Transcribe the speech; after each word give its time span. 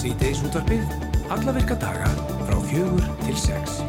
Sýteis 0.00 0.38
útvarpið, 0.40 0.94
alla 1.28 1.52
virka 1.52 1.76
daga 1.76 2.08
frá 2.46 2.56
fjögur 2.70 3.04
til 3.26 3.36
sex. 3.36 3.82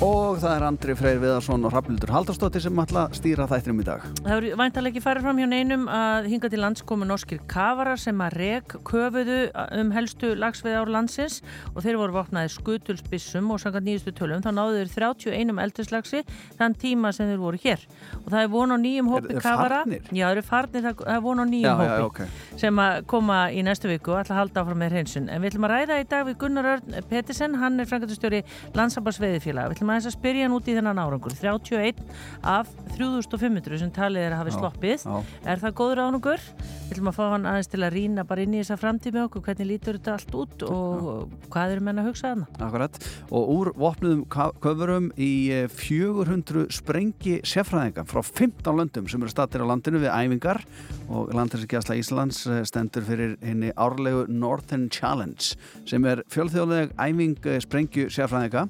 Og 0.00 0.38
það 0.40 0.54
er 0.56 0.62
Andri 0.64 0.94
Freyr 0.96 1.18
Viðarsson 1.20 1.64
og 1.68 1.74
Rafnildur 1.74 2.08
Haldarsdóttir 2.14 2.62
sem 2.64 2.78
ætla 2.80 3.02
að 3.10 3.16
stýra 3.18 3.44
þættinum 3.50 3.82
í 3.82 3.84
dag. 3.84 4.04
Það 4.24 4.30
eru 4.38 4.52
væntalega 4.56 4.94
ekki 4.94 5.02
farið 5.04 5.26
fram 5.26 5.40
hjá 5.42 5.48
neinum 5.50 5.82
að 5.92 6.28
hinga 6.32 6.48
til 6.54 6.60
lands 6.62 6.84
komu 6.88 7.04
norskir 7.04 7.42
kafarar 7.50 8.00
sem 8.00 8.22
að 8.24 8.36
reg 8.40 8.72
köfuðu 8.88 9.36
um 9.76 9.90
helstu 9.92 10.30
lagsveið 10.40 10.78
ár 10.78 10.92
landsins 10.94 11.36
og 11.74 11.82
þeir 11.84 11.98
voru 12.00 12.16
vopnaði 12.16 12.52
skutulsbissum 12.54 13.50
og 13.52 13.60
sangat 13.60 13.84
nýjustu 13.84 14.14
tölum. 14.16 14.40
Þá 14.40 14.48
náðu 14.56 14.78
þeir 14.86 14.94
31 15.34 15.60
eldislagsi 15.66 16.22
þann 16.56 16.78
tíma 16.80 17.12
sem 17.12 17.28
þeir 17.34 17.42
voru 17.44 17.60
hér. 17.60 17.84
Og 18.22 18.32
það 18.32 18.46
er 18.46 18.50
von 18.56 18.72
á 18.72 18.78
nýjum 18.80 19.12
hópi 19.12 19.34
Er- 19.34 19.36
er 19.36 19.44
farnir? 19.44 20.08
Já, 20.08 20.24
það 20.24 20.32
eru 20.38 20.46
farnir, 20.48 20.86
það 20.88 21.04
er 21.12 21.20
von 21.28 21.44
á 21.44 21.46
nýjum 21.52 21.68
Já, 21.68 21.76
hópi 21.76 22.00
já, 22.00 22.08
ok. 22.08 22.22
sem 22.64 22.82
að 22.86 23.04
koma 23.12 23.42
í 23.52 23.60
næstu 23.68 23.92
viku 23.92 24.16
og 24.16 24.24
ætla 24.24 24.38
að 24.38 24.42
halda 24.46 24.64
áfram 24.64 24.80
með 24.80 24.96
hreinsun. 24.96 25.28
En 25.28 25.44
við 25.44 25.52
ætlum 25.52 25.68
að 25.68 25.76
ræða 25.76 26.00
í 26.00 26.08
dag 26.08 26.26
við 26.30 26.40
Gunnar 26.40 26.72
Örn 26.72 26.98
Pettersen, 27.12 27.60
hann 27.60 27.78
er 27.84 27.84
frangatustjóri 27.92 28.42
landsambarsveiðifélag. 28.80 29.68
Við 29.68 29.76
ætlum 29.76 29.89
aðeins 29.92 30.08
að 30.10 30.16
spyrja 30.16 30.46
hann 30.46 30.56
út 30.56 30.68
í 30.70 30.74
þennan 30.78 31.00
árangur. 31.02 31.34
31 31.40 32.02
af 32.42 32.70
3500 32.96 33.78
sem 33.80 33.90
talið 33.94 34.26
er 34.28 34.34
að 34.36 34.42
hafi 34.44 34.54
sloppið. 34.56 35.04
já. 35.06 35.22
Er 35.50 35.62
það 35.62 35.74
góður 35.80 36.02
árangur? 36.06 36.46
Við 36.90 36.96
ætlum 36.96 37.10
að 37.12 37.16
fá 37.20 37.24
hann 37.30 37.46
aðeins 37.46 37.70
til 37.70 37.80
að 37.86 37.92
rýna 37.94 38.24
bara 38.26 38.42
inn 38.42 38.54
í 38.56 38.60
þessa 38.62 38.76
framtíð 38.80 39.14
með 39.14 39.26
okkur, 39.28 39.44
hvernig 39.46 39.68
lítur 39.70 39.98
þetta 40.00 40.14
allt 40.16 40.34
út 40.40 40.64
og 40.66 41.34
hvað 41.52 41.74
eru 41.76 41.84
menn 41.86 42.00
að 42.02 42.08
hugsa 42.10 42.32
þarna? 42.32 42.48
Akkurat. 42.66 42.98
Og 43.30 43.52
úr 43.54 43.70
vopnuðum 43.78 44.24
ka- 44.32 44.50
köfurum 44.60 45.10
í 45.16 45.30
eh, 45.54 45.68
400 45.70 46.66
sprengi 46.74 47.36
sérfræðinga 47.46 48.04
frá 48.10 48.20
15 48.26 48.74
löndum 48.80 49.08
sem 49.10 49.22
eru 49.22 49.30
stattir 49.32 49.62
á 49.62 49.70
landinu 49.70 50.02
við 50.02 50.10
æfingar 50.10 50.62
og 51.10 51.30
landinsikjastla 51.34 51.96
Íslands 52.00 52.42
eh, 52.50 52.62
stendur 52.68 53.06
fyrir 53.06 53.36
henni 53.44 53.70
árlegu 53.78 54.26
Northern 54.28 54.88
Challenge 54.90 55.54
sem 55.88 56.04
er 56.10 56.24
fjölþjóðleg 56.30 56.96
æfing 56.98 57.38
eh, 57.46 57.60
sprengju 57.62 58.08
sérfræðinga 58.10 58.66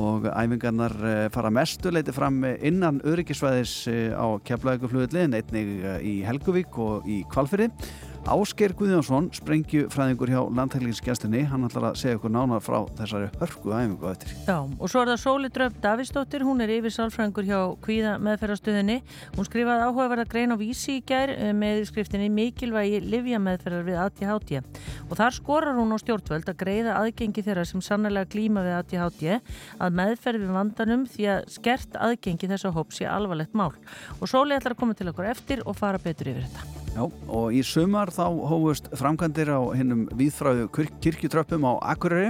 og 0.00 0.26
æfingarnar 0.30 0.94
eh, 1.06 1.28
fara 1.32 1.50
mestu 1.54 1.90
leiti 1.92 2.12
fram 2.14 2.42
eh, 2.44 2.56
innan 2.66 3.00
öryggisvæðis 3.06 3.74
eh, 3.92 4.10
á 4.14 4.26
Keflavíkuflugulli 4.46 5.24
eh, 5.24 5.98
í 6.02 6.14
Helguvík 6.26 6.78
og 6.82 7.06
í 7.06 7.22
Kvalfyrði 7.30 7.70
Ásker 8.24 8.72
Guðjónsson, 8.72 9.26
sprengjufræðingur 9.36 10.30
hjá 10.32 10.38
landhæglingsgjastinni, 10.56 11.42
hann 11.50 11.66
ætlar 11.66 11.90
að 11.90 11.98
segja 12.00 12.16
ykkur 12.16 12.32
nánar 12.32 12.62
frá 12.64 12.78
þessari 12.96 13.26
hörku 13.36 13.74
æfingu 13.76 14.08
eftir. 14.08 14.30
Já, 14.46 14.62
og 14.64 14.88
svo 14.88 15.02
er 15.02 15.10
það 15.10 15.18
Sóli 15.20 15.50
Dröf 15.52 15.74
Davísdóttir, 15.84 16.44
hún 16.48 16.64
er 16.64 16.72
yfir 16.72 16.94
sálfræðingur 16.94 17.44
hjá 17.44 17.58
Kvíða 17.84 18.14
meðferðarstöðinni. 18.24 18.96
Hún 19.36 19.48
skrifaði 19.48 19.84
áhugaverða 19.84 20.24
grein 20.32 20.54
á 20.54 20.58
vísi 20.58 20.96
í 20.96 21.02
gær 21.04 21.34
eh, 21.34 21.50
með 21.52 21.82
skriftinni 21.90 22.30
mikilvægi 22.32 23.02
livja 23.04 23.40
meðferðar 23.44 23.84
við 23.90 24.00
ADHD. 24.06 24.54
Og 25.10 25.12
þar 25.20 25.36
skorar 25.36 25.76
hún 25.76 25.92
á 25.92 26.00
stjórnvöld 26.00 26.48
að 26.48 26.58
greiða 26.62 26.96
aðgengi 27.02 27.44
þeirra 27.44 27.66
sem 27.68 27.84
sannlega 27.84 28.30
glíma 28.32 28.64
við 28.64 28.78
ADHD 28.78 29.36
að 29.36 30.00
meðferð 30.00 30.46
við 30.46 30.56
vandanum 30.56 31.04
því 31.12 31.28
að 31.34 31.44
skert 31.58 32.00
aðgengi 32.00 32.48
þessa 32.54 32.72
hóps 32.72 33.02
sé 33.02 33.10
alvarlegt 33.10 33.52
mál. 33.52 33.74
Og 34.16 34.32
Sóli 34.32 34.56
ætlar 34.56 34.78
að 34.78 34.80
koma 34.80 34.96
til 34.96 35.10
okkur 35.12 35.28
eftir 35.34 35.66
og 35.68 35.76
fara 35.76 36.00
betur 36.00 36.32
yfir 36.32 36.48
þetta. 36.48 36.83
Já, 36.94 37.08
og 37.10 37.50
í 37.50 37.58
sumar 37.66 38.12
þá 38.14 38.28
hófust 38.46 38.86
framkvæmdir 38.94 39.48
á 39.50 39.58
hinnum 39.74 40.04
viðfræðu 40.14 40.68
kirkjutröppum 41.02 41.66
á 41.66 41.72
Akureyri 41.90 42.28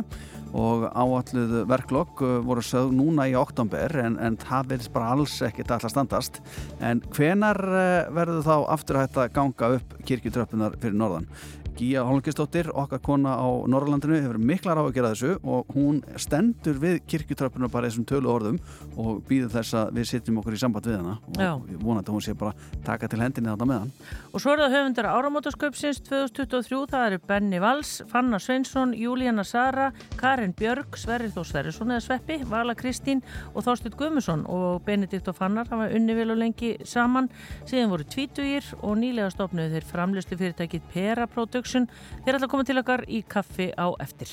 og 0.56 0.86
áalluð 0.88 1.52
verklokk 1.68 2.22
uh, 2.24 2.38
voru 2.46 2.64
sögð 2.64 2.94
núna 2.96 3.26
í 3.28 3.34
oktober 3.36 3.92
en, 4.00 4.16
en 4.16 4.38
það 4.40 4.70
verðist 4.70 4.94
bara 4.94 5.10
alls 5.12 5.34
ekkert 5.44 5.74
alltaf 5.74 5.92
standast. 5.92 6.40
En 6.80 7.02
hvenar 7.12 7.60
uh, 7.60 8.08
verður 8.16 8.40
þá 8.46 8.56
aftur 8.78 9.02
að 9.02 9.20
ganga 9.36 9.70
upp 9.76 9.94
kirkjutröppunar 10.08 10.78
fyrir 10.80 10.96
norðan? 10.96 11.28
Gíja 11.74 12.04
Holmgistóttir, 12.06 12.68
okkar 12.70 13.00
kona 13.02 13.34
á 13.34 13.48
Norrlandinu, 13.66 14.14
hefur 14.22 14.38
miklar 14.38 14.78
á 14.78 14.82
að 14.86 14.92
gera 14.94 15.10
þessu 15.10 15.32
og 15.42 15.72
hún 15.74 16.00
stendur 16.20 16.78
við 16.78 17.00
kirkjutröppunar 17.10 17.72
bara 17.72 17.88
þessum 17.90 18.06
tölu 18.06 18.30
orðum 18.30 18.60
og 18.94 19.24
býður 19.28 19.50
þess 19.56 19.74
að 19.80 19.90
við 19.98 20.08
sitjum 20.12 20.38
okkur 20.38 20.54
í 20.54 20.60
samband 20.62 20.86
við 20.86 20.98
hana 21.00 21.16
Já. 21.34 21.50
og 21.56 21.66
ég 21.72 21.80
vonandi 21.82 22.12
að 22.12 22.14
hún 22.14 22.24
sé 22.26 22.34
bara 22.38 22.54
taka 22.86 23.08
til 23.10 23.20
hendinni 23.22 23.50
þarna 23.50 23.68
með 23.70 23.80
hann. 23.82 23.92
Og 24.30 24.44
svo 24.44 24.54
er 24.54 24.62
það 24.62 24.76
höfundar 24.76 25.08
áramótasköpsins 25.10 26.00
2023, 26.06 26.80
það 26.94 27.06
eru 27.08 27.20
Benny 27.26 27.60
Valls, 27.64 27.92
Fanna 28.12 28.38
Sveinsson, 28.38 28.94
Júlíana 28.94 29.44
Sara, 29.44 29.90
Karin 30.20 30.54
Björg, 30.54 30.98
Sverrir 31.00 31.34
Þó 31.34 31.42
Sverrisson 31.48 31.90
eða 31.94 32.06
Sveppi, 32.06 32.38
Vala 32.50 32.76
Kristín 32.78 33.24
og 33.52 33.66
Þorstur 33.66 33.96
Guðmusson 33.98 34.46
og 34.46 34.84
Benedikt 34.86 35.28
og 35.32 35.38
Fannar 35.38 35.68
hafa 35.70 35.90
unni 35.90 36.14
vel 36.14 36.30
og 36.34 36.40
lengi 36.40 36.74
saman, 36.86 37.30
síðan 37.66 37.90
voru 37.92 38.06
tvítugir 38.06 38.70
og 38.80 38.98
nýlega 39.00 39.32
stopnuðu 39.34 39.74
þeir 39.74 39.90
framlöslu 39.90 40.38
fyrirtækið 40.38 40.88
Pera 40.94 41.26
Production. 41.64 41.88
Þeir 42.24 42.36
ætla 42.36 42.46
að 42.46 42.52
koma 42.52 42.66
til 42.68 42.80
okkar 42.80 43.04
í 43.08 43.22
kaffi 43.24 43.70
á 43.72 43.86
eftir. 44.04 44.28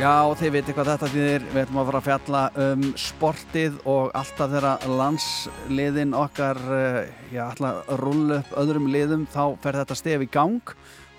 Já, 0.00 0.32
þið 0.32 0.54
veitir 0.54 0.72
hvað 0.78 0.88
þetta 0.94 1.08
þýðir. 1.12 1.42
Við 1.50 1.58
ætlum 1.60 1.78
að 1.80 1.88
fara 1.90 1.98
að 1.98 2.06
fjalla 2.06 2.40
um 2.64 2.84
sportið 3.02 3.74
og 3.84 4.06
alltaf 4.16 4.54
þegar 4.54 4.86
landsliðin 4.96 6.16
okkar 6.16 6.60
eh, 6.72 7.10
já, 7.34 7.42
ætla 7.50 7.72
að 7.82 8.00
rúlla 8.00 8.38
upp 8.40 8.54
öðrum 8.62 8.88
liðum 8.94 9.26
þá 9.28 9.42
fer 9.60 9.78
þetta 9.82 9.98
stef 10.00 10.24
í 10.24 10.30
gang 10.32 10.72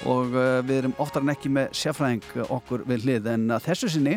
og 0.09 0.33
uh, 0.33 0.63
við 0.65 0.79
erum 0.79 0.97
oftar 0.97 1.21
en 1.21 1.29
ekki 1.35 1.51
með 1.53 1.75
sérfræðing 1.77 2.47
okkur 2.57 2.87
við 2.89 3.05
hlið 3.05 3.29
en 3.35 3.53
þessu 3.61 3.91
sinni 3.93 4.15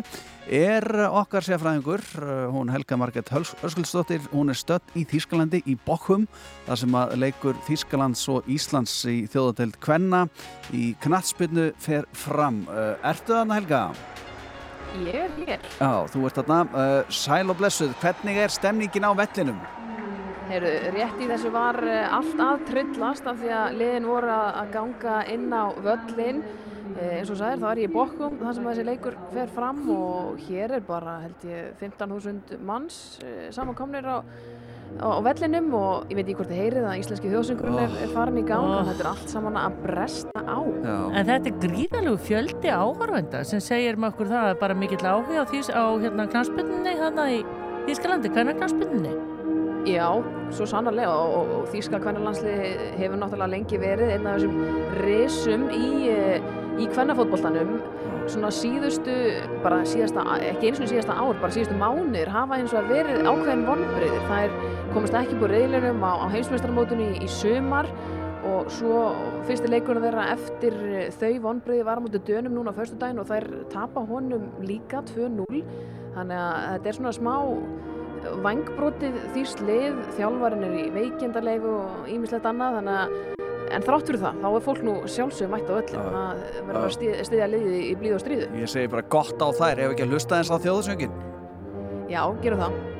er 0.49 0.87
okkar 1.11 1.45
sérfræðingur 1.45 2.01
uh, 2.23 2.33
hún 2.49 2.73
Helga 2.73 2.97
Marget 2.97 3.29
Hörskuldsdóttir 3.29 4.25
hún 4.33 4.49
er 4.49 4.57
stödd 4.57 4.97
í 4.97 5.05
Þýskalandi 5.13 5.61
í 5.69 5.77
Bochum 5.85 6.25
þar 6.65 6.81
sem 6.81 7.01
að 7.03 7.17
leikur 7.21 7.61
Þýskalands 7.69 8.25
og 8.33 8.49
Íslands 8.49 8.97
í 9.13 9.19
þjóðateld 9.29 9.77
Kvenna 9.77 10.25
í 10.73 10.95
knattspinnu 11.05 11.69
fer 11.77 12.09
fram 12.17 12.63
Ertu 13.05 13.37
þarna 13.37 13.61
Helga? 13.61 13.87
Ég 14.95 15.15
er 15.25 15.33
hér. 15.39 15.65
Já, 15.79 16.05
þú 16.11 16.27
ert 16.29 16.37
þarna, 16.39 16.59
uh, 16.71 17.09
sæl 17.11 17.49
og 17.51 17.57
blessuð, 17.59 17.95
hvernig 17.99 18.37
er 18.45 18.53
stemningin 18.53 19.07
á 19.07 19.11
vellinum? 19.17 19.59
Heyrðu, 20.45 20.71
rétt 20.93 21.21
í 21.23 21.25
þessu 21.25 21.49
var 21.49 21.79
eh, 21.89 22.03
allt 22.13 22.41
að 22.43 22.59
tryllast 22.67 23.25
af 23.25 23.39
því 23.41 23.49
að 23.57 23.77
liðin 23.79 24.05
voru 24.05 24.29
að 24.29 24.67
ganga 24.75 25.15
inn 25.33 25.47
á 25.49 25.73
völlin. 25.81 26.43
Eh, 26.95 27.15
eins 27.17 27.31
og 27.33 27.39
sagðir, 27.39 27.63
þá 27.63 27.69
er 27.71 27.81
ég 27.81 27.89
í 27.89 27.93
bokkum 27.95 28.35
þar 28.43 28.53
sem 28.53 28.67
þessi 28.69 28.85
leikur 28.85 29.17
fer 29.33 29.49
fram 29.55 29.79
og 29.89 30.43
hér 30.45 30.75
er 30.77 30.85
bara, 30.85 31.15
held 31.23 31.47
ég, 31.49 31.71
15.000 31.81 32.61
manns 32.63 32.99
eh, 33.25 33.49
samankomnir 33.55 34.05
á, 34.05 34.21
á, 34.95 35.07
vellinum 35.25 35.73
og 35.75 36.09
ég 36.11 36.15
veit 36.19 36.25
ekki 36.29 36.37
hvort 36.39 36.51
þið 36.53 36.61
heyrið 36.61 36.87
að 36.89 36.99
íslenski 37.01 37.31
þjóðsöngurinn 37.33 37.79
er, 37.83 37.95
er 38.05 38.13
farin 38.15 38.39
í 38.39 38.45
gang 38.47 38.65
Oh. 38.65 38.79
en 38.79 38.89
þetta 38.91 39.03
er 39.05 39.11
allt 39.11 39.29
saman 39.33 39.59
að 39.59 39.77
bresta 39.83 40.41
á. 40.45 40.57
Já, 40.85 40.97
En 41.19 41.29
þetta 41.29 41.51
er 41.51 41.59
gríðalegu 41.65 42.17
fjöldi 42.29 42.71
áhörvenda 42.71 43.43
sem 43.45 43.59
segir 43.59 43.99
með 43.99 44.13
okkur 44.13 44.31
það 44.33 44.49
að 44.53 44.59
bara 44.63 44.79
mikill 44.81 45.05
áhuga 45.05 45.43
á, 45.43 45.45
á 45.45 45.85
hérna 45.99 46.27
knarspinninni 46.31 46.97
hérna 46.99 47.29
í 47.31 47.39
Þýskalandi, 47.85 48.31
hvernig 48.33 48.57
knarspinninni? 48.57 49.11
Já, 49.85 50.07
svo 50.49 50.65
sannarlega 50.65 51.11
og, 51.13 51.33
og, 51.37 51.49
og 51.59 51.67
Þýska 51.69 51.99
kvennalandsli 52.01 52.53
hefur 52.97 53.19
náttúrulega 53.21 53.51
lengi 53.51 53.77
verið 53.77 54.13
einn 54.15 54.25
af 54.25 54.39
þessum 54.39 54.55
risum 55.03 55.67
í, 55.69 55.89
eh, 56.09 56.47
í 56.81 56.87
kvennafótboltanum 56.89 57.75
svona 58.31 58.51
síðustu, 58.53 59.15
bara 59.63 59.83
síðasta 59.87 60.23
ekki 60.49 60.71
eins 60.71 60.81
og 60.83 60.91
síðasta 60.91 61.15
ár, 61.15 61.39
bara 61.41 61.53
síðustu 61.53 61.77
mánuðir 61.79 62.31
hafa 62.33 62.59
eins 62.59 62.75
og 62.75 62.89
verið 62.89 63.23
ákveðin 63.23 63.65
vonbreyðir 63.69 64.27
það 64.29 64.45
er 64.47 64.55
komast 64.93 65.17
ekki 65.21 65.39
búið 65.39 65.55
reyðlunum 65.55 66.05
á, 66.05 66.11
á 66.21 66.25
heimsmeistarmótunni 66.33 67.09
í, 67.13 67.25
í 67.25 67.31
sumar 67.31 67.89
og 68.45 68.69
svo 68.73 69.07
fyrsti 69.47 69.71
leikurinn 69.71 70.05
þeirra 70.05 70.29
eftir 70.35 70.77
eh, 70.91 71.09
þau 71.17 71.31
vonbreyði 71.47 71.87
var 71.87 72.03
móti 72.03 72.21
dönum 72.27 72.57
núna 72.57 72.73
á 72.73 72.77
föstudaginn 72.77 73.21
og 73.23 73.29
þær 73.29 73.49
tapa 73.73 74.05
honum 74.05 74.51
líka 74.65 75.01
2-0 75.15 75.63
þannig 76.15 76.39
að 76.39 76.69
þetta 76.75 76.91
er 76.91 76.99
svona 76.99 77.15
smá 77.15 77.35
vangbrotið 78.45 79.17
þýrst 79.35 79.61
lið, 79.65 79.97
þjálfarinn 80.17 80.65
er 80.65 80.75
í 80.81 80.85
veikjendarleifu 80.95 81.73
og 81.77 82.11
ímislegt 82.11 82.47
annað. 82.49 82.79
Þannig 82.79 82.99
að 83.01 83.44
en 83.71 83.85
þrátt 83.85 84.09
fyrir 84.09 84.21
það, 84.21 84.41
þá 84.41 84.47
er 84.49 84.65
fólk 84.65 84.81
nú 84.85 84.95
sjálfsögum 85.09 85.55
mætt 85.55 85.69
á 85.69 85.73
öllum 85.75 85.95
Já. 85.95 86.03
þannig 86.05 86.25
að 86.25 86.41
verður 86.55 86.67
bara 86.71 86.81
Já. 86.81 86.89
að 86.89 87.27
styðja 87.29 87.47
liðið 87.53 87.77
í 87.81 87.93
blíð 88.01 88.17
og 88.17 88.23
stríðu. 88.25 88.49
ég 88.61 88.73
segi 88.75 88.91
bara 88.95 89.07
gott 89.15 89.39
á 89.41 89.47
þær, 89.59 89.79
ef 89.85 89.95
ekki 89.95 90.05
að 90.05 90.13
hlusta 90.15 90.39
eins 90.39 90.51
á 90.53 90.57
þjóðsöngin. 90.65 91.15
Já, 92.09 92.21
gerum 92.43 92.61
það. 92.61 92.94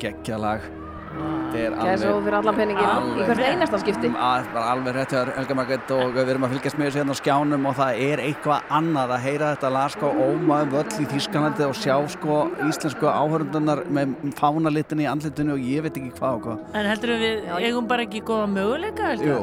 Þetta 0.00 0.08
er 0.08 0.14
svo 0.14 0.20
geggjalag 0.24 0.68
Gæsa 1.50 2.10
og 2.14 2.20
fyrir 2.22 2.36
allan 2.38 2.54
penningin 2.54 3.08
í 3.18 3.24
hvert 3.26 3.40
einasta 3.42 3.78
skipti. 3.82 4.10
Það 4.14 4.44
er 4.54 4.66
alveg 4.70 4.94
rétt 4.94 5.14
hjá 5.14 5.32
Helga 5.34 5.56
Margreit 5.58 5.92
og 5.96 6.12
við 6.14 6.28
erum 6.30 6.44
að 6.46 6.52
fylgjast 6.54 6.78
með 6.78 6.86
þessu 6.86 7.00
hérna 7.00 7.16
á 7.18 7.20
skjánum 7.20 7.66
og 7.66 7.74
það 7.80 8.02
er 8.06 8.22
eitthvað 8.22 8.68
annað 8.78 9.14
að 9.16 9.24
heyra 9.24 9.48
þetta 9.56 9.72
lag 9.74 9.94
sko 9.96 10.12
ómaðum 10.14 10.70
völl 10.76 11.02
í 11.02 11.08
Þýskalandi 11.10 11.66
og 11.66 11.74
sjá 11.80 11.96
sko 12.14 12.36
íslensku 12.68 13.10
áhörundunar 13.10 13.82
með 13.90 14.14
fánalitin 14.38 15.02
í 15.02 15.08
andlitinu 15.10 15.56
og 15.56 15.66
ég 15.66 15.82
veit 15.88 15.98
ekki 15.98 16.14
hvað 16.20 16.38
og 16.38 16.46
hvað 16.46 16.78
En 16.78 16.90
heldur 16.92 17.16
við, 17.24 17.50
eigum 17.58 17.90
bara 17.90 18.06
ekki 18.06 18.22
góða 18.30 18.46
möguleika 18.54 19.10
heldur? 19.10 19.34
Jú, 19.34 19.42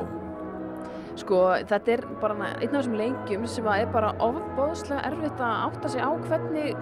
Sko 1.18 1.44
þetta 1.68 1.94
er 1.98 2.08
bara 2.22 2.54
einn 2.62 2.72
af 2.72 2.80
þessum 2.80 2.96
leikjum 2.96 3.46
sem 3.50 3.68
er 3.74 3.88
bara 3.92 4.16
ofbóðslega 4.24 5.04
erfitt 5.12 5.40
að 5.42 5.64
átta 5.68 5.90
sig 5.92 6.00
á 6.06 6.12
hvernig 6.30 6.76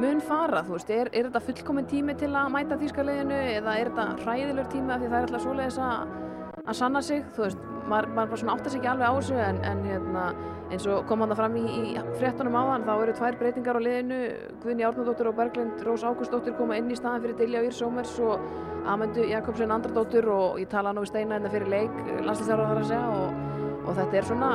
mun 0.00 0.20
fara, 0.24 0.64
þú 0.66 0.76
veist, 0.76 0.90
er, 0.90 1.10
er 1.12 1.28
þetta 1.28 1.42
fullkominn 1.48 1.86
tími 1.90 2.16
til 2.18 2.32
að 2.34 2.50
mæta 2.54 2.78
þýskaleginu 2.80 3.36
eða 3.58 3.76
er 3.78 3.92
þetta 3.92 4.24
hræðilegur 4.24 4.72
tími 4.72 4.92
af 4.94 5.02
því 5.02 5.10
það 5.12 5.18
er 5.18 5.28
alltaf 5.28 5.44
svoleiðis 5.44 5.78
að, 5.84 6.16
að 6.64 6.78
sanna 6.80 7.02
sig, 7.04 7.22
þú 7.36 7.44
veist, 7.44 7.62
maður, 7.90 8.10
maður 8.16 8.32
bara 8.32 8.40
svona 8.42 8.56
átta 8.56 8.72
sig 8.72 8.80
ekki 8.80 8.90
alveg 8.90 9.06
á 9.06 9.14
þessu 9.18 9.38
en, 9.44 9.60
en 9.70 9.84
hérna, 9.86 10.24
eins 10.74 10.88
og 10.90 11.06
kom 11.08 11.22
hann 11.22 11.32
það 11.32 11.40
fram 11.42 11.56
í, 11.60 11.64
í 11.78 12.04
fréttunum 12.18 12.58
áðan, 12.58 12.86
þá 12.88 12.92
eru 12.96 13.16
tvær 13.20 13.38
breytingar 13.42 13.78
á 13.78 13.86
liðinu, 13.86 14.20
Guðni 14.64 14.88
Árnardóttir 14.88 15.30
og 15.30 15.38
Berglind 15.38 15.86
Rós 15.86 16.06
Ágústóttir 16.08 16.56
koma 16.58 16.78
inn 16.80 16.90
í 16.90 16.98
staðan 16.98 17.26
fyrir 17.26 17.38
Dilja 17.42 17.64
Ír 17.68 17.76
Sómers 17.76 18.16
og 18.24 18.42
Amundu 18.90 19.28
Jakobsen 19.30 19.72
Andradóttir 19.72 20.26
og 20.32 20.58
ég 20.60 20.68
tala 20.72 20.92
nú 20.96 21.04
í 21.04 21.08
steina 21.08 21.38
hérna 21.38 21.52
fyrir 21.52 21.70
leik, 21.70 22.02
landslýstjára 22.24 22.68
þar 22.72 22.82
að 22.82 22.90
segja 22.90 23.14
og, 23.14 23.40
og 23.84 23.98
þetta 24.00 24.20
er 24.20 24.28
svona 24.32 24.52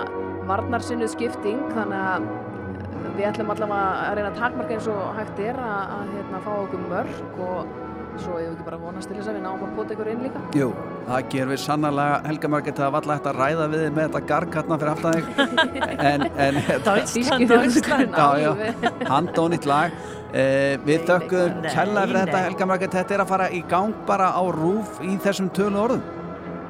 varnarsinnuð 0.49 1.13
skipting 1.13 1.63
þannig 1.77 2.07
að 2.11 2.48
við 3.19 3.27
ætlum 3.33 3.53
allavega 3.53 3.83
að 4.07 4.17
reyna 4.17 4.31
að 4.31 4.39
takmarka 4.39 4.75
eins 4.79 4.89
og 4.95 5.05
hægt 5.19 5.39
er 5.43 5.59
að, 5.59 5.93
að 5.99 6.11
hérna, 6.17 6.41
fá 6.47 6.51
okkur 6.63 6.83
mörg 6.89 7.39
og 7.45 7.77
svo 8.19 8.33
hefur 8.35 8.41
við 8.41 8.53
ekki 8.57 8.65
bara 8.67 8.77
vonast 8.81 9.07
til 9.07 9.15
þess 9.15 9.29
að 9.31 9.35
við 9.37 9.43
náum 9.45 9.61
að 9.63 9.73
pota 9.77 9.93
ykkur 9.95 10.07
inn 10.11 10.23
líka. 10.25 10.39
jú, 10.57 10.69
það 11.07 11.27
ger 11.31 11.49
við 11.53 11.59
sannlega 11.63 12.17
Helga 12.25 12.49
Margreit 12.51 12.79
það 12.81 12.93
var 12.95 12.99
alltaf 12.99 13.15
hægt 13.19 13.29
að 13.31 13.39
ræða 13.39 13.67
við 13.71 13.83
þig 13.85 13.93
með 13.95 14.07
þetta 14.09 14.21
gargatna 14.31 14.77
fyrir 14.81 14.91
aftan 14.93 15.15
þig. 15.15 15.25
En, 16.09 16.25
en 16.47 16.59
Deutschland, 16.87 17.51
Deutschland 17.51 18.19
Já, 18.19 18.27
já, 18.43 18.51
handónýtt 19.09 19.67
lag. 19.69 19.95
Eh, 20.29 20.75
Við 20.85 21.07
þökkum 21.09 21.63
kella 21.69 22.03
fyrir 22.05 22.19
þetta. 22.23 22.43
Helga 22.49 22.67
Margreit, 22.71 22.95
þetta 22.99 23.15
er 23.17 23.23
að 23.23 23.31
fara 23.33 23.49
í 23.55 23.61
gang 23.71 23.95
bara 24.07 24.31
á 24.35 24.43
rúf 24.53 24.99
í 25.05 25.15
þessum 25.23 25.51
tölu 25.55 25.79
orðum 25.87 26.18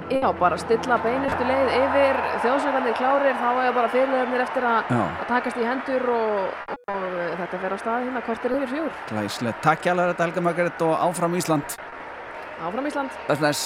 Já, 0.10 0.26
bara 0.40 0.58
stilla 0.58 0.98
beinustu 1.04 1.46
leið 1.46 1.68
yfir 1.78 2.18
þjóðsökandir 2.42 2.96
klárir, 2.98 3.36
þá 3.38 3.50
er 3.62 3.76
bara 3.76 3.92
fyrirlegarnir 3.94 4.42
eftir 4.42 4.66
að, 4.66 4.90
Já. 4.90 5.04
að 5.06 5.28
takast 5.30 5.60
í 5.62 5.68
hendur 5.68 6.08
og, 6.16 6.64
og 6.90 7.06
þetta 7.44 7.60
fer 7.62 7.76
á 7.76 7.78
stað 7.84 8.08
hérna 8.08 8.24
kortir 8.26 8.56
yfir 8.58 8.72
fjúr. 8.74 8.90
Glæslega, 9.12 9.54
takk 9.68 9.86
hjá 9.86 9.94
þetta 9.94 10.26
Helga 10.26 10.44
Margreit 10.48 10.84
og 10.88 10.96
áfram 10.98 11.38
Ísland 11.38 11.78
Áfram 12.60 12.90
Ísland. 12.90 13.14
Bless, 13.28 13.40
bless 13.40 13.64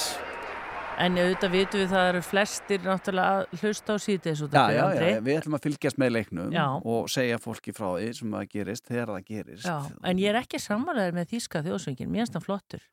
En 1.01 1.15
auðvitað 1.17 1.53
vitum 1.55 1.81
við 1.81 1.93
það 1.95 2.07
eru 2.11 2.19
flestir 2.21 2.83
náttúrulega 2.83 3.37
að 3.39 3.61
hlusta 3.63 3.95
á 3.95 3.97
síðdeis 4.03 4.41
út 4.45 4.53
Já, 4.53 4.59
af 4.61 4.73
já, 4.75 4.81
Andri. 4.83 5.07
já, 5.09 5.21
við 5.25 5.37
ætlum 5.39 5.55
að 5.57 5.63
fylgjast 5.65 6.01
með 6.03 6.11
leiknum 6.17 6.51
Já. 6.53 6.65
og 6.93 7.07
segja 7.09 7.39
fólki 7.41 7.73
frá 7.73 7.87
því 7.95 8.09
sem 8.19 8.35
það 8.35 8.51
gerist 8.51 8.91
þegar 8.91 9.13
það 9.15 9.23
gerist 9.31 9.65
Já, 9.71 9.77
en 10.11 10.21
ég 10.21 10.29
er 10.29 10.41
ekki 10.43 10.61
sammálaður 10.61 11.17
með 11.17 11.31
þýska 11.33 11.63
þjóðsvöngin, 11.65 12.11
mér 12.13 12.21
finnst 12.27 12.37
það 12.37 12.45
flottur. 12.45 12.85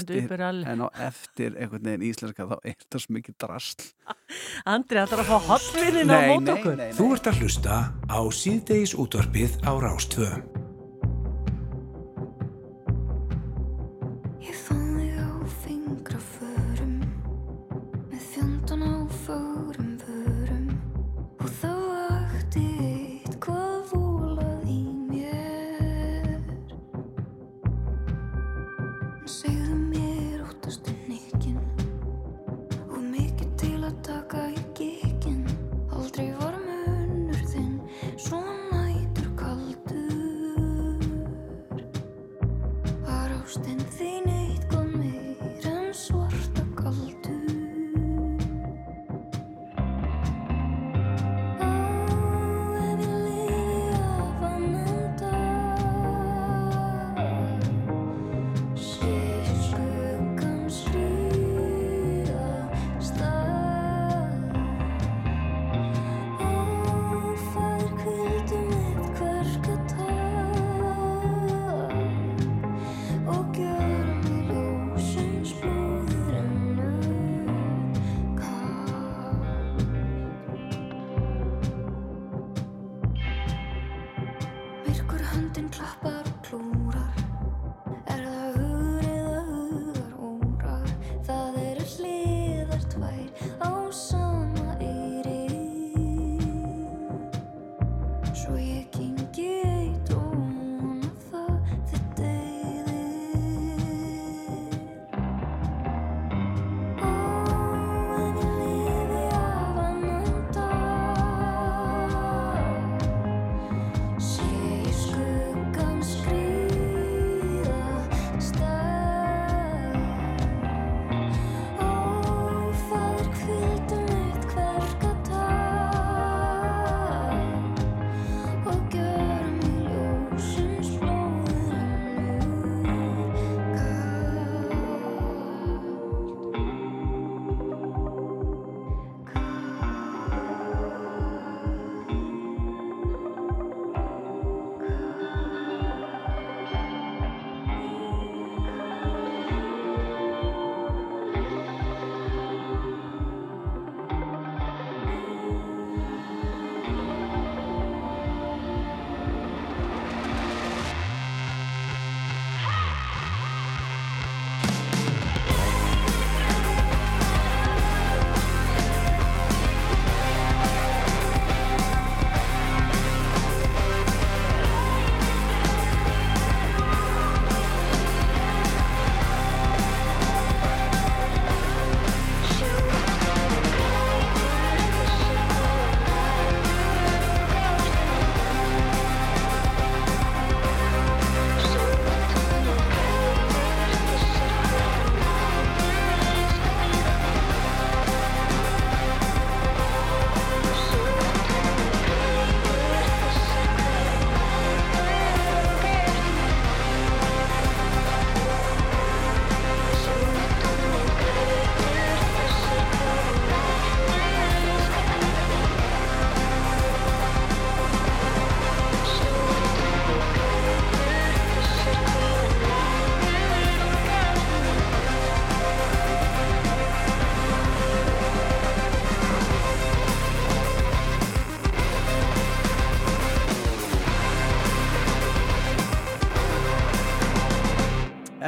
Eftir- 0.00 0.24
uppur 0.24 0.42
all. 0.48 0.64
En 0.66 0.80
á 0.84 0.88
eftir 1.08 1.56
einhvern 1.58 1.84
veginn 1.90 2.06
íslenska 2.10 2.46
þá 2.50 2.56
er 2.62 2.76
þetta 2.80 3.02
svo 3.04 3.16
mikið 3.18 3.38
drasl 3.44 3.88
Andri, 4.74 4.98
það 5.00 5.14
þarf 5.14 5.22
að 5.22 5.30
fá 5.30 5.48
hotvinnin 5.52 6.10
á 6.14 6.18
mót 6.32 6.52
okkur. 6.56 6.84
Þú 6.98 7.08
ert 7.16 7.26
að 7.32 7.40
hlusta 7.42 7.80
á 8.08 8.20
síðdeis 8.32 8.94
útvarpið 8.96 9.58
á 9.68 9.72
Rástvö. 9.84 10.30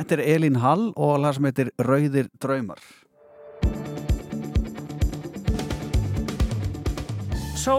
Þetta 0.07 0.23
er 0.23 0.37
Elín 0.37 0.57
Hall 0.63 0.93
og 0.95 1.17
lag 1.19 1.33
sem 1.35 1.47
heitir 1.49 1.73
Rauðir 1.83 2.29
draumar. 2.39 2.79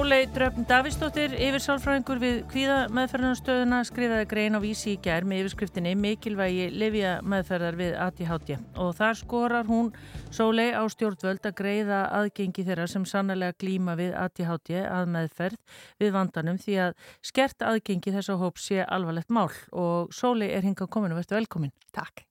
Sólei 0.08 0.24
Dröfn 0.32 0.64
Davísdóttir, 0.64 1.34
yfirsálfræðingur 1.36 2.20
við 2.22 2.36
kvíða 2.48 2.76
meðferðarstöðuna, 2.96 3.82
skrifaði 3.84 4.28
grein 4.32 4.56
á 4.56 4.64
vísi 4.64 4.94
í 4.94 5.00
gær 5.04 5.26
með 5.28 5.42
yfirskriftinni 5.42 5.92
Mikilvægi 6.00 6.70
Livja 6.72 7.18
meðferðar 7.28 7.76
við 7.76 7.98
ATHT 8.06 8.54
og 8.80 8.94
þar 8.96 9.20
skorar 9.20 9.68
hún 9.68 9.90
Sólei 10.32 10.70
á 10.72 10.88
stjórnvöld 10.88 11.44
að 11.50 11.58
greiða 11.60 12.06
aðgengi 12.22 12.64
þeirra 12.70 12.88
sem 12.88 13.04
sannlega 13.04 13.58
glíma 13.60 13.98
við 14.00 14.16
ATHT 14.16 14.72
að 14.86 15.12
meðferð 15.18 15.84
við 16.00 16.16
vandanum 16.16 16.62
því 16.64 16.80
að 16.86 16.96
skert 17.34 17.68
aðgengi 17.68 18.16
þess 18.16 18.32
að 18.32 18.46
hóp 18.46 18.64
sé 18.64 18.88
alvarlegt 18.88 19.28
mál 19.28 19.52
og 19.76 20.16
Sólei 20.16 20.54
er 20.54 20.64
hingað 20.64 20.94
komin 20.96 21.12
og 21.12 21.20
verður 21.20 21.42
velkomin. 21.42 21.76
Takk. 21.92 22.27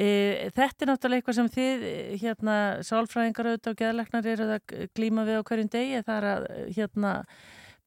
E, 0.00 0.50
þetta 0.56 0.84
er 0.84 0.90
náttúrulega 0.90 1.20
eitthvað 1.20 1.36
sem 1.36 1.48
þið, 1.52 1.82
hérna, 2.22 2.54
sálfræðingar 2.88 3.50
auðvitað 3.50 3.74
og 3.74 3.80
geðleiknar 3.82 4.28
eru 4.32 4.46
að 4.54 4.76
glíma 4.96 5.26
við 5.28 5.40
á 5.40 5.46
hverjum 5.50 5.72
degi. 5.74 6.04
Það 6.06 6.20
er 6.20 6.28
að, 6.30 6.46
hérna, 6.78 7.10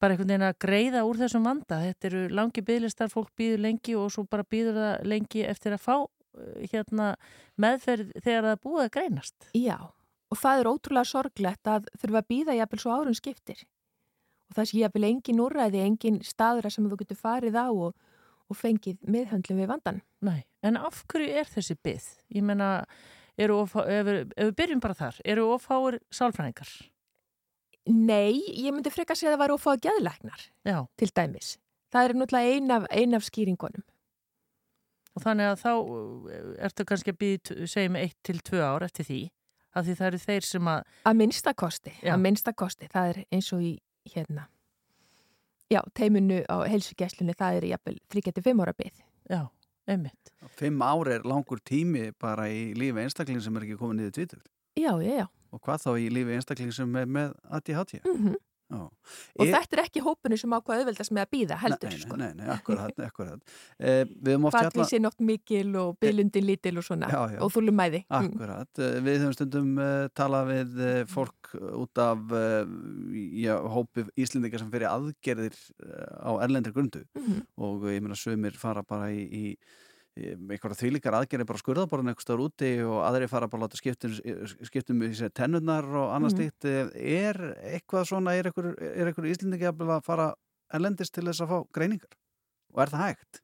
bara 0.03 0.13
einhvern 0.13 0.33
veginn 0.33 0.45
að 0.49 0.59
greiða 0.61 1.05
úr 1.07 1.21
þessum 1.23 1.47
vanda. 1.47 1.79
Þetta 1.87 2.09
eru 2.11 2.23
langi 2.37 2.65
bygglistar, 2.67 3.09
fólk 3.13 3.31
býður 3.39 3.65
lengi 3.65 3.97
og 3.97 4.11
svo 4.13 4.27
bara 4.29 4.45
býður 4.45 4.77
það 4.77 5.09
lengi 5.09 5.45
eftir 5.47 5.77
að 5.77 5.85
fá, 5.87 5.95
hérna, 6.71 7.13
meðferð 7.61 8.13
þegar 8.21 8.49
það 8.49 8.63
búið 8.67 8.85
að 8.85 8.93
greinast. 8.97 9.49
Já, 9.57 9.77
og 10.33 10.39
það 10.41 10.61
er 10.61 10.71
ótrúlega 10.71 11.09
sorglegt 11.09 11.69
að 11.69 11.89
þurfa 12.01 12.23
að 12.23 12.29
býða 12.33 12.57
jafnvel 12.59 12.81
svo 12.83 12.97
árun 12.97 13.17
skiptir. 13.17 13.65
Og 14.49 14.57
það 14.57 14.69
sé 14.69 14.81
jafnvel 14.81 15.09
engin 15.09 15.43
úrræði, 15.43 15.83
engin 15.85 16.19
staðra 16.25 16.71
sem 16.73 16.89
þú 16.89 16.99
getur 17.01 17.21
farið 17.21 17.57
á 17.57 17.67
og, 17.69 17.93
og 18.53 18.59
fengið 18.59 19.01
miðhöndlum 19.09 19.59
við 19.63 19.69
vandan. 19.73 20.01
Nei, 20.23 20.45
en 20.65 20.77
af 20.79 21.03
hverju 21.09 21.33
er 21.41 21.49
þessi 21.49 21.75
byggð? 21.83 22.09
Ég 22.37 22.45
menna, 22.45 22.71
ef, 23.35 23.53
við 23.73 24.53
byrjum 24.59 24.83
bara 24.83 24.97
þar, 24.97 25.21
eru 25.25 25.49
ofáir 25.55 25.99
sálfræðingar? 26.13 26.73
Nei, 27.91 28.39
ég 28.55 28.71
myndi 28.71 28.93
freka 28.93 29.15
að 29.15 29.19
segja 29.19 29.33
að 29.33 29.35
það 29.35 29.43
var 29.43 29.55
ofáir 29.57 29.81
geðlæknar, 29.83 30.45
Já. 30.63 30.77
til 30.99 31.09
dæmis. 31.11 31.57
Það 31.91 32.05
er 32.07 32.15
náttúrulega 32.17 32.53
ein 32.53 32.71
af, 32.71 32.85
ein 32.89 33.17
af 33.17 33.25
skýringunum. 33.27 33.83
Og 35.13 35.21
þannig 35.21 35.51
að 35.51 35.59
þá 35.61 35.73
ertu 36.65 36.85
kannski 36.89 37.13
að 37.13 37.19
býða, 37.21 37.67
segjum, 37.69 37.97
eitt 37.99 38.17
til 38.25 38.39
tvö 38.39 38.63
ár 38.65 38.85
eftir 38.87 39.05
því, 39.09 39.19
af 39.73 39.85
því 39.85 39.97
það 39.99 40.09
eru 40.09 40.21
þeir 40.23 40.47
sem 40.47 40.71
að... 40.71 40.95
Að 41.09 41.19
minnstakosti, 41.19 41.93
að 42.07 42.23
minnstakosti, 42.23 42.89
það 42.93 43.11
er 43.11 43.21
eins 43.35 43.51
og 43.53 43.65
í, 43.67 43.73
hérna, 44.15 44.47
já, 45.73 45.81
teiminu 45.97 46.39
á 46.45 46.55
helsugæslunni, 46.69 47.35
það 47.37 47.59
er 47.59 47.69
jafnvel 47.73 47.99
3-5 48.13 48.63
ára 48.63 48.73
byggð. 48.77 49.03
Já, 49.31 49.41
einmitt. 49.89 50.33
Fimm 50.59 50.81
ár 50.85 51.09
er 51.11 51.27
langur 51.27 51.61
tími 51.65 52.11
bara 52.21 52.49
í 52.51 52.71
lífi 52.77 53.03
einstakling 53.03 53.41
sem 53.43 53.57
er 53.57 53.67
ekki 53.67 53.79
komið 53.81 53.99
niður 53.99 54.15
tvítur. 54.17 54.43
Já, 54.79 54.91
já, 55.01 55.13
já. 55.23 55.27
Og 55.53 55.61
hvað 55.61 55.85
þá 55.85 55.91
í 56.01 56.09
lífi 56.13 56.37
einstakling 56.37 56.73
sem 56.75 56.97
er 56.99 57.09
með 57.19 57.37
ADHD? 57.49 57.99
Mm 58.05 58.35
Já. 58.71 58.79
Og 59.37 59.45
Ég- 59.45 59.51
þetta 59.53 59.75
er 59.77 59.81
ekki 59.83 60.01
hópunu 60.01 60.37
sem 60.39 60.49
ákvað 60.55 60.79
auðveldast 60.81 61.11
með 61.13 61.23
að 61.25 61.31
býða 61.35 61.57
heldur, 61.61 61.89
nei, 61.91 61.99
sko. 61.99 62.15
Nei, 62.17 62.29
nei, 62.39 62.47
akkurat, 62.49 62.93
akkurat. 63.09 63.41
Eh, 63.79 64.05
fjalla... 64.23 64.51
Fallvísi 64.55 64.99
nótt 65.03 65.19
mikil 65.21 65.75
og 65.77 65.99
bylundin 66.01 66.47
lítil 66.47 66.77
og 66.81 66.87
svona 66.87 67.09
Já, 67.11 67.19
já. 67.35 67.39
og 67.43 67.51
þúlum 67.53 67.77
mæði. 67.77 68.03
Akkurat, 68.09 68.69
Eh, 68.79 68.97
við 69.05 69.19
höfum 69.21 69.35
stundum 69.37 69.77
uh, 69.77 70.07
talað 70.17 70.49
við 70.53 70.81
uh, 70.81 71.03
fólk 71.11 71.53
út 71.83 72.01
af 72.01 72.17
uh, 72.33 72.65
hópi 73.75 74.07
Íslendingar 74.17 74.63
sem 74.63 74.71
fyrir 74.73 74.89
aðgerðir 74.89 75.57
á 76.23 76.31
erlendri 76.41 76.73
grundu 76.73 77.03
Mhm. 77.13 77.43
og 77.57 77.83
ég 77.91 78.01
meina 78.01 78.15
sömur 78.17 78.55
fara 78.57 78.81
bara 78.83 79.11
í, 79.13 79.21
í 79.29 79.57
einhverja 80.13 80.77
þvílíkar 80.77 81.15
aðgerðir 81.17 81.47
bara 81.49 81.61
skurðaborðin 81.61 82.11
eitthvað 82.11 82.25
stór 82.27 82.41
úti 82.45 82.67
og 82.85 82.99
aðri 83.07 83.27
fara 83.31 83.47
bara 83.49 83.63
að 83.63 83.65
láta 83.65 83.79
skiptum, 83.79 84.13
skiptum 84.69 85.01
í 85.07 85.11
sér 85.17 85.31
tennurnar 85.33 85.87
og 85.89 86.11
annars 86.13 86.35
Mhm. 86.35 86.51
stíkt 86.51 86.67
er 87.01 87.39
eitthvað 87.73 88.05
svona, 88.11 88.35
er 88.37 88.45
einhver, 88.51 88.75
er 88.77 89.07
einhver 89.09 89.25
Íslendingi 89.31 89.65
að 89.71 90.03
fara 90.05 90.33
erlendist 90.73 91.13
til 91.13 91.23
þess 91.25 91.41
að 91.41 91.49
fá 91.49 91.57
greiningar 91.73 92.13
og 92.73 92.81
er 92.85 92.93
það 92.93 93.07
hægt? 93.07 93.41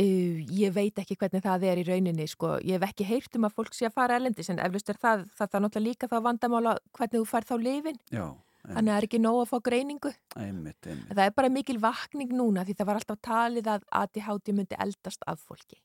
Uh, 0.00 0.40
ég 0.50 0.72
veit 0.72 0.94
ekki 0.98 1.14
hvernig 1.20 1.42
það 1.44 1.62
er 1.68 1.76
í 1.82 1.84
rauninni 1.86 2.24
sko. 2.26 2.56
ég 2.64 2.78
hef 2.80 2.86
ekki 2.88 3.04
heyrt 3.04 3.36
um 3.36 3.44
að 3.44 3.52
fólk 3.54 3.74
sé 3.74 3.86
að 3.86 3.92
fara 3.98 4.16
erlendis 4.16 4.48
en 4.50 4.58
eflust 4.58 4.88
er 4.88 4.96
það, 4.96 5.26
það, 5.36 5.48
það 5.50 5.58
er 5.58 5.62
náttúrulega 5.66 5.88
líka 5.90 6.08
þá 6.08 6.16
vandamála 6.24 6.72
hvernig 6.96 7.18
þú 7.20 7.26
fær 7.28 7.44
þá 7.44 7.54
lifin 7.60 7.98
Já, 8.10 8.24
þannig 8.66 8.88
að 8.88 8.94
það 8.94 8.96
er 9.02 9.06
ekki 9.10 9.20
nóg 9.20 9.38
að 9.42 9.50
fá 9.52 9.58
greiningu 9.68 10.12
einmitt, 10.34 10.86
einmitt. 10.86 11.12
það 11.12 11.24
er 11.26 11.30
bara 11.36 11.48
mikil 11.50 11.78
vakning 11.78 12.32
núna 12.32 12.64
því 12.64 12.74
það 12.78 12.86
var 12.86 13.00
alltaf 13.02 13.20
talið 13.22 13.66
að 13.76 13.82
ADHD 14.00 14.52
myndi 14.56 14.76
eldast 14.80 15.22
af 15.26 15.38
fólki 15.44 15.78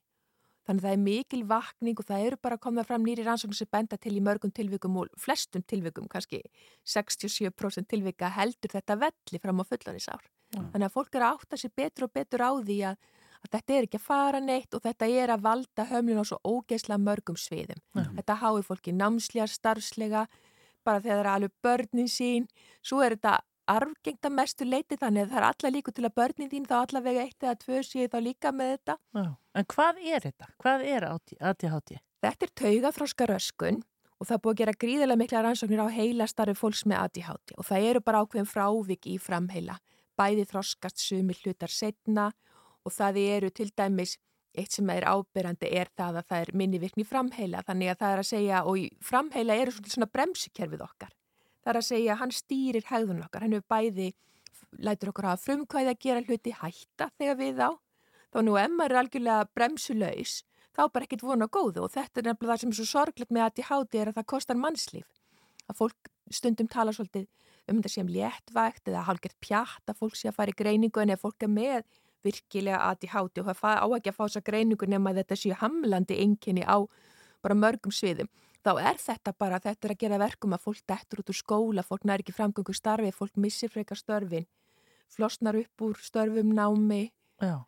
þannig 0.68 0.84
að 0.84 0.86
það 0.86 0.94
er 0.94 1.04
mikil 1.04 1.42
vakning 1.48 1.98
og 1.98 2.08
það 2.08 2.24
eru 2.28 2.40
bara 2.44 2.58
að 2.58 2.64
koma 2.68 2.86
fram 2.86 3.06
nýri 3.06 3.24
rannsóknir 3.26 3.58
sem 3.58 3.70
benda 3.72 3.96
til 3.96 4.14
í 4.14 4.24
mörgum 4.24 4.52
tilvikum 4.54 4.98
og 5.00 5.12
flestum 5.18 5.64
tilvikum, 5.64 6.08
kannski 6.12 6.42
67% 6.84 7.88
tilvika 7.88 8.30
heldur 8.36 8.76
þetta 8.76 8.98
velli 9.00 9.40
fram 9.42 9.62
á 9.62 9.64
fullanisár 9.68 10.28
þannig 10.52 10.88
að 10.88 10.94
fólk 10.94 11.16
er 11.16 11.24
að 11.24 11.38
átta 11.38 11.60
sér 11.60 11.72
betur 11.76 12.08
og 12.08 12.14
betur 12.14 12.44
á 12.44 12.50
því 12.60 12.82
að 12.92 13.08
að 13.38 13.52
þetta 13.54 13.74
er 13.74 13.86
ekki 13.86 13.98
að 13.98 14.06
fara 14.06 14.40
neitt 14.42 14.74
og 14.74 14.84
þetta 14.84 15.08
er 15.22 15.32
að 15.32 15.44
valda 15.46 15.86
hömlun 15.92 16.22
á 16.22 16.24
svo 16.26 16.38
ógeðslega 16.42 17.02
mörgum 17.02 17.38
sviðum. 17.38 17.80
Þetta 17.94 18.38
hái 18.42 18.62
fólki 18.66 18.94
námslega, 18.94 19.46
starfslega, 19.52 20.24
bara 20.86 21.02
þegar 21.04 21.20
það 21.20 21.24
er 21.24 21.30
alveg 21.34 21.54
börnin 21.62 22.10
sín. 22.10 22.48
Svo 22.82 23.02
er 23.04 23.16
þetta 23.16 23.38
arfgengt 23.68 24.26
að 24.26 24.34
mestu 24.38 24.66
leiti 24.66 24.96
þannig 24.98 25.26
að 25.26 25.32
það 25.32 25.40
er 25.40 25.46
alla 25.48 25.70
líku 25.74 25.94
til 25.94 26.06
að 26.08 26.16
börnin 26.20 26.50
þín 26.52 26.66
þá 26.68 26.74
allavega 26.78 27.24
eitt 27.26 27.44
eða 27.44 27.58
tvö 27.62 27.82
séu 27.86 28.08
þá 28.08 28.18
líka 28.24 28.52
með 28.54 28.72
þetta. 28.74 28.96
Já. 29.18 29.28
En 29.58 29.68
hvað 29.74 30.02
er 30.02 30.26
þetta? 30.26 30.50
Hvað 30.64 30.84
er 30.88 31.06
ADHD? 31.08 31.94
Þetta 32.24 32.48
er 32.48 32.54
taugaþróska 32.62 33.28
röskun 33.30 33.82
og 34.18 34.28
það 34.28 34.42
búið 34.44 34.54
að 34.54 34.60
gera 34.62 34.76
gríðilega 34.84 35.22
mikla 35.22 35.42
rannsóknir 35.46 35.82
á 35.84 35.88
heilastarfi 35.94 36.56
fólks 36.58 36.84
með 36.88 37.04
ADHD 37.04 37.58
og 37.58 37.68
það 37.68 37.90
eru 37.90 38.04
bara 38.06 38.22
ákveðin 38.24 38.50
frávik 38.50 39.10
í 39.10 39.18
framheila. 39.22 39.78
Bæði 40.18 40.48
þroskast 40.50 40.98
sumir 41.02 41.38
hlutar 41.44 41.70
setna 41.70 42.32
og 42.82 42.94
það 42.94 43.20
eru 43.22 43.52
til 43.54 43.68
dæmis 43.76 44.16
eitt 44.58 44.74
sem 44.74 44.88
er 44.90 45.06
ábyrrandi 45.06 45.70
er 45.78 45.90
það 45.96 46.20
að 46.20 46.28
það 46.32 46.42
er 46.42 46.52
minni 46.58 46.80
virkni 46.82 47.04
framheila 47.06 47.62
þannig 47.66 47.92
að 47.92 48.00
það 48.00 48.14
er 48.14 48.22
að 48.22 48.28
segja 48.32 48.64
og 48.66 49.04
framheila 49.04 49.58
eru 49.62 49.74
svona 49.78 50.10
bremsukerfið 50.10 50.84
okkar. 50.88 51.12
Það 51.68 51.74
er 51.74 51.82
að 51.82 51.84
segja 51.84 52.12
að 52.14 52.20
hann 52.22 52.30
stýrir 52.32 52.84
hegðun 52.88 53.24
okkar, 53.26 53.42
hann 53.44 53.52
hefur 53.52 53.68
bæði 53.68 54.04
lætur 54.80 55.10
okkur 55.10 55.26
hafa 55.28 55.42
frumkvæði 55.42 55.90
að 55.92 55.98
gera 56.00 56.22
hluti 56.24 56.54
hætta 56.56 57.08
þegar 57.20 57.36
við 57.36 57.60
á. 57.60 57.70
Þá 58.32 58.38
nú 58.46 58.54
maður 58.56 58.94
er 58.94 59.00
algjörlega 59.02 59.50
bremsulaus 59.52 60.32
þá 60.72 60.80
bara 60.94 61.04
ekkit 61.04 61.26
vona 61.28 61.44
góðu 61.44 61.84
og 61.84 61.92
þetta 61.92 62.22
er 62.22 62.30
nefnilega 62.30 62.54
það 62.54 62.62
sem 62.62 62.72
er 62.72 62.78
svo 62.78 62.88
sorglegt 62.88 63.36
með 63.36 63.44
ADHD 63.50 64.00
er 64.00 64.08
að 64.08 64.16
það 64.16 64.28
kostar 64.32 64.60
mannslíf. 64.62 65.04
Að 65.68 65.78
fólk 65.82 66.10
stundum 66.32 66.72
tala 66.72 66.96
svolítið 66.96 67.28
um 67.68 67.82
þetta 67.82 67.92
sem 67.98 68.12
léttvægt 68.16 68.88
eða 68.88 69.04
hálgert 69.10 69.36
pjatt 69.44 69.92
að 69.92 70.00
fólk 70.00 70.16
sé 70.16 70.32
að 70.32 70.40
fara 70.40 70.56
í 70.56 70.56
greiningu 70.56 71.04
en 71.04 71.12
ef 71.12 71.20
fólk 71.20 71.44
er 71.44 71.52
með 71.52 71.84
virkilega 72.24 72.80
ADHD 72.94 73.44
og 73.44 73.52
það 73.52 73.76
á 73.84 73.86
ekki 73.92 74.14
að 74.14 74.16
fá 74.16 74.24
þessa 74.24 74.46
greiningu 74.48 74.88
nema 74.88 75.12
að 75.12 75.20
þetta 75.20 75.42
séu 75.44 75.60
hamlandi 75.60 76.16
enginni 76.24 76.64
á 76.64 76.80
bara 77.44 77.60
mörgum 77.60 77.92
sviðum. 77.92 78.32
Þá 78.66 78.72
er 78.90 78.98
þetta 78.98 79.32
bara, 79.38 79.60
þetta 79.62 79.86
er 79.86 79.94
að 79.94 80.02
gera 80.02 80.18
verkum 80.20 80.54
að 80.56 80.64
fólk 80.66 80.82
dettur 80.90 81.22
út 81.22 81.30
úr 81.30 81.38
skóla, 81.38 81.84
fólk 81.86 82.06
næri 82.08 82.24
ekki 82.24 82.34
framgöngu 82.34 82.74
starfi, 82.74 83.12
fólk 83.14 83.38
missir 83.38 83.70
frekar 83.70 84.00
störfin, 84.00 84.48
flosnar 85.14 85.56
upp 85.60 85.84
úr 85.86 85.98
störfum 86.02 86.50
námi 86.56 87.08
Já. 87.38 87.64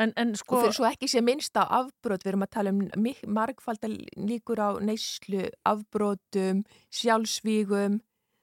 En, 0.00 0.12
en 0.16 0.32
sko... 0.38 0.56
og 0.56 0.64
fyrir 0.64 0.76
svo 0.78 0.86
ekki 0.88 1.08
sé 1.10 1.20
minnst 1.24 1.58
á 1.60 1.66
afbrot, 1.66 2.22
við 2.24 2.32
erum 2.32 2.46
að 2.46 2.52
tala 2.56 2.72
um 2.72 3.08
margfaldar 3.36 3.92
líkur 4.16 4.62
á 4.62 4.70
neyslu, 4.80 5.48
afbrotum, 5.68 6.62
sjálfsvígum, 6.94 7.98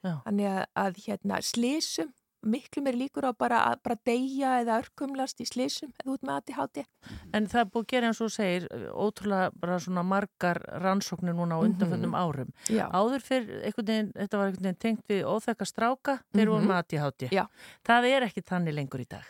Já. 0.05 0.19
þannig 0.27 0.49
að, 0.51 0.61
að 0.83 0.99
hérna, 1.07 1.39
slísum, 1.41 2.11
miklu 2.47 2.81
meir 2.85 2.95
líkur 2.95 3.27
á 3.27 3.31
bara 3.37 3.59
að 3.71 3.81
bara 3.83 3.97
deyja 4.07 4.53
eða 4.63 4.79
örkumlast 4.81 5.41
í 5.43 5.45
slísum 5.49 5.91
eða 6.01 6.13
út 6.15 6.21
með 6.23 6.35
ADHD. 6.39 6.85
En 7.33 7.47
það 7.47 7.59
er 7.61 7.69
búið 7.73 7.83
að 7.85 7.91
gera 7.93 8.07
eins 8.11 8.21
og 8.21 8.31
segir 8.33 8.67
ótrúlega 8.93 9.51
bara 9.59 9.79
svona 9.83 10.03
margar 10.03 10.61
rannsóknir 10.81 11.35
núna 11.35 11.55
á 11.55 11.59
Mhm. 11.61 11.67
undanföndum 11.67 12.15
árum. 12.15 12.51
Já. 12.67 12.89
Áður 12.91 13.21
fyrir 13.21 13.63
einhvern 13.65 13.85
veginn, 13.87 14.11
þetta 14.13 14.37
var 14.37 14.47
einhvern 14.47 14.63
veginn 14.63 14.79
tengt 14.79 15.03
við 15.07 15.23
óþekka 15.23 15.65
stráka, 15.67 16.19
þeir 16.33 16.47
voru 16.47 16.61
Mhm. 16.63 16.69
með 16.71 16.77
ADHD. 16.83 17.29
Já. 17.31 17.47
Það 17.85 18.03
er 18.15 18.21
ekki 18.27 18.41
þannig 18.43 18.73
lengur 18.73 18.99
í 19.01 19.07
dag. 19.07 19.23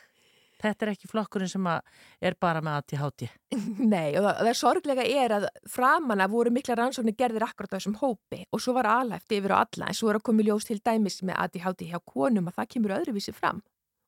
Þetta 0.58 0.86
er 0.86 0.92
ekki 0.94 1.10
flokkurinn 1.12 1.52
sem 1.52 1.68
er 1.70 2.38
bara 2.42 2.64
með 2.66 2.80
ADHD. 2.80 3.28
Nei, 3.94 4.16
og 4.18 4.26
það, 4.26 4.34
það 4.40 4.52
er 4.52 4.60
sorglega 4.62 5.06
er 5.24 5.36
að 5.38 5.48
framan 5.70 6.24
að 6.24 6.34
voru 6.34 6.54
mikla 6.56 6.78
rannsóknir 6.80 7.18
gerðir 7.20 7.46
akkurat 7.46 7.76
á 7.76 7.78
þessum 7.78 7.98
hópi 8.02 8.44
og 8.50 8.64
svo 8.64 8.74
var 8.78 8.90
aðlæft 8.90 9.38
yfir 9.38 9.54
á 9.54 9.62
alla 9.62 9.92
en 9.92 9.98
svo 9.98 10.12
er 10.12 10.20
að 10.20 10.28
koma 10.30 10.44
í 10.44 10.50
ljós 10.50 10.68
til 10.70 10.80
dæmis 10.82 11.22
með 11.22 11.40
ADHD 11.46 11.88
hjá 11.92 12.00
konum 12.02 12.50
að 12.50 12.60
það 12.60 12.72
kemur 12.74 12.98
öðruvísi 12.98 13.36
fram 13.38 13.62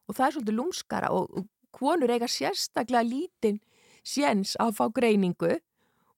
og 0.09 0.17
það 0.17 0.25
er 0.25 0.35
svolítið 0.35 0.57
lúmskara 0.57 1.11
og, 1.13 1.29
og 1.37 1.47
konur 1.75 2.11
eiga 2.11 2.29
sérstaklega 2.29 3.05
lítinn 3.05 3.61
séns 4.05 4.55
að 4.61 4.75
fá 4.79 4.85
greiningu 4.95 5.59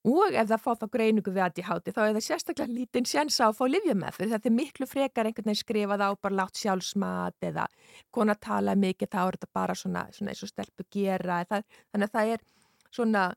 og 0.07 0.33
ef 0.33 0.47
það 0.49 0.61
fá 0.63 0.71
þá 0.81 0.85
greiningu 0.95 1.33
við 1.33 1.43
ADHD 1.45 1.91
þá 1.93 2.01
er 2.03 2.15
það 2.15 2.25
sérstaklega 2.25 2.73
lítinn 2.73 3.05
séns 3.05 3.37
að 3.43 3.57
fá 3.59 3.63
livjameðferð 3.69 4.33
þetta 4.35 4.49
er 4.49 4.55
miklu 4.55 4.87
frekar 4.89 5.29
einhvern 5.29 5.49
veginn 5.51 5.59
skrifað 5.61 6.01
á 6.01 6.09
bara 6.17 6.37
látt 6.39 6.57
sjálfsmat 6.57 7.47
eða 7.51 7.67
kona 8.09 8.35
tala 8.35 8.73
mikið 8.75 9.11
þá 9.13 9.21
er 9.21 9.37
þetta 9.37 9.51
bara 9.53 9.75
svona, 9.77 10.07
svona 10.15 10.33
eins 10.33 10.41
og 10.41 10.49
stelpu 10.49 10.87
gera 10.89 11.43
það, 11.45 11.67
þannig 11.93 12.09
að 12.09 12.15
það 12.17 12.33
er 12.33 12.45
svona 12.89 13.27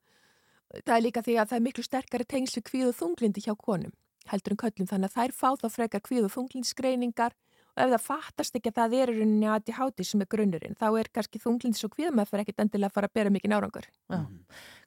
það 0.81 0.97
er 0.97 1.05
líka 1.05 1.23
því 1.23 1.37
að 1.37 1.51
það 1.51 1.59
er 1.59 1.67
miklu 1.69 1.85
sterkari 1.85 2.29
tengslu 2.33 2.65
kvíð 2.65 2.89
og 2.89 2.99
þunglindi 3.03 3.45
hjá 3.45 3.55
konum 3.61 3.93
heldur 4.33 4.55
en 4.55 4.63
köllum 4.65 4.89
þannig 4.89 5.13
að 5.13 5.19
þær 5.19 5.37
fá 5.37 5.49
þá 5.61 5.69
frekar 5.75 6.05
kvíð 6.05 6.31
og 6.31 6.35
þunglindsgreiningar 6.39 7.35
og 7.37 7.44
ef 7.77 7.91
það 7.91 8.03
fattast 8.07 8.55
ekki 8.59 8.71
að 8.71 8.79
það 8.79 8.95
er 9.01 9.11
í 9.11 9.17
rauninni 9.19 9.49
ADHD 9.51 10.05
sem 10.07 10.21
er 10.23 10.31
grunnurinn 10.31 10.77
þá 10.79 10.87
er 11.01 11.09
kannski 11.15 11.41
þunglindis 11.43 11.85
og 11.85 11.91
kvíðamæðferð 11.97 12.45
ekkit 12.45 12.63
endilega 12.65 12.91
að 12.93 12.95
fara 12.95 13.09
að 13.11 13.15
bera 13.19 13.31
mikið 13.35 13.51
nárangur. 13.55 13.89
Já. 14.15 14.21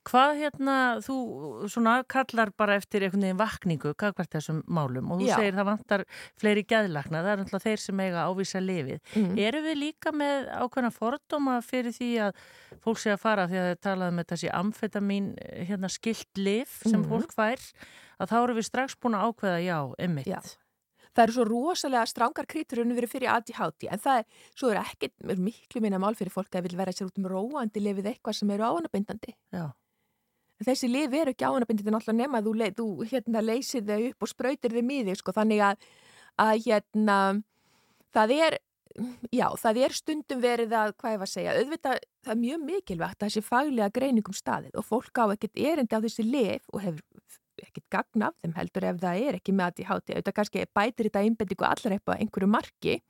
Hvað 0.08 0.38
hérna, 0.40 0.76
þú 1.04 1.16
svona 1.68 1.98
kallar 2.08 2.54
bara 2.56 2.78
eftir 2.80 3.04
einhvern 3.04 3.26
veginn 3.26 3.40
vakningu, 3.42 3.92
hvert 4.00 4.30
þessum 4.32 4.62
málum 4.72 5.10
og 5.12 5.20
þú 5.20 5.26
Já. 5.28 5.36
segir 5.36 5.58
það 5.58 5.68
vantar 5.68 6.04
fleiri 6.40 6.64
gæðlakna, 6.64 7.24
það 7.26 7.32
er 7.34 7.42
náttúrulega 7.42 7.66
þeir 7.66 7.82
sem 7.84 8.00
eiga 8.06 8.24
ávísa 8.30 8.62
lifið. 8.64 9.02
Mm. 9.20 9.34
Eru 9.50 9.62
við 9.66 9.76
líka 9.82 10.14
með 10.16 10.48
ákveðna 10.64 10.94
fordóma 10.96 11.58
fyrir 11.66 11.92
því 11.92 12.12
að 12.24 12.40
fólk 12.86 13.02
sé 13.04 13.12
að 13.12 13.20
fara 13.26 13.50
því 13.52 13.60
að 13.60 13.68
þið 13.74 13.82
talaði 13.84 14.16
með 14.22 14.30
þessi 14.32 14.54
amfetamin 14.62 15.28
hérna 15.68 15.92
skilt 15.92 16.40
lif 16.40 16.80
sem 16.88 17.02
Mhm. 17.02 17.10
fólk 17.12 17.36
fær, 17.36 17.60
að 18.24 18.32
þá 18.32 18.38
eru 18.46 18.56
við 18.62 18.70
strax 18.72 18.96
búin 18.96 19.20
að 19.20 19.28
ákveða 19.28 19.60
já, 19.68 19.80
emmitt. 20.00 20.58
Það 21.18 21.24
eru 21.24 21.34
svo 21.34 21.46
rosalega 21.48 22.06
strángar 22.06 22.46
kríturinn 22.50 22.94
verið 22.94 23.10
fyrir 23.16 23.32
ADHD 23.34 23.88
en 23.90 24.02
það 24.04 24.20
er, 24.22 24.28
svo 24.54 24.70
er 24.70 24.80
ekki 24.84 25.10
er 25.34 25.40
miklu 25.42 25.82
minna 25.82 25.98
mál 26.02 26.14
fyrir 26.18 26.34
fólk 26.34 26.54
að 26.54 26.68
vil 26.68 26.78
vera 26.78 26.94
sér 26.94 27.10
út 27.10 27.18
um 27.18 27.26
róandi 27.32 27.82
lifið 27.82 28.12
eitthvað 28.12 28.38
sem 28.38 28.52
eru 28.54 28.68
áanabindandi. 28.68 29.34
En 29.58 30.68
þessi 30.70 30.90
lif 30.92 31.16
eru 31.18 31.34
ekki 31.34 31.48
áanabindandi 31.50 31.96
náttúrulega 31.96 32.22
nema 32.22 32.42
að 32.42 32.50
þú, 32.50 32.54
le, 32.62 32.70
þú 32.78 32.88
hérna, 33.10 33.42
leysir 33.46 33.86
þau 33.88 33.98
upp 34.12 34.28
og 34.28 34.32
sprautir 34.32 34.78
þau 34.78 34.86
miði 34.86 35.18
sko 35.18 35.34
þannig 35.34 35.66
að, 35.72 35.90
að 36.46 36.56
hérna 36.70 37.18
það 38.14 38.38
er 38.38 38.62
Já, 39.30 39.52
það 39.62 39.80
er 39.86 39.94
stundum 39.94 40.40
verið 40.42 40.72
að, 40.74 40.94
hvað 40.98 41.12
ég 41.14 41.20
var 41.22 41.30
að 41.30 41.34
segja, 41.36 41.52
auðvitað 41.54 42.00
það 42.26 42.32
er 42.34 42.40
mjög 42.42 42.64
mikilvægt 42.66 43.20
að 43.20 43.28
þessi 43.28 43.44
faglega 43.46 43.94
greiningum 43.94 44.34
staðið 44.34 44.80
og 44.80 44.88
fólk 44.88 45.22
á 45.22 45.26
ekkert 45.36 45.60
erindi 45.62 45.94
á 45.94 46.02
þessi 46.02 46.26
lif 46.26 46.66
og 46.74 46.82
hefur 46.82 47.04
ekkert 47.66 47.90
gagn 47.90 48.28
af 48.30 48.38
þeim 48.44 48.54
heldur 48.58 48.88
ef 48.92 49.02
það 49.02 49.26
er 49.28 49.40
ekki 49.40 49.56
með 49.58 49.72
ADHD, 49.72 50.14
auðvitað 50.14 50.38
kannski 50.40 50.66
bætir 50.78 51.10
þetta 51.10 51.26
einbendingu 51.26 51.66
allar 51.68 51.98
á 51.98 52.12
einhverju 52.18 52.50
marki. 52.52 53.02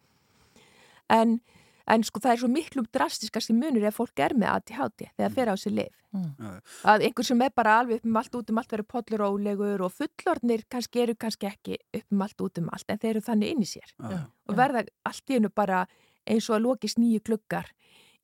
En, 1.09 1.39
en 1.87 2.03
sko 2.03 2.19
það 2.23 2.33
er 2.33 2.41
svo 2.43 2.49
miklu 2.51 2.83
drastiskast 2.93 3.51
í 3.51 3.55
munur 3.57 3.85
ef 3.87 3.99
fólk 3.99 4.19
er 4.19 4.35
með 4.35 4.55
ADHD 4.55 5.07
þegar 5.07 5.29
það 5.29 5.37
fer 5.39 5.51
á 5.51 5.55
þessi 5.55 5.75
lif 5.75 5.93
Mm. 6.17 6.61
að 6.87 7.03
einhver 7.03 7.25
sem 7.27 7.41
er 7.43 7.51
bara 7.53 7.73
alveg 7.81 7.99
upp 7.99 8.05
um 8.07 8.15
allt 8.17 8.35
út 8.39 8.49
um 8.49 8.59
allt 8.61 8.71
verið 8.73 8.87
pollurólegur 8.93 9.81
og 9.85 9.91
fullornir 9.91 10.63
kannski 10.71 11.01
eru 11.03 11.15
kannski 11.19 11.49
ekki 11.49 11.77
upp 11.93 12.15
um 12.15 12.21
allt 12.23 12.41
út 12.41 12.61
um 12.61 12.69
allt 12.73 12.89
en 12.89 13.01
þeir 13.01 13.09
eru 13.11 13.23
þannig 13.27 13.51
inn 13.51 13.65
í 13.65 13.67
sér. 13.67 13.91
Já. 13.99 14.23
og 14.47 14.55
verða 14.55 14.85
allt 15.05 15.29
í 15.29 15.35
hennu 15.35 15.51
bara 15.53 15.85
eins 16.25 16.47
og 16.49 16.55
að 16.57 16.63
lokist 16.63 16.97
nýju 16.97 17.21
gluggar 17.27 17.67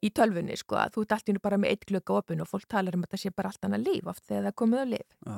í 0.04 0.12
tölfunni 0.16 0.58
sko 0.60 0.78
að 0.82 0.96
þú 0.96 1.06
ert 1.06 1.16
allt 1.16 1.30
í 1.30 1.32
hennu 1.32 1.44
bara 1.44 1.60
með 1.62 1.74
eitt 1.74 1.88
glugga 1.90 2.18
opinn 2.20 2.44
og 2.44 2.50
fólk 2.50 2.68
talar 2.72 2.98
um 2.98 3.06
að 3.06 3.16
það 3.16 3.24
sé 3.24 3.34
bara 3.34 3.52
allt 3.54 3.68
annað 3.68 3.88
líf 3.88 4.12
oft 4.12 4.24
þegar 4.28 4.48
það 4.50 4.56
komið 4.62 4.84
á 4.84 4.86
líf. 4.94 5.18
Já, 5.24 5.36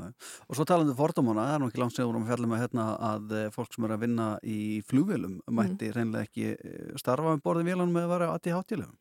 og 0.50 0.60
svo 0.60 0.68
talandi 0.68 0.94
um 0.96 1.00
fordómana, 1.00 1.48
það 1.48 1.56
er 1.56 1.64
nú 1.64 1.72
ekki 1.72 1.84
langt 1.84 2.00
við 2.00 2.10
vorum 2.10 2.26
að 2.26 2.32
fjalla 2.34 2.52
með 2.52 2.64
hérna 2.66 2.86
að 3.12 3.34
eh, 3.40 3.48
fólk 3.56 3.76
sem 3.76 3.88
er 3.88 3.96
að 3.96 4.06
vinna 4.06 4.28
í 4.42 4.60
flugvélum 4.90 5.40
mætti 5.60 5.92
hreinlega 5.94 6.30
ekki 6.30 6.52
eh, 6.56 6.94
starfa 7.02 7.36
um 7.38 7.44
borðið 7.46 7.72
vélanum 7.72 7.98
með 7.98 8.08
að 8.08 8.16
vera 8.16 8.32
að 8.34 8.54
hátíðlegum. 8.56 8.96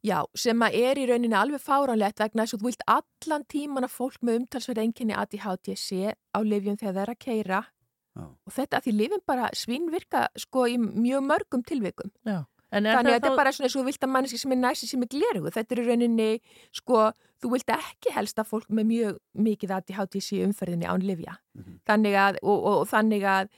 Já, 0.00 0.22
sem 0.32 0.62
að 0.64 0.78
er 0.80 0.96
í 0.96 1.02
rauninni 1.10 1.36
alveg 1.36 1.60
fáránlegt 1.60 2.22
vegna 2.22 2.46
þess 2.46 2.56
að 2.56 2.62
þú 2.62 2.68
vilt 2.70 2.84
allan 2.88 3.42
tíman 3.52 3.84
að 3.84 3.92
fólk 3.98 4.22
með 4.24 4.38
umtalsverð 4.40 4.80
enginni 4.86 5.16
ADHD 5.16 5.74
sé 5.76 6.14
á 6.16 6.38
lifjum 6.40 6.78
þegar 6.80 6.94
það 6.94 7.02
er 7.02 7.12
að 7.12 7.20
keira 7.20 7.58
Já. 8.16 8.24
og 8.24 8.54
þetta 8.56 8.78
að 8.78 8.86
því 8.86 8.94
lifin 8.96 9.24
bara 9.28 9.50
svínvirka 9.52 10.22
sko 10.40 10.64
í 10.72 10.78
mjög 10.80 11.26
mörgum 11.28 11.64
tilvikum. 11.68 12.12
Já. 12.24 12.46
Þannig 12.70 12.94
að 12.94 13.08
þetta 13.16 13.30
er 13.30 13.38
bara 13.38 13.52
svona 13.54 13.66
eins 13.66 13.74
og 13.74 13.82
þú 13.82 13.88
vilt 13.88 14.04
að 14.06 14.12
manneski 14.14 14.38
sem 14.38 14.54
er 14.54 14.60
næsi 14.60 14.88
sem 14.90 15.02
er 15.02 15.10
glerugu. 15.10 15.50
Þetta 15.56 15.74
er 15.74 15.80
í 15.82 15.86
rauninni, 15.88 16.28
sko, 16.78 17.00
þú 17.42 17.50
vilt 17.56 17.72
ekki 17.74 18.14
helst 18.14 18.38
að 18.38 18.50
fólk 18.52 18.68
með 18.70 18.86
mjög 18.90 19.18
mikið 19.48 19.74
ADHD 19.78 20.20
sé 20.22 20.38
í 20.38 20.44
umferðinni 20.46 20.86
án 20.86 21.02
lifja. 21.02 21.34
Mhm. 21.58 21.80
Þannig 21.90 22.20
að, 22.26 22.40
og, 22.44 22.56
og, 22.58 22.78
og 22.84 22.88
þannig 22.92 23.26
að, 23.26 23.50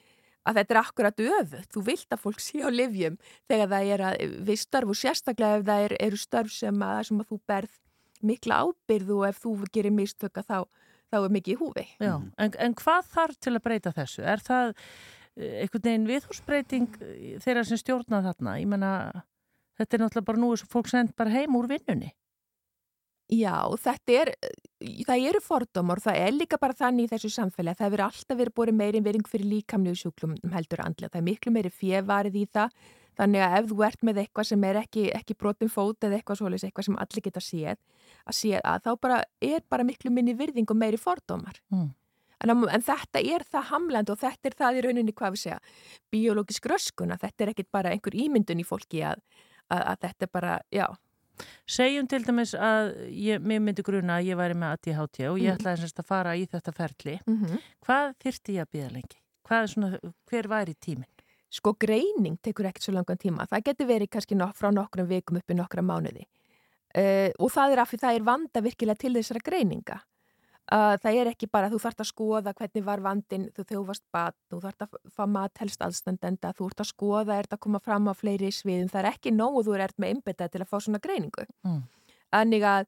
að 0.49 0.59
þetta 0.61 0.75
er 0.75 0.81
akkurat 0.83 1.25
öfugt. 1.29 1.71
Þú 1.77 1.85
vilt 1.91 2.17
að 2.17 2.25
fólk 2.25 2.43
sé 2.47 2.65
á 2.65 2.71
lifjum 2.73 3.19
þegar 3.51 3.73
það 3.75 3.93
er 3.97 4.07
að 4.09 4.39
við 4.49 4.63
störf 4.65 4.95
og 4.95 5.01
sérstaklega 5.03 5.61
ef 5.61 5.67
það 5.69 5.87
er, 5.89 5.97
eru 6.09 6.23
störf 6.25 6.57
sem 6.57 6.87
að, 6.89 7.03
sem 7.11 7.21
að 7.21 7.33
þú 7.35 7.41
berð 7.53 7.79
mikla 8.23 8.63
ábyrð 8.65 9.17
og 9.17 9.27
ef 9.29 9.43
þú 9.43 9.57
gerir 9.75 9.95
mistöka 9.95 10.45
þá, 10.47 10.63
þá 11.11 11.17
er 11.25 11.33
mikið 11.37 11.57
í 11.57 11.59
húfi. 11.61 11.89
Já, 12.01 12.15
en, 12.17 12.55
en 12.55 12.77
hvað 12.79 13.09
þarf 13.13 13.41
til 13.43 13.57
að 13.57 13.65
breyta 13.67 13.93
þessu? 13.97 14.23
Er 14.23 14.45
það 14.47 14.77
einhvern 15.37 15.87
veginn 15.87 16.09
viðhúsbreyting 16.11 16.99
eh, 17.01 17.37
þeirra 17.43 17.65
sem 17.69 17.81
stjórna 17.81 18.23
þarna? 18.27 18.57
Ég 18.61 18.69
menna, 18.71 18.91
þetta 19.81 19.97
er 19.97 20.05
náttúrulega 20.05 20.31
bara 20.31 20.43
nú 20.43 20.51
þess 20.53 20.67
að 20.67 20.75
fólk 20.77 20.93
send 20.93 21.15
bara 21.17 21.35
heim 21.35 21.57
úr 21.59 21.71
vinnunni. 21.71 22.13
Já, 23.33 23.65
þetta 23.81 24.17
er, 24.19 24.31
það 25.07 25.27
eru 25.31 25.41
fordómar 25.41 26.03
það 26.05 26.19
er 26.21 26.35
líka 26.35 26.59
bara 26.61 26.77
þannig 26.77 27.07
í 27.07 27.13
þessu 27.15 27.31
samfélagi. 27.33 27.79
Það 27.79 27.89
hefur 27.89 28.03
alltaf 28.07 28.41
verið 28.41 28.57
búið 28.59 28.75
meiri 28.77 29.01
vering 29.05 29.29
fyrir 29.31 29.49
líkamlegu 29.49 30.01
sjúklum 30.03 30.35
heldur 30.53 30.83
andlega. 30.85 31.15
Það 31.15 31.23
er 31.23 31.29
miklu 31.31 31.53
meiri 31.55 31.73
fjevarið 31.73 32.37
í 32.43 32.45
það. 32.53 32.75
Þannig 33.21 33.45
að 33.45 33.55
ef 33.59 33.67
þú 33.71 33.81
ert 33.87 34.05
með 34.09 34.21
eitthvað 34.23 34.49
sem 34.49 34.63
er 34.65 34.79
ekki, 34.81 35.07
ekki 35.17 35.37
brotum 35.37 35.71
fót 35.73 36.05
eða 36.07 36.19
eitthvað 36.19 36.39
svoleiðis, 36.41 36.67
eitthvað 36.69 36.87
sem 36.89 37.01
allir 37.05 37.25
geta 37.27 37.43
séð, 37.45 37.81
að 38.25 38.39
séð 38.39 38.63
að 38.69 38.87
þá 38.87 38.93
bara 39.05 39.19
er 39.49 39.65
bara 39.69 39.85
miklu 39.85 40.13
minni 40.13 40.33
virðing 40.37 40.73
og 40.73 40.79
meiri 40.81 41.01
fordómar. 41.01 41.61
Mm. 41.73 41.91
En, 42.43 42.51
en 42.51 42.83
þetta 42.83 43.21
er 43.23 43.45
það 43.53 43.69
hamland 43.71 44.11
og 44.11 44.19
þetta 44.19 44.49
er 44.51 44.57
það 44.59 44.77
í 44.79 44.83
rauninni 44.87 45.13
hvað 45.15 45.33
við 45.37 45.43
segja, 45.45 45.59
biológisk 46.11 46.67
röskuna. 46.73 47.17
Þetta 47.23 47.45
er 47.47 47.53
ekkit 47.55 47.71
bara 47.73 47.91
einhver 47.95 48.15
ímyndun 48.19 48.61
í 48.63 48.67
fólki 48.67 49.03
að, 49.07 49.23
að, 49.71 49.83
að 49.93 49.97
þetta 50.07 50.27
er 50.29 50.33
bara, 50.33 50.61
já, 50.75 50.87
Segjum 51.67 52.07
til 52.07 52.21
dæmis 52.27 52.53
að 52.55 52.91
ég, 53.09 53.41
mér 53.41 53.59
myndi 53.65 53.83
gruna 53.83 54.19
að 54.21 54.27
ég 54.29 54.37
væri 54.39 54.55
með 54.55 54.75
ADHD 54.77 55.25
og 55.31 55.39
ég 55.41 55.49
Mhm. 55.49 55.57
ætlaði 55.57 55.81
semst 55.81 55.99
að 56.03 56.07
fara 56.07 56.35
í 56.37 56.45
þetta 56.47 56.73
ferli. 56.77 57.15
mm 57.27 57.57
Hvað 57.87 58.13
þyrfti 58.23 58.55
ég 58.59 58.67
að 58.67 58.71
býða 58.77 58.91
lengi? 58.93 59.19
Svona, 59.73 59.99
hver 60.31 60.47
væri 60.49 60.75
tíminn? 60.77 61.09
Sko 61.51 61.73
greining 61.75 62.37
tekur 62.43 62.65
ekkert 62.69 62.83
svo 62.85 62.93
langan 62.95 63.19
tíma. 63.19 63.47
Það 63.49 63.65
getur 63.65 63.87
verið 63.89 64.09
kannski 64.11 64.37
nok 64.37 64.55
frá 64.57 64.71
nokkrum 64.73 65.09
vikum 65.09 65.37
upp 65.41 65.51
í 65.51 65.55
nokkra 65.57 65.83
mánuði. 65.83 66.25
Uh, 66.95 67.33
og 67.41 67.51
það 67.51 67.73
er 67.73 67.79
af 67.81 67.91
því 67.91 67.99
það 68.05 68.15
er 68.17 68.23
vanda 68.29 68.61
virkilega 68.61 68.99
til 68.99 69.13
þessara 69.17 69.43
greininga. 69.43 70.01
Uh, 70.71 70.95
það 71.03 71.17
er 71.19 71.29
ekki 71.33 71.49
bara 71.51 71.67
að 71.67 71.75
þú 71.75 71.79
þarft 71.83 72.03
að 72.05 72.07
skoða 72.13 72.53
hvernig 72.55 72.85
var 72.87 73.01
vandin 73.03 73.49
þú 73.57 73.65
þú 73.67 73.81
varst 73.89 74.05
bat, 74.15 74.37
þú 74.49 74.61
þarft 74.63 74.85
að 74.87 74.93
fá 75.11 75.25
mat 75.27 75.59
helst 75.59 75.83
aðstandenda, 75.83 76.53
þú 76.55 76.69
ert 76.71 76.85
að 76.85 76.91
skoða 76.93 77.35
er 77.35 77.49
þetta 77.49 77.59
að 77.59 77.65
koma 77.67 77.81
fram 77.83 78.07
á 78.07 78.15
fleiri 78.15 78.53
sviðum. 78.55 78.89
Það 78.93 79.03
er 79.03 79.11
ekki 79.11 79.35
nógu 79.35 79.65
þú 79.67 79.75
ert 79.83 79.99
með 79.99 80.15
einbetað 80.15 80.53
til 80.55 80.63
að 80.63 80.71
fá 80.71 80.79
svona 80.79 81.03
greiningu. 81.03 81.49
Mm. 81.67 81.83
Að, 82.33 82.87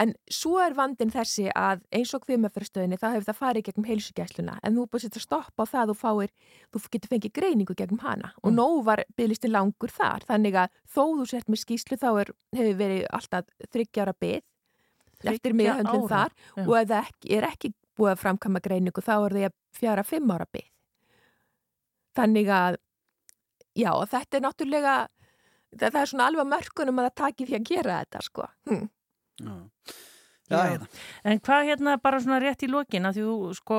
en 0.00 0.14
svo 0.32 0.56
er 0.62 0.72
vandin 0.76 1.10
þessi 1.12 1.50
að 1.52 1.82
eins 1.92 2.14
og 2.16 2.22
kviðmefyrstöðinni 2.24 2.96
þá 3.00 3.06
hefur 3.10 3.26
það 3.28 3.38
farið 3.42 3.66
gegnum 3.66 3.88
heilsugæsluna 3.90 4.56
en 4.62 4.76
þú 4.76 4.86
búið 4.86 5.02
að 5.02 5.04
setja 5.06 5.24
stopp 5.24 5.60
á 5.60 5.64
það 5.68 5.92
og 5.92 5.98
fáir, 6.00 6.32
þú 6.72 6.82
getur 6.94 7.12
fengið 7.12 7.34
greiningu 7.36 7.76
gegnum 7.76 8.00
hana 8.04 8.32
og 8.42 8.52
Mm. 8.52 8.56
nóg 8.56 8.84
var 8.84 9.04
byggðlisti 9.16 9.50
langur 9.52 9.92
þar 9.92 10.24
þannig 10.28 10.54
að 10.62 10.68
þó 10.88 11.02
þú 11.16 11.26
sért 11.28 11.48
með 11.48 11.64
skýslu 11.64 11.96
þá 12.00 12.08
er, 12.20 12.32
hefur 12.56 12.76
verið 12.80 13.06
alltaf 13.12 13.44
þryggjára 13.72 14.14
byggð 14.20 14.44
eftir 15.32 15.56
ára? 16.04 16.08
þar 16.12 16.32
Já. 16.36 16.62
og 16.66 16.74
ef 16.80 16.88
það 16.92 16.98
ekki, 17.02 17.34
er 17.36 17.48
ekki 17.50 17.72
búið 17.96 18.12
að 18.12 18.22
framkama 18.22 18.62
greiningu 18.64 19.04
þá 19.04 19.14
er 19.16 19.36
það 19.36 19.54
fjara 19.76 20.04
fimm 20.06 20.32
ára 20.34 20.48
byggð 20.52 20.72
þannig 22.16 22.50
að 22.56 22.78
já, 23.76 23.90
og 23.92 24.08
þetta 24.08 24.38
er 24.38 24.44
náttúrulega 24.46 24.96
það, 25.76 25.88
það 25.88 26.00
er 26.02 26.10
svona 26.12 26.28
alveg 26.30 26.48
á 26.48 26.52
mörkunum 26.54 27.00
að 27.00 27.08
það 27.08 27.16
taki 27.22 27.48
því 27.48 27.58
að 27.58 27.70
gera 27.70 28.02
þetta 28.02 28.26
sko 28.26 28.48
hm. 28.70 28.84
Já. 29.36 29.56
Já. 30.46 30.60
Hérna. 30.70 30.86
En 31.26 31.40
hvað 31.42 31.64
hérna 31.70 31.94
bara 32.02 32.20
svona 32.22 32.38
rétt 32.42 32.62
í 32.62 32.68
lokin 32.70 33.08
að 33.08 33.16
því 33.18 33.24
þú 33.26 33.54
sko, 33.58 33.78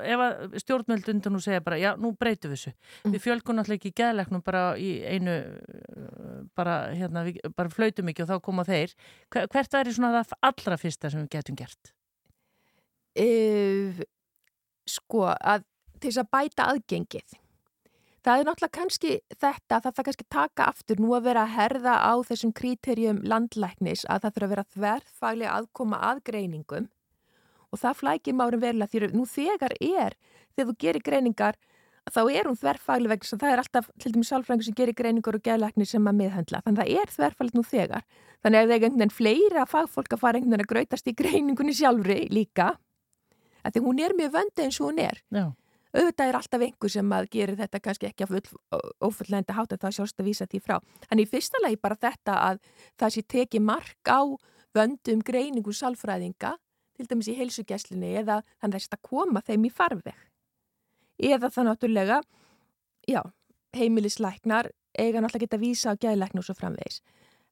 ef 0.00 0.22
að 0.24 0.56
stjórnmöldundur 0.62 1.34
nú 1.34 1.40
segja 1.44 1.60
bara, 1.66 1.76
já, 1.82 1.90
nú 2.00 2.14
breytum 2.16 2.52
við 2.54 2.56
þessu. 2.56 2.72
Mm. 3.04 3.12
Við 3.16 3.24
fjölgum 3.26 3.58
náttúrulega 3.58 3.80
ekki 3.82 3.92
geðleiknum 4.00 4.44
bara 4.46 4.62
í 4.80 4.90
einu, 5.04 5.34
uh, 5.44 6.40
bara 6.56 6.78
hérna, 6.96 7.26
við 7.28 7.40
bara 7.58 7.68
flautum 7.74 8.08
ekki 8.08 8.24
og 8.24 8.30
þá 8.32 8.36
koma 8.48 8.64
þeir. 8.64 8.94
Hver- 9.34 9.48
Hvert 9.52 9.76
væri 9.76 9.92
svona 9.98 10.14
það 10.22 10.38
allra 10.52 10.76
fyrsta 10.80 11.10
sem 11.12 11.26
við 11.26 11.30
getum 11.36 11.60
gert? 11.60 11.92
uh, 13.18 14.00
sko 14.88 15.26
að 15.34 15.64
til 15.98 16.10
þess 16.12 16.22
að 16.22 16.28
bæta 16.32 16.66
aðgengið 16.72 17.36
það 18.28 18.42
er 18.42 18.48
náttúrulega 18.48 18.76
kannski 18.76 19.12
þetta 19.40 19.78
það 19.80 19.86
þarf 19.88 20.06
kannski 20.08 20.26
taka 20.28 20.68
aftur 20.68 21.00
nú 21.00 21.14
að 21.16 21.28
vera 21.30 21.46
að 21.46 21.54
herða 21.54 21.94
á 22.04 22.12
þessum 22.28 22.52
kríterjum 22.52 23.22
landlæknis 23.24 24.04
að 24.04 24.26
það 24.26 24.34
þurfa 24.34 24.48
að 24.48 24.52
vera 24.52 24.66
þverfaglega 24.74 25.54
aðkoma 25.54 26.00
að 26.10 26.20
greiningum 26.28 26.90
og 27.72 27.80
það 27.80 27.98
flækir 28.02 28.36
márum 28.36 28.60
verulega 28.60 28.92
því 28.92 29.10
nú 29.16 29.24
þegar 29.28 29.74
er 29.80 30.18
þegar 30.52 30.68
þú 30.68 30.76
gerir 30.84 31.04
greiningar 31.08 31.58
þá 32.08 32.20
er 32.32 32.48
hún 32.48 32.58
þverfaglega 32.58 33.14
vegna 33.14 33.36
að 33.36 33.42
það 33.42 33.52
er 33.52 33.62
alltaf 33.62 33.88
til 34.00 34.12
dæmis 34.14 34.32
sálfræðingur 34.32 34.66
sem 34.68 34.76
gerir 34.76 34.96
greiningar 34.96 35.38
og 35.38 35.44
geðlæknir 35.44 35.88
sem 35.88 36.08
að 36.08 36.18
miðhöndla. 36.22 36.60
Þannig 36.64 36.80
að 36.80 36.88
það 36.88 37.02
er 37.02 37.12
þverfaglega 37.14 37.58
nú 37.58 37.64
þegar. 37.68 38.06
Þannig 38.44 38.58
að 38.58 38.68
það 38.68 38.74
er 38.74 38.78
einhvern 38.78 39.02
veginn 39.02 39.16
fleira 39.18 39.64
fagfólk 39.68 40.14
að 40.14 40.22
fara 40.22 40.38
einhvern 40.38 40.54
veginn 40.54 40.64
að 40.64 40.72
grautast 40.72 41.10
í 41.10 41.14
greiningunni 41.18 41.74
sjálfri 41.76 42.18
líka 42.32 42.68
að 43.60 43.74
því 43.74 43.84
hún 43.84 44.02
er 44.04 44.16
mjög 44.16 44.34
vöndi 44.38 44.64
eins 44.64 44.80
og 44.80 44.88
hún 44.88 45.02
er. 45.04 45.20
Já. 45.28 45.44
Auðvitað 45.94 46.28
er 46.28 46.38
alltaf 46.38 46.64
einhver 46.66 46.92
sem 46.92 47.12
að 47.16 47.28
gerir 47.32 47.58
þetta 47.58 47.80
kannski 47.80 48.10
ekki 48.10 48.26
af 48.26 48.54
ófullenda 49.00 49.56
hátt 49.56 49.72
en 49.72 49.82
það 49.82 49.96
sjálfst 49.98 50.20
að 50.20 50.28
vísa 50.28 50.46
því 50.46 50.60
frá 50.64 50.76
en 51.08 51.22
í 51.22 51.26
fyrsta 51.28 51.60
lagi 51.64 51.78
bara 51.80 51.96
þetta 51.96 52.38
að 52.50 52.62
það 53.00 53.14
sé 53.14 53.22
tekið 53.34 53.64
mark 53.64 54.10
á 54.12 54.20
vöndum 54.76 55.22
greiningu 55.24 55.72
sálfræðinga 55.72 56.56
til 56.98 57.06
dæmis 57.06 57.30
í 57.30 57.36
heilsugesslunni 57.38 58.14
eða 58.20 58.40
þannig 58.58 58.88
að 58.90 59.04
koma 59.06 59.42
þeim 59.46 59.68
í 59.68 59.70
farveg. 59.70 60.16
Eða 61.18 61.50
það 61.54 61.68
náttúrulega, 61.68 62.18
já, 63.06 63.22
heimilisleiknar 63.74 64.70
eiga 64.98 65.22
náttúrulega 65.22 65.46
geta 65.46 65.58
að 65.58 65.64
vísa 65.64 65.94
á 65.94 66.00
gæðleikn 66.02 66.40
og 66.40 66.46
svo 66.46 66.56
framvegis. 66.58 67.00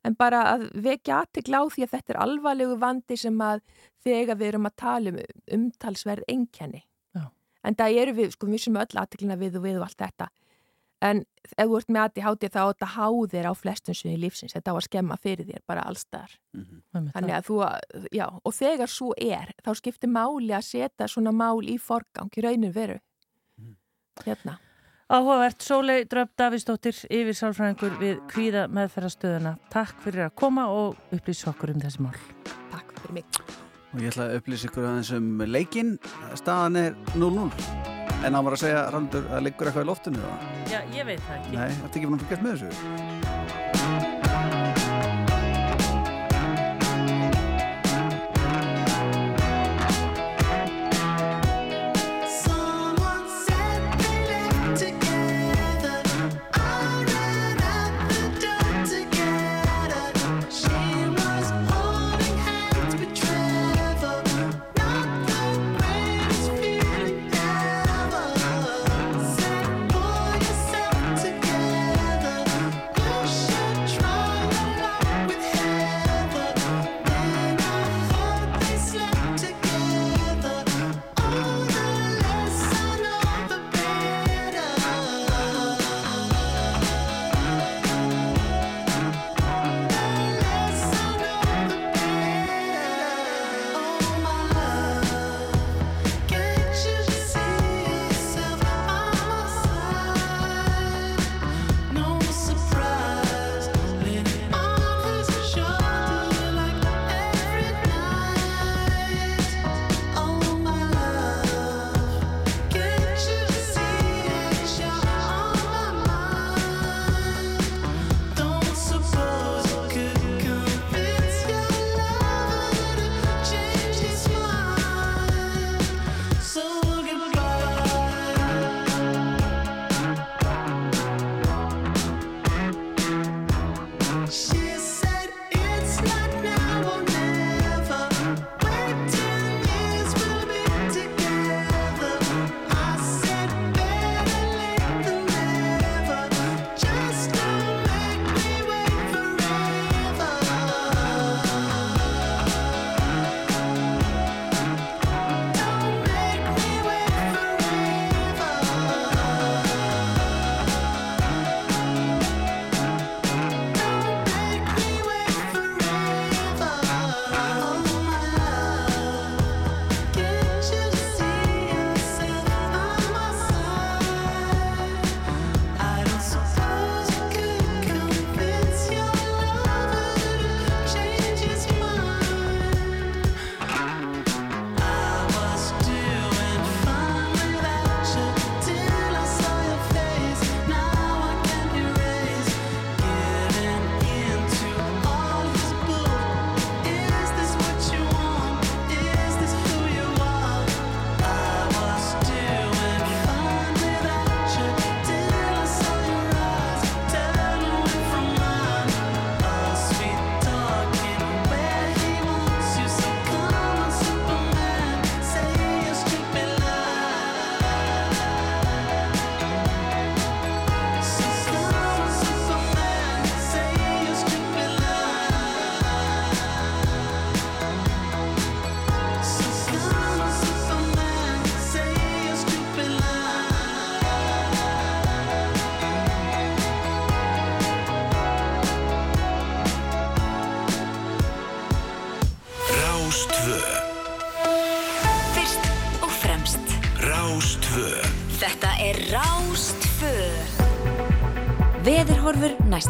En 0.07 0.15
bara 0.19 0.43
að 0.53 0.69
vekja 0.83 1.23
aðtegla 1.23 1.63
á 1.63 1.65
því 1.71 1.87
að 1.87 1.95
þetta 1.95 2.13
er 2.13 2.21
alvarlegu 2.23 2.77
vandi 2.83 3.19
sem 3.19 3.41
að 3.43 3.63
þegar 4.07 4.39
við 4.39 4.53
erum 4.53 4.69
að 4.69 4.77
tala 4.83 5.13
um 5.13 5.21
umtalsverð 5.57 6.29
enkenni. 6.31 6.85
En 7.67 7.77
það 7.79 8.01
eru 8.03 8.17
við, 8.21 8.35
sko, 8.37 8.49
við 8.51 8.67
sem 8.67 8.77
öll 8.81 9.01
aðteglina 9.03 9.39
við 9.41 9.59
og 9.59 9.67
við 9.67 9.81
og 9.81 9.89
allt 9.89 10.03
þetta. 10.05 10.29
En 11.05 11.23
ef 11.45 11.69
þú 11.69 11.79
ert 11.79 11.91
með 11.93 12.05
ADHD 12.07 12.49
þá 12.55 12.61
þetta 12.61 12.89
háðir 12.95 13.49
á 13.51 13.53
flestum 13.57 13.97
sviði 13.97 14.21
lífsins. 14.23 14.55
Þetta 14.57 14.73
á 14.73 14.77
að 14.77 14.87
skemma 14.87 15.19
fyrir 15.21 15.49
þér 15.49 15.65
bara 15.69 15.85
allstaðar. 15.91 16.37
Mm 16.57 16.63
-hmm. 16.65 17.11
Þannig 17.15 17.35
að 17.37 17.49
þú, 17.49 17.57
já, 18.13 18.27
og 18.45 18.55
þegar 18.55 18.89
svo 18.89 19.11
er, 19.17 19.53
þá 19.65 19.71
skiptir 19.75 20.11
máli 20.11 20.53
að 20.57 20.65
setja 20.65 21.09
svona 21.09 21.33
mál 21.33 21.61
í 21.69 21.77
forgang 21.79 22.31
í 22.33 22.41
rauninu 22.41 22.73
veru. 22.73 22.99
Mm. 23.59 23.77
Hérna. 24.25 24.59
Áhugavert, 25.09 25.63
Sólei 25.63 26.05
Dröf 26.05 26.33
Davísdóttir, 26.35 26.97
yfir 27.11 27.37
sálfræðingur 27.37 27.99
við 28.01 28.17
Kvíða 28.27 28.67
meðferðastöðuna. 28.67 29.59
Takk 29.71 30.01
fyrir 30.03 30.27
að 30.27 30.35
koma 30.35 30.67
og 30.67 30.97
upplýsa 31.13 31.53
okkur 31.53 31.77
um 31.77 31.81
þessi 31.81 32.03
mál. 32.03 32.19
Takk 32.73 32.91
fyrir 32.99 33.13
mig. 33.21 33.66
Og 33.97 34.03
ég 34.05 34.13
ætla 34.13 34.27
að 34.29 34.35
upplýsa 34.43 34.69
ykkur 34.69 34.85
aðeins 34.85 35.11
um 35.17 35.29
leikin. 35.49 35.95
Staðan 36.37 36.77
er 36.83 36.99
0-0. 37.17 37.47
En 38.27 38.37
hann 38.37 38.45
var 38.45 38.57
að 38.57 38.61
segja, 38.67 38.83
Randur, 38.93 39.25
að 39.33 39.47
liggur 39.47 39.71
eitthvað 39.71 39.87
í 39.87 39.89
loftinu? 39.89 40.35
Já, 40.69 40.83
ég 40.93 41.09
veit 41.09 41.25
það 41.25 41.39
ekki. 41.39 41.57
Nei, 41.57 41.71
þetta 41.81 41.89
er 41.89 42.03
ekki 42.03 42.11
búin 42.11 42.19
að 42.19 42.27
fylgjast 42.27 42.45
með 42.45 42.61
þessu. 42.67 44.06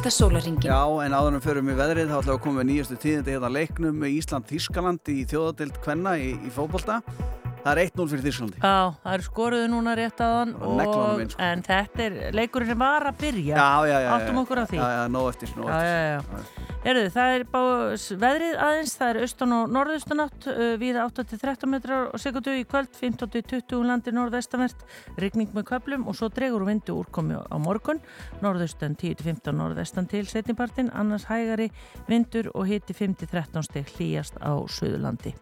Næsta 0.07 0.23
sólaringin 0.23 0.63
Já, 0.63 0.83
en 1.03 1.15
áður 1.17 1.35
en 1.37 1.43
förum 1.43 1.71
í 1.73 1.75
veðrið 1.77 2.11
þá 2.13 2.19
við 2.21 2.33
að 2.35 2.43
koma 2.45 2.61
með 2.61 2.69
nýjastu 2.71 2.99
tíðindi 3.03 3.33
hérna 3.35 3.49
leiknum 3.51 3.97
með 4.03 4.13
Ísland-Þískaland 4.21 5.11
í 5.11 5.25
þjóðadild 5.27 5.81
Kvenna 5.83 6.13
í, 6.21 6.29
í 6.47 6.51
fótbolta. 6.55 7.01
Það 7.67 7.71
er 7.73 7.81
1-0 7.89 8.07
fyrir 8.13 8.23
Þísklandi. 8.29 8.61
Já, 8.63 8.75
það 9.03 9.17
eru 9.17 9.27
skoruðu 9.27 9.71
núna 9.73 9.95
rétt 9.99 10.23
að 10.23 10.35
hann 10.37 10.53
Og 10.63 10.83
sko. 10.87 11.41
en 11.49 11.65
þetta 11.67 12.05
er 12.05 12.19
leikurinn 12.39 12.71
sem 12.71 12.79
var 12.79 13.09
að 13.11 13.19
byrja 13.25 13.57
Já, 13.59 13.67
já, 13.67 13.97
já. 13.97 13.99
já. 14.07 14.11
Áttum 14.21 14.39
okkur 14.45 14.63
á 14.63 14.65
því 14.71 14.79
Já, 14.79 14.87
já, 14.95 15.03
nóg 15.17 15.27
eftir, 15.33 15.51
nóg 15.59 15.73
Já, 15.73 15.81
eftir. 15.81 15.91
já, 15.91 16.15
já. 16.15 16.56
Herðu, 16.87 17.09
það 17.11 17.33
er 17.35 17.43
bá 17.51 17.63
veðrið 18.23 18.61
aðeins, 18.63 18.93
það 18.95 19.09
er 19.09 19.25
austan 19.25 19.55
og 19.57 19.73
norðaustanátt, 19.75 20.45
uh, 20.53 20.69
við 20.79 21.01
8-13 21.03 21.73
metrar 21.73 22.13
og 22.15 22.23
sekundu 22.23 22.55
í 22.55 22.63
kvöld, 22.63 22.93
15-20 22.95 23.83
landi 23.89 24.15
norðvestanvert, 24.15 24.85
rigning 25.19 25.51
með 25.57 25.67
köplum 25.73 26.07
og 26.07 26.15
svo 26.15 26.31
dregur 26.31 26.63
úr 26.63 26.71
vindu 26.71 26.95
úrkomi 26.95 27.41
á 27.43 27.57
morgun, 27.59 27.99
norðaustan 28.39 28.95
10-15 28.95 29.59
norðvestan 29.59 30.07
til 30.15 30.23
setnipartin, 30.31 30.93
annars 30.95 31.27
hægari 31.27 31.73
vindur 32.07 32.53
og 32.55 32.71
hiti 32.71 32.95
5-13 32.95 33.67
steg 33.67 33.91
hlýjast 33.97 34.39
á 34.39 34.55
Suðurlandi. 34.55 35.35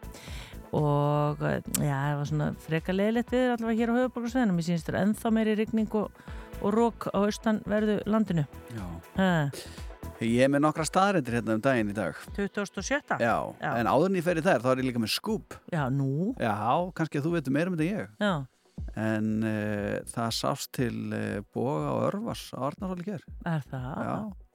og 0.74 1.44
eh, 1.44 1.60
já, 1.76 1.94
það 1.94 2.18
var 2.18 2.28
svona 2.32 2.52
freka 2.64 2.94
leðilegt 2.96 3.36
við 3.36 3.50
allavega 3.52 3.80
hér 3.82 3.92
á 3.92 3.98
höfuborgarsveðinum 4.00 4.62
ég 4.64 4.72
sínst 4.72 4.88
þér 4.88 5.02
ennþá 5.04 5.30
meiri 5.36 5.58
rigning 5.60 5.92
og, 6.00 6.08
og 6.64 6.72
rók 6.74 7.12
á 7.12 7.20
austan 7.20 7.60
verðu 7.68 8.00
landinu 8.08 8.48
Já. 8.72 8.86
uh, 9.20 9.92
Ég 10.22 10.44
er 10.46 10.50
með 10.52 10.62
nokkra 10.62 10.84
staðarendir 10.86 11.34
hérna 11.40 11.56
um 11.58 11.62
daginn 11.64 11.90
í 11.90 11.94
dag 11.96 12.18
2007 12.36 13.16
Já, 13.18 13.34
Já. 13.58 13.70
en 13.80 13.88
áður 13.90 14.10
en 14.12 14.18
ég 14.20 14.26
fer 14.26 14.38
í 14.38 14.44
þær 14.46 14.62
þá 14.62 14.68
er 14.70 14.82
ég 14.82 14.88
líka 14.90 15.02
með 15.02 15.14
skúp 15.16 15.56
já, 15.74 15.82
nú 15.90 16.34
Já, 16.38 16.54
kannski 16.94 17.18
að 17.20 17.26
þú 17.26 17.32
veitur 17.34 17.56
meira 17.56 17.72
um 17.72 17.78
þetta 17.78 17.88
en 17.88 17.96
ég 17.98 18.28
já, 18.28 18.34
En 18.98 19.26
uh, 19.46 19.96
það 20.10 20.30
sást 20.38 20.70
til 20.74 20.94
uh, 21.14 21.40
Boga 21.54 21.90
og 21.96 22.04
Örvars 22.12 22.44
á 22.54 22.58
Arnarhóli 22.70 23.06
ger 23.06 23.22
er 23.46 23.66
það? 23.70 23.90
Já, 24.06 24.14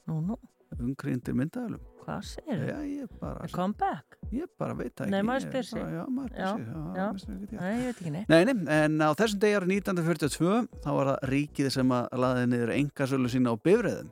Nú, 0.10 0.18
nú, 0.32 0.38
umgríndir 0.80 1.36
myndagölum 1.38 1.84
hvað 2.06 2.24
segir 2.30 2.64
Já, 2.72 2.78
ég 2.88 3.12
bara, 3.20 3.44
þau? 3.44 3.54
Comeback? 3.60 4.18
ég 4.32 4.48
bara 4.60 4.76
veit 4.80 4.94
það 4.96 5.06
ekki 5.08 5.14
Nei, 5.16 5.24
maður 5.28 5.46
spyr 5.48 5.68
sig. 5.70 5.84
Já, 5.84 6.04
maður 6.08 6.34
spyr 6.34 6.48
sig 6.48 6.66
Já, 6.66 6.82
já. 6.96 7.08
sig, 7.20 7.38
já. 7.52 7.60
Nei, 7.60 7.72
ég 7.76 7.86
veit 7.90 8.00
ekki 8.00 8.14
neitt 8.16 8.32
Nei, 8.32 8.42
nei, 8.48 8.56
en 8.80 9.00
á 9.04 9.10
þessum 9.20 9.44
degi 9.44 9.60
árið 9.60 9.76
1942 9.76 10.84
þá 10.86 10.90
var 11.00 11.12
það 11.14 11.30
ríkið 11.36 11.72
sem 11.76 11.96
að 12.00 12.20
laði 12.24 12.48
niður 12.54 12.74
engasölu 12.80 13.32
sína 13.36 13.54
á 13.54 13.56
bifræðum 13.60 14.12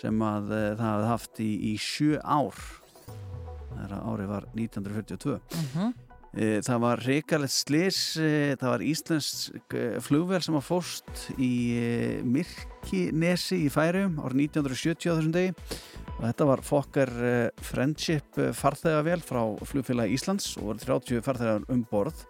sem 0.00 0.24
að 0.26 0.50
uh, 0.54 0.64
það 0.78 0.88
hafði 0.88 1.10
haft 1.12 1.40
í, 1.44 1.50
í 1.72 1.74
sjö 1.80 2.18
ár. 2.24 2.64
Þegar 3.74 3.94
árið 4.00 4.34
var 4.34 4.50
1942 4.54 5.38
mm 5.60 5.94
Eh, 6.34 6.58
Það 6.66 6.80
var 6.82 6.98
reikalegt 7.06 7.54
slis, 7.54 7.98
eh, 8.18 8.56
það 8.58 8.72
var 8.72 8.82
íslensk 8.82 9.74
eh, 9.78 10.00
flugvél 10.02 10.40
sem 10.42 10.56
að 10.58 10.64
fórst 10.66 11.20
í 11.38 11.50
eh, 11.78 12.24
Myrkinesi 12.26 13.60
í 13.62 13.68
Færium 13.70 14.16
árið 14.18 14.40
1970 14.48 15.14
á 15.14 15.14
þessum 15.14 15.34
degi. 15.36 15.52
Og 16.16 16.20
þetta 16.24 16.48
var 16.50 16.64
Fokker 16.66 17.12
eh, 17.22 17.62
Friendship 17.62 18.40
eh, 18.42 18.50
farþegavél 18.50 19.22
frá 19.22 19.44
flugfélagi 19.62 20.18
Íslands 20.18 20.50
og 20.58 20.72
voru 20.72 20.82
30 20.82 21.22
farþegar 21.22 21.68
um 21.70 21.86
borð 21.86 22.26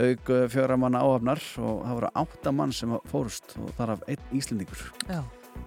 auk 0.00 0.32
eh, 0.32 0.46
fjögra 0.48 0.80
manna 0.80 1.04
áhafnar 1.04 1.44
og 1.60 1.84
það 1.84 1.98
voru 2.00 2.12
átta 2.24 2.56
mann 2.62 2.72
sem 2.72 2.96
að 2.96 3.04
fórust 3.12 3.58
og 3.60 3.68
þar 3.76 3.98
af 3.98 4.08
einn 4.08 4.24
Íslendingur. 4.40 4.88
Já, 5.04 5.20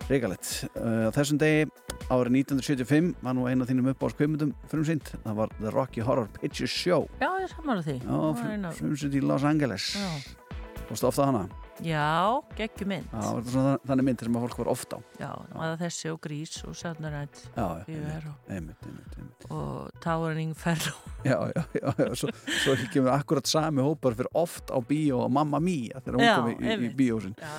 reikalegt. 0.09 0.49
Á 0.77 1.09
þessum 1.15 1.39
degi 1.41 1.67
árið 2.07 2.33
1975 2.43 3.13
var 3.25 3.35
nú 3.37 3.47
einu 3.49 3.65
af 3.65 3.69
þínum 3.71 3.91
uppáðskveimundum 3.93 4.53
frumsýnd, 4.71 5.13
það 5.25 5.35
var 5.41 5.53
The 5.59 5.71
Rocky 5.75 6.01
Horror 6.05 6.27
Picture 6.39 6.67
Show. 6.71 7.07
Já 7.21 7.29
ég 7.43 7.49
samanlega 7.53 7.87
því. 7.91 7.97
Já, 8.01 8.09
Það 8.09 8.25
var 8.27 8.35
frum, 8.41 8.51
eina- 8.57 8.73
frumsýnd 8.81 9.15
í 9.15 9.23
Los 9.23 9.43
Angeles. 9.43 9.93
Já, 9.95 10.35
Fórstu 10.87 11.07
ofta 11.09 11.25
hana? 11.27 11.47
já 11.83 12.41
geggjum 12.57 12.87
mynd. 12.89 13.05
Já, 13.11 13.19
var 13.21 13.41
þetta 13.43 13.51
svona 13.53 13.73
þannig 13.85 14.05
myndir 14.07 14.25
sem 14.25 14.37
að 14.39 14.45
fólk 14.47 14.57
var 14.57 14.69
ofta 14.71 14.97
á. 14.97 14.99
Já, 15.19 15.31
maður 15.53 15.75
þessi 15.83 16.09
og 16.13 16.19
grís 16.23 16.53
og 16.65 16.73
sjarnarætt 16.79 17.41
Já, 17.53 17.65
já, 17.85 18.31
einmitt, 18.49 18.79
einmitt, 18.87 19.17
einmitt 19.19 19.45
og 19.51 19.91
Towering 20.01 20.55
Ferro 20.57 20.95
Já, 21.27 21.37
já, 21.53 21.63
já, 21.77 21.93
já, 22.01 22.15
svo, 22.17 22.31
svo 22.63 22.73
kemur 22.93 23.11
akkurat 23.13 23.45
sami 23.45 23.83
hópar 23.85 24.15
fyrir 24.17 24.31
oft 24.33 24.71
á 24.73 24.79
bíó 24.81 25.19
og 25.27 25.31
Mamma 25.31 25.59
Mia 25.61 25.99
þegar 26.01 26.17
hún 26.17 26.33
kom 26.33 26.49
í, 26.49 26.55
í, 26.55 26.65
í 26.65 26.71
einmitt. 26.73 26.95
bíósin 26.97 27.35
Já, 27.37 27.53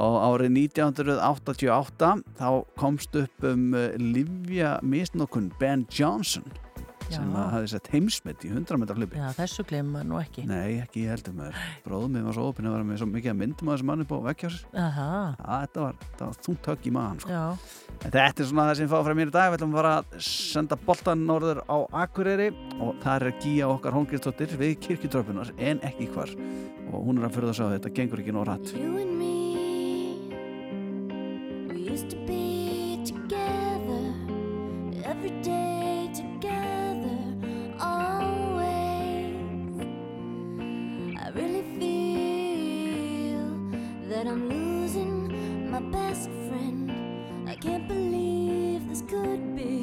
og 0.00 0.18
árið 0.24 0.54
1988 0.62 2.12
þá 2.38 2.48
komst 2.80 3.16
upp 3.22 3.48
um 3.48 3.72
uh, 3.76 3.90
Livja 4.00 4.76
misnokun 4.82 5.50
Ben 5.60 5.86
Johnson 5.92 6.44
sem 7.12 7.34
að 7.36 7.48
hafi 7.52 7.68
sett 7.68 7.88
heimsmet 7.92 8.44
í 8.46 8.48
100 8.48 8.78
metra 8.80 8.94
hlupi 8.96 9.18
já 9.20 9.26
þessu 9.36 9.66
glemma 9.68 10.00
nú 10.06 10.16
ekki. 10.16 10.46
Nei, 10.48 10.78
ekki 10.80 11.02
ég 11.04 11.10
heldur 11.12 11.34
með 11.36 11.58
bróðum 11.84 12.14
við 12.16 12.24
var 12.24 12.36
svo 12.38 12.46
opinn 12.48 12.68
að 12.70 12.76
vera 12.78 12.86
með 12.88 13.00
svo 13.02 13.08
mikið 13.10 13.32
að 13.34 13.36
myndum 13.42 13.68
að 13.68 13.76
þessu 13.76 13.88
manni 13.90 14.06
búið 14.08 14.22
að 14.22 14.28
vekja 14.30 14.50
sér. 14.54 14.62
Aha, 14.80 15.08
Já, 15.36 15.50
þetta 15.66 15.84
var, 15.84 15.98
var 16.22 16.38
þungt 16.46 16.70
högg 16.72 16.88
í 16.88 16.94
maðan 16.96 17.20
sko. 17.20 17.34
já, 17.34 17.44
En 17.92 18.14
Þetta 18.16 18.24
er 18.30 18.48
svona 18.48 18.66
það 18.70 18.80
sem 18.80 18.90
fá 18.94 18.96
frá 19.04 19.14
mér 19.18 19.28
í 19.28 19.36
dag. 19.36 19.50
Við 19.52 19.58
ætlum 19.60 19.76
bara 19.76 19.92
að 20.00 20.16
senda 20.24 20.80
boltan 20.88 21.26
norður 21.28 21.60
á 21.68 21.76
Akureyri 22.06 22.48
og 22.80 22.96
það 23.04 23.12
er 23.18 23.28
að 23.28 23.44
gíja 23.44 23.68
okkar 23.68 23.98
hóngristóttir 23.98 24.56
við 24.56 24.74
kirkjutröpunar 24.88 25.52
en 25.60 25.84
ekki 25.84 26.08
hvar. 26.16 26.32
Og 26.88 27.06
hún 27.10 27.20
er 27.20 27.28
að 27.28 27.36
fyrir 27.36 27.50
það 27.50 27.54
að 27.54 27.60
sjá 27.60 27.68
að 27.68 27.76
þetta 27.76 27.96
gengur 28.00 28.24
ekki 28.24 28.36
nóg 28.38 29.41
used 31.92 32.08
to 32.08 32.16
be 32.16 33.02
together 33.04 34.14
every 35.04 35.28
day 35.42 36.08
together, 36.14 37.18
always. 37.78 39.36
I 41.22 41.28
really 41.34 41.64
feel 41.78 43.44
that 44.08 44.26
I'm 44.26 44.48
losing 44.48 45.70
my 45.70 45.80
best 45.80 46.30
friend. 46.48 46.90
I 47.46 47.56
can't 47.56 47.86
believe 47.86 48.88
this 48.88 49.02
could 49.02 49.54
be 49.54 49.81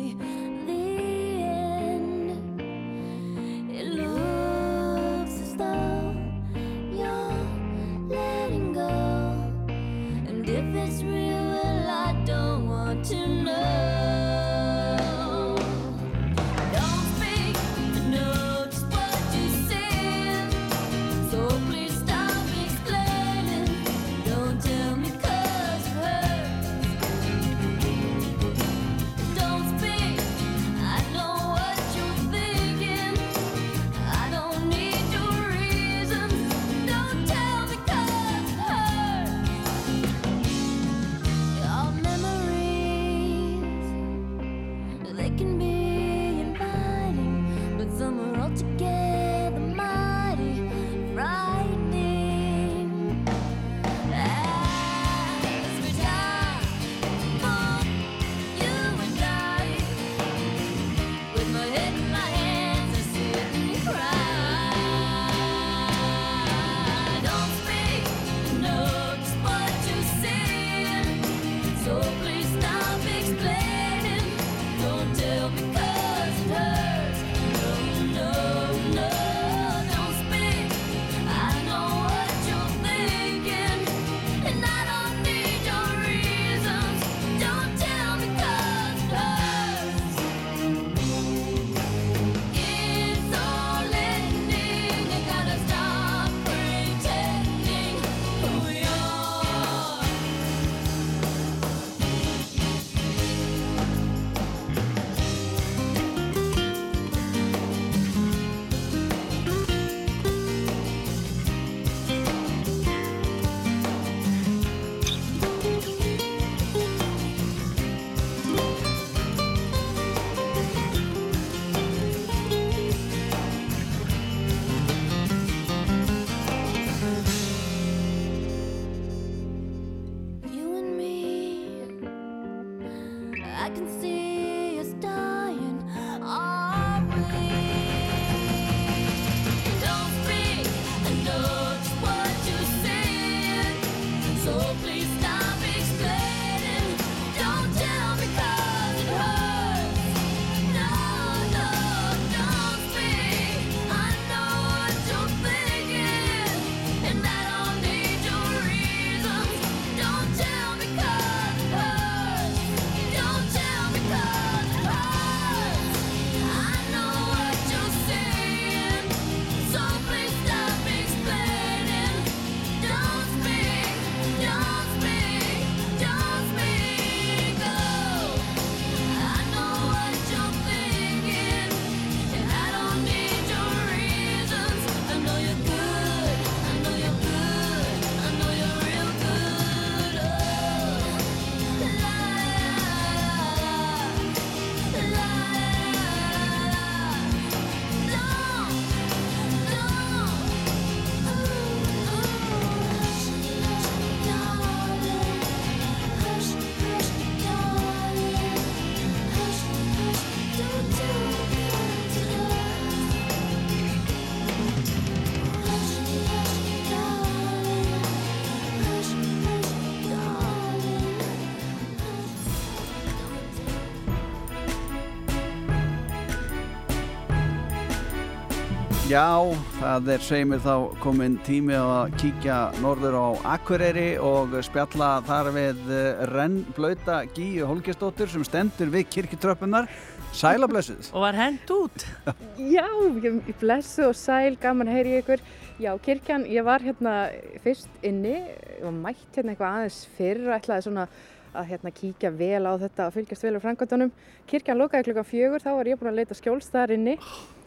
Já, 229.09 229.41
það 229.79 230.09
er 230.13 230.21
segir 230.21 230.45
mér 230.45 230.59
þá 230.61 230.73
komin 231.01 231.39
tími 231.41 231.73
að 231.73 232.11
kíkja 232.21 232.57
norður 232.77 233.15
á 233.17 233.27
Akureyri 233.55 234.19
og 234.21 234.53
spjalla 234.67 235.07
þar 235.25 235.49
við 235.55 235.79
eh, 235.95 236.21
rennblauta 236.29 237.15
Gíu 237.33 237.65
Holgestóttur 237.65 238.29
sem 238.29 238.45
stendur 238.45 238.91
við 238.93 239.07
kirkjutröppunar. 239.15 239.89
Sælablessuð. 240.37 241.09
Og 241.17 241.25
var 241.25 241.39
hend 241.41 241.73
út. 241.73 242.05
Já, 242.75 242.85
ég 243.25 243.49
blessu 243.57 244.11
og 244.11 244.13
sæl, 244.13 244.53
gaman 244.61 244.93
heyri 244.93 245.17
ykkur. 245.23 245.41
Já, 245.81 245.95
kirkjan, 246.05 246.45
ég 246.45 246.69
var 246.69 246.85
hérna 246.85 247.17
fyrst 247.65 247.89
inni 248.05 248.43
og 248.85 248.93
mætt 248.93 249.25
hérna 249.33 249.57
eitthvað 249.57 249.79
aðeins 249.79 250.01
fyrr 250.19 250.45
og 250.51 250.57
ætlaði 250.59 250.85
svona 250.85 251.09
að 251.57 251.71
hérna 251.73 251.97
kíkja 251.97 252.29
vel 252.29 252.61
á 252.69 252.77
þetta 252.77 253.09
og 253.09 253.17
fylgjast 253.17 253.49
vel 253.49 253.57
á 253.57 253.65
framkvæmdunum. 253.65 254.13
Kirkjan 254.53 254.77
lokaði 254.77 255.09
klukkan 255.09 255.33
fjögur, 255.33 255.65
þá 255.65 255.79
var 255.79 255.89
ég 255.89 255.97
búin 255.97 256.13
að 256.13 256.21
leita 256.21 256.37
skjóls 256.37 256.69
þar 256.69 256.93
inni. 256.93 257.17
Eh, 257.17 257.58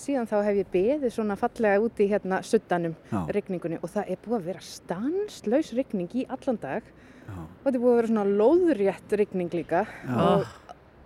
Síðan 0.00 0.28
þá 0.30 0.36
hef 0.46 0.58
ég 0.62 0.68
beðið 0.72 1.10
svona 1.12 1.36
fallega 1.36 1.80
úti 1.84 2.06
hérna 2.08 2.38
suddanum, 2.46 2.94
Já. 3.10 3.18
rigningunni 3.36 3.80
og 3.82 3.90
það 3.92 4.12
er 4.14 4.20
búið 4.24 4.38
að 4.38 4.46
vera 4.48 4.62
stanslaus 4.64 5.72
rigning 5.76 6.14
í 6.16 6.24
allan 6.32 6.60
dag 6.62 6.86
Já. 6.86 7.34
og 7.36 7.66
þetta 7.66 7.74
er 7.74 7.82
búið 7.82 7.92
að 7.92 7.98
vera 8.00 8.12
svona 8.12 8.38
lóðrétt 8.40 9.16
rigning 9.20 9.52
líka 9.52 9.82
og 10.08 10.46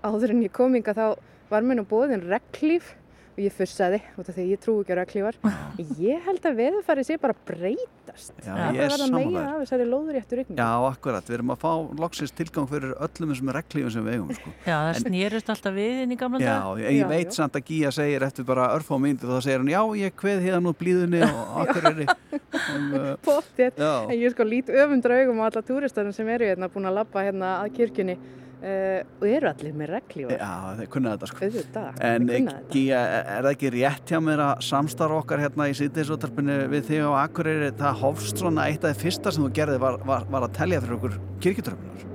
áður 0.07 0.37
en 0.37 0.45
ég 0.47 0.55
kom 0.55 0.79
inga 0.79 0.95
þá 0.95 1.07
var 1.51 1.67
mér 1.67 1.81
nú 1.81 1.87
bóðin 1.91 2.23
reglíf 2.31 2.95
og 3.37 3.43
ég 3.45 3.53
fussaði 3.53 3.99
út 4.17 4.29
af 4.33 4.37
því 4.39 4.45
ég 4.49 4.61
trú 4.65 4.75
ekki 4.81 4.95
á 4.97 4.99
reglífar 5.03 5.37
ég 6.01 6.23
held 6.25 6.47
að 6.49 6.55
veðurfarið 6.63 7.07
sé 7.11 7.17
bara 7.21 7.35
breytast 7.49 8.33
Já, 8.41 8.49
það 8.49 8.79
ég 8.79 8.81
er 8.87 8.95
er 8.97 9.03
að 9.05 9.13
meira 9.13 9.43
af 9.51 9.59
þessari 9.61 9.87
lóðréttu 9.91 10.39
rigning 10.39 10.61
Já, 10.61 10.69
akkurat. 10.89 11.27
Við 11.29 11.37
erum 11.37 11.53
að 11.53 11.61
fá 11.67 11.73
loksins 12.01 12.33
tilgang 12.39 12.69
fyrir 12.71 12.95
öllum 12.97 13.33
þessum 13.35 13.53
reglífum 13.57 13.93
sem 13.93 14.07
við 14.07 14.17
eigum, 14.17 14.31
sko. 14.39 14.53
Já, 14.65 14.77
það 14.87 15.01
snýrust 15.03 15.53
alltaf 15.53 15.77
við 15.77 16.01
inn 16.07 16.15
í 16.17 16.19
gamla 16.23 16.41
Já, 16.41 16.55
dag. 16.55 16.81
ég, 16.81 16.89
ég 16.97 17.03
Já, 17.03 17.09
veit 17.13 17.29
já. 17.29 17.35
samt 17.41 17.59
að 17.61 17.67
Gíja 17.69 17.93
segir 17.99 18.25
eftir 18.27 18.49
bara 18.49 18.71
örfá 18.79 18.97
myndu 19.03 19.29
þá 19.29 19.37
segir 19.45 19.61
hann, 19.61 19.73
já, 19.75 19.83
ég 20.01 20.17
kveð 20.17 20.47
hérna 20.47 20.73
út 20.73 20.81
blíðunni 20.81 21.23
og 21.27 21.75
um, 21.77 22.89
uh, 22.97 23.13
Pottþétt. 23.27 23.77
já, 23.77 23.93
en 24.07 24.17
ég 24.17 24.33
sko 24.33 24.47
lít 24.49 24.73
öfundra 24.73 25.21
augum 25.21 25.45
á 25.45 25.51
alla 25.51 25.63
túristarinn 25.67 26.17
sem 26.17 26.29
eru 26.33 26.49
hérna 26.49 26.71
búin 26.73 26.89
að 26.89 27.01
labba 27.03 27.27
hérna 27.27 27.53
að 27.61 27.75
kirkjunni 27.81 28.17
uh, 28.63 29.01
og 29.21 29.27
eru 29.29 29.51
allir 29.51 29.75
með 29.77 29.93
reglífar 29.97 30.37
já, 30.41 30.51
þeir 30.81 30.91
kunna 30.97 31.13
þetta, 31.15 31.31
sko. 31.31 31.45
auðvitað, 31.47 32.01
En 32.11 32.29
þetta. 32.31 32.57
Gíja, 32.73 33.03
er 33.21 33.47
það 33.47 33.51
ekki 33.53 33.73
rétt 33.77 34.13
hjá 34.13 34.21
mér 34.25 34.43
að 34.47 34.65
samstarf 34.71 35.19
okkar 35.21 35.45
hérna 35.45 35.69
í 35.71 35.77
sýttiðsóttarpinu 35.81 36.59
við 36.73 36.89
þig 36.91 37.07
á 37.07 37.11
Akureyri, 37.27 37.71
það 37.79 38.01
hófst 38.05 38.43
svona 38.43 38.69
eitt 38.71 38.85
af 38.85 38.97
því 38.97 39.03
fyrsta 39.07 39.33
sem 39.37 39.47
þú 39.47 39.53
gerði 39.61 39.81
var, 39.83 39.99
var, 40.09 40.27
var 40.33 40.47
að 40.49 40.57
telja 40.61 40.81
fyrir 40.85 40.99
okkur 41.01 41.19
kirkjutröfnunar. 41.45 42.07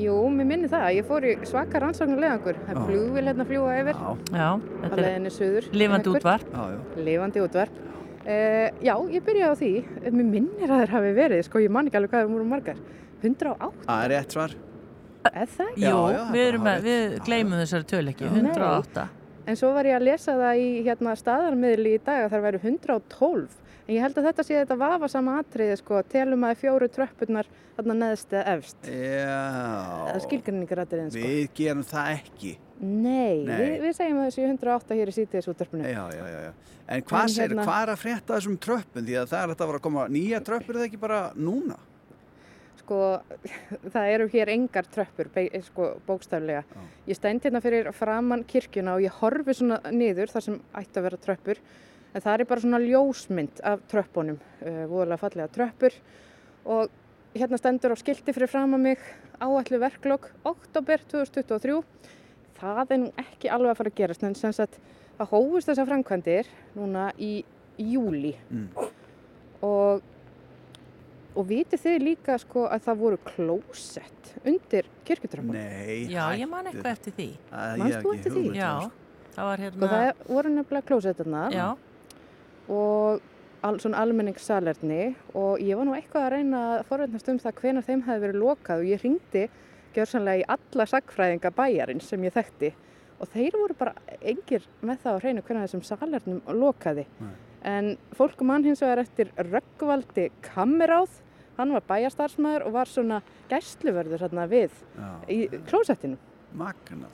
Jú, 0.00 0.14
mér 0.30 0.46
minni 0.46 0.68
það, 0.70 0.84
ég 1.00 1.06
fór 1.08 1.24
í 1.26 1.32
svaka 1.50 1.80
rannsóknulegangur 1.82 2.60
það 2.62 2.68
Já. 2.70 2.78
er 2.78 2.84
flugvél 2.86 3.24
hérna 3.26 3.46
fljúa 3.48 3.72
yfir 3.80 3.96
Já, 4.30 4.50
þetta 4.84 5.00
er 5.08 5.66
lifandi 5.74 6.12
útvarp. 6.12 6.52
já, 6.54 6.62
já. 6.76 6.78
lifandi 7.08 7.42
útvarp 7.42 7.80
uh, 7.80 8.68
Já, 8.86 8.94
ég 9.10 9.26
byrjaði 9.26 9.50
á 9.50 9.54
því 9.58 9.72
mér 10.14 10.28
minnir 10.30 10.70
að 10.70 10.84
þeir 10.84 10.94
hafi 10.94 11.12
verið, 11.18 11.42
sko 11.48 11.64
ég 11.64 11.74
man 11.74 11.90
ekki 11.90 11.98
alveg 11.98 12.14
hvað 12.14 12.22
þeir 12.22 12.32
voru 12.36 12.46
margar 12.52 12.78
108, 13.26 13.70
eða 15.28 15.46
það? 15.54 15.72
Já, 15.76 15.88
Jú, 15.90 16.02
já, 16.14 16.20
við, 16.34 16.44
erum 16.48 16.68
við 16.84 17.00
Já, 17.00 17.22
gleymum 17.28 17.62
þessari 17.62 17.88
töl 17.92 18.04
ekki, 18.12 18.28
Já. 18.28 18.36
108. 18.40 19.08
En 19.50 19.56
svo 19.58 19.72
var 19.74 19.88
ég 19.88 19.96
að 19.96 20.06
lesa 20.06 20.36
það 20.38 20.60
í 20.60 20.68
hérna, 20.86 21.16
staðarmiðli 21.18 21.96
í 21.96 22.02
dag 22.04 22.26
að 22.26 22.34
það 22.34 22.46
væri 22.46 22.62
112 22.62 23.58
en 23.90 23.96
ég 23.96 24.04
held 24.04 24.18
að 24.20 24.26
þetta 24.28 24.44
sé 24.46 24.56
þetta 24.60 24.76
vafa 24.78 25.08
sama 25.10 25.36
atriði 25.40 25.76
sko, 25.80 26.00
telum 26.12 26.44
að 26.46 26.60
fjóru 26.60 26.88
tröppurnar 26.92 27.48
þarna 27.74 27.96
neðst 28.04 28.34
eða 28.36 28.56
efst 28.56 28.84
það 28.86 30.10
er 30.12 30.18
Já, 30.20 30.24
skilgrinningar 30.26 30.82
atriðin 30.84 31.10
sko. 31.14 31.22
við 31.24 31.48
gerum 31.58 31.86
það 31.90 32.12
ekki. 32.14 32.52
Nei, 32.80 33.42
Nei. 33.44 33.56
Við, 33.58 33.72
við 33.82 33.96
segjum 33.98 34.20
að 34.22 34.28
þessi 34.30 34.44
108 34.46 34.96
hér 35.00 35.10
í 35.10 35.14
sítiðis 35.16 35.50
útvarpinu 35.52 35.90
Já, 35.90 36.04
já, 36.14 36.22
já, 36.22 36.38
já. 36.46 36.52
En 36.90 37.02
hvað, 37.06 37.34
hérna... 37.42 37.66
er 37.80 37.92
að 37.92 38.00
frétta 38.00 38.36
þessum 38.36 38.56
tröppum? 38.62 39.04
Því 39.06 39.18
að 39.20 39.28
það 39.30 39.42
er 39.42 39.52
þetta 39.52 39.66
að 39.66 39.72
vera 39.72 39.80
að 39.80 39.84
koma 39.84 40.06
nýja 40.10 40.40
tröppur 40.46 40.78
eða 40.78 40.86
ekki 40.88 41.00
bara 41.02 41.20
núna? 41.38 41.76
Sko, 42.90 43.20
það 43.94 44.08
eru 44.16 44.26
hér 44.32 44.50
engar 44.50 44.88
tröppur 44.90 45.30
sko, 45.62 45.92
bókstaflega 46.06 46.64
Já. 46.66 46.80
ég 47.06 47.18
stend 47.18 47.44
hérna 47.46 47.62
fyrir 47.62 47.92
framann 47.94 48.42
kirkjuna 48.44 48.96
og 48.98 49.04
ég 49.04 49.14
horfi 49.20 49.54
svona 49.54 49.78
niður 49.94 50.32
þar 50.32 50.46
sem 50.48 50.58
ætti 50.74 50.98
að 50.98 51.06
vera 51.06 51.20
tröppur 51.22 51.60
en 52.10 52.24
það 52.24 52.34
er 52.34 52.48
bara 52.50 52.64
svona 52.64 52.82
ljósmynd 52.82 53.60
af 53.62 53.84
tröppunum 53.90 54.40
uh, 54.40 54.84
voðalega 54.90 55.20
fallega 55.22 55.52
tröppur 55.54 55.94
og 56.66 56.90
hérna 57.36 57.60
stendur 57.60 57.94
á 57.94 57.96
skilti 58.00 58.34
fyrir 58.34 58.50
framann 58.50 58.82
mig 58.82 58.98
áallu 59.40 59.78
verklok 59.80 60.32
oktober 60.44 61.00
2023 61.12 61.78
það 62.60 62.90
er 62.90 62.98
nú 63.04 63.12
ekki 63.22 63.48
alveg 63.54 63.70
að 63.72 63.78
fara 63.78 63.92
að 63.94 64.00
gerast 64.02 64.26
en 64.26 64.34
sem 64.36 64.52
sagt 64.56 64.80
það 65.20 65.30
hófust 65.36 65.70
þessar 65.70 65.88
framkvæmdir 65.92 66.50
núna 66.74 67.12
í 67.16 67.44
júli 67.78 68.34
Mm. 68.50 68.66
og 69.62 70.02
og 71.34 71.46
vitið 71.50 71.82
þið 71.84 71.98
líka 72.04 72.36
sko 72.42 72.64
að 72.66 72.84
það 72.88 73.00
voru 73.04 73.18
klósett 73.28 74.32
undir 74.44 74.88
kirkjutröppun 75.06 75.54
Nei, 75.54 76.06
Já, 76.10 76.24
ég 76.38 76.48
man 76.50 76.66
eitthvað 76.70 76.92
eftir 76.96 77.14
því. 77.16 77.28
Manst 77.80 78.00
þú 78.04 78.14
eftir 78.16 78.34
því? 78.34 78.44
um 78.48 78.58
Já, 78.58 78.70
það, 78.70 78.82
sko. 78.82 79.34
það 79.36 79.48
var 79.50 79.56
sko 79.60 79.64
hérna, 79.64 79.90
það 79.94 80.34
voru 80.34 80.52
nefnilega 80.56 80.88
klósettarna 80.90 81.42
já, 81.54 81.66
og 82.70 83.20
al, 83.66 83.78
svona 83.82 84.00
almenningssalerni 84.04 85.00
og 85.36 85.60
ég 85.64 85.76
var 85.78 85.88
nú 85.88 85.96
eitthvað 85.96 86.26
að 86.26 86.32
reyna 86.36 86.60
að 86.76 86.84
forveitnast 86.90 87.28
um 87.32 87.40
það 87.42 87.58
hvenar 87.62 87.86
þeim 87.88 88.04
hefði 88.06 88.24
verið 88.26 88.40
lokað 88.44 88.84
og 88.84 88.90
ég 88.90 89.04
ringdi 89.04 89.44
gjörsanlega 89.94 90.42
í 90.42 90.46
alla 90.54 90.86
sagfræðinga 90.86 91.50
bæjarins 91.56 92.08
sem 92.10 92.24
ég 92.24 92.34
þekkti 92.36 92.72
og 93.20 93.28
þeir 93.34 93.56
voru 93.58 93.76
bara 93.76 93.94
engir 94.22 94.64
með 94.80 95.02
það 95.04 95.16
á 95.18 95.20
hreinu 95.24 95.42
hvenar 95.44 95.66
þessum 95.66 95.82
salernum 95.84 96.40
lokaði 96.56 97.04
Nei. 97.20 97.34
En 97.66 97.96
fólk 98.16 98.40
mann 98.46 98.64
hins 98.64 98.80
vegar 98.82 99.02
eftir 99.02 99.30
Röggvaldi 99.36 100.30
Kammeráð. 100.46 101.18
Hann 101.58 101.74
var 101.76 101.82
bæjarstarfsmæður 101.88 102.66
og 102.66 102.72
var 102.72 102.88
svona 102.88 103.18
gæsluverður 103.50 104.22
hérna 104.24 104.46
við 104.48 104.70
Já, 104.96 105.10
í 105.28 105.40
klósettinu. 105.68 106.16
Magnað. 106.56 107.10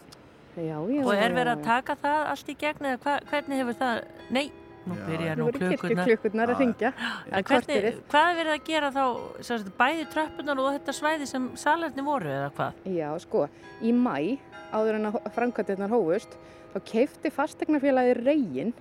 já, 0.57 0.77
já, 0.89 1.03
og 1.05 1.11
er 1.13 1.35
verið 1.37 1.51
að 1.59 1.65
taka 1.67 1.97
það 2.01 2.21
allt 2.31 2.49
í 2.49 2.55
gegn 2.61 2.87
eða 2.93 3.01
hva, 3.03 3.17
hvernig 3.31 3.59
hefur 3.61 3.77
það, 3.81 3.99
nei, 4.33 4.45
nú 4.87 4.95
byrjar 5.03 5.37
Nú 5.37 5.49
klukkurnar. 5.51 5.83
kirkjuklukkurnar 5.83 6.53
að 6.55 6.61
ringja 6.63 6.93
hvernig, 7.51 7.99
hvað 8.09 8.31
er 8.31 8.39
verið 8.39 8.53
að 8.55 8.65
gera 8.71 8.91
þá, 8.95 9.03
sagt, 9.51 9.69
bæði 9.77 10.07
tröppunar 10.15 10.63
og 10.63 10.71
þetta 10.79 10.95
svæði 10.97 11.27
sem 11.29 11.51
salerni 11.61 12.07
voru 12.07 12.31
eða 12.33 12.49
hvað? 12.57 12.81
Já, 12.95 13.11
sko, 13.27 13.43
í 13.83 13.93
mæ, 13.93 14.39
áður 14.73 15.01
en 15.01 15.11
að 15.11 15.19
framkvæmdirnar 15.37 15.93
hófust, 15.93 16.39
þá 16.73 16.79
keifti 16.93 17.35
fastegnafélagi 17.35 18.17
Reyin, 18.23 18.73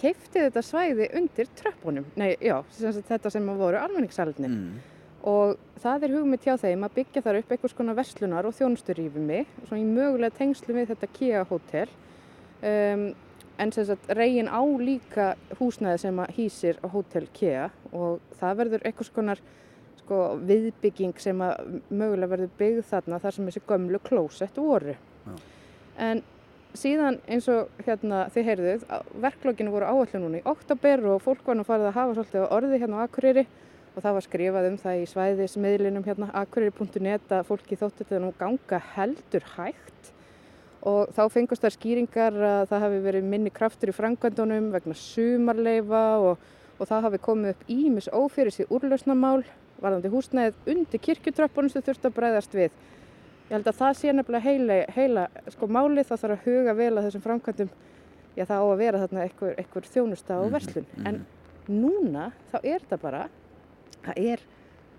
keifti 0.00 0.42
þetta 0.46 0.62
svæði 0.64 1.08
undir 1.18 1.50
tröppunum. 1.58 2.06
Nei, 2.18 2.36
já, 2.42 2.58
sem 2.76 3.02
þetta 3.08 3.32
sem 3.32 3.50
voru 3.58 3.80
almenningssalernir. 3.80 4.52
Mm. 4.52 4.94
Og 5.26 5.56
það 5.82 6.06
er 6.06 6.14
hugmynd 6.14 6.44
hjá 6.46 6.54
þeim 6.62 6.86
að 6.86 6.98
byggja 7.00 7.22
þar 7.24 7.40
upp 7.40 7.52
einhvers 7.54 7.74
konar 7.74 7.98
verslunar 7.98 8.46
og 8.46 8.54
þjónusturífumi, 8.54 9.40
svona 9.66 9.82
í 9.82 9.86
mögulega 9.88 10.36
tengslu 10.38 10.76
við 10.76 10.92
þetta 10.92 11.12
Kia 11.16 11.42
Hotel. 11.50 11.88
Um, 12.62 13.08
en 13.58 13.72
sem 13.72 13.86
sagt, 13.88 14.06
Reyin 14.14 14.48
á 14.52 14.60
líka 14.60 15.32
húsnæði 15.58 16.04
sem 16.04 16.22
að 16.22 16.32
hýsir 16.36 16.80
Hotel 16.92 17.26
Kia 17.34 17.70
og 17.90 18.20
það 18.38 18.58
verður 18.60 18.86
einhvers 18.88 19.12
konar 19.16 19.42
sko, 20.02 20.20
viðbygging 20.46 21.18
sem 21.20 21.42
að 21.42 21.80
mögulega 21.88 22.32
verður 22.36 22.54
byggð 22.60 22.88
þarna 22.92 23.20
þar 23.24 23.36
sem 23.36 23.50
þessi 23.50 23.64
gömlu 23.66 24.00
klósett 24.04 24.60
voru. 24.60 24.94
Já. 25.26 25.36
En 26.06 26.22
síðan 26.80 27.20
eins 27.30 27.46
og 27.52 27.70
hérna 27.86 28.24
þið 28.34 28.48
heyrðuð, 28.50 28.84
verklokinu 29.22 29.72
voru 29.74 29.88
áallu 29.90 30.20
núna 30.22 30.40
í 30.40 30.46
oktober 30.48 31.04
og 31.12 31.22
fólk 31.24 31.46
var 31.46 31.58
nú 31.58 31.66
farið 31.66 31.90
að 31.90 31.96
hafa 31.98 32.16
svolítið 32.18 32.46
orði 32.56 32.80
hérna 32.82 33.00
á 33.00 33.04
Akureyri 33.06 33.46
og 33.96 34.02
það 34.04 34.16
var 34.16 34.26
skrifað 34.26 34.68
um 34.70 34.78
það 34.82 35.00
í 35.00 35.06
svæðismiðlinum 35.12 36.06
hérna 36.06 36.28
akureyri.net 36.42 37.32
að 37.32 37.46
fólki 37.48 37.78
þótti 37.80 38.04
þetta 38.04 38.22
nú 38.24 38.32
ganga 38.38 38.80
heldur 38.92 39.46
hægt 39.56 40.10
og 40.86 41.12
þá 41.16 41.22
fengust 41.32 41.64
þær 41.64 41.74
skýringar 41.74 42.36
að 42.36 42.66
það 42.70 42.84
hafi 42.84 42.98
verið 43.06 43.30
minni 43.30 43.52
kraftur 43.54 43.90
í 43.90 43.96
frangandunum 43.96 44.68
vegna 44.74 44.96
sumarleifa 45.00 46.02
og, 46.22 46.42
og 46.76 46.90
það 46.90 47.06
hafi 47.08 47.22
komið 47.24 47.54
upp 47.54 47.70
ímis 47.72 48.10
ófyrir 48.12 48.54
sér 48.54 48.70
úrlausnamál 48.70 49.40
varðandi 49.80 50.12
húsnæðið 50.12 50.70
undir 50.72 51.02
kirkjutröppunum 51.08 51.72
sem 51.72 51.84
þurfti 51.84 52.08
að 52.08 52.16
bregðast 52.16 52.54
við. 52.56 52.76
Ég 53.46 53.54
held 53.54 53.68
að 53.70 53.76
það 53.78 53.92
sé 54.00 54.12
nefnilega 54.12 54.42
heila, 54.42 54.76
heila 54.96 55.24
sko 55.54 55.68
málið, 55.70 56.08
það 56.08 56.22
þarf 56.22 56.36
að 56.36 56.46
huga 56.48 56.72
vel 56.74 56.92
að 56.98 57.04
þessum 57.06 57.22
framkvæmdum, 57.26 57.68
já 58.36 58.44
það 58.48 58.58
á 58.58 58.66
að 58.66 58.80
vera 58.80 59.02
þarna 59.04 59.22
einhver, 59.26 59.52
einhver 59.62 59.86
þjónusta 59.92 60.38
og 60.40 60.46
Mhm, 60.48 60.54
verslun. 60.56 60.86
mhm. 60.96 61.06
En 61.06 61.26
núna 61.68 62.32
þá 62.52 62.56
er 62.64 62.80
þetta 62.80 62.98
bara, 63.02 63.28
það 64.02 64.18
er 64.32 64.40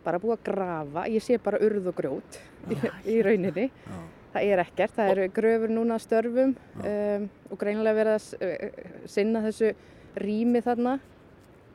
bara 0.06 0.20
búið 0.20 0.38
að 0.38 0.44
grafa, 0.48 1.04
ég 1.12 1.22
sé 1.22 1.38
bara 1.44 1.60
urð 1.60 1.88
og 1.88 1.96
grjót 1.96 2.40
í, 2.72 2.78
í 3.12 3.22
rauninni. 3.24 3.68
Já. 3.88 4.00
Það 4.34 4.44
er 4.54 4.60
ekkert, 4.64 4.92
það 4.96 5.10
eru 5.12 5.28
gröfur 5.34 5.70
núna 5.70 5.96
að 5.98 6.04
störfum 6.06 6.56
um, 6.84 7.30
og 7.52 7.58
greinilega 7.58 7.96
verið 7.96 8.16
að 8.16 8.22
s- 8.22 8.36
uh, 8.40 9.08
sinna 9.08 9.42
þessu 9.42 9.74
rými 10.16 10.62
þarna, 10.62 11.00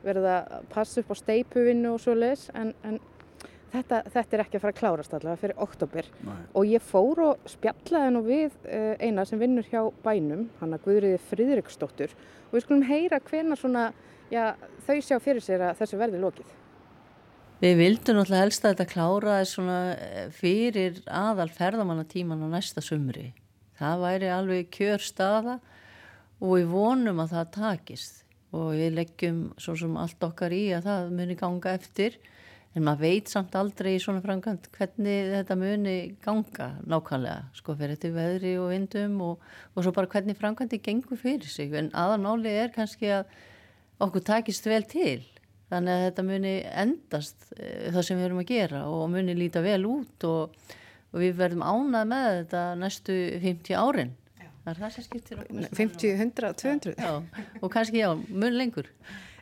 verið 0.05 0.25
að 0.25 0.63
passa 0.71 1.01
upp 1.01 1.11
á 1.13 1.17
steipuvinnu 1.21 1.93
og 1.95 2.01
svo 2.01 2.15
leis, 2.15 2.51
en, 2.55 2.73
en 2.85 2.99
þetta, 3.73 4.01
þetta 4.13 4.37
er 4.37 4.43
ekki 4.45 4.59
að 4.59 4.65
fara 4.65 4.75
að 4.75 4.81
klárast 4.81 5.15
allavega 5.17 5.41
fyrir 5.43 5.61
oktober 5.65 6.09
Nei. 6.27 6.39
og 6.59 6.71
ég 6.71 6.85
fór 6.85 7.23
og 7.27 7.51
spjallaði 7.51 8.15
nú 8.15 8.23
við 8.27 8.57
uh, 8.67 8.95
eina 9.01 9.27
sem 9.29 9.41
vinnur 9.41 9.69
hjá 9.69 9.83
bænum, 10.05 10.49
hann 10.61 10.77
að 10.77 10.87
Guðriði 10.87 11.21
Friðriksdóttur 11.31 12.15
og 12.15 12.57
við 12.57 12.67
skulum 12.67 12.87
heyra 12.89 13.21
hvenar 13.29 13.61
svona, 13.61 13.87
já, 14.33 14.53
þau 14.87 14.99
sjá 15.01 15.17
fyrir 15.23 15.45
sér 15.45 15.67
að 15.69 15.81
þessu 15.83 16.01
verði 16.01 16.23
lokið. 16.23 16.59
Við 17.63 17.77
vildum 17.79 18.19
náttúrulega 18.19 18.43
helst 18.43 18.65
að 18.65 18.73
þetta 18.73 18.91
kláraði 18.91 19.45
svona 19.47 19.77
eh, 19.95 20.25
fyrir 20.35 20.99
aðal 21.07 21.47
ferðamannatíman 21.55 22.43
á 22.43 22.49
næsta 22.57 22.83
sumri. 22.83 23.29
Það 23.79 24.03
væri 24.03 24.33
alveg 24.35 24.73
kjör 24.75 25.05
staða 25.05 25.61
og 26.43 26.57
við 26.57 26.73
vonum 26.73 27.23
að 27.23 27.37
það 27.37 27.53
takist 27.55 28.19
og 28.53 28.75
við 28.75 28.97
leggjum 28.99 29.39
svo 29.63 29.77
sem 29.79 29.95
allt 29.97 30.27
okkar 30.27 30.53
í 30.53 30.65
að 30.75 30.89
það 30.89 31.15
muni 31.21 31.37
ganga 31.39 31.77
eftir 31.79 32.19
en 32.73 32.85
maður 32.87 33.05
veit 33.05 33.29
samt 33.33 33.57
aldrei 33.59 33.97
í 33.97 34.01
svona 34.01 34.23
framkvæmt 34.25 34.71
hvernig 34.73 35.33
þetta 35.35 35.57
muni 35.61 35.97
ganga 36.25 36.69
nákvæmlega, 36.89 37.51
sko 37.59 37.77
fyrir 37.77 37.99
þetta 37.99 38.13
veðri 38.17 38.53
og 38.61 38.71
vindum 38.73 39.19
og, 39.27 39.43
og 39.75 39.85
svo 39.85 39.93
bara 39.97 40.09
hvernig 40.13 40.39
framkvæmti 40.39 40.81
gengur 40.85 41.21
fyrir 41.21 41.51
sig. 41.53 41.75
En 41.77 41.93
aðalmáli 41.93 42.55
er 42.63 42.73
kannski 42.75 43.13
að 43.13 43.37
okkur 44.03 44.25
takist 44.27 44.67
vel 44.67 44.83
til 44.89 45.21
þannig 45.73 45.93
að 45.93 46.07
þetta 46.07 46.25
muni 46.29 46.55
endast 46.85 47.53
eh, 47.57 47.91
það 47.93 48.07
sem 48.09 48.19
við 48.19 48.29
erum 48.29 48.43
að 48.43 48.51
gera 48.51 48.83
og 48.89 49.05
muni 49.13 49.37
líta 49.37 49.63
vel 49.65 49.83
út 49.89 50.27
og, 50.29 50.57
og 51.13 51.23
við 51.23 51.39
verðum 51.39 51.65
ánað 51.65 52.11
með 52.13 52.29
þetta 52.41 52.65
næstu 52.81 53.21
50 53.45 53.79
árin. 53.81 54.17
Það 54.63 54.73
er 54.73 54.79
það 54.79 54.93
sem 54.95 55.07
skiptir 55.09 55.41
okkur 55.43 55.59
mestu 55.59 55.79
50, 55.81 56.13
100, 56.23 56.53
200. 56.63 56.93
já, 56.95 57.47
og 57.61 57.73
kannski 57.73 58.03
já, 58.03 58.11
mun 58.15 58.59
lengur. 58.59 58.91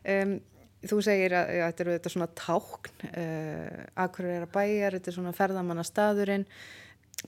Um, 0.00 0.38
þú 0.86 1.00
segir 1.04 1.36
að, 1.36 1.54
að 1.56 1.64
þetta 1.66 1.84
eru 1.84 1.96
þetta 1.96 2.12
svona 2.14 2.30
tákn, 2.40 3.08
uh, 3.10 3.80
akkur 4.06 4.30
er 4.30 4.46
að 4.46 4.54
bæjar, 4.54 4.96
þetta 4.98 5.12
er 5.12 5.18
svona 5.18 5.36
ferðamanna 5.36 5.86
staðurinn. 5.86 6.46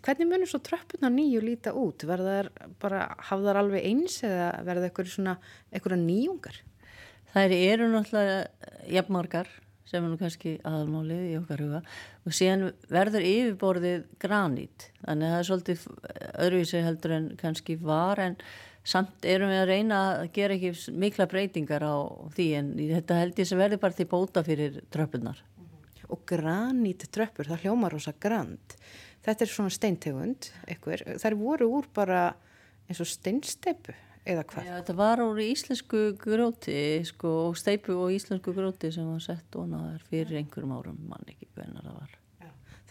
Hvernig 0.01 0.29
munur 0.31 0.49
svo 0.49 0.63
tröppunar 0.65 1.13
nýju 1.13 1.43
líta 1.45 1.75
út? 1.77 2.07
Verða 2.09 2.37
þær 2.39 2.53
bara, 2.81 3.01
hafa 3.29 3.45
þær 3.45 3.59
alveg 3.61 3.89
eins 3.91 4.23
eða 4.25 4.53
verða 4.65 4.89
eitthvað 4.89 5.11
svona, 5.13 5.35
eitthvað 5.69 6.01
nýjungar? 6.07 6.63
þær 7.33 7.55
eru 7.57 7.91
náttúrulega 7.93 8.73
jafnmargar 8.93 9.51
sem 9.89 10.05
er 10.05 10.13
nú 10.13 10.19
kannski 10.21 10.57
aðalmálið 10.69 11.23
í 11.31 11.37
okkar 11.41 11.63
huga 11.65 11.81
og 12.25 12.37
síðan 12.37 12.69
verður 12.93 13.27
yfirborðið 13.29 14.05
granít 14.23 14.89
þannig 15.03 15.27
að 15.27 15.33
það 15.33 15.39
er 15.39 15.49
svolítið 15.49 15.87
öðruvísi 16.45 16.85
heldur 16.87 17.17
en 17.17 17.31
kannski 17.41 17.77
var 17.81 18.23
en 18.23 18.37
samt 18.85 19.25
erum 19.29 19.51
við 19.53 19.61
að 19.63 19.69
reyna 19.71 19.99
að 20.19 20.29
gera 20.35 20.55
ekki 20.59 20.73
mikla 20.99 21.27
breytingar 21.31 21.85
á 21.87 21.95
því 22.35 22.47
en 22.59 22.71
þetta 22.81 23.19
held 23.21 23.39
ég 23.43 23.49
sem 23.49 23.61
verður 23.61 23.81
bara 23.85 23.99
til 23.99 24.09
bóta 24.11 24.43
fyrir 24.47 24.81
tröppunar. 24.91 25.43
Og 26.13 26.25
granít 26.29 27.07
tröppur, 27.15 27.47
það 27.49 27.63
hljómar 27.67 27.95
rosa 27.95 28.13
grand. 28.21 28.75
Þetta 29.23 29.45
er 29.47 29.53
svona 29.53 29.71
steintegund, 29.73 30.49
eitthvað. 30.67 31.05
Þær 31.23 31.37
voru 31.41 31.69
úr 31.79 31.87
bara 31.95 32.25
eins 32.91 33.01
og 33.01 33.07
steinsteipu 33.09 33.95
eða 34.27 34.43
hvað? 34.51 34.67
Já, 34.67 34.75
þetta 34.81 34.97
var 34.99 35.23
úr 35.25 35.39
íslensku 35.45 36.03
gróti 36.21 36.75
sko, 37.07 37.31
og 37.49 37.57
steipu 37.59 37.95
og 38.03 38.11
íslensku 38.15 38.53
gróti 38.55 38.91
sem 38.95 39.07
var 39.09 39.23
sett 39.25 39.57
og 39.59 39.71
náðar 39.71 40.03
fyrir 40.11 40.43
einhverjum 40.43 40.75
árum 40.77 40.99
mann 41.09 41.25
ekki 41.31 41.49
hvernig 41.55 41.87
það 41.87 41.97
var. 42.03 42.19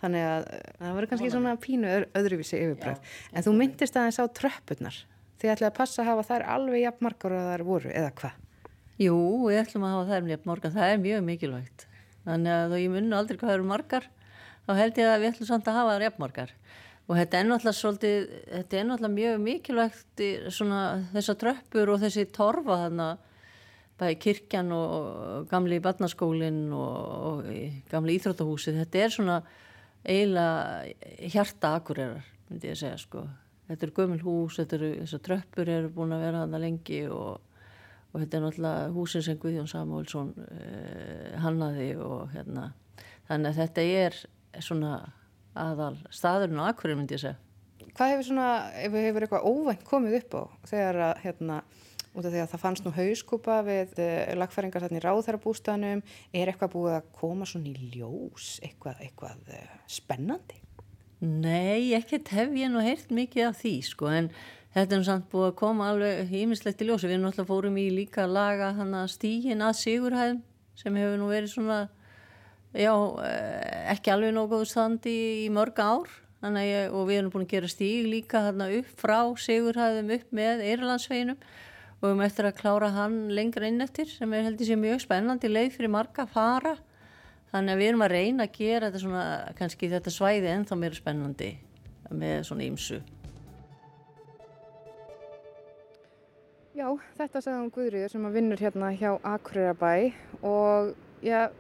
Þannig 0.02 0.24
að 0.26 0.46
eh, 0.56 0.62
það 0.80 0.96
voru 0.98 1.08
kannski 1.12 1.30
svona 1.36 1.52
pínu 1.62 1.90
öð- 1.94 2.08
öðruvísi 2.18 2.58
yfirbröð. 2.58 3.02
En 3.36 3.44
þú 3.46 3.52
myndist 3.60 4.00
aðeins 4.02 4.18
á 4.18 4.26
tröppurnar. 4.34 4.96
Þið 5.42 5.52
ætlaði 5.56 5.72
að 5.72 5.78
passa 5.80 6.04
að 6.04 6.10
hafa 6.12 6.24
þær 6.28 6.44
alveg 6.54 6.84
jafn 6.84 7.06
margar 7.08 7.34
og 7.34 7.46
þær 7.50 7.64
voru, 7.66 7.90
eða 7.98 8.10
hvað? 8.20 8.34
Jú, 9.02 9.16
við 9.48 9.60
ætlum 9.64 9.86
að 9.88 9.96
hafa 9.96 10.10
þær 10.12 10.26
mjög 10.28 10.44
morgan, 10.46 10.74
það 10.76 10.92
er 10.92 11.00
mjög 11.02 11.24
mikilvægt. 11.26 11.86
Þannig 12.28 12.54
að 12.54 12.76
ég 12.78 12.94
munna 12.94 13.18
aldrei 13.18 13.40
hvað 13.42 13.54
eru 13.56 13.66
margar, 13.72 14.06
þá 14.68 14.72
held 14.78 15.02
ég 15.02 15.10
að 15.10 15.24
við 15.24 15.32
ætlum 15.32 15.50
samt 15.50 15.72
að 15.72 15.80
hafa 15.80 15.96
þær 15.96 16.06
jafn 16.06 16.22
margar. 16.22 16.54
Og 17.08 17.18
þetta 17.18 17.40
er 17.40 17.48
náttúrulega 17.50 17.80
svolítið, 17.80 18.30
þetta 18.52 18.78
er 18.78 18.88
náttúrulega 18.92 19.16
mjög 19.16 19.42
mikilvægt 19.48 20.22
í 20.22 20.30
svona 20.54 20.82
þessar 21.16 21.42
tröppur 21.42 21.96
og 21.96 22.02
þessi 22.06 22.28
torfa 22.38 22.78
þarna, 22.84 23.10
bæði 23.98 24.22
kirkjan 24.22 24.72
og 24.78 25.50
gamli 25.50 25.82
barnaskólinn 25.82 26.64
og, 26.78 27.02
og 27.32 27.52
gamli 27.90 28.20
íþróttahúsið. 28.20 28.84
Þetta 28.84 29.02
er 29.02 29.16
svona 29.18 29.44
eiginlega 30.06 31.30
hjarta 31.34 31.74
akurerar, 31.82 32.30
myndi 32.50 32.70
ég 32.70 32.78
að 32.78 32.84
segja 32.86 33.02
sko. 33.02 33.26
Þetta 33.72 33.88
eru 33.88 33.96
gömul 33.96 34.20
hús, 34.26 34.60
þetta 34.60 34.78
eru, 34.78 34.92
þessar 35.06 35.24
tröppur 35.24 35.70
eru 35.72 35.92
búin 35.96 36.12
að 36.12 36.26
vera 36.26 36.44
þarna 36.44 36.60
lengi 36.60 37.06
og 37.08 37.40
og 38.12 38.20
þetta 38.20 38.38
er 38.38 38.46
náttúrulega 38.46 38.88
húsin 38.96 39.24
sem 39.26 39.40
Guðjón 39.40 39.70
Samuelsson 39.72 40.34
uh, 40.36 41.38
hannaði 41.44 41.94
og 42.02 42.26
hérna 42.34 42.72
þannig 43.30 43.52
að 43.52 43.62
þetta 43.62 43.86
er 44.02 44.18
svona 44.60 44.96
aðal 45.58 45.96
staðurinn 46.12 46.60
á 46.60 46.68
Akureyri 46.72 47.00
myndi 47.00 47.16
ég 47.16 47.24
segja. 47.24 47.38
Hvað 47.92 48.12
hefur 48.14 48.28
svona, 48.28 48.50
ef 48.80 48.94
hefur 48.96 49.26
eitthvað 49.26 49.48
óvænt 49.48 49.88
komið 49.88 50.18
upp 50.22 50.36
á 50.36 50.44
þegar 50.72 51.00
að, 51.08 51.14
hérna, 51.26 51.58
út 52.12 52.28
af 52.28 52.32
því 52.34 52.42
að 52.44 52.52
það 52.52 52.64
fannst 52.66 52.86
nú 52.86 52.94
hauskúpa 52.96 53.58
við 53.68 53.96
uh, 54.04 54.34
lagfæringar 54.40 54.86
þarna 54.86 55.00
í 55.00 55.06
ráðherrabústanum, 55.06 56.04
er 56.36 56.52
eitthvað 56.52 56.76
búið 56.76 56.98
að 56.98 57.10
koma 57.20 57.48
svona 57.48 57.72
í 57.72 57.92
ljós, 57.96 58.54
eitthvað, 58.64 59.04
eitthvað 59.08 59.56
uh, 59.56 59.80
spennandi? 59.92 60.60
Nei, 61.22 61.94
ekkert 61.94 62.32
hef 62.34 62.54
ég 62.58 62.72
nú 62.74 62.82
heyrt 62.82 63.12
mikið 63.14 63.44
af 63.52 63.60
því 63.60 63.72
sko 63.86 64.08
en 64.10 64.30
þetta 64.74 64.96
er 64.98 65.04
samt 65.06 65.28
búið 65.30 65.52
að 65.52 65.60
koma 65.60 65.92
alveg 65.92 66.32
hýmislegt 66.32 66.82
í 66.82 66.88
ljósi. 66.88 67.06
Við 67.06 67.14
erum 67.14 67.28
náttúrulega 67.28 67.52
fórum 67.52 67.78
í 67.78 67.84
líka 67.94 68.24
að 68.24 68.34
laga 68.40 68.72
hann 68.80 68.96
að 68.98 69.12
stígin 69.14 69.62
að 69.62 69.78
Sigurhæðum 69.84 70.40
sem 70.82 70.98
hefur 70.98 71.22
nú 71.22 71.30
verið 71.30 71.54
svona 71.54 71.78
já, 72.74 72.94
eh, 73.22 73.94
ekki 73.94 74.16
alveg 74.16 74.34
nógu 74.34 74.64
standi 74.66 75.46
í 75.46 75.50
mörg 75.54 75.78
ár. 75.78 76.10
Ég- 76.42 76.90
og 76.90 77.06
við 77.06 77.20
erum 77.20 77.32
búin 77.32 77.46
að 77.46 77.54
gera 77.54 77.68
stíg 77.70 78.10
líka 78.10 78.42
þarna 78.42 78.72
upp 78.80 78.90
frá 78.98 79.38
Sigurhæðum 79.38 80.14
upp 80.18 80.32
með 80.34 80.66
Eirlandsveginum 80.66 81.38
og 81.38 82.02
við 82.02 82.10
erum 82.10 82.26
eftir 82.26 82.46
að 82.50 82.58
klára 82.58 82.90
hann 82.90 83.30
lengra 83.30 83.68
inn 83.68 83.80
eftir 83.80 84.10
sem 84.10 84.34
er 84.34 84.50
heldur 84.50 84.66
sér 84.66 84.82
mjög 84.82 85.06
spennandi 85.06 85.54
leið 85.54 85.78
fyrir 85.78 85.94
marga 85.94 86.26
fara 86.26 86.80
þannig 87.52 87.74
að 87.74 87.82
við 87.82 87.90
erum 87.92 88.06
að 88.06 88.14
reyna 88.16 88.48
að 88.48 88.58
gera 88.58 88.90
þetta 88.90 89.02
svona 89.06 89.26
kannski 89.58 89.90
þetta 89.92 90.14
svæði 90.14 90.54
ennþá 90.56 90.78
meira 90.80 91.00
spennandi 91.00 91.50
með 92.12 92.38
svona 92.48 92.68
ímsu 92.68 93.02
Já, 96.72 96.88
þetta 97.20 97.42
sagði 97.44 97.58
hún 97.60 97.74
Guðriður 97.76 98.12
sem 98.14 98.26
að 98.26 98.38
vinnur 98.40 98.62
hérna 98.64 98.94
hjá 98.96 99.10
Akureyrabæ 99.28 99.96
og 100.48 100.94
já, 101.22 101.52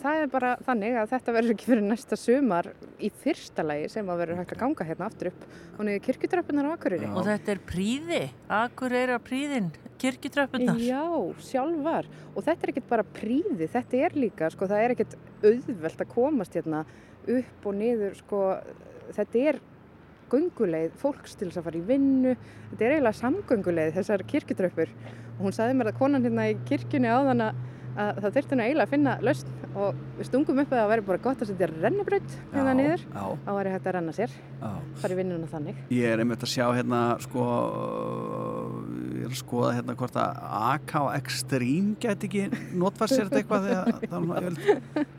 það 0.00 0.20
er 0.22 0.30
bara 0.32 0.50
þannig 0.66 0.96
að 0.98 1.10
þetta 1.12 1.34
verður 1.36 1.54
ekki 1.54 1.68
fyrir 1.68 1.84
næsta 1.86 2.18
sumar 2.18 2.68
í 3.02 3.10
fyrsta 3.22 3.64
lagi 3.66 3.88
sem 3.92 4.08
að 4.12 4.22
verður 4.22 4.40
hægt 4.40 4.54
að 4.56 4.60
ganga 4.62 4.86
hérna 4.88 5.08
aftur 5.08 5.30
upp 5.32 5.42
og 5.76 5.86
niður 5.86 6.04
kirkjutröppunar 6.06 6.68
á 6.68 6.74
Akureyri. 6.74 7.10
Og 7.10 7.26
þetta 7.26 7.54
er 7.54 7.62
príði, 7.68 8.20
Akureyra 8.58 9.18
príðin, 9.22 9.72
kirkjutröppunar. 10.02 10.80
Já, 10.82 11.04
sjálfar. 11.48 12.08
Og 12.32 12.46
þetta 12.46 12.66
er 12.66 12.74
ekkert 12.74 12.88
bara 12.92 13.08
príði, 13.18 13.68
þetta 13.72 14.00
er 14.06 14.16
líka, 14.18 14.52
sko, 14.54 14.70
það 14.70 14.86
er 14.86 14.96
ekkert 14.96 15.18
auðvelt 15.42 16.06
að 16.06 16.12
komast 16.14 16.56
hérna 16.58 16.86
upp 17.22 17.68
og 17.68 17.78
niður, 17.78 18.16
sko, 18.22 18.46
þetta 19.12 19.44
er 19.52 19.60
gönguleið 20.32 20.94
fólks 21.00 21.36
til 21.36 21.50
þess 21.50 21.60
að 21.60 21.66
fara 21.68 21.80
í 21.80 21.84
vinnu. 21.90 22.32
Þetta 22.70 22.86
er 22.86 22.94
eiginlega 22.96 23.18
samgönguleið, 23.20 23.92
þessar 23.98 24.24
kirkjutröppur. 24.30 24.94
Og 25.36 25.46
hún 25.46 25.56
sagði 25.56 25.76
mér 25.76 25.92
að 25.92 25.98
konan 26.00 26.24
hérna 26.24 26.48
í 26.48 26.56
kirkjunni 26.68 27.10
áðan 27.12 27.46
að 27.50 27.60
að 27.96 28.20
það 28.22 28.34
þurfti 28.36 28.56
nú 28.56 28.62
eiginlega 28.64 28.86
að 28.86 28.92
finna 28.92 29.12
lausn 29.20 29.48
og 29.72 30.00
við 30.18 30.26
stungum 30.28 30.58
upp 30.62 30.72
að 30.72 30.80
það 30.82 30.88
væri 30.92 31.04
bara 31.08 31.20
gott 31.26 31.42
að 31.44 31.50
setja 31.52 31.68
rennibraut 31.72 32.34
hérna 32.52 32.72
niður. 32.76 33.04
Já, 33.12 33.24
Þá 33.46 33.50
væri 33.56 33.72
hægt 33.72 33.86
að 33.88 33.94
renna 33.96 34.12
sér, 34.16 34.34
í 35.12 35.16
vinnuna 35.18 35.48
þannig. 35.52 35.78
Ég 35.96 36.12
er 36.12 36.22
einmitt 36.24 36.44
að 36.46 36.52
sjá 36.52 36.66
hérna 36.76 37.00
sko, 37.24 37.46
ég 39.16 39.24
er 39.26 39.30
að 39.32 39.38
skoða 39.40 39.72
hérna 39.78 39.96
hvort 40.00 40.18
að 40.22 40.42
AK 40.72 40.94
Extreme 41.18 41.94
gæti 42.02 42.28
ekki 42.30 42.44
notfært 42.82 43.14
sér 43.14 43.30
þetta 43.30 43.40
eitthvað 43.42 43.68
þegar 43.68 43.86
það 44.12 44.36
er 44.42 44.58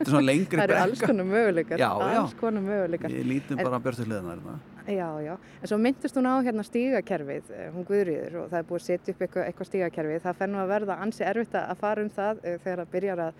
svona- 0.06 0.24
lengri 0.28 0.58
Það 0.58 0.64
eru 0.64 0.74
brekka. 0.74 0.84
alls 0.86 1.00
konar 1.08 1.28
möguleikar, 1.32 1.84
alls 1.88 2.34
konar 2.40 2.62
möguleikar. 2.62 3.10
Ég 3.10 3.26
lítum 3.28 3.58
En- 3.58 3.64
bara 3.64 3.78
að 3.78 3.84
björtu 3.88 4.06
hliðina 4.08 4.34
hérna. 4.34 4.58
Já, 4.86 5.08
já, 5.24 5.36
en 5.62 5.66
svo 5.70 5.78
myndist 5.80 6.16
hún 6.18 6.26
á 6.28 6.34
hérna 6.44 6.60
stígakerfið, 6.66 7.50
eh, 7.56 7.70
hún 7.72 7.86
Guðrýður 7.88 8.34
og 8.42 8.50
það 8.50 8.58
er 8.58 8.66
búið 8.68 8.80
að 8.82 8.84
setja 8.84 9.14
upp 9.14 9.22
eitthvað, 9.24 9.46
eitthvað 9.48 9.68
stígakerfið. 9.70 10.18
Það 10.26 10.36
fennu 10.42 10.58
að 10.60 10.68
verða 10.74 10.96
ansi 11.00 11.24
erfitt 11.24 11.54
að 11.56 11.78
fara 11.80 12.02
um 12.04 12.10
það 12.10 12.42
eh, 12.44 12.58
þegar 12.64 12.82
það 12.82 12.90
byrjar 12.92 13.22
að, 13.24 13.32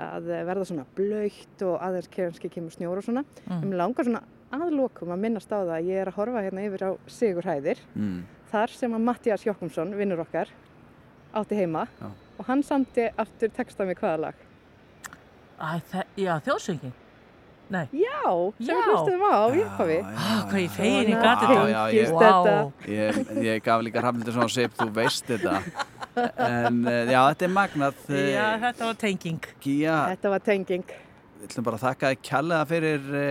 að 0.00 0.26
verða 0.48 0.64
svona 0.66 0.86
blöytt 0.96 1.62
og 1.62 1.76
aðeins 1.86 2.08
kannski 2.10 2.50
kemur 2.50 2.74
snjór 2.74 2.98
og 2.98 3.04
svona. 3.06 3.22
Mm. 3.46 3.62
Um 3.68 3.72
langar 3.78 4.04
svona 4.08 4.22
aðlokum 4.50 5.12
að 5.14 5.22
minnast 5.22 5.52
á 5.54 5.62
það 5.62 5.70
að 5.76 5.90
ég 5.92 6.00
er 6.02 6.10
að 6.10 6.18
horfa 6.18 6.42
hérna 6.42 6.64
yfir 6.66 6.82
á 6.82 6.90
Sigurhæðir, 7.06 7.78
Mm. 7.94 8.24
þar 8.50 8.68
sem 8.74 8.92
að 8.98 9.04
Mattias 9.06 9.44
Jokkumsson, 9.46 9.94
vinnur 9.94 10.24
okkar, 10.26 10.48
átti 11.34 11.54
heima 11.54 11.86
Já. 12.00 12.10
og 12.38 12.46
hann 12.50 12.62
samti 12.66 13.06
aftur 13.16 13.48
texta 13.54 13.84
með 13.86 14.00
hvaða 14.02 14.18
lag. 14.26 14.34
Æ, 15.60 15.80
þe- 15.92 16.06
já, 16.16 16.34
þjóðsöngin. 16.42 16.92
Nei. 17.70 17.84
Já, 17.94 18.22
sem 18.58 18.66
Já. 18.66 18.74
við 18.74 18.88
hlustum 18.90 19.20
á 19.30 19.38
í 19.54 19.60
upphafi. 19.62 19.98
Ah, 20.10 20.40
hvað 20.50 20.60
ég 20.64 20.72
fegin 20.74 21.10
í 21.10 21.14
Svona 21.14 21.26
gatið 21.26 21.52
Já, 21.54 21.82
já, 21.94 22.06
þetta. 22.20 22.54
Ég, 22.90 23.20
ég 23.46 23.62
gaf 23.68 23.84
líka 23.86 24.02
Hrafnildur 24.02 24.34
svona 24.34 24.50
sip, 24.50 24.74
þú 24.80 24.88
veist 25.00 25.30
þetta. 25.30 25.60
En 26.20 26.80
eh, 26.90 27.04
já, 27.12 27.20
þetta 27.30 27.44
er 27.46 27.52
magnað. 27.54 28.00
eh, 28.10 28.32
Já, 28.34 28.46
þetta 28.64 28.88
var 28.90 28.96
tenging. 28.98 29.38
Gía, 29.62 29.94
Þetta 30.10 30.32
var 30.34 30.42
tenging. 30.50 30.84
Við 31.40 31.48
ætlum 31.48 31.64
bara 31.66 31.78
að 31.78 31.84
þakka 31.86 32.10
þér 32.10 32.18
kjallega 32.28 32.66
fyrir 32.68 33.06
e, 33.16 33.24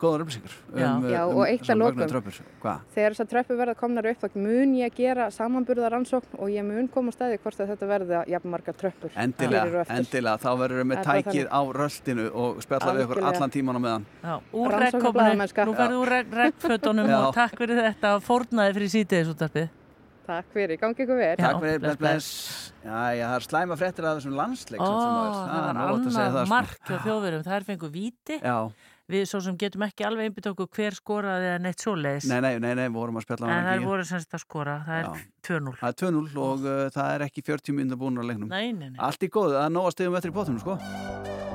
góðar 0.00 0.24
upplýsingar 0.24 0.54
Já. 0.54 0.86
um, 0.88 1.06
Já, 1.12 1.20
um, 1.22 1.36
og 1.36 1.44
eitt 1.48 1.68
að 1.68 1.80
lokum. 1.82 2.02
Þegar 2.94 3.16
þessar 3.16 3.28
tröppur 3.32 3.58
verða 3.60 3.74
komnar 3.78 4.08
upp, 4.08 4.22
þá 4.22 4.38
mun 4.40 4.74
ég 4.78 4.96
gera 4.96 5.28
samanburðar 5.34 5.94
rannsókn 5.96 6.38
og 6.38 6.52
ég 6.52 6.66
mun 6.66 6.88
koma 6.92 7.12
á 7.12 7.16
staði 7.16 7.40
hvort 7.42 7.60
að 7.60 7.72
þetta 7.74 7.90
verða 7.92 8.22
jafn 8.32 8.52
margar 8.54 8.78
tröppur. 8.80 9.12
Endilega, 9.18 9.84
endilega, 9.98 10.36
þá 10.44 10.50
verður 10.62 10.82
við 10.82 10.90
með 10.92 11.02
tækið 11.08 11.50
á 11.52 11.60
röldinu 11.78 12.28
og 12.32 12.62
spjalla 12.64 12.94
við 12.96 13.06
ykkur 13.06 13.24
allan 13.32 13.56
tíman 13.58 13.80
á 13.80 13.82
meðan. 13.84 14.08
Já, 14.22 14.34
úr 14.52 14.78
blaðamennska. 15.18 15.68
nú 15.68 15.76
ferðu 15.78 16.04
úr 16.04 16.14
Já. 17.08 17.18
og 17.20 17.34
takk 17.36 17.58
fyrir 17.60 17.82
þetta 17.84 18.14
og 18.16 18.24
fórnaði 18.24 18.78
fyrir 18.78 18.96
sítiðisúttarpið. 18.96 19.68
Takk 20.28 20.52
fyrir, 20.52 20.76
gangi 20.80 21.00
ykkur 21.06 21.16
vel. 21.16 21.30
Já, 21.38 21.40
Takk 21.46 21.62
fyrir, 21.64 21.80
bless, 21.80 21.96
bless. 22.02 22.28
Já, 22.84 23.00
já, 23.16 23.24
það 23.30 23.38
er 23.38 23.46
slæma 23.48 23.78
fréttir 23.80 24.04
af 24.08 24.18
þessum 24.18 24.36
landsleik. 24.36 24.82
Ó, 24.84 24.84
það 24.84 25.16
var 25.16 25.32
er 25.32 25.80
að 25.80 25.80
annað 25.96 26.38
sko. 26.44 26.52
mark 26.52 26.78
hjá 26.84 26.98
þjóðverðum, 27.06 27.44
það 27.48 27.56
er 27.58 27.68
fengu 27.72 27.92
víti. 27.96 28.38
Já, 28.44 28.58
Við 29.08 29.22
svo 29.24 29.38
sem 29.40 29.54
getum 29.56 29.80
ekki 29.86 30.04
alveg 30.04 30.26
einbytt 30.28 30.46
okkur 30.50 30.66
hver 30.76 30.92
skoraði 30.92 31.46
eða 31.48 31.60
neitt 31.64 31.80
svoleiðis. 31.80 32.26
nei, 32.28 32.42
nei, 32.44 32.58
nei, 32.60 32.74
nei, 32.76 32.88
vorum 32.92 33.16
að 33.16 33.24
spjalla 33.24 33.46
á 33.46 33.48
En 33.48 33.54
hana 33.54 33.70
það 33.70 33.78
ekki. 33.78 33.88
voru 33.88 34.04
semst 34.04 34.36
að 34.36 34.42
skora, 34.44 34.74
það 34.84 34.98
er 34.98 35.06
Já. 35.08 35.24
2-0. 35.48 35.72
Það 35.80 35.88
er 35.88 35.96
2-0 36.04 36.36
og 36.44 36.66
uh, 36.68 36.90
það 36.92 37.14
er 37.14 37.24
ekki 37.30 37.46
40 37.48 37.72
minnur 37.80 37.96
búin 38.04 38.20
á 38.20 38.24
leiknum. 38.28 38.52
Nei, 38.52 38.66
nei, 38.76 38.90
nei. 38.92 39.00
Allt 39.00 39.24
í 39.24 39.32
góðu, 39.32 39.56
það 39.56 39.64
er 39.64 39.72
nóg 39.80 39.88
að 39.88 39.96
stegum 39.96 40.20
eftir 40.20 40.28
í 40.28 40.36
bóttunum, 40.36 40.60
sko. 40.60 41.47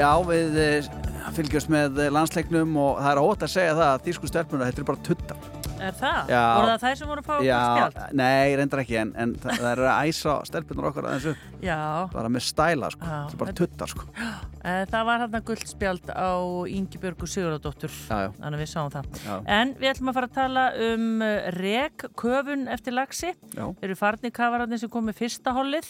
Já, 0.00 0.10
við 0.26 0.58
eh, 0.64 0.90
fylgjumst 1.36 1.70
með 1.72 2.02
eh, 2.06 2.10
landsleiknum 2.16 2.76
og 2.80 3.00
það 3.04 3.10
er 3.14 3.22
ótt 3.28 3.46
að 3.46 3.54
segja 3.54 3.78
það 3.78 3.88
að 3.94 4.04
þýsku 4.08 4.30
stelpuna, 4.34 4.68
þetta 4.70 4.84
er 4.84 4.90
bara 4.92 5.04
tuttar. 5.10 5.48
Er 5.80 5.94
það? 5.96 6.28
Já. 6.28 6.40
Voru 6.58 6.68
það 6.74 6.82
þær 6.82 6.96
sem 7.00 7.08
voru 7.08 7.22
að 7.22 7.28
fá 7.30 7.36
Já, 7.40 7.58
guldspjald? 7.64 8.16
nei, 8.20 8.50
reyndar 8.60 8.80
ekki 8.82 8.96
en, 9.00 9.12
en 9.16 9.30
það, 9.40 9.54
það 9.62 9.68
er 9.70 9.80
að 9.88 10.10
æsa 10.10 10.34
stelpunar 10.44 10.88
okkar 10.90 11.06
aðeins 11.08 11.28
upp 11.30 11.62
Já. 11.64 11.78
bara 12.12 12.32
með 12.34 12.44
stæla 12.44 12.90
sko, 12.92 13.06
Já. 13.08 13.14
það 13.14 13.32
er 13.32 13.40
bara 13.44 13.54
tuttar 13.62 13.92
sko 13.94 14.08
Eh, 14.60 14.82
Það 14.92 15.06
var 15.08 15.22
hann 15.22 15.36
guldspjald 15.48 16.10
á 16.12 16.30
Ingibjörgu 16.68 17.24
Sigurðardóttur 17.32 17.88
Já, 17.96 18.18
já. 18.26 18.32
þannig 18.36 18.58
að 18.58 18.60
við 18.60 18.68
sáum 18.74 18.90
það 18.92 19.06
Já. 19.24 19.36
en 19.56 19.72
við 19.80 19.88
ætlum 19.94 20.10
að 20.12 20.18
fara 20.18 20.28
að 20.28 20.34
tala 20.36 20.64
um 20.90 21.06
rek, 21.56 22.04
köfun 22.20 22.66
eftir 22.76 22.92
lagsi 22.98 23.30
Já. 23.56 23.64
Þeir 23.80 23.88
eru 23.88 23.96
farnir 24.02 24.34
kafararnir 24.36 24.82
sem 24.84 24.92
komið 24.92 25.16
fyrsta 25.22 25.56
hollið 25.56 25.88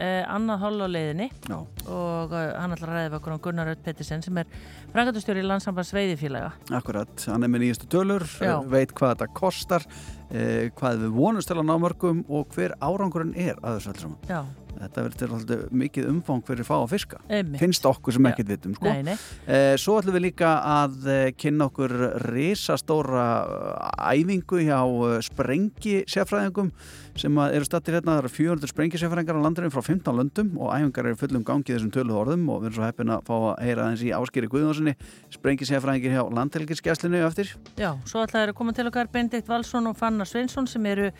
eh, 0.00 0.22
annað 0.30 0.62
holl 0.64 0.78
á 0.82 0.88
leiðinni 0.90 1.28
Já. 1.46 1.58
og 1.92 2.34
eh, 2.36 2.46
hann 2.56 2.76
ætlar 2.76 2.92
að 2.92 2.98
ræða 2.98 3.20
okkur 3.20 3.34
um 3.36 3.42
Gunnar 3.44 3.70
Rött 3.70 3.82
Pettersen 3.84 4.24
sem 4.24 4.40
er 4.42 4.48
frangatustjóri 4.94 5.44
í 5.44 5.46
landsambands 5.46 5.92
veiðifélaga 5.96 6.54
Akkurat, 6.80 7.26
hann 7.30 7.46
er 7.46 7.52
með 7.52 7.66
nýjastu 7.66 7.90
tölur, 7.92 8.26
Já. 8.40 8.56
veit 8.72 8.94
hvað 8.96 9.14
þetta 9.14 9.30
kostar, 9.36 9.86
eh, 10.30 10.70
hvað 10.78 11.04
við 11.04 11.14
vonumst 11.20 11.52
til 11.52 11.60
að 11.60 11.68
ná 11.68 11.76
mörgum 11.84 12.24
og 12.28 12.56
hver 12.56 12.76
árangurinn 12.80 13.36
er 13.36 13.60
að 13.60 13.78
þessu 13.78 13.94
alls 13.94 14.04
saman. 14.06 14.18
Já, 14.30 14.42
Þetta 14.80 15.02
verður 15.04 15.18
til 15.20 15.28
alltaf 15.36 15.72
mikið 15.82 16.06
umfang 16.08 16.42
fyrir 16.48 16.64
fá 16.64 16.74
að 16.78 16.92
fiska. 16.94 17.18
Einmitt. 17.28 17.60
Finnst 17.60 17.84
okkur 17.88 18.16
sem 18.16 18.28
ekkert 18.30 18.52
vitum, 18.54 18.76
sko. 18.78 18.88
Nei, 18.88 19.02
nei. 19.10 19.16
Eh, 19.44 19.74
svo 19.80 19.98
ætlum 20.00 20.16
við 20.16 20.24
líka 20.30 20.52
að 20.64 21.08
eh, 21.12 21.24
kynna 21.36 21.66
okkur 21.68 21.94
risastóra 22.30 23.26
eh, 23.44 24.14
æfingu 24.16 24.62
hjá 24.64 24.78
eh, 24.80 25.18
sprengi 25.26 25.96
sérfræðingum 26.08 26.72
sem 27.18 27.38
eru 27.42 27.66
stattir 27.66 27.96
hérna, 27.96 28.16
það 28.16 28.22
eru 28.22 28.30
400 28.34 28.70
sprengisefræðingar 28.70 29.38
á 29.38 29.44
landinu 29.44 29.70
frá 29.72 29.82
15 29.82 30.18
löndum 30.20 30.50
og 30.60 30.72
æfingar 30.74 31.08
eru 31.10 31.18
fullum 31.20 31.44
gangi 31.46 31.72
í 31.72 31.74
þessum 31.76 31.92
töluð 31.94 32.20
orðum 32.20 32.44
og 32.52 32.60
við 32.62 32.70
erum 32.70 32.76
svo 32.78 32.86
heppin 32.86 33.12
að 33.14 33.24
fá 33.26 33.34
að 33.36 33.62
heyra 33.66 33.86
aðeins 33.86 34.04
í 34.04 34.12
áskýri 34.14 34.50
Guðjónssoni 34.52 34.94
sprengisefræðingir 35.34 36.14
hjá 36.16 36.22
landhelgiskesslinu 36.38 37.22
eftir. 37.26 37.52
Já, 37.80 37.90
svo 38.08 38.24
ætlaði 38.24 38.52
að 38.52 38.58
koma 38.60 38.74
til 38.76 38.86
okkar 38.90 39.10
Benedikt 39.12 39.50
Valsson 39.50 39.90
og 39.90 39.98
Fanna 39.98 40.26
Sveinsson 40.28 40.68
sem 40.70 40.86
eru 40.90 41.10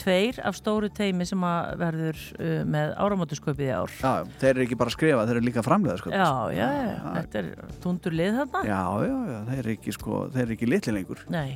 tveir 0.00 0.40
af 0.44 0.58
stóru 0.58 0.90
teimi 0.92 1.26
sem 1.28 1.42
að 1.46 1.72
verður 1.82 2.24
uh, 2.38 2.62
með 2.68 2.94
áramótusköpið 3.06 3.68
í 3.68 3.72
ár. 3.74 3.96
Já, 4.02 4.12
þeir 4.42 4.52
eru 4.54 4.66
ekki 4.66 4.80
bara 4.80 4.92
að 4.92 4.96
skrifa, 4.98 5.26
þeir 5.28 5.36
eru 5.38 5.48
líka 5.48 5.64
framlega 5.66 5.98
sko. 6.02 6.12
Já, 6.12 6.30
já, 6.54 6.68
já, 6.68 6.94
þetta 7.18 7.42
er 7.42 7.50
tundur 7.84 8.18
lið 8.18 8.40
þarna. 8.42 8.64
Já, 8.68 8.82
já, 9.08 9.16
já, 9.32 9.38
þeir 9.50 9.60
eru 9.62 9.74
ekki 9.76 9.96
sko, 9.96 10.22
þeir 10.34 10.44
eru 10.46 10.56
ekki 10.58 10.70
litli 10.72 10.96
lengur. 10.98 11.24
Nei, 11.32 11.48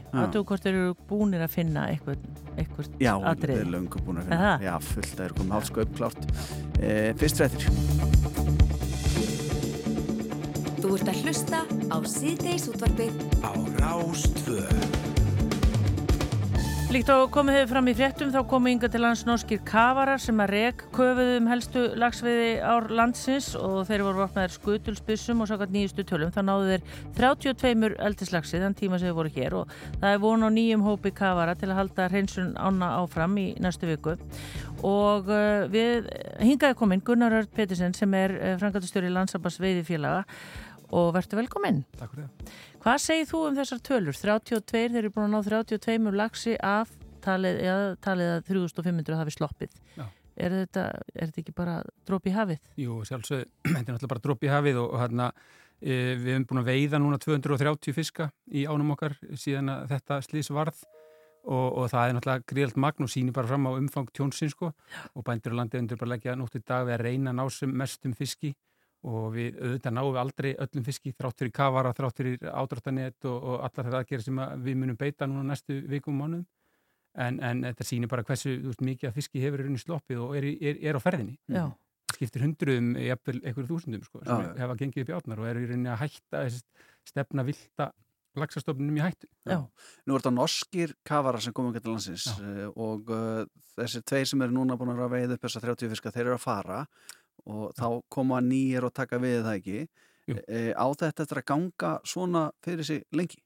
Að 3.83 3.89
löngu 3.89 4.03
búin 4.07 4.19
að 4.19 4.23
Er 4.23 4.29
finna. 4.31 4.53
það? 4.53 4.63
Já, 4.63 4.75
fullt, 4.93 5.13
þeir 5.17 5.25
eru 5.25 5.35
komið 5.39 5.53
hálfsku 5.57 5.83
uppklárt. 5.83 6.23
E, 6.79 7.13
fyrst 7.19 7.37
fréttir. 7.43 7.67
Þú 10.83 10.95
ert 10.99 11.09
að 11.13 11.19
hlusta 11.23 11.61
á 11.91 11.97
síðdeis 12.11 12.65
útvarpið 12.71 13.13
Á 13.43 13.53
Rástvö 13.83 14.65
Líkt 16.93 17.09
og 17.09 17.31
komið 17.33 17.55
hefur 17.57 17.71
fram 17.71 17.87
í 17.89 17.93
fréttum 17.97 18.31
þá 18.35 18.43
komu 18.51 18.69
yngar 18.69 18.91
til 18.93 19.01
lands 19.01 19.23
norskir 19.25 19.63
kafarar 19.65 20.21
sem 20.21 20.37
að 20.45 20.51
rek 20.51 20.83
köfuðu 20.93 21.39
um 21.39 21.47
helstu 21.49 21.85
lagsveiði 21.97 22.51
ár 22.69 22.91
landsins 22.93 23.47
og 23.57 23.87
þeir 23.89 24.03
voru 24.05 24.21
vopnaðir 24.21 24.53
skutulsbyssum 24.59 25.41
og 25.41 25.49
sákat 25.49 25.73
nýjustu 25.73 26.05
tölum. 26.05 26.29
Það 26.35 26.45
náðu 26.51 26.67
þeir 26.69 26.83
32 27.17 27.97
eldislagsið 27.97 28.67
þann 28.67 28.77
tíma 28.77 28.99
sem 29.01 29.09
þeir 29.09 29.17
voru 29.17 29.33
hér 29.33 29.57
og 29.63 29.73
það 30.03 30.09
er 30.11 30.21
von 30.27 30.45
á 30.45 30.49
nýjum 30.53 30.85
hópi 30.85 31.15
kafara 31.17 31.55
til 31.57 31.71
að 31.71 31.79
halda 31.79 32.11
hreinsun 32.13 32.51
ána 32.61 32.91
áfram 32.99 33.39
í 33.41 33.47
næstu 33.57 33.89
viku. 33.89 34.19
Og 34.85 35.33
uh, 35.33 35.65
við 35.73 36.11
hingaði 36.45 36.77
komin 36.77 37.01
Gunnar 37.07 37.39
Örd 37.39 37.57
Pettersen 37.57 37.97
sem 37.97 38.13
er 38.21 38.37
uh, 38.37 38.53
frangatustjóri 38.61 39.09
landsambars 39.15 39.57
veiðifélaga 39.65 40.27
og 40.93 41.13
verður 41.17 41.43
velkominn. 41.43 41.83
Takk 41.99 42.15
fyrir 42.15 42.29
það. 42.29 42.57
Hvað 42.83 42.99
segir 43.05 43.29
þú 43.31 43.41
um 43.49 43.57
þessar 43.59 43.81
tölur? 43.89 44.19
32, 44.19 44.83
þeir 44.93 45.01
eru 45.03 45.13
búin 45.15 45.29
að 45.29 45.33
ná 45.33 45.49
32 45.49 46.15
lagsi 46.19 46.57
af 46.59 46.93
talið, 47.25 47.61
ja, 47.63 47.77
talið 48.05 48.33
að 48.37 48.45
3500 48.51 49.21
hafi 49.21 49.35
sloppið. 49.37 49.81
Já. 49.97 50.07
Er 50.43 50.55
þetta, 50.63 50.87
er 51.13 51.29
þetta 51.29 51.43
ekki 51.43 51.55
bara 51.57 51.75
dróp 52.09 52.27
í 52.29 52.33
hafið? 52.33 52.63
Jú, 52.81 53.03
sjálfsög, 53.09 53.45
þetta 53.67 53.83
er 53.83 53.93
náttúrulega 53.93 54.15
bara 54.15 54.25
dropp 54.25 54.47
í 54.47 54.51
hafið 54.53 54.81
og, 54.81 54.89
og 54.97 55.03
hérna, 55.03 55.29
e, 55.79 55.93
við 56.17 56.33
hefum 56.33 56.49
búin 56.51 56.63
að 56.63 56.73
veiða 56.73 57.01
núna 57.03 57.21
230 57.21 57.97
fiska 57.97 58.31
í 58.49 58.65
ánum 58.65 58.95
okkar 58.97 59.19
síðan 59.37 59.73
að 59.75 59.93
þetta 59.93 60.21
slís 60.25 60.51
varð 60.53 60.81
og, 61.45 61.69
og 61.83 61.89
það 61.93 62.09
er 62.09 62.17
náttúrulega 62.17 62.49
gríðalt 62.53 62.81
magn 62.81 63.07
og 63.07 63.13
sýnir 63.13 63.37
bara 63.37 63.51
fram 63.51 63.69
á 63.69 63.73
umfang 63.75 64.11
tjónsins 64.15 64.57
sko 64.57 64.73
og 64.73 65.27
bændur 65.27 65.55
og 65.55 65.61
landið 65.61 65.83
undir 65.83 66.01
bara 66.01 66.15
leggja 66.15 66.37
nótt 66.39 66.57
í 66.59 66.63
dag 66.65 66.87
við 66.89 66.97
að 66.97 67.05
reyna 67.09 67.33
að 67.33 67.39
ná 67.41 67.45
sem 67.53 67.77
mestum 67.83 68.17
fiski 68.17 68.55
og 69.03 69.29
við 69.35 69.57
auðvitað 69.59 69.95
náum 69.97 70.11
við 70.15 70.21
aldrei 70.23 70.51
öllum 70.63 70.85
fiski 70.87 71.13
þrátt 71.19 71.39
fyrir 71.43 71.53
kavara, 71.57 71.93
þrátt 71.97 72.21
fyrir 72.21 72.45
ádráttanett 72.53 73.25
og, 73.27 73.39
og 73.43 73.57
allar 73.67 73.87
þeirra 73.89 74.03
aðgerið 74.05 74.27
sem 74.29 74.39
að 74.45 74.67
við 74.69 74.77
munum 74.83 74.99
beita 75.01 75.27
núna 75.27 75.43
næstu 75.53 75.79
vikum 75.91 76.21
og 76.21 76.21
mánuðum 76.29 76.45
en, 77.27 77.41
en 77.45 77.65
þetta 77.67 77.85
sýnir 77.89 78.09
bara 78.13 78.23
hversu 78.29 78.55
veist, 78.69 78.81
mikið 78.87 79.11
að 79.11 79.17
fiski 79.19 79.43
hefur 79.43 79.61
í 79.61 79.67
rauninni 79.67 79.83
sloppið 79.83 80.23
og 80.25 80.37
er, 80.39 80.47
í- 80.53 80.59
er, 80.71 80.79
er 80.93 80.97
á 80.97 81.01
ferðinni 81.03 81.35
Já. 81.51 81.67
skiptir 82.15 82.47
hundruðum, 82.47 82.93
jafnvel 83.03 83.41
einhverjum 83.43 83.69
þúsundum 83.75 84.07
sko, 84.07 84.23
sem 84.25 84.47
Já. 84.47 84.55
hefa 84.63 84.79
gengið 84.81 85.03
upp 85.05 85.11
í 85.13 85.17
átnar 85.19 85.43
og 85.43 85.51
eru 85.51 85.65
í 85.67 85.69
rauninni 85.73 85.93
að 85.93 86.01
hætta 86.07 86.45
þessi 86.47 86.63
stefna 87.13 87.45
vilda 87.51 87.91
laxastofnum 88.41 88.97
í 88.97 89.03
hættu 89.05 89.29
Já. 89.45 89.59
Nú 90.07 90.15
er 90.17 90.23
þetta 90.23 90.33
norskir 90.39 90.95
kafarar 91.05 91.43
sem 91.45 91.53
komum 91.53 91.75
til 91.77 91.83
landsins 91.91 92.31
uh, 92.39 92.71
og 92.81 93.11
uh, 93.13 93.43
þessir 93.77 94.07
tveir 94.09 94.31
sem 94.31 94.41
eru 94.47 94.55
núna 94.57 94.79
búin 94.81 94.95
að 94.95 95.11
veiða 95.13 95.37
upp 95.37 95.45
þessa 95.45 95.61
30 95.67 95.91
fiska, 95.93 96.15
þeir 96.15 96.31
eru 96.31 96.39
að 96.39 96.47
fara 96.47 96.79
og 97.51 97.73
þá 97.79 97.87
koma 98.13 98.41
nýjir 98.45 98.87
og 98.87 98.95
taka 98.95 99.21
við 99.23 99.41
það 99.47 99.57
ekki. 99.61 99.87
Jú. 100.31 100.37
E, 100.47 100.61
á 100.75 100.87
þetta 100.87 101.25
eftir 101.25 101.41
að 101.41 101.49
ganga 101.51 101.95
svona 102.07 102.45
fyrir 102.63 102.87
sig 102.87 103.03
lengi? 103.15 103.41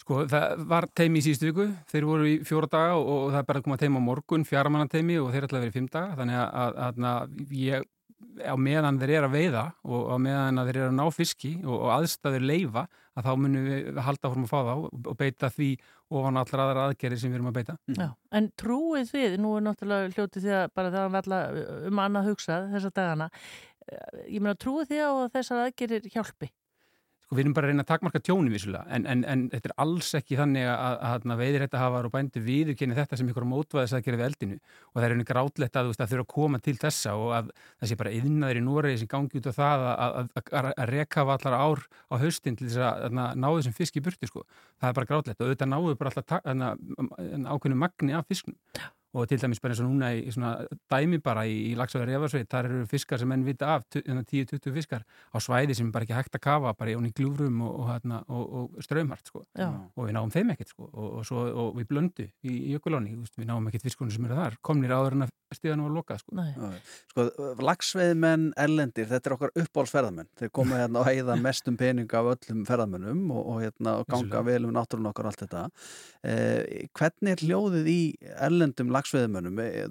Sko, 0.00 0.22
það 0.30 0.62
var 0.70 0.86
teimi 0.94 1.18
í 1.18 1.24
síðustu 1.26 1.48
viku, 1.50 1.66
þeir 1.90 2.06
voru 2.06 2.28
í 2.30 2.36
fjóra 2.46 2.68
daga 2.70 2.94
og, 2.94 3.08
og 3.10 3.28
það 3.34 3.40
er 3.40 3.46
bara 3.48 3.60
að 3.60 3.66
koma 3.66 3.78
teimi 3.80 4.00
á 4.00 4.08
morgun, 4.08 4.46
fjaramanna 4.46 4.92
teimi 4.92 5.16
og 5.18 5.32
þeir 5.34 5.48
ætla 5.48 5.58
að 5.58 5.66
vera 5.66 5.72
í 5.72 5.76
fimm 5.76 5.88
daga, 5.90 6.16
þannig 6.20 6.38
að, 6.38 6.50
að, 6.62 6.76
að, 6.86 7.06
að 7.10 7.56
ég, 7.58 7.88
á 8.46 8.54
meðan 8.60 9.00
þeir 9.00 9.12
eru 9.16 9.28
að 9.28 9.34
veiða 9.34 9.64
og 9.84 10.06
á 10.12 10.16
meðan 10.22 10.62
þeir 10.62 10.78
eru 10.78 10.88
að 10.90 10.96
ná 11.00 11.04
fiski 11.14 11.52
og, 11.64 11.74
og 11.74 11.90
aðstæður 11.96 12.46
leifa, 12.52 12.86
að 13.16 13.26
þá 13.26 13.32
munum 13.42 13.66
við 13.66 14.00
halda 14.06 14.30
fórum 14.30 14.46
að 14.46 14.52
fá 14.52 14.58
þá 14.68 14.74
og 15.10 15.18
beita 15.18 15.50
því 15.52 15.70
ofan 16.10 16.36
allar 16.40 16.62
aðra 16.64 16.84
aðgerið 16.90 17.20
sem 17.22 17.32
við 17.32 17.38
erum 17.40 17.48
að 17.50 17.56
beita. 17.58 17.76
Já. 17.96 18.08
En 18.38 18.50
trúið 18.62 19.08
þið, 19.10 19.38
nú 19.42 19.54
er 19.58 19.64
náttúrulega 19.66 20.12
hljótið 20.14 20.44
því 20.46 20.52
að 20.58 20.66
bara 20.78 20.92
það 20.94 21.08
var 21.08 21.22
alltaf 21.22 21.88
um 21.90 22.02
annað 22.04 22.28
hugsað 22.30 22.68
þessa 22.76 22.92
dagana. 23.00 23.30
Eh, 23.86 24.20
Ég 24.36 24.40
meina, 24.42 24.54
trúið 24.58 24.92
þið 24.92 25.02
á 25.02 25.10
að 25.10 25.32
þessar 25.38 25.64
aðgerir 25.64 26.08
hjálpi? 26.14 26.50
Sko 27.26 27.34
við 27.34 27.42
erum 27.42 27.54
bara 27.56 27.66
að 27.66 27.72
reyna 27.72 27.82
að 27.82 27.88
takmarka 27.88 28.20
tjóni 28.22 28.52
vissulega 28.52 28.84
en, 28.94 29.06
en, 29.10 29.22
en 29.26 29.40
þetta 29.50 29.66
er 29.72 29.72
alls 29.82 30.12
ekki 30.14 30.36
þannig 30.38 30.68
að, 30.70 30.92
að, 31.08 31.24
að 31.34 31.40
veiðréttahafar 31.40 32.06
og 32.06 32.12
bændur 32.14 32.44
viðurkenni 32.46 32.94
þetta 32.94 33.18
sem 33.18 33.32
ykkur 33.32 33.46
á 33.46 33.50
mótvæðis 33.50 33.94
að 33.98 34.04
gera 34.06 34.20
við 34.20 34.26
eldinu 34.28 34.58
og 34.60 34.92
það 34.92 35.00
er 35.00 35.14
einhvernig 35.14 35.28
grátlegt 35.32 35.78
að, 35.80 35.88
þú 35.88 35.90
veist, 35.90 36.04
að 36.04 36.12
þurfa 36.12 36.26
að 36.26 36.30
koma 36.36 36.60
til 36.62 36.76
þessa 36.84 37.14
og 37.18 37.32
að 37.34 37.48
það 37.64 37.90
sé 37.90 37.98
bara 37.98 38.12
yðnaður 38.20 38.60
í 38.60 38.62
Núregi 38.68 39.00
sem 39.02 39.10
gangi 39.10 39.40
út 39.40 39.48
af 39.50 39.58
það 39.58 39.86
að, 39.90 40.30
að, 40.52 40.70
reka 40.92 41.26
allar 41.34 41.58
ár 41.58 41.82
á 41.82 42.14
haustin 42.22 42.60
til 42.60 42.68
þess 42.68 42.84
að, 42.92 43.18
ná 43.18 43.48
þessum 43.48 43.74
fisk 43.74 43.98
í 43.98 44.04
burti 44.06 44.30
sko. 44.30 44.46
það 44.78 44.92
er 44.92 44.98
bara 45.00 45.10
grátlegt 45.10 45.42
og 45.42 45.50
auðvitað 45.50 45.72
náðu 45.74 45.98
bara 45.98 46.14
alltaf 46.14 46.46
ákveðnu 47.56 47.82
magni 47.82 48.14
af 48.14 48.30
fisknum 48.30 48.54
og 49.16 49.26
til 49.30 49.38
dæmis 49.40 49.60
bara 49.64 49.72
eins 49.74 49.80
og 49.82 49.88
núna 49.88 50.10
í 50.12 50.32
svona 50.34 50.50
dæmi 50.92 51.18
bara 51.24 51.46
í, 51.48 51.54
í 51.70 51.74
Lagsvæður 51.78 52.12
Efarsveit, 52.18 52.48
þar 52.52 52.68
eru 52.68 52.82
fiskar 52.90 53.18
sem 53.22 53.30
menn 53.32 53.44
vita 53.46 53.70
af, 53.76 53.86
tu- 53.88 54.02
hérna 54.04 54.22
10-20 54.28 54.74
fiskar 54.76 55.06
á 55.06 55.36
svæði 55.40 55.76
sem 55.78 55.90
bara 55.94 56.04
ekki 56.04 56.16
hægt 56.18 56.36
að 56.38 56.44
kafa, 56.46 56.74
bara 56.76 56.92
í 56.92 56.96
onni 56.98 57.12
glúfrum 57.16 57.62
og, 57.64 57.72
og, 57.80 57.88
hérna, 57.94 58.20
og, 58.28 58.44
og 58.76 58.84
ströymhart 58.84 59.32
sko. 59.32 59.46
Og 59.96 60.06
við 60.10 60.16
náum 60.18 60.30
þeim 60.34 60.52
ekkert 60.54 60.74
sko. 60.74 60.90
og, 60.92 61.08
og, 61.20 61.24
svo, 61.28 61.46
og 61.64 61.72
við 61.80 61.88
blöndu 61.94 62.28
í, 62.28 62.52
í 62.52 62.74
jökulóni 62.76 63.16
við 63.38 63.48
náum 63.48 63.66
ekkert 63.72 63.88
fiskunum 63.88 64.12
sem 64.14 64.28
eru 64.28 64.36
þar, 64.42 64.58
komnir 64.62 64.92
áður 64.96 65.16
en 65.20 65.26
að 65.28 65.34
stíðan 65.54 65.84
var 65.84 65.92
lokað 65.94 66.22
sko. 66.22 66.34
Nei. 66.38 66.78
Sko, 67.12 67.26
lagsveiðmenn 67.62 68.48
ellendir, 68.58 69.06
þetta 69.10 69.30
er 69.30 69.34
okkar 69.36 69.52
uppbólsferðamenn. 69.62 70.30
Þeir 70.40 70.52
koma 70.58 70.80
hérna 70.80 71.02
og 71.02 71.06
heiða 71.06 71.36
mestum 71.38 71.78
pening 71.78 72.10
af 72.18 72.30
öllum 72.32 72.64
ferðamennum 72.66 73.22
og, 73.30 73.42
og, 73.42 73.60
hérna, 73.62 73.96
og 74.00 74.10
ganga 74.10 74.42
vel 74.48 74.66
um 74.66 74.74
náttúrun 74.74 75.10
okkar 75.12 75.28
og 75.28 75.34
allt 75.34 75.44
þetta. 75.44 75.64
Eh, 76.26 76.86
hvernig 76.96 77.36
er 77.36 77.44
hljóðið 77.46 77.90
í 77.92 77.98
ellendum 78.48 78.90
lagsveiðmennum? 78.96 79.62
Eh, 79.62 79.82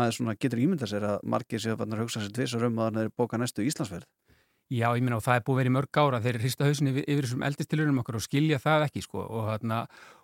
maður 0.00 0.18
svona 0.18 0.36
getur 0.36 0.64
ímyndað 0.66 0.94
sér 0.94 1.08
að 1.14 1.28
margir 1.36 1.64
sér 1.64 1.80
að 1.80 2.00
hugsa 2.02 2.24
sér 2.24 2.34
tvisar 2.36 2.68
um 2.68 2.82
að 2.84 3.00
þeir 3.00 3.14
bóka 3.16 3.40
næstu 3.40 3.64
Íslandsferð. 3.64 4.08
Já, 4.70 4.86
ég 4.94 5.02
meina 5.02 5.16
og 5.18 5.24
það 5.24 5.40
er 5.40 5.42
búið 5.48 5.66
í 5.66 5.70
mörg 5.74 5.98
ára 5.98 6.20
þeir 6.22 6.36
hrista 6.44 6.62
hausinni 6.62 6.92
yfir, 6.92 7.06
yfir 7.10 7.26
þessum 7.26 7.40
eldistilurinnum 7.42 7.96
okkar 8.04 8.20
og 8.20 8.22
skilja 8.22 8.60
það 8.62 8.84
ekki 8.84 9.00
sko 9.02 9.24
og, 9.24 9.48
hérna, 9.48 9.78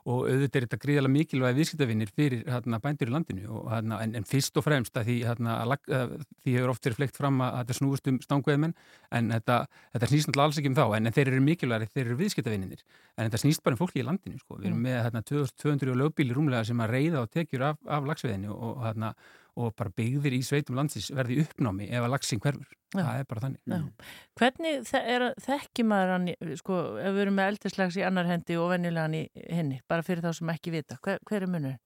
og 0.07 0.21
auðvitað 0.29 0.59
er 0.61 0.67
þetta 0.69 0.79
gríðalega 0.85 1.15
mikilvægi 1.17 1.57
viðskiptavinnir 1.57 2.13
fyrir 2.15 2.45
hérna, 2.47 2.79
bændur 2.85 3.11
í 3.11 3.15
landinu 3.17 3.49
og, 3.51 3.65
hérna, 3.73 3.99
en, 4.05 4.13
en 4.21 4.29
fyrst 4.31 4.61
og 4.61 4.63
fremst 4.63 5.01
að 5.01 5.11
því, 5.11 5.17
að 5.27 6.15
því 6.45 6.55
hefur 6.55 6.73
oft 6.77 6.87
verið 6.87 7.01
fleikt 7.01 7.19
fram 7.19 7.43
að 7.43 7.57
þetta 7.57 7.77
snúist 7.81 8.11
um 8.13 8.21
stangveðmenn 8.23 8.77
en 9.19 9.33
þetta, 9.35 9.57
þetta 9.97 10.11
snýst 10.13 10.31
náttúrulega 10.31 10.53
alls 10.53 10.61
ekki 10.63 10.71
um 10.71 10.79
þá 10.79 10.85
en, 10.87 11.11
en 11.11 11.17
þeir 11.17 11.31
eru 11.33 11.43
mikilvægi, 11.49 11.91
þeir 11.91 12.05
eru 12.05 12.19
viðskiptavinnir 12.21 12.85
en 13.17 13.27
þetta 13.27 13.41
snýst 13.43 13.65
bara 13.67 13.75
um 13.75 13.81
fólki 13.83 14.05
í 14.05 14.07
landinu 14.07 14.39
sko. 14.39 14.61
Við 14.61 14.71
erum 14.71 14.87
með 14.87 15.01
hérna, 15.09 15.25
2200 15.27 15.99
lögbíli 16.05 16.39
rúmlega 16.39 16.63
sem 16.71 16.87
að 16.87 16.95
reyða 16.95 17.27
og 17.27 17.35
tekjur 17.35 17.67
af, 17.73 17.83
af 17.83 18.07
lagsveðinu 18.13 18.55
og, 18.55 18.77
og, 18.77 18.87
hérna, 18.87 19.11
og 19.57 19.73
bara 19.77 19.93
byggðir 19.97 20.35
í 20.37 20.43
sveitum 20.45 20.77
landsins 20.77 21.09
verði 21.17 21.39
uppnámi 21.47 21.87
ef 21.89 22.05
að 22.05 22.13
lagsin 22.13 22.41
hverfur 22.45 22.69
Já. 22.95 23.01
það 23.03 23.21
er 23.23 23.29
bara 23.31 23.41
þannig 23.47 23.73
Já. 23.73 23.79
Hvernig 24.41 24.83
þe- 24.91 25.05
er, 25.15 25.25
þekki 25.47 25.87
maður 25.89 26.13
hann, 26.15 26.29
sko, 26.61 26.77
ef 27.01 27.15
við 27.17 27.23
erum 27.25 27.39
með 27.41 27.51
eldislags 27.55 27.97
í 27.97 28.05
annar 28.07 28.29
hendi 28.31 28.59
og 28.61 28.71
venjulegan 28.75 29.17
í 29.17 29.25
henni, 29.49 29.81
bara 29.89 30.05
fyrir 30.07 30.23
þá 30.27 30.33
sem 30.39 30.53
ekki 30.53 30.75
vita, 30.77 30.99
hver, 31.03 31.19
hver 31.29 31.43
er 31.49 31.53
munur? 31.57 31.77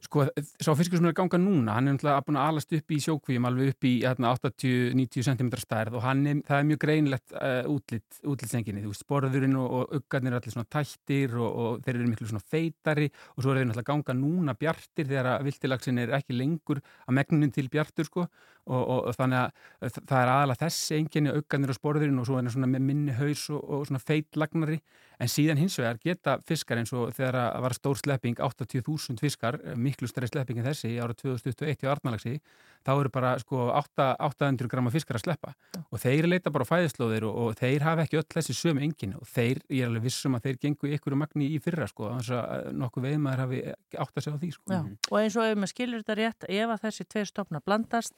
Sko, 0.00 0.22
sá 0.56 0.70
fiskur 0.78 0.96
sem 0.96 1.04
er 1.04 1.12
að 1.12 1.18
ganga 1.18 1.38
núna, 1.42 1.74
hann 1.76 1.90
er 1.90 1.92
náttúrulega 1.92 2.24
búin 2.24 2.38
að 2.40 2.46
alast 2.48 2.70
upp 2.72 2.92
í 2.94 2.98
sjókvíum 3.04 3.46
alveg 3.50 3.74
upp 3.74 3.84
í 3.84 3.90
hérna, 4.00 4.30
80-90 4.32 5.26
cm 5.26 5.50
stærð 5.60 5.98
og 5.98 6.06
er, 6.08 6.38
það 6.46 6.56
er 6.56 6.68
mjög 6.70 6.80
greinlegt 6.86 7.34
uh, 7.36 7.68
útlitt, 7.68 8.20
útlitsenginni, 8.24 8.80
þú 8.80 8.94
veist, 8.94 9.04
sporðurinn 9.04 9.58
og, 9.60 9.74
og 9.76 9.98
uggarnir 9.98 10.32
er 10.32 10.38
allir 10.38 10.54
svona 10.54 10.70
tættir 10.72 11.36
og, 11.36 11.50
og 11.50 11.84
þeir 11.84 11.98
eru 11.98 12.08
miklu 12.14 12.30
svona 12.30 12.48
feitari 12.54 13.10
og 13.10 13.42
svo 13.42 13.52
er 13.52 13.60
þeir 13.60 13.68
náttúrulega 13.68 13.90
ganga 13.92 14.16
núna 14.22 14.56
bjartir 14.62 15.10
þegar 15.10 15.30
að 15.34 15.44
viltilagsin 15.50 16.00
er 16.06 16.14
ekki 16.16 16.38
lengur 16.38 16.80
að 16.80 17.18
megnunum 17.20 17.52
til 17.58 17.68
bjartur, 17.68 18.08
sko. 18.08 18.26
Og, 18.70 18.82
og, 18.92 19.06
þannig 19.16 19.38
að 19.40 19.94
það 19.96 20.18
er 20.20 20.30
aðalega 20.30 20.66
þessi 20.66 20.96
enginni, 21.00 21.32
uggarnir 21.34 21.72
og 21.72 21.78
sporðurinn 21.78 22.20
og 22.20 22.26
svo 22.28 22.36
er 22.36 22.44
hann 22.44 22.52
svona 22.52 22.68
með 22.70 22.84
minni 22.86 23.14
haus 23.16 23.46
og, 23.56 23.86
svona 23.88 24.02
feitlagnari 24.04 24.76
en 25.20 25.32
síðan 25.32 25.58
hins 25.60 25.78
vegar 25.80 25.98
geta 26.04 26.36
fiskar 26.46 26.78
eins 26.78 26.92
og 26.96 27.10
þegar 27.16 27.38
að 27.40 27.64
var 27.64 27.76
stór 27.76 27.98
slepping 27.98 28.38
80.000 28.40 29.20
fiskar, 29.20 29.58
miklu 29.90 30.08
stærri 30.10 30.30
slepping 30.30 30.62
en 30.62 30.70
þessi 30.70 30.96
ára 31.02 31.16
2021 31.16 31.84
í 31.84 31.90
Arnalagsi 31.90 32.36
þá 32.86 32.92
eru 32.94 33.12
bara 33.12 33.34
sko 33.42 33.68
8, 33.76 34.08
800 34.28 34.70
grama 34.72 34.92
fiskar 34.94 35.18
að 35.18 35.26
sleppa. 35.26 35.54
Og 35.90 36.00
þeir 36.02 36.28
leita 36.30 36.52
bara 36.54 36.68
fæðislóðir 36.68 37.26
og, 37.28 37.38
og 37.44 37.58
þeir 37.60 37.86
hafa 37.86 38.06
ekki 38.06 38.20
öll 38.20 38.26
þessi 38.34 38.56
sömu 38.56 38.84
engin. 38.86 39.16
Og 39.20 39.28
þeir, 39.28 39.62
ég 39.68 39.84
er 39.84 39.90
alveg 39.90 40.08
vissum 40.08 40.38
að 40.38 40.48
þeir 40.48 40.60
gengu 40.66 40.92
ykkur 40.96 41.18
magni 41.20 41.50
í 41.54 41.60
fyrra 41.62 41.88
sko, 41.90 42.10
þannig 42.14 42.34
að 42.40 42.68
nokkuð 42.80 43.08
veiðmaður 43.08 43.44
hafi 43.46 43.62
átt 43.70 44.20
að 44.20 44.26
segja 44.26 44.36
á 44.36 44.42
því 44.42 44.52
sko. 44.56 44.74
Já, 44.74 44.82
og 45.10 45.20
eins 45.20 45.38
og 45.38 45.48
ef 45.48 45.60
maður 45.60 45.74
skilur 45.74 46.04
þetta 46.04 46.18
rétt, 46.20 46.50
ef 46.60 46.74
að 46.74 46.84
þessi 46.86 47.08
tveir 47.14 47.30
stopna 47.30 47.64
blandast, 47.64 48.16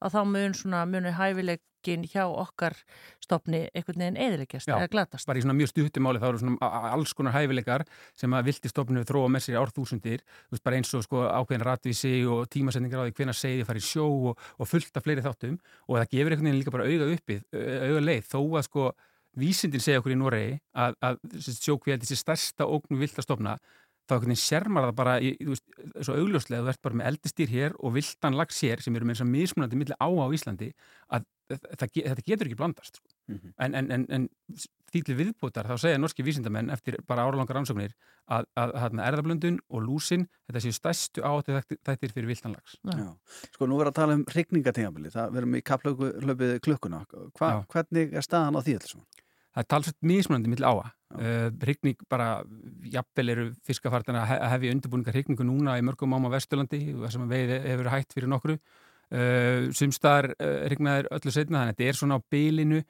að 0.00 0.18
þá 0.18 0.20
mun 0.34 0.58
svona 0.58 0.84
munur 0.88 1.16
hæfileikin 1.18 2.04
hjá 2.08 2.24
okkar 2.24 2.76
stopni 3.20 3.66
einhvern 3.74 4.00
veginn 4.00 4.18
eðileggjast 4.20 4.70
eða 4.72 4.88
glatast. 4.92 5.26
bara 5.28 5.40
í 5.40 5.44
svona 5.44 5.56
mjög 5.58 5.72
stuttumáli 5.72 6.20
þá 6.22 6.26
eru 6.30 6.40
svona 6.40 6.70
alls 6.94 7.12
konar 7.16 7.34
hæfileikar 7.36 7.84
sem 8.16 8.32
að 8.32 8.48
vilti 8.48 8.70
stopninu 8.72 9.04
þróa 9.04 9.28
með 9.32 9.44
sér 9.46 9.60
árþúsundir 9.60 10.24
þú 10.24 10.56
veist 10.56 10.64
bara 10.64 10.80
eins 10.80 10.94
og 10.96 11.04
sko 11.04 11.26
ákveðin 11.28 11.66
ratvísi 11.68 12.14
og 12.24 12.48
tímasetningar 12.52 13.04
á 13.04 13.06
því 13.08 13.16
hvenær 13.18 13.38
segið 13.38 13.68
fara 13.68 13.82
í 13.82 13.84
sjó 14.04 14.10
og, 14.30 14.44
og 14.60 14.68
fullt 14.70 15.00
af 15.00 15.04
fleiri 15.08 15.24
þáttum 15.24 15.56
og 15.88 15.96
það 15.98 16.10
gefur 16.12 16.36
einhvern 16.36 16.46
veginn 16.50 16.60
líka 16.62 16.74
bara 16.76 16.86
auga 16.86 17.10
uppið 17.16 17.42
auga 17.88 18.04
leið 18.04 18.28
þó 18.30 18.38
að 18.60 18.66
sko 18.68 18.86
vísindin 19.34 19.82
segja 19.82 19.98
okkur 20.02 20.14
í 20.14 20.18
Noregi 20.20 20.58
að, 20.78 20.94
að 21.02 21.16
sjókvíaldi 21.58 22.06
sé 22.06 22.20
stærsta 22.20 22.68
ógnu 22.70 23.00
vilt 23.00 23.16
að 23.18 23.26
stopna 23.26 23.56
þá 24.04 24.12
einhvern 24.18 24.30
veginn 24.30 24.42
sérmar 24.44 24.84
það 24.86 24.96
bara 25.00 25.14
í, 25.24 25.32
veist, 25.48 25.64
svo 26.04 26.14
augljóslega 26.20 26.62
þú 26.66 26.70
ert 26.74 26.82
bara 26.84 26.98
með 27.00 27.08
eldistýr 27.10 27.50
hér 27.54 27.74
og 27.80 27.94
viltan 27.96 28.36
lags 28.38 28.60
hér 28.62 28.82
sem 28.84 28.94
eru 29.00 29.08
með 29.08 29.16
þess 29.16 29.24
að 29.24 29.32
mismunandi 29.32 29.80
milli 29.80 29.96
á 29.98 30.06
á 30.12 30.26
Íslandi 30.36 30.68
að 31.16 31.24
það, 31.80 31.88
ge- 31.96 32.04
þetta 32.10 32.26
getur 32.28 32.50
ekki 32.50 32.58
blandast 32.60 33.00
sko. 33.00 33.13
En, 33.32 33.74
en, 33.74 33.90
en, 33.90 34.06
en 34.10 34.28
þýtli 34.94 35.14
viðbútar 35.18 35.66
þá 35.66 35.74
segja 35.80 35.98
norski 35.98 36.22
vísindamenn 36.22 36.70
eftir 36.70 36.98
bara 37.08 37.24
áralangar 37.26 37.56
rannsóknir 37.58 37.94
að, 38.28 38.44
að, 38.54 38.74
að 38.78 39.00
erðablöndun 39.08 39.56
og 39.68 39.82
lúsin 39.82 40.26
þetta 40.46 40.62
séu 40.62 40.76
stærstu 40.76 41.24
áttu 41.26 41.56
þættir 41.86 42.12
fyrir 42.14 42.30
viltan 42.30 42.54
lags 42.54 42.76
Já. 42.84 43.08
Sko 43.56 43.66
nú 43.66 43.80
verður 43.80 43.90
að 43.94 43.98
tala 43.98 44.18
um 44.20 44.24
hrygningatíðanbili, 44.30 45.10
það 45.14 45.34
verðum 45.38 45.58
í 45.58 45.64
kapplöpið 45.66 46.54
klukkuna. 46.64 47.02
Hva, 47.38 47.50
hvernig 47.72 48.14
er 48.14 48.26
staðan 48.26 48.60
á 48.60 48.62
því 48.62 48.76
alls? 48.78 48.94
Það 49.54 49.62
er 49.62 49.68
talsveit 49.70 49.98
mismunandi 50.02 50.50
milli 50.50 50.66
áa. 50.66 50.88
Uh, 51.14 51.46
hrygning 51.62 52.00
bara, 52.10 52.28
jafnvel 52.90 53.28
eru 53.30 53.42
fiskafartin 53.62 54.16
að 54.18 54.24
he- 54.32 54.38
að 54.42 54.50
hefja 54.56 54.72
undirbúningar 54.74 55.14
hrygningu 55.14 55.44
núna 55.46 55.76
í 55.78 55.84
mörgum 55.86 56.16
áma 56.16 56.32
Vesturlandi, 56.32 56.80
það 56.90 57.12
sem 57.14 57.22
að 57.22 57.34
veið 57.36 57.52
hefur 57.54 57.82
verið 57.84 57.94
hægt 57.94 58.16
fyrir 58.16 58.32
nokkru. 58.32 58.56
Uh, 59.14 59.68
Sumstaðar 59.78 60.32
uh, 60.34 60.64
hrygnaðir 60.66 61.06
öllu 61.14 61.30
setna, 61.36 61.60
þannig 61.60 61.70
að 61.70 61.78
þetta 61.78 61.86
er 61.92 61.98
svona 62.00 62.18
á 62.18 62.26
bylinu, 62.34 62.80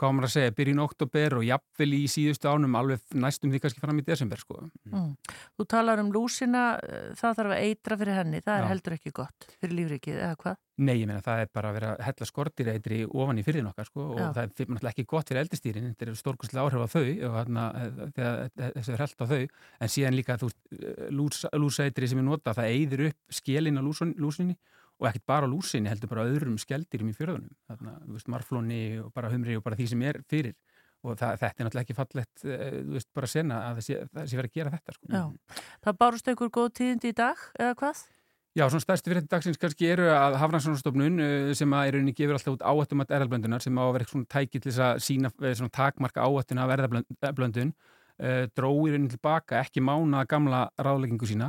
hvað 0.00 0.14
maður 0.16 0.28
að 0.28 0.34
segja, 0.34 0.54
byrjun 0.58 0.82
oktober 0.82 1.38
og 1.38 1.46
jafnvel 1.46 1.90
í 1.96 2.02
síðustu 2.10 2.50
ánum 2.50 2.78
alveg 2.78 3.16
næstum 3.18 3.52
því 3.52 3.62
kannski 3.62 3.82
fram 3.82 4.00
í 4.00 4.06
desember, 4.06 4.40
sko. 4.40 4.64
Mm. 4.88 5.14
Þú 5.58 5.68
talar 5.70 6.02
um 6.02 6.12
lúsina, 6.14 6.64
eh, 6.82 7.12
það 7.18 7.38
þarf 7.40 7.54
að 7.56 7.64
eitra 7.68 7.98
fyrir 8.00 8.20
henni, 8.20 8.42
það 8.42 8.58
er 8.58 8.66
Já. 8.66 8.70
heldur 8.72 8.98
ekki 8.98 9.14
gott 9.20 9.48
fyrir 9.60 9.78
lífrikið, 9.78 10.20
eða 10.20 10.38
hvað? 10.42 10.60
Nei, 10.82 10.94
ég 11.02 11.06
meina 11.06 11.20
það 11.20 11.42
er 11.42 11.50
bara 11.52 11.70
að 11.70 11.76
vera 11.76 11.88
að 11.92 12.04
hella 12.06 12.26
skortir 12.26 12.68
eitri 12.72 12.98
ofan 13.04 13.38
í 13.38 13.44
fyrir 13.44 13.64
nokkar 13.66 13.86
sko 13.90 14.06
og 14.14 14.18
Já. 14.18 14.28
það 14.32 14.42
er 14.42 14.52
náttúrulega 14.72 14.92
ekki 14.94 15.04
gott 15.10 15.28
fyrir 15.28 15.42
eldistýrin 15.44 15.90
þetta 15.90 16.06
er 16.08 16.16
stórkustlega 16.16 16.64
áhrif 16.64 16.82
á 16.82 16.94
þau 16.94 17.02
og 17.28 17.36
þarna 17.36 17.64
eh, 17.76 17.90
þegar 18.16 18.72
þessu 18.78 18.94
er 18.94 19.02
held 19.04 19.20
á 19.20 19.26
þau 19.32 19.42
en 19.42 19.92
síðan 19.92 20.16
líka 20.16 20.38
þú 20.40 20.48
veist 20.48 21.58
lúsaeitri 21.60 22.08
sem 22.08 22.22
ég 22.22 22.26
nota 22.26 22.56
það 22.56 22.72
eyðir 22.72 23.04
upp 23.10 23.36
skjelin 23.36 23.78
á 23.78 23.82
lúsun, 23.84 24.14
lúsinni 24.16 24.56
og 25.02 25.08
ekkert 25.10 25.26
bara 25.26 25.48
á 25.50 25.52
lúsinni 25.52 25.90
heldur 25.90 26.12
bara 26.12 26.28
öðrum 26.30 26.54
skeldýrum 26.62 27.10
í 27.10 27.16
fjörðunum 27.16 27.50
þarna, 27.66 27.96
þú 28.06 28.16
veist, 28.16 28.30
marflóni 28.30 28.82
og 29.02 29.10
bara 29.16 29.32
humri 29.32 29.58
og 29.58 29.66
bara 29.66 29.78
því 29.78 29.88
sem 29.90 30.06
er 30.06 30.20
fyrir 30.30 30.54
og 31.02 31.18
það, 31.18 31.38
þetta 31.40 31.52
er 31.52 31.66
náttúrulega 31.66 31.86
ekki 31.86 31.98
fallegt 31.98 32.44
eh, 32.46 32.64
þú 32.78 32.96
veist, 32.96 33.10
bara 33.18 33.30
sena 33.30 33.60
að 33.68 33.78
það 33.78 33.86
sé, 33.86 34.00
það 34.08 34.26
sé 34.30 34.38
verið 34.38 34.50
að 34.50 34.58
gera 34.58 34.74
þetta 34.76 34.96
sko. 34.96 35.12
Já. 35.12 35.62
Það 35.86 36.02
bárust 36.02 36.28
einhver 36.30 36.52
góð 36.54 36.68
tíðindi 36.78 37.10
í 37.10 37.16
dag, 37.18 37.46
eða 37.58 37.78
hvað? 37.80 38.02
Já, 38.52 38.66
svona 38.68 38.84
stærstu 38.84 39.08
fyrir 39.08 39.22
þetta 39.22 39.32
dagsins 39.32 39.58
kannski 39.60 39.88
eru 39.88 40.10
að 40.12 40.34
Hafranssonstofnun 40.42 41.22
sem 41.56 41.72
að 41.72 41.86
er 41.88 41.96
rauninni 41.96 42.12
gefur 42.12 42.36
alltaf 42.36 42.58
út 42.58 42.64
áættum 42.68 43.00
að 43.00 43.14
erðalblöndunar 43.16 43.64
sem 43.64 43.80
á 43.80 43.84
að 43.86 43.94
vera 43.96 44.08
svona 44.10 44.28
tæki 44.34 44.60
til 44.60 44.68
þess 44.68 44.82
að 44.84 45.00
sína 45.06 45.32
eh, 45.40 45.54
svona 45.56 45.72
takmarka 45.72 46.26
áættun 46.28 46.60
af 46.60 46.74
erðalblöndun 46.76 47.72
uh, 47.72 48.44
drói 48.52 48.92
rauninni 48.92 49.14
tilbaka 49.14 49.62
ekki 49.64 49.82
mána 49.82 50.26
gamla 50.28 50.66
ráðleggingu 50.76 51.30
sína 51.30 51.48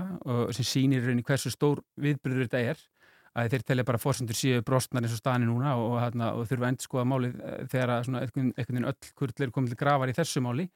sem 0.55 0.69
sýnir 0.69 1.03
rauninni 1.03 1.27
hversu 1.27 1.51
stór 1.51 1.83
viðbyrður 1.99 2.47
þetta 2.47 2.63
er 2.71 2.85
að 3.33 3.53
þeir 3.53 3.65
telja 3.67 3.85
bara 3.87 4.01
fórsendur 4.01 4.37
síu 4.37 4.63
brostnar 4.65 5.05
eins 5.05 5.15
og 5.15 5.21
staðinu 5.21 5.51
núna 5.51 5.75
og, 5.79 5.95
og, 5.97 6.23
og 6.29 6.47
þurfa 6.49 6.67
að 6.67 6.71
endur 6.71 6.87
skoða 6.87 7.05
málið 7.09 7.37
eh, 7.41 7.61
þegar 7.71 7.93
einhvern 7.99 8.51
veginn 8.57 8.89
öll 8.91 9.13
kurl 9.17 9.33
eru 9.39 9.55
komið 9.55 9.73
til 9.73 9.79
grafar 9.79 10.11
í 10.11 10.17
þessu 10.17 10.43
máli 10.45 10.67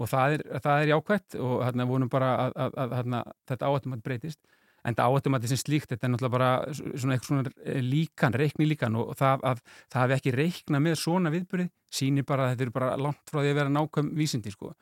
og 0.00 0.08
það 0.08 0.38
er, 0.38 0.44
það 0.64 0.82
er 0.82 0.90
jákvætt 0.92 1.38
og 1.40 1.54
hérna 1.66 1.86
vonum 1.88 2.10
bara 2.12 2.32
að, 2.46 2.58
að, 2.64 2.76
að, 2.84 2.98
að 2.98 3.32
þetta 3.52 3.70
áættum 3.72 3.96
að 3.96 4.04
breytist 4.06 4.40
en 4.82 4.96
þetta 4.96 5.50
sem 5.50 5.60
slíkt, 5.60 5.92
þetta 5.92 6.08
er 6.08 6.12
náttúrulega 6.12 6.34
bara 6.34 6.50
svona 6.74 7.16
eitthvað 7.16 7.28
svona 7.28 7.52
eh, 7.64 7.82
líkan, 7.84 8.34
reikni 8.34 8.66
líkan 8.66 8.98
og 8.98 9.14
það 9.18 9.44
að 9.52 9.62
það 9.92 10.00
hafi 10.02 10.16
ekki 10.16 10.34
reikna 10.34 10.80
með 10.82 10.98
svona 11.02 11.32
viðbyrði, 11.34 11.68
sýnir 11.92 12.26
bara 12.26 12.48
að 12.48 12.54
þetta 12.54 12.66
eru 12.66 12.74
bara 12.74 12.96
langt 12.98 13.30
frá 13.30 13.40
því 13.40 13.52
að 13.52 13.60
vera 13.60 13.74
nákvæm 13.76 14.10
vísindi 14.18 14.52
sko. 14.54 14.72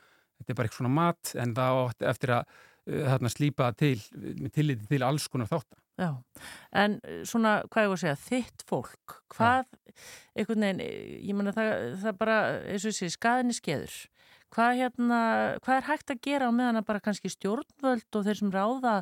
Þetta 0.40 0.54
er 0.54 0.56
bara 0.56 0.70
eitthvað 0.70 0.80
svona 0.80 0.94
mat 0.96 1.34
en 1.36 1.54
það 1.58 1.82
átti 1.82 2.08
eftir 2.14 2.34
að 2.38 2.58
þarna 2.90 3.32
slípa 3.34 3.70
til 3.76 3.96
með 4.16 4.52
tilliti 4.56 4.88
til 4.88 5.02
alls 5.04 5.28
konar 5.28 5.50
þáttar. 5.50 5.78
Já, 6.00 6.14
en 6.80 6.96
eh, 7.04 7.20
svona, 7.28 7.58
hvað 7.68 7.84
ég 7.84 7.90
var 7.92 7.98
að 7.98 8.04
segja, 8.04 8.20
þitt 8.24 8.64
fólk, 8.68 9.18
hvað, 9.34 9.66
einhvern 10.32 10.64
veginn, 10.64 10.80
eh, 10.86 11.18
ég 11.28 11.36
menna 11.36 11.52
það, 11.52 11.74
það 12.06 12.16
bara, 12.22 12.38
eins 12.64 12.86
og 12.86 12.94
þessi, 12.94 13.10
skaðinni 13.18 13.56
skeður, 13.58 13.98
hvað 14.54 14.80
hérna, 14.80 15.20
hvað 15.60 15.76
er 15.76 15.88
hægt 15.90 16.14
að 16.14 16.22
gera 16.24 16.48
á 16.48 16.56
meðan 16.56 16.80
að 16.80 16.88
bara 16.88 17.04
kannski 17.04 17.30
stjórnvöld 17.34 18.18
og 18.18 18.26
þeir 18.26 18.40
sem 18.40 18.54
ráða 18.54 18.96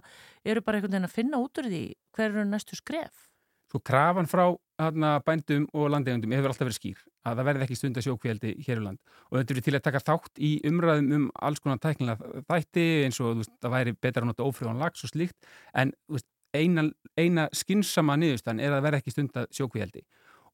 eru 0.45 0.65
bara 0.65 0.81
einhvern 0.81 0.97
veginn 0.97 1.09
að 1.09 1.15
finna 1.15 1.43
út 1.45 1.63
úr 1.63 1.71
því 1.71 1.85
hver 2.17 2.33
eru 2.33 2.47
næstu 2.49 2.79
skref? 2.79 3.29
Svo 3.69 3.81
krafan 3.85 4.29
frá 4.29 4.47
hana, 4.81 5.19
bændum 5.21 5.67
og 5.77 5.91
landegundum 5.93 6.33
hefur 6.33 6.51
alltaf 6.53 6.65
verið 6.65 6.79
skýr 6.79 7.01
að 7.29 7.35
það 7.41 7.49
verði 7.49 7.67
ekki 7.67 7.77
stund 7.77 7.99
að 7.99 8.07
sjókvéldi 8.07 8.53
hér 8.65 8.81
í 8.81 8.85
land. 8.87 9.01
Og 9.29 9.37
þetta 9.37 9.55
eru 9.55 9.65
til 9.67 9.75
að 9.77 9.85
taka 9.85 10.01
þátt 10.07 10.41
í 10.41 10.53
umræðum 10.71 11.11
um 11.19 11.27
alls 11.45 11.61
konar 11.61 11.81
tæknilega 11.83 12.45
þætti 12.49 12.87
eins 13.05 13.21
og 13.21 13.43
veist, 13.43 13.53
það 13.61 13.75
væri 13.75 13.95
betra 13.99 14.25
að 14.25 14.31
nota 14.31 14.47
ófrjóðan 14.49 14.81
lags 14.81 15.05
og 15.05 15.13
slíkt. 15.13 15.37
En 15.77 15.93
veist, 16.09 16.29
eina, 16.57 16.89
eina 17.19 17.49
skynsama 17.53 18.17
niðurstan 18.21 18.61
er 18.63 18.77
að 18.77 18.87
verði 18.87 19.03
ekki 19.03 19.15
stund 19.15 19.37
að 19.37 19.49
sjókvéldi 19.59 20.05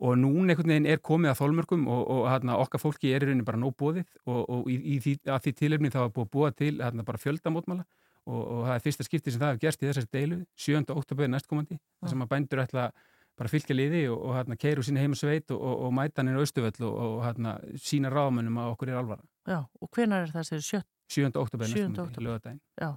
og 0.05 0.17
núna 0.19 0.53
einhvern 0.53 0.73
veginn 0.73 0.89
er 0.91 1.03
komið 1.05 1.33
að 1.33 1.41
þólmörkum 1.41 1.85
og, 1.91 2.01
og 2.11 2.25
hana, 2.29 2.57
okkar 2.59 2.83
fólki 2.83 3.13
er 3.15 3.23
í 3.23 3.29
rauninni 3.29 3.47
bara 3.47 3.61
nóbóðið 3.63 4.09
og, 4.27 4.41
og 4.43 4.71
í, 4.71 4.79
í 4.95 5.01
því, 5.05 5.15
að 5.31 5.45
því 5.45 5.53
tilefni 5.61 5.93
þá 5.95 6.01
er 6.03 6.15
búið 6.17 6.27
að 6.27 6.33
búa 6.35 6.51
til 6.59 6.73
hana, 6.83 7.07
bara 7.07 7.23
fjöldamótmala 7.23 7.87
og, 8.27 8.41
og 8.41 8.63
það 8.67 8.75
er 8.75 8.85
fyrsta 8.89 9.07
skipti 9.07 9.35
sem 9.35 9.43
það 9.43 9.53
hefur 9.53 9.65
gerst 9.67 9.85
í 9.85 9.89
þessari 9.91 10.11
deilu 10.17 10.41
7. 10.67 10.83
oktober 10.97 11.31
næstkomandi 11.31 11.79
þar 11.79 12.15
sem 12.15 12.25
að 12.25 12.33
bændur 12.35 12.65
ætla 12.65 12.89
bara 13.39 13.51
fylgja 13.51 13.77
liði 13.77 14.03
og, 14.11 14.19
og 14.19 14.37
hérna 14.39 14.59
keiru 14.61 14.85
sína 14.87 15.03
heimasveit 15.03 15.55
og, 15.55 15.61
og, 15.61 15.87
og 15.87 15.95
mæta 15.95 16.23
hann 16.23 16.31
inn 16.31 16.39
á 16.39 16.45
Östuvöll 16.45 16.87
og, 16.87 16.99
og 17.05 17.79
sína 17.83 18.13
ráðmönnum 18.13 18.61
að 18.63 18.75
okkur 18.75 18.93
er 18.93 19.01
alvara. 19.01 19.25
Já, 19.51 19.59
og 19.65 19.91
hvenar 19.91 20.27
er 20.27 20.35
það 20.35 20.51
sér 20.51 20.67
sjött? 20.69 20.91
7. 21.11 21.27
oktober 21.35 21.67
7. 21.67 21.73
næstkomandi, 21.75 22.05
október. 22.05 22.27
lögadaginn. 22.29 22.61
Já, 22.79 22.93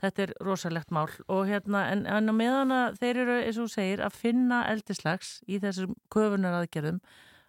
þetta 0.00 0.26
er 0.26 0.34
rosalegt 0.44 0.92
mál 0.94 1.08
og 1.28 1.46
hérna, 1.48 1.86
en, 1.92 2.04
en 2.08 2.34
meðan 2.36 2.74
að 2.74 3.00
þeir 3.00 3.22
eru, 3.24 3.38
eins 3.44 3.62
og 3.62 3.72
segir, 3.72 4.04
að 4.04 4.18
finna 4.18 4.64
eldislags 4.72 5.38
í 5.48 5.60
þessum 5.62 5.96
köfunar 6.12 6.60
aðgerðum 6.60 7.00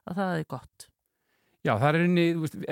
að 0.09 0.17
það 0.21 0.39
er 0.39 0.49
gott. 0.55 0.87
Já, 1.61 1.75
það 1.77 1.87
er 1.91 2.03
einni, 2.07 2.23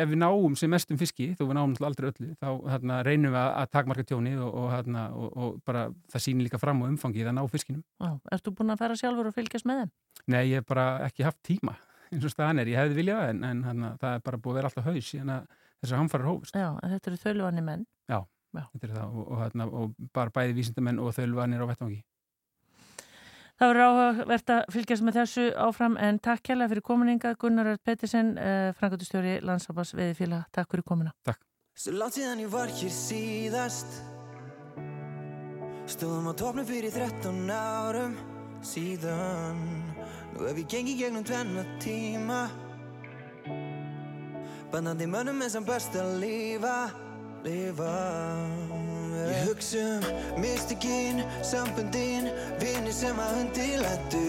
ef 0.02 0.08
við 0.10 0.18
náum 0.18 0.56
sem 0.58 0.72
mestum 0.74 0.98
fiski, 0.98 1.28
þó 1.38 1.44
við 1.44 1.58
náum 1.60 1.76
aldrei 1.86 2.08
öllu, 2.10 2.32
þá 2.42 2.48
hérna, 2.74 2.96
reynum 3.06 3.36
við 3.36 3.42
að, 3.44 3.68
takmarka 3.76 4.06
tjónið 4.10 4.40
og, 4.42 4.56
og, 4.64 4.66
hérna, 4.74 5.04
og, 5.14 5.28
og 5.30 5.60
bara 5.70 5.84
það 6.10 6.24
sýnir 6.26 6.48
líka 6.48 6.58
fram 6.62 6.82
á 6.82 6.90
umfangið 6.90 7.30
að 7.30 7.38
ná 7.38 7.44
fiskinum. 7.54 7.84
Já, 8.02 8.16
ertu 8.34 8.54
búin 8.58 8.74
að 8.74 8.82
fara 8.82 8.98
sjálfur 8.98 9.30
og 9.30 9.36
fylgjast 9.36 9.70
með 9.70 9.84
þeim? 9.84 9.94
Nei, 10.34 10.42
ég 10.50 10.64
hef 10.64 10.70
bara 10.74 10.88
ekki 11.06 11.28
haft 11.28 11.38
tíma 11.46 11.76
eins 12.10 12.26
og 12.26 12.34
staðan 12.34 12.64
er, 12.64 12.74
ég 12.74 12.82
hefði 12.82 12.98
viljað 13.04 13.24
en, 13.28 13.46
en 13.46 13.62
hérna, 13.68 13.94
það 14.02 14.18
er 14.18 14.26
bara 14.26 14.42
búið 14.42 14.56
að 14.56 14.60
vera 14.60 14.72
alltaf 14.72 14.90
haus 14.90 15.14
síðan 15.14 15.34
að 15.36 15.56
þessar 15.84 16.02
hamfarar 16.02 16.32
hófust. 16.32 16.58
Já, 16.58 16.70
en 16.74 16.96
þetta 16.96 17.12
eru 17.12 17.24
þöluvanni 17.28 17.66
menn. 17.70 17.86
Já, 18.10 18.20
Já. 18.56 18.64
þetta 18.74 18.88
er 18.88 18.94
það 18.96 19.18
og, 19.20 19.34
og, 19.34 19.74
og 19.82 20.08
bara 20.16 20.34
bæði 20.34 20.56
vísindamenn 20.58 21.02
og 21.04 21.14
þölvanir 21.18 21.62
á 21.62 21.70
vettvangi. 21.70 22.00
Það 23.60 23.74
verður 23.74 23.86
áhugavert 23.90 24.52
að 24.56 24.62
fylgjast 24.72 25.04
með 25.04 25.18
þessu 25.20 25.46
áfram 25.60 25.98
en 26.00 26.20
takk 26.24 26.46
kærlega 26.48 26.72
fyrir 26.72 26.86
komininga 26.88 27.34
Gunnar 27.42 27.74
Ört 27.74 27.84
Pettersen, 27.84 28.38
eh, 28.40 28.70
frangöndustjóri 28.80 29.42
Landsabas 29.44 29.92
Veðifíla. 30.00 30.46
Takk 30.56 30.72
fyrir 30.72 30.88
komina. 30.88 31.12
Takk. 31.28 31.44
Svo 31.80 31.94
látt 31.96 32.16
síðan 32.18 32.42
ég 32.44 32.50
var 32.52 32.72
hér 32.76 32.92
síðast 32.92 34.00
Stóðum 35.90 36.28
á 36.28 36.34
topnum 36.36 36.66
fyrir 36.68 36.92
13 36.92 37.52
árum 37.56 38.18
síðan 38.60 39.62
Nú 40.34 40.44
hef 40.44 40.60
ég 40.60 40.68
gengið 40.74 41.00
gegnum 41.06 41.24
tvenna 41.24 41.64
tíma 41.80 42.42
Bannandi 44.74 45.08
mönnum 45.08 45.40
er 45.42 45.50
sem 45.50 45.64
best 45.66 45.96
að 45.98 46.20
lifa, 46.22 46.76
lifa. 47.44 47.96
Ég 49.30 49.48
hugsa 49.48 49.78
um 49.78 50.42
mystikinn, 50.42 51.22
sambundinn, 51.44 52.30
vinni 52.62 52.92
sem 52.94 53.18
að 53.20 53.36
hundi 53.38 53.68
lættu 53.78 54.22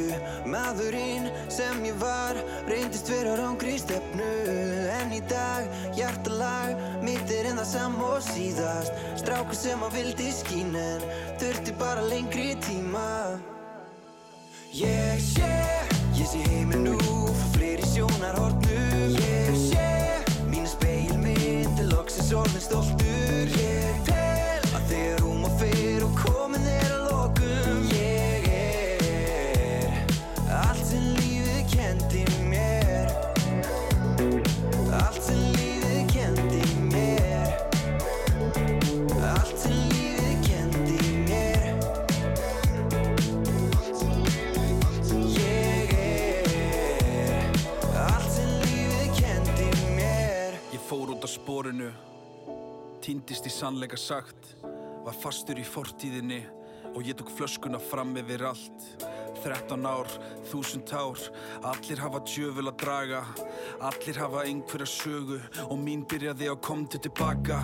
Maðurinn 0.51 1.29
sem 1.53 1.85
ég 1.87 1.97
var, 2.03 2.37
reyndist 2.69 3.09
vera 3.09 3.37
rángri 3.39 3.79
stefnu. 3.81 4.31
En 4.99 5.15
í 5.15 5.21
dag, 5.31 5.69
hjartalag, 5.97 6.77
mitt 7.07 7.33
er 7.33 7.53
en 7.53 7.63
það 7.63 7.71
sam 7.73 8.01
og 8.05 8.19
síðast. 8.29 8.93
Strákur 9.23 9.57
sem 9.57 9.87
að 9.87 9.97
vildi 9.99 10.33
skín 10.35 10.75
en 10.77 11.07
þurfti 11.41 11.77
bara 11.81 12.05
lengri 12.11 12.53
tíma. 12.67 13.39
Ég 14.75 15.23
sé, 15.33 15.55
ég 16.19 16.29
sé 16.31 16.43
heiminn 16.51 16.91
nú, 16.91 16.99
frá 17.31 17.55
fleiri 17.57 17.95
sjónarhornum 17.95 18.70
Ég 18.70 18.70
loksins 22.61 22.77
orðin 22.77 23.10
sannleika 54.01 54.09
sagt, 54.09 54.57
var 55.05 55.15
fastur 55.15 55.59
í 55.59 55.65
fortíðinni 55.65 56.41
og 56.95 57.05
ég 57.05 57.17
tók 57.19 57.31
flöskuna 57.37 57.79
fram 57.79 58.17
yfir 58.17 58.43
allt. 58.49 59.07
13 59.45 59.87
ár, 59.87 60.09
þúsund 60.51 60.91
ár, 60.93 61.21
allir 61.63 62.01
hafa 62.01 62.21
djöful 62.27 62.69
að 62.69 62.81
draga, 62.83 63.23
allir 63.81 64.21
hafa 64.21 64.45
einhverja 64.45 64.87
sögu 64.87 65.41
og 65.69 65.79
mín 65.81 66.05
byrjaði 66.09 66.51
á 66.51 66.57
komdu 66.61 66.99
tilbaka. 66.99 67.63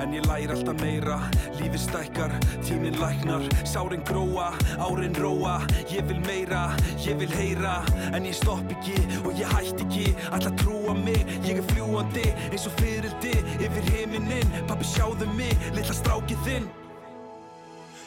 En 0.00 0.12
ég 0.14 0.24
læri 0.26 0.52
alltaf 0.52 0.78
meira, 0.80 1.18
lífið 1.58 1.80
stækkar, 1.82 2.34
tíminn 2.64 2.98
læknar, 3.00 3.44
sárin 3.68 4.04
gróa, 4.08 4.52
árin 4.80 5.14
róa, 5.20 5.60
ég 5.92 6.06
vil 6.08 6.20
meira, 6.26 6.62
ég 7.04 7.18
vil 7.20 7.32
heyra, 7.36 7.80
en 8.12 8.26
ég 8.26 8.36
stopp 8.36 8.70
ekki 8.72 8.96
og 9.22 9.32
ég 9.38 9.48
hætti 9.52 9.86
ekki, 9.86 10.06
að 10.32 10.48
trúa 10.62 10.94
mig, 10.96 11.26
ég 11.46 11.60
er 11.60 11.66
fljúandi 11.72 12.28
eins 12.50 12.68
og 12.68 12.76
fyrildi 12.80 13.34
yfir 13.58 13.90
heiminin, 13.92 14.54
pappi 14.68 14.88
sjáðu 14.94 15.28
mig, 15.36 15.56
litla 15.76 15.96
strákið 15.96 16.46
þinn. 16.46 16.70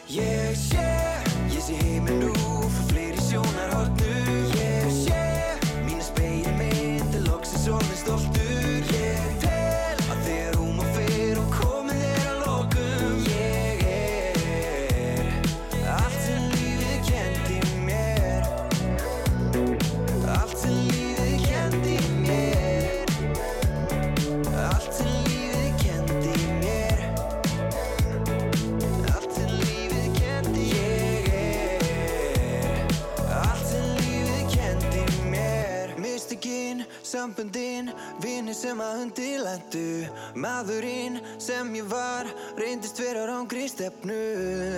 Ég 0.06 0.54
sé, 0.54 0.86
ég 1.50 1.62
sé 1.66 1.80
heiminn 1.82 2.22
nú, 2.22 2.34
frá 2.70 2.84
fleiri 2.92 3.24
sjónarhornum 3.26 4.52
Ég 4.54 4.92
sé, 4.94 5.26
mínu 5.88 6.06
speilmynd, 6.12 7.18
er 7.18 7.26
loksins 7.32 7.66
orðin 7.74 8.02
stoltur 8.04 8.35
sambundinn 37.06 37.91
Vinni 38.24 38.53
sem 38.58 38.80
að 38.82 38.99
hundi 39.01 39.30
lendu 39.41 39.86
Maðurinn 40.41 41.20
sem 41.41 41.70
ég 41.78 41.88
var 41.91 42.30
Reyndist 42.60 42.99
vera 43.01 43.26
rángri 43.30 43.68
stefnu. 43.70 44.18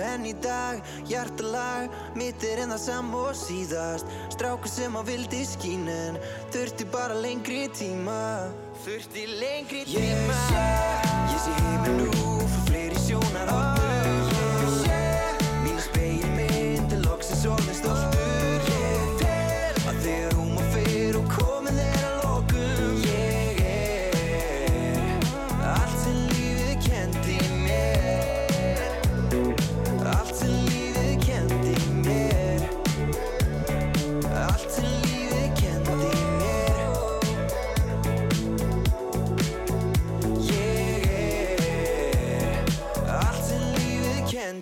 En 0.08 0.26
í 0.28 0.34
dag, 0.42 0.82
hjartalag 1.08 1.92
Mitt 2.18 2.44
er 2.46 2.64
en 2.64 2.74
það 2.74 2.84
sam 2.84 3.10
og 3.16 3.32
síðast. 3.38 4.12
Strákur 4.34 4.72
sem 4.72 4.96
að 4.98 5.12
vildi 5.12 5.42
skín 5.48 5.88
En 5.88 6.20
þurfti 6.52 6.88
bara 6.92 7.16
lengri 7.18 7.66
tíma. 7.74 8.20
Þurfti 8.84 9.26
lengri 9.38 9.84
tíma. 9.88 10.04
Ég 10.04 10.38
sé, 10.50 10.68
ég 11.32 11.42
sé 11.46 11.58
heiminn 11.64 12.06
nú 12.06 12.38
Frá 12.48 12.64
fleiri 12.70 13.04
sjónarhornum 13.08 13.77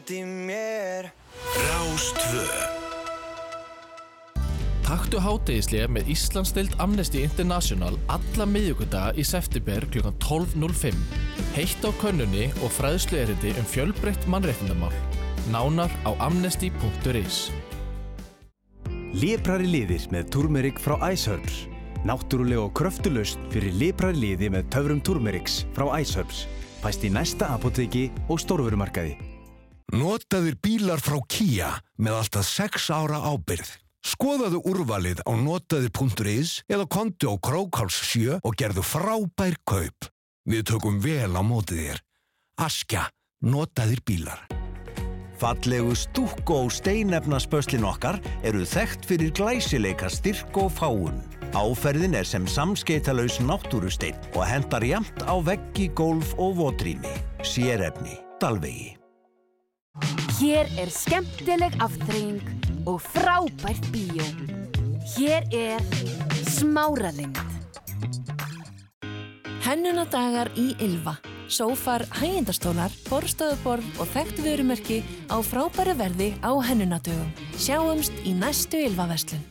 lífið 0.06 0.22
kendi 0.22 0.24
mér 0.46 1.10
Rástvö 1.56 2.46
Taktu 4.86 5.18
hátegislega 5.18 5.88
með 5.90 6.10
Íslandsdeild 6.14 6.74
Amnesty 6.78 7.24
International 7.24 7.98
alla 8.08 8.46
miðjögunda 8.46 9.12
í 9.18 9.24
september 9.24 9.82
kl. 9.90 10.06
12.05. 10.22 10.94
Heitt 11.56 11.82
á 11.82 11.90
könnunni 11.98 12.52
og 12.62 12.70
fræðslu 12.70 13.18
erindi 13.18 13.50
um 13.58 13.66
fjölbreytt 13.66 14.26
mannréttindamál. 14.30 14.94
Nánar 15.50 15.90
á 16.06 16.14
amnesty.is 16.22 17.50
Liprari 19.16 19.66
liðir 19.66 20.06
með 20.12 20.30
turmerik 20.30 20.78
frá 20.78 21.00
Iceherbs. 21.10 21.66
Náttúrulega 22.06 22.68
og 22.68 22.74
kröftulust 22.78 23.40
fyrir 23.50 23.74
liprari 23.74 24.22
liði 24.22 24.52
með 24.54 24.68
töfrum 24.70 25.00
turmeriks 25.02 25.64
frá 25.74 25.88
Iceherbs. 25.98 26.46
Fæst 26.84 27.02
í 27.02 27.10
næsta 27.10 27.50
apoteki 27.56 28.12
og 28.28 28.38
stórverumarkaði. 28.38 29.25
Notaðir 29.96 30.58
bílar 30.60 31.00
frá 31.00 31.16
Kia 31.30 31.70
með 31.96 32.18
alltaf 32.18 32.48
6 32.50 32.88
ára 32.92 33.20
ábyrð. 33.32 33.68
Skoðaðu 34.06 34.60
úrvalið 34.68 35.22
á 35.24 35.32
notaðir.is 35.40 36.60
eða 36.68 36.84
kontu 36.90 37.32
á 37.32 37.34
Krókáls 37.40 37.96
7 38.12 38.36
og 38.44 38.58
gerðu 38.60 38.84
frábær 38.84 39.56
kaup. 39.66 40.10
Við 40.46 40.66
tökum 40.68 41.00
vel 41.02 41.32
á 41.32 41.42
mótið 41.42 41.80
þér. 41.80 42.02
Askja, 42.66 43.06
notaðir 43.42 44.02
bílar. 44.06 44.44
Fallegu 45.40 45.96
stúkk 45.96 46.52
og 46.52 46.70
steinefnaspöslin 46.72 47.84
okkar 47.88 48.20
eru 48.46 48.64
þekkt 48.68 49.08
fyrir 49.08 49.32
glæsileika 49.36 50.12
styrk 50.12 50.60
og 50.60 50.70
fáun. 50.76 51.18
Áferðin 51.56 52.16
er 52.20 52.28
sem 52.28 52.44
samskeitalauðs 52.48 53.40
náttúrusteinn 53.44 54.36
og 54.36 54.44
hendar 54.48 54.84
jamt 54.84 55.24
á 55.24 55.36
veggi, 55.40 55.88
gólf 55.96 56.36
og 56.36 56.56
votrými. 56.60 57.16
Sérefni, 57.44 58.20
Dalvegi. 58.40 58.95
Hér 60.36 60.68
er 60.76 60.90
skemmtileg 60.92 61.76
aftreying 61.80 62.42
og 62.86 63.00
frábært 63.00 63.86
bíó. 63.94 64.26
Hér 65.16 65.46
er 65.54 65.82
smáralind. 66.44 67.38
Hennunadagar 69.66 70.52
í 70.54 70.74
Ylva. 70.82 71.16
Sófar, 71.46 72.02
hægindastólar, 72.18 72.90
borstofuborð 73.06 74.00
og 74.02 74.08
þekkt 74.14 74.40
vörumerki 74.42 74.98
á 75.30 75.38
frábæru 75.46 75.94
verði 75.98 76.32
á 76.42 76.50
hennunadögum. 76.58 77.30
Sjáumst 77.54 78.14
í 78.26 78.34
næstu 78.34 78.82
Ylva-verslun. 78.88 79.44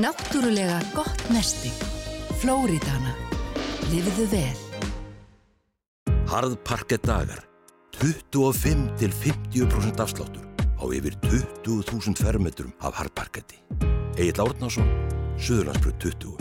Náttúrulega 0.00 0.80
gott 0.96 1.28
nesti. 1.32 1.72
Flóridana. 2.40 3.12
Lifiðu 3.92 4.26
vel. 4.32 4.58
Harðparkett 6.30 7.04
dagar. 7.04 7.49
25 8.00 8.96
til 8.96 9.12
50% 9.12 10.00
afsláttur 10.00 10.44
á 10.80 10.84
yfir 10.88 11.12
20.000 11.20 12.16
fermetrum 12.16 12.72
af 12.80 12.96
harðparketti. 12.96 13.58
Egil 14.16 14.40
Árnason, 14.40 14.88
Suðurlandsbröð 15.36 15.98
20. 16.00 16.32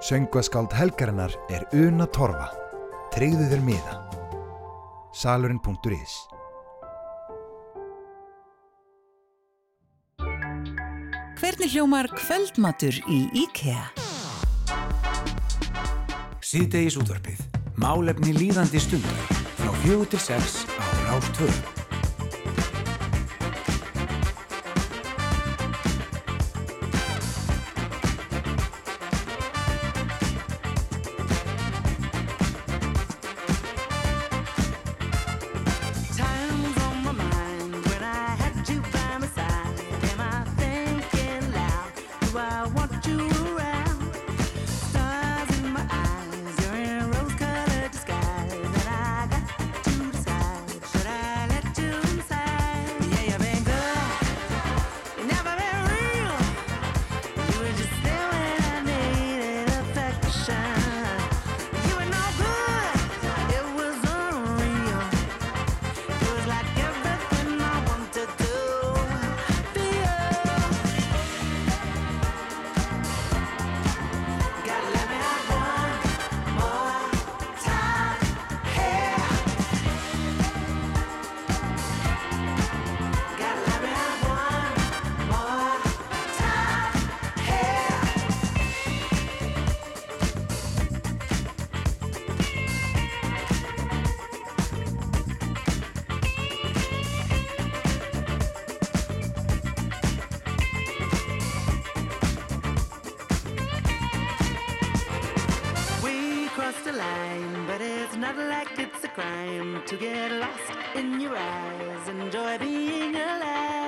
Söngvaskáld 0.00 0.72
helgarinnar 0.78 1.34
er 1.50 1.66
Una 1.74 2.06
Torfa. 2.06 2.52
Treyðu 3.10 3.48
þér 3.50 3.64
miða. 3.66 3.96
Salurinn.is 5.10 6.14
Hvernig 11.40 11.74
hljómar 11.74 12.06
kvöldmatur 12.14 12.94
í 13.10 13.20
IKEA? 13.42 13.90
Síðdegis 16.46 17.00
útvarpið. 17.00 17.42
Málefni 17.80 18.38
líðandi 18.38 18.78
stundar. 18.78 19.39
Frá 19.60 19.72
fjögur 19.82 20.08
til 20.08 20.20
sex 20.20 20.64
á 20.80 20.84
Rástvöðu. 21.10 21.79
Get 110.20 110.32
lost 110.32 110.70
in 110.96 111.18
your 111.20 111.36
eyes. 111.36 112.08
Enjoy 112.08 112.58
being 112.58 113.14
alive. 113.16 113.79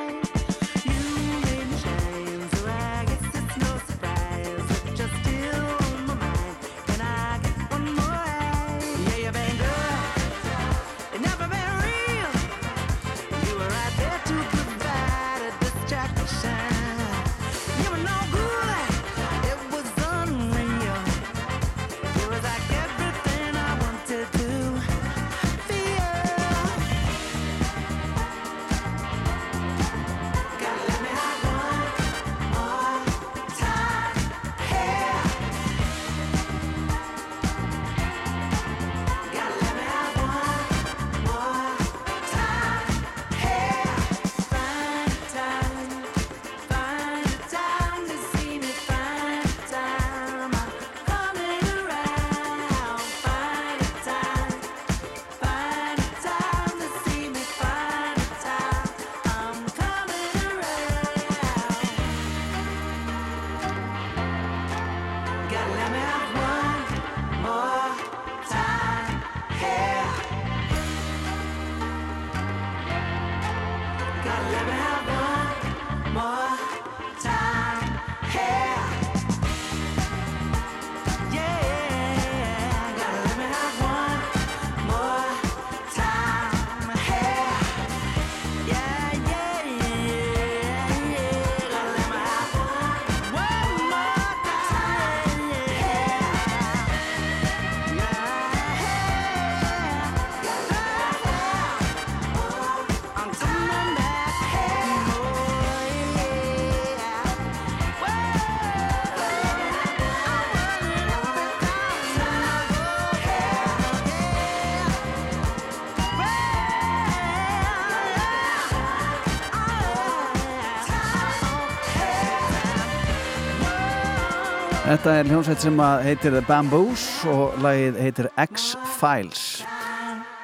Þetta 125.02 125.18
er 125.18 125.28
hljómsveit 125.32 125.64
sem 125.64 125.80
heitir 126.06 126.30
The 126.30 126.44
Bamboos 126.46 127.02
og 127.26 127.56
lagið 127.58 127.96
heitir 128.04 128.28
X-Files. 128.38 129.40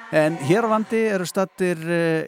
En 0.09 0.39
hér 0.41 0.65
á 0.65 0.73
landi 0.73 1.03
eru 1.05 1.27
stattir 1.29 1.77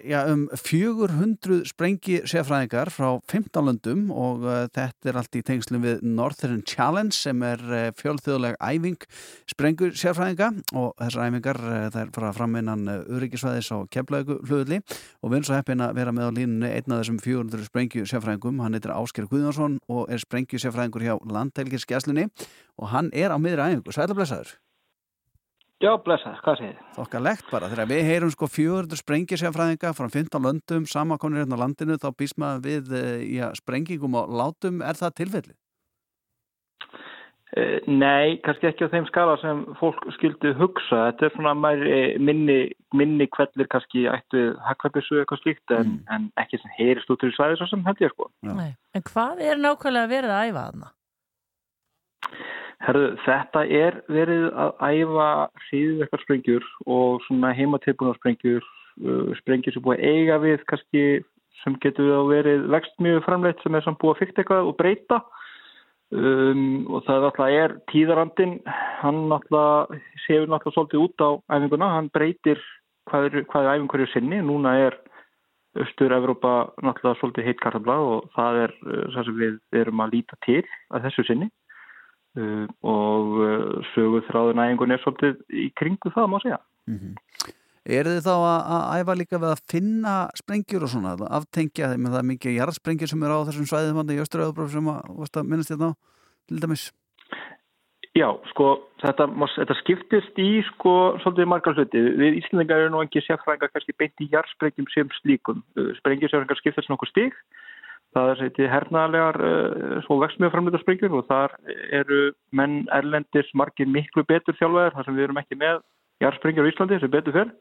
ja, 0.04 0.26
um 0.28 0.42
400 0.52 1.62
sprengi 1.64 2.18
sérfræðingar 2.28 2.90
frá 2.92 3.14
15 3.24 3.64
löndum 3.64 4.10
og 4.12 4.44
uh, 4.44 4.66
þetta 4.68 5.08
er 5.08 5.16
allt 5.16 5.38
í 5.38 5.42
tengslum 5.48 5.86
við 5.86 6.04
Northern 6.04 6.60
Challenge 6.68 7.16
sem 7.16 7.40
er 7.40 7.64
uh, 7.64 7.86
fjölþjóðleg 7.96 8.60
æfing 8.60 9.08
sprengu 9.48 9.88
sérfræðinga 9.96 10.50
og 10.76 10.92
þessar 11.00 11.32
æfingar 11.32 11.62
er 11.88 12.12
fara 12.12 12.36
fram 12.36 12.60
innan 12.60 12.84
öryggisvæðis 13.00 13.72
á 13.72 13.80
keflaugu 13.88 14.42
flugulli 14.44 14.82
og 14.84 15.30
við 15.32 15.40
erum 15.40 15.48
svo 15.48 15.60
heppin 15.62 15.88
að 15.88 15.96
vera 16.02 16.12
með 16.12 16.28
á 16.28 16.36
línunni 16.36 16.76
einn 16.76 16.92
af 16.92 17.00
þessum 17.00 17.24
400 17.24 17.68
sprengju 17.72 18.08
sérfræðingum, 18.12 18.60
hann 18.60 18.76
heitir 18.76 18.92
Ásker 18.92 19.30
Guðjónsson 19.32 19.80
og 19.88 20.12
er 20.12 20.20
sprengju 20.20 20.60
sérfræðingur 20.60 21.08
hjá 21.08 21.14
Landhelgiskesslunni 21.24 22.28
og 22.76 22.92
hann 22.92 23.08
er 23.16 23.32
á 23.32 23.40
miðri 23.40 23.72
æfingu, 23.72 23.96
sælablesaður. 23.96 24.58
Já, 25.80 25.94
blessa, 26.04 26.34
hvað 26.44 26.58
segir 26.58 26.74
þið? 26.74 26.88
Þokkalegt 26.98 27.46
bara, 27.48 27.68
þegar 27.72 27.88
við 27.88 28.02
heyrum 28.04 28.30
sko 28.34 28.48
400 28.52 29.00
sprengisjafræðinga 29.00 29.94
frá 29.96 30.08
15 30.12 30.44
löndum, 30.44 30.84
samakonir 30.84 31.40
hérna 31.40 31.56
á 31.56 31.62
landinu, 31.62 31.96
þá 31.96 32.10
býst 32.20 32.36
maður 32.36 32.66
við 32.66 32.90
eh, 32.98 33.22
já, 33.38 33.46
sprengingum 33.56 34.18
og 34.20 34.28
látum, 34.28 34.82
er 34.84 35.00
það 35.00 35.14
tilfelli? 35.22 35.56
Uh, 37.50 37.80
nei, 37.88 38.36
kannski 38.44 38.68
ekki 38.68 38.86
á 38.86 38.92
þeim 38.92 39.08
skala 39.08 39.38
sem 39.40 39.64
fólk 39.80 40.04
skildi 40.14 40.52
hugsa. 40.60 41.00
Þetta 41.08 41.26
er 41.26 41.32
svona 41.34 41.56
mæri, 41.58 41.96
minni, 42.22 42.60
minni 42.94 43.26
kvellir 43.32 43.66
kannski 43.72 44.04
ættu 44.12 44.44
hakkvæpissu 44.68 45.18
eitthvað 45.18 45.40
slíkt 45.42 45.74
en, 45.74 45.96
en 46.14 46.28
ekki 46.38 46.60
sem 46.60 46.76
heyrist 46.76 47.10
út 47.10 47.24
til 47.24 47.32
svæði 47.34 47.58
svo 47.58 47.72
sem 47.72 47.82
held 47.88 48.04
ég 48.04 48.12
sko. 48.12 48.28
Nei. 48.46 48.70
En 48.94 49.02
hvað 49.08 49.42
er 49.48 49.58
nákvæmlega 49.64 50.12
verið 50.12 50.36
að 50.36 50.52
æfa 50.52 50.66
þarna? 50.68 50.96
Herðu, 52.80 53.10
þetta 53.26 53.62
er 53.76 53.96
verið 54.08 54.46
að 54.56 54.70
æfa 54.80 55.26
hríðverkarsprengjur 55.66 56.68
og 56.88 57.18
svona 57.26 57.50
heimatilbúinarsprengjur, 57.58 58.64
uh, 59.04 59.34
sprengjur 59.42 59.76
sem 59.76 59.84
búið 59.84 60.06
eiga 60.08 60.38
við 60.40 60.64
kannski 60.70 61.02
sem 61.60 61.76
getur 61.82 62.24
verið 62.30 62.64
vext 62.72 62.96
mjög 63.04 63.20
framleitt 63.26 63.60
sem 63.60 63.76
er 63.76 63.84
samt 63.84 64.00
búið 64.00 64.14
að 64.14 64.22
fykta 64.22 64.42
eitthvað 64.42 64.70
og 64.70 64.78
breyta. 64.80 65.20
Um, 66.10 66.88
og 66.90 67.04
það 67.06 67.28
alltaf 67.28 67.52
er 67.54 67.76
tíðarandin, 67.92 68.56
hann 68.98 69.20
alltaf 69.30 69.92
séur 70.24 70.48
alltaf 70.48 70.74
svolítið 70.74 71.04
út 71.04 71.22
á 71.22 71.30
æfinguna, 71.54 71.92
hann 71.98 72.10
breytir 72.16 72.58
hvað 73.06 73.28
er, 73.28 73.44
hvað 73.52 73.68
er 73.68 73.76
æfing 73.76 73.92
hverju 73.92 74.10
sinni, 74.14 74.40
núna 74.42 74.74
er 74.88 74.96
Östur-Evrópa 75.78 76.72
náttúrulega 76.82 77.20
svolítið 77.20 77.46
heitt 77.46 77.60
kartabla 77.62 77.94
og 78.02 78.26
það 78.34 78.64
er 78.64 78.76
uh, 78.88 79.04
það 79.12 79.28
sem 79.28 79.40
við 79.44 79.82
erum 79.84 80.02
að 80.02 80.16
líta 80.16 80.40
til 80.48 80.62
að 80.90 81.06
þessu 81.06 81.28
sinni 81.28 81.52
og 82.38 83.40
uh, 83.42 83.80
söguð 83.94 84.28
þráðun 84.28 84.62
æfingun 84.62 84.94
er 84.94 85.02
svolítið 85.02 85.40
í 85.50 85.70
kringu 85.78 86.12
það 86.14 86.30
má 86.30 86.38
segja. 86.44 86.60
Er 87.90 88.06
þið 88.06 88.22
þá 88.26 88.34
að, 88.36 88.60
að 88.76 89.00
æfa 89.00 89.16
líka 89.18 89.40
við 89.40 89.50
að 89.50 89.64
finna 89.72 90.14
sprengjur 90.38 90.84
og 90.86 90.92
svona, 90.92 91.16
aftengja 91.40 91.90
þeim 91.90 92.04
með 92.04 92.14
það 92.14 92.22
er 92.22 92.30
mikið 92.30 92.56
jarðsprengjur 92.58 93.10
sem 93.10 93.26
eru 93.26 93.38
á 93.40 93.46
þessum 93.48 93.68
svæðum 93.70 94.12
í 94.12 94.20
Östuröðubróf 94.20 94.72
sem 94.74 94.90
að, 94.92 95.44
minnast 95.48 95.72
hérna 95.72 95.90
á 95.90 95.98
til 96.50 96.60
dæmis? 96.60 96.90
Já, 98.18 98.26
sko, 98.50 98.72
þetta, 99.04 99.28
þetta 99.54 99.74
skiptist 99.78 100.38
í 100.42 100.48
sko 100.72 100.94
svolítið 101.22 101.48
margar 101.48 101.76
hluti. 101.78 102.00
Við 102.18 102.40
Íslandingar 102.40 102.82
eru 102.82 102.90
nú 102.90 103.02
ekki 103.04 103.22
sérfræðingar 103.22 103.70
kannski 103.70 103.94
beint 104.02 104.24
í 104.24 104.26
jarðsprengjum 104.32 104.88
sem 104.90 105.12
slíkum. 105.20 105.60
Sprengjusérfræðingar 106.00 106.58
skiptast 106.58 106.90
nokkuð 106.90 107.12
stík. 107.12 107.38
Það 108.16 108.30
er 108.32 108.40
þetta 108.40 108.68
hernaðalegar 108.72 109.36
uh, 109.46 109.98
svo 110.06 110.18
vextmjög 110.22 110.54
framleita 110.54 110.80
sprengjur 110.82 111.14
og 111.20 111.28
þar 111.28 111.54
eru 112.00 112.22
menn 112.56 112.82
erlendis 112.96 113.50
margir 113.54 113.86
miklu 113.86 114.24
betur 114.26 114.56
þjálfaðir 114.58 114.96
þar 114.96 115.06
sem 115.06 115.18
við 115.18 115.26
erum 115.28 115.40
ekki 115.42 115.58
með 115.60 115.78
jarðsprengjur 116.24 116.66
á 116.66 116.70
Íslandi 116.72 116.98
sem 117.00 117.12
betur 117.12 117.36
fyrr. 117.36 117.54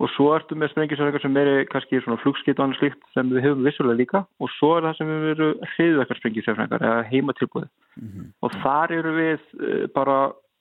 Og 0.00 0.08
svo 0.14 0.30
ertu 0.32 0.56
með 0.56 0.72
sprengjusérfræðingar 0.72 1.22
sem 1.22 1.34
eru 1.36 1.56
kannski 1.68 1.98
svona 2.00 2.20
flugskitt 2.22 2.56
og 2.56 2.64
annað 2.64 2.78
slíkt 2.80 3.02
sem 3.12 3.32
við 3.34 3.42
höfum 3.44 3.66
vissulega 3.68 4.00
líka 4.00 4.22
og 4.40 4.52
svo 4.56 4.70
er 4.78 4.86
það 4.86 4.94
sem 4.96 5.10
við 5.10 5.26
verum 5.26 5.66
hriðverkar 5.74 6.20
sprengjusérfræðingar 6.20 6.84
eða 6.88 7.02
heimatilbúið 7.10 7.66
og 8.40 8.54
þar 8.62 8.94
eru 8.96 9.12
við 9.18 9.42
eh, 9.60 9.82
bara 9.92 10.16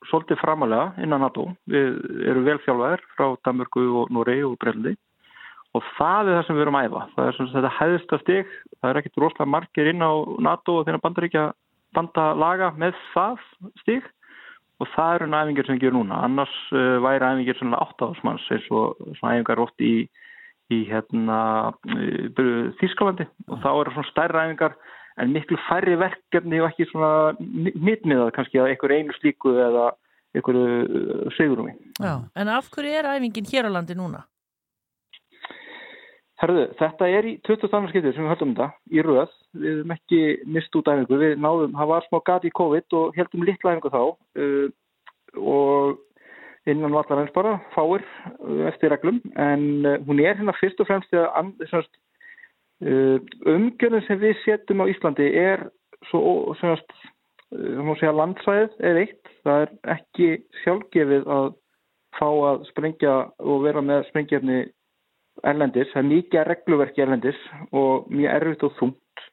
svolítið 0.09 0.41
framalega 0.43 1.05
innan 1.05 1.23
NATO. 1.23 1.47
Við 1.71 1.95
erum 2.27 2.47
vel 2.47 2.59
þjálfaðir 2.65 3.05
frá 3.15 3.25
Danmörku 3.47 3.85
og 4.01 4.11
Noregi 4.15 4.43
og 4.47 4.59
Breldi 4.59 4.95
og 5.77 5.85
það 5.97 6.29
er 6.29 6.37
það 6.37 6.45
sem 6.47 6.57
við 6.57 6.65
erum 6.65 6.77
að 6.79 6.87
æfa. 6.87 7.01
Það 7.15 7.27
er 7.27 7.35
svona 7.37 7.55
þetta 7.55 7.73
hæðista 7.77 8.19
stig, 8.23 8.53
það 8.79 8.91
er 8.91 8.99
ekkit 9.01 9.19
rosalega 9.21 9.53
margir 9.55 9.89
inn 9.91 10.05
á 10.05 10.11
NATO 10.49 10.79
og 10.79 10.87
þeirra 10.87 11.03
bandaríkja 11.03 11.43
bandalaga 11.97 12.71
með 12.77 12.97
það 13.13 13.43
stig 13.83 14.07
og 14.79 14.87
það 14.95 15.15
eru 15.17 15.29
æfingir 15.35 15.67
sem 15.67 15.77
við 15.77 15.85
gerum 15.85 16.03
núna. 16.03 16.21
Annars 16.25 16.55
uh, 16.73 16.97
væri 17.03 17.27
æfingir 17.27 17.59
svona 17.59 17.81
áttaðarsmanns 17.85 18.47
eins 18.55 18.69
og 18.71 18.97
svona 19.19 19.35
æfingar 19.35 19.63
oft 19.65 19.83
í, 19.83 19.93
í 20.73 20.79
hérna 20.89 21.39
uh, 21.69 22.73
Þískalandi 22.79 23.27
og 23.49 23.61
þá 23.61 23.69
eru 23.73 23.95
svona 23.95 24.11
stærra 24.13 24.45
æfingar 24.47 24.77
en 25.19 25.33
miklu 25.35 25.59
færri 25.67 25.97
verkefni 25.99 26.61
og 26.63 26.69
ekki 26.69 26.87
svona 26.89 27.35
mittmiðað 27.39 28.33
kannski 28.37 28.61
að 28.61 28.71
einhver 28.71 28.95
einu 28.95 29.15
slíku 29.19 29.51
eða 29.59 29.89
einhverju 30.37 31.33
sigurumi. 31.35 31.73
Já, 31.99 32.21
en 32.39 32.51
af 32.53 32.69
hverju 32.71 32.93
er 32.95 33.09
æfingin 33.17 33.49
hér 33.49 33.67
á 33.67 33.71
landi 33.75 33.97
núna? 33.97 34.23
Herðu, 36.39 36.69
þetta 36.79 37.07
er 37.11 37.25
í 37.27 37.31
22. 37.43 37.79
skiptið 37.91 38.13
sem 38.15 38.23
við 38.23 38.31
höldum 38.31 38.51
þetta 38.55 38.67
í 38.95 39.01
röð. 39.03 39.31
Við 39.59 39.73
hefum 39.73 39.93
ekki 39.95 40.19
mist 40.55 40.77
út 40.79 40.87
æfingu. 40.87 41.17
Við 41.19 41.33
náðum, 41.43 41.73
það 41.75 41.89
var 41.91 42.05
smá 42.05 42.19
gati 42.29 42.47
í 42.47 42.55
COVID 42.55 42.95
og 42.99 43.17
heldum 43.19 43.43
litla 43.47 43.73
æfingu 43.73 43.91
þá 43.91 44.03
uh, 44.05 44.69
og 45.35 45.99
innan 46.69 46.95
vallarins 46.95 47.35
bara, 47.35 47.57
fáir 47.75 48.05
uh, 48.05 48.63
eftir 48.71 48.93
reglum. 48.93 49.19
En 49.35 49.67
uh, 49.83 49.97
hún 50.07 50.23
er 50.23 50.39
hérna 50.39 50.55
fyrst 50.61 50.79
og 50.79 50.87
fremst 50.87 51.11
því 51.11 51.25
að 51.25 51.51
uh, 51.75 53.29
umgjörðin 53.57 54.07
sem 54.07 54.23
við 54.23 54.39
setjum 54.45 54.87
á 54.87 54.91
Íslandi 54.95 55.29
er 55.43 55.67
svo, 56.07 56.55
semast, 56.63 56.87
uh, 57.51 57.83
má 57.83 57.97
segja 57.99 58.15
landsvæðið 58.15 58.79
er 58.87 59.03
eitt. 59.03 59.35
Það 59.43 59.65
er 59.65 59.77
ekki 59.97 60.33
sjálfgefið 60.63 61.27
að 61.35 61.53
fá 62.15 62.27
að 62.31 62.67
sprengja 62.71 63.21
og 63.43 63.65
vera 63.67 63.83
með 63.83 64.07
sprengjefni 64.13 64.61
erlendis, 65.47 65.89
það 65.93 66.01
er 66.01 66.09
mikið 66.09 66.47
regluverki 66.47 67.03
erlendis 67.03 67.43
og 67.75 68.07
mjög 68.13 68.33
erfitt 68.35 68.65
og 68.67 68.73
þungt. 68.79 69.27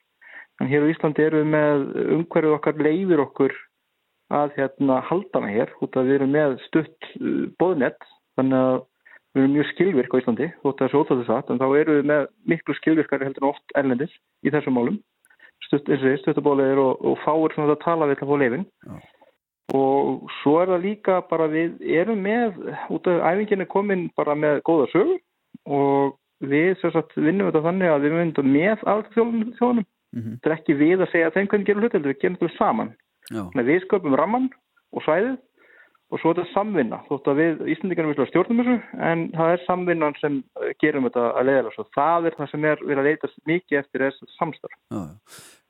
En 0.61 0.71
hér 0.71 0.87
á 0.87 0.93
Íslandi 0.93 1.25
erum 1.25 1.43
við 1.43 1.53
með 1.53 1.87
umhverfið 2.17 2.57
okkar 2.57 2.79
leifir 2.81 3.23
okkur 3.27 3.57
að 4.37 4.55
hérna 4.57 5.01
haldana 5.07 5.51
hér, 5.53 5.73
út 5.85 5.97
að 5.97 6.09
við 6.09 6.19
erum 6.19 6.33
með 6.35 6.55
stutt 6.67 7.11
uh, 7.21 7.43
boðnett, 7.61 8.07
þannig 8.39 8.63
að 8.63 8.79
við 9.37 9.43
erum 9.43 9.53
mjög 9.57 9.69
skilvirk 9.73 10.17
á 10.17 10.21
Íslandi, 10.23 10.49
þótt 10.63 10.73
að 10.73 10.79
það 10.79 10.87
er 10.87 10.95
svo 10.95 11.03
óþáttu 11.05 11.27
satt, 11.29 11.51
en 11.53 11.61
þá 11.61 11.67
erum 11.69 11.99
við 11.99 12.09
með 12.13 12.25
miklu 12.53 12.79
skilvirkari 12.81 13.29
heldur 13.29 13.45
en 13.45 13.51
oft 13.53 13.77
erlendis 13.77 14.17
í 14.43 14.55
þessum 14.55 14.79
málum, 14.79 14.97
stutt, 15.69 15.91
eins 15.93 16.27
og 16.33 16.81
og, 16.81 17.21
fáir 17.25 17.55
svona 17.55 17.77
að 17.77 17.85
tala 17.85 18.09
við 18.09 18.19
til 18.19 18.27
að 18.27 18.33
fá 18.33 18.43
leifin. 18.43 18.67
Og 19.77 20.27
svo 20.41 20.57
er 20.63 20.71
það 20.71 20.85
líka 20.87 21.21
bara 21.29 21.47
við 21.53 21.81
erum 22.01 22.21
með, 22.23 22.59
út 22.95 23.09
af 23.11 23.25
æfingin 23.33 23.65
er 23.65 23.71
komin 23.71 24.05
bara 24.17 24.35
með 24.39 24.63
góða 24.65 24.87
sögur 24.93 25.21
og 25.67 26.17
við 26.47 26.75
sagt, 26.83 27.17
vinnum 27.17 27.51
þetta 27.51 27.65
þannig 27.67 27.93
að 27.93 28.07
við 28.07 28.17
myndum 28.21 28.53
með 28.53 28.87
alþjóðunum. 28.93 29.87
Þetta 30.17 30.49
er 30.49 30.55
ekki 30.55 30.77
við 30.79 31.03
að 31.03 31.11
segja 31.13 31.29
að 31.29 31.37
þeim 31.37 31.51
hvernig 31.51 31.69
gerum 31.69 31.85
hluti, 31.85 32.01
við 32.05 32.21
gerum 32.23 32.39
þetta 32.41 32.57
saman. 32.57 32.95
Við 33.57 33.83
sköpum 33.85 34.17
ramman 34.17 34.49
og 34.95 35.05
svæðið 35.05 35.37
og 36.13 36.23
svo 36.23 36.31
er 36.31 36.39
þetta 36.39 36.55
samvinna. 36.55 37.01
Þótt 37.09 37.29
að 37.31 37.41
við 37.41 37.63
Íslandingarnir 37.75 38.15
vilja 38.15 38.29
stjórnum 38.31 38.63
þessu 38.63 38.77
en 39.09 39.25
það 39.35 39.53
er 39.53 39.65
samvinnan 39.67 40.17
sem 40.21 40.39
eh, 40.63 40.73
gerum 40.83 41.09
þetta 41.09 41.25
að 41.33 41.49
leiðala 41.49 41.75
svo. 41.75 41.87
Það 41.97 42.29
er 42.29 42.39
það 42.39 42.51
sem 42.53 42.67
er 42.71 42.83
verið 42.85 43.03
að 43.03 43.09
leitast 43.11 43.41
mikið 43.51 43.81
eftir 43.81 44.07
þessu 44.07 44.31
samstarf. 44.37 44.79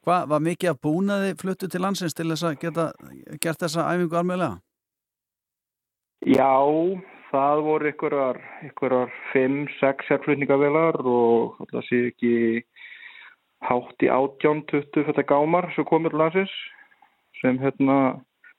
Hvað 0.06 0.28
var 0.31 0.44
mikið 0.44 0.70
að 0.70 0.81
búnaði 0.86 1.35
fluttu 1.40 1.70
til 1.73 1.82
landsins 1.82 2.14
til 2.14 2.28
þess 2.28 2.47
að 2.47 2.59
geta 2.66 2.86
gert 3.43 3.64
þessa 3.64 3.89
æfingu 3.89 4.20
almeinlega? 4.20 4.60
Já, 6.27 6.52
það 7.37 7.65
voru 7.67 7.91
einhverjar, 7.91 8.41
einhverjar 8.65 9.13
5-6 9.35 10.09
sérflutningavelar 10.09 11.01
og 11.05 11.61
það 11.73 11.85
sé 11.89 12.01
ekki 12.11 12.35
hátt 13.67 14.05
í 14.05 14.09
18-20 14.13 15.07
þetta 15.11 15.29
gámar 15.29 15.69
sem 15.75 15.87
komur 15.89 16.13
til 16.15 16.21
landsins 16.23 16.57
sem 17.41 17.59
hérna 17.61 17.99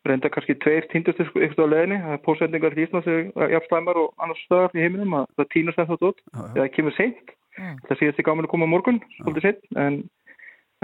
reynda 0.08 0.30
kannski 0.32 0.56
tveir 0.64 0.88
týndustu 0.92 1.26
ykkur 1.26 1.68
á 1.68 1.72
leðinni 1.74 1.98
það 2.04 2.16
er 2.16 2.22
pósendingar 2.26 2.78
í 2.78 2.86
Íslands 2.86 3.10
jafnslæmar 3.54 4.00
og 4.02 4.14
annars 4.24 4.44
stöðar 4.46 4.78
í 4.78 4.84
heiminum 4.84 5.18
að 5.20 5.28
það 5.40 5.50
týnast 5.56 5.82
þetta 5.82 6.12
út. 6.12 6.22
Eða 6.54 6.70
kemur 6.76 6.96
seint. 6.98 7.34
Það 7.58 8.00
síðast 8.00 8.22
í 8.22 8.28
gáminu 8.28 8.52
koma 8.52 8.70
morgun 8.70 9.02
svolítið 9.18 9.48
seint 9.48 9.80
en, 9.82 10.00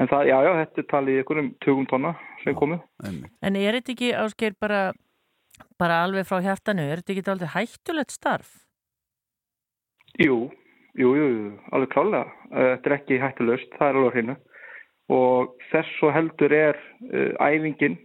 en 0.02 0.12
það, 0.12 0.30
já, 0.32 0.38
já, 0.48 0.52
þetta 0.62 0.82
er 0.82 0.90
talið 0.92 1.16
í 1.16 1.22
einhverjum 1.22 1.50
tugum 1.66 1.90
tonna 1.92 2.14
sem 2.44 2.58
komu. 2.58 2.80
En 3.06 3.60
er 3.60 3.80
þetta 3.80 3.94
ekki 3.94 4.14
áskeir 4.18 4.58
bara, 4.62 4.82
bara 5.82 6.04
alveg 6.04 6.28
frá 6.28 6.42
hjartanu, 6.44 6.86
er 6.86 7.02
þetta 7.02 7.14
ekki 7.14 7.32
aldrei 7.34 7.52
hættulegt 7.54 8.16
starf? 8.16 8.56
Jú, 10.22 10.48
jú, 11.00 11.14
jú, 11.18 11.28
alveg 11.74 11.94
klálega. 11.94 12.26
Eh, 12.54 12.74
Þetta 12.76 12.90
er 12.90 12.98
ekki 12.98 13.22
hættulöst, 13.22 13.78
það 13.78 13.88
er 13.90 14.00
alveg 14.00 14.18
hreinu. 14.18 14.36
Og 15.14 15.56
þess 15.72 16.04
og 16.06 16.14
heldur 16.16 16.54
er 16.56 16.78
uh, 17.12 17.34
æfingin. 17.44 17.98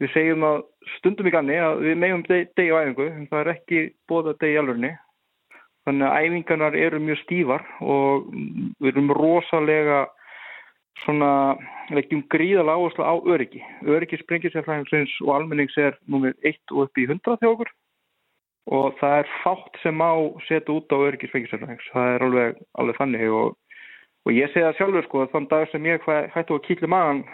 Við 0.00 0.14
segjum 0.14 0.46
að 0.48 0.62
stundum 0.96 1.28
í 1.28 1.32
ganni 1.34 1.58
að 1.60 1.82
við 1.84 1.98
megum 2.00 2.22
deg, 2.26 2.48
á 2.56 2.80
æfingu, 2.82 3.08
en 3.10 3.26
það 3.30 3.42
er 3.42 3.50
ekki 3.52 3.82
bóða 4.10 4.32
degi 4.40 4.56
í 4.56 4.60
alvörni. 4.62 4.92
Þannig 5.86 6.08
að 6.08 6.24
æfingarnar 6.24 6.78
eru 6.78 7.02
mjög 7.02 7.20
stífar 7.24 7.66
og 7.84 8.32
við 8.32 8.90
erum 8.94 9.12
rosalega 9.18 10.00
svona, 11.04 11.56
leggjum 11.90 12.24
gríðalega 12.32 12.78
áherslu 12.78 13.04
á 13.04 13.14
öryggi. 13.34 13.62
Öryggi 13.88 14.20
sprengisefræðingsins 14.22 15.14
og 15.26 15.34
almennings 15.36 15.76
er 15.80 15.96
nummer 16.06 16.34
1 16.42 16.58
og 16.74 16.86
upp 16.86 17.00
í 17.00 17.06
100 17.08 17.40
þjá 17.40 17.50
okkur 17.52 17.72
og 18.72 18.94
það 19.00 19.16
er 19.18 19.30
fátt 19.42 19.78
sem 19.82 19.96
má 19.98 20.10
setja 20.46 20.76
út 20.76 20.92
á 20.94 20.96
öryggisfengisverðings. 21.08 21.88
Það 21.94 22.10
er 22.14 22.26
alveg, 22.28 22.60
alveg 22.78 22.98
þannig 23.00 23.32
og, 23.34 23.56
og 24.22 24.36
ég 24.36 24.52
segi 24.52 24.66
það 24.68 24.76
sjálfur 24.78 25.08
sko 25.08 25.24
að 25.24 25.32
þann 25.32 25.48
dag 25.50 25.70
sem 25.72 25.88
ég 25.90 26.06
hætti 26.06 26.54
að 26.54 26.64
kýtla 26.68 26.92
maðan 26.92 27.24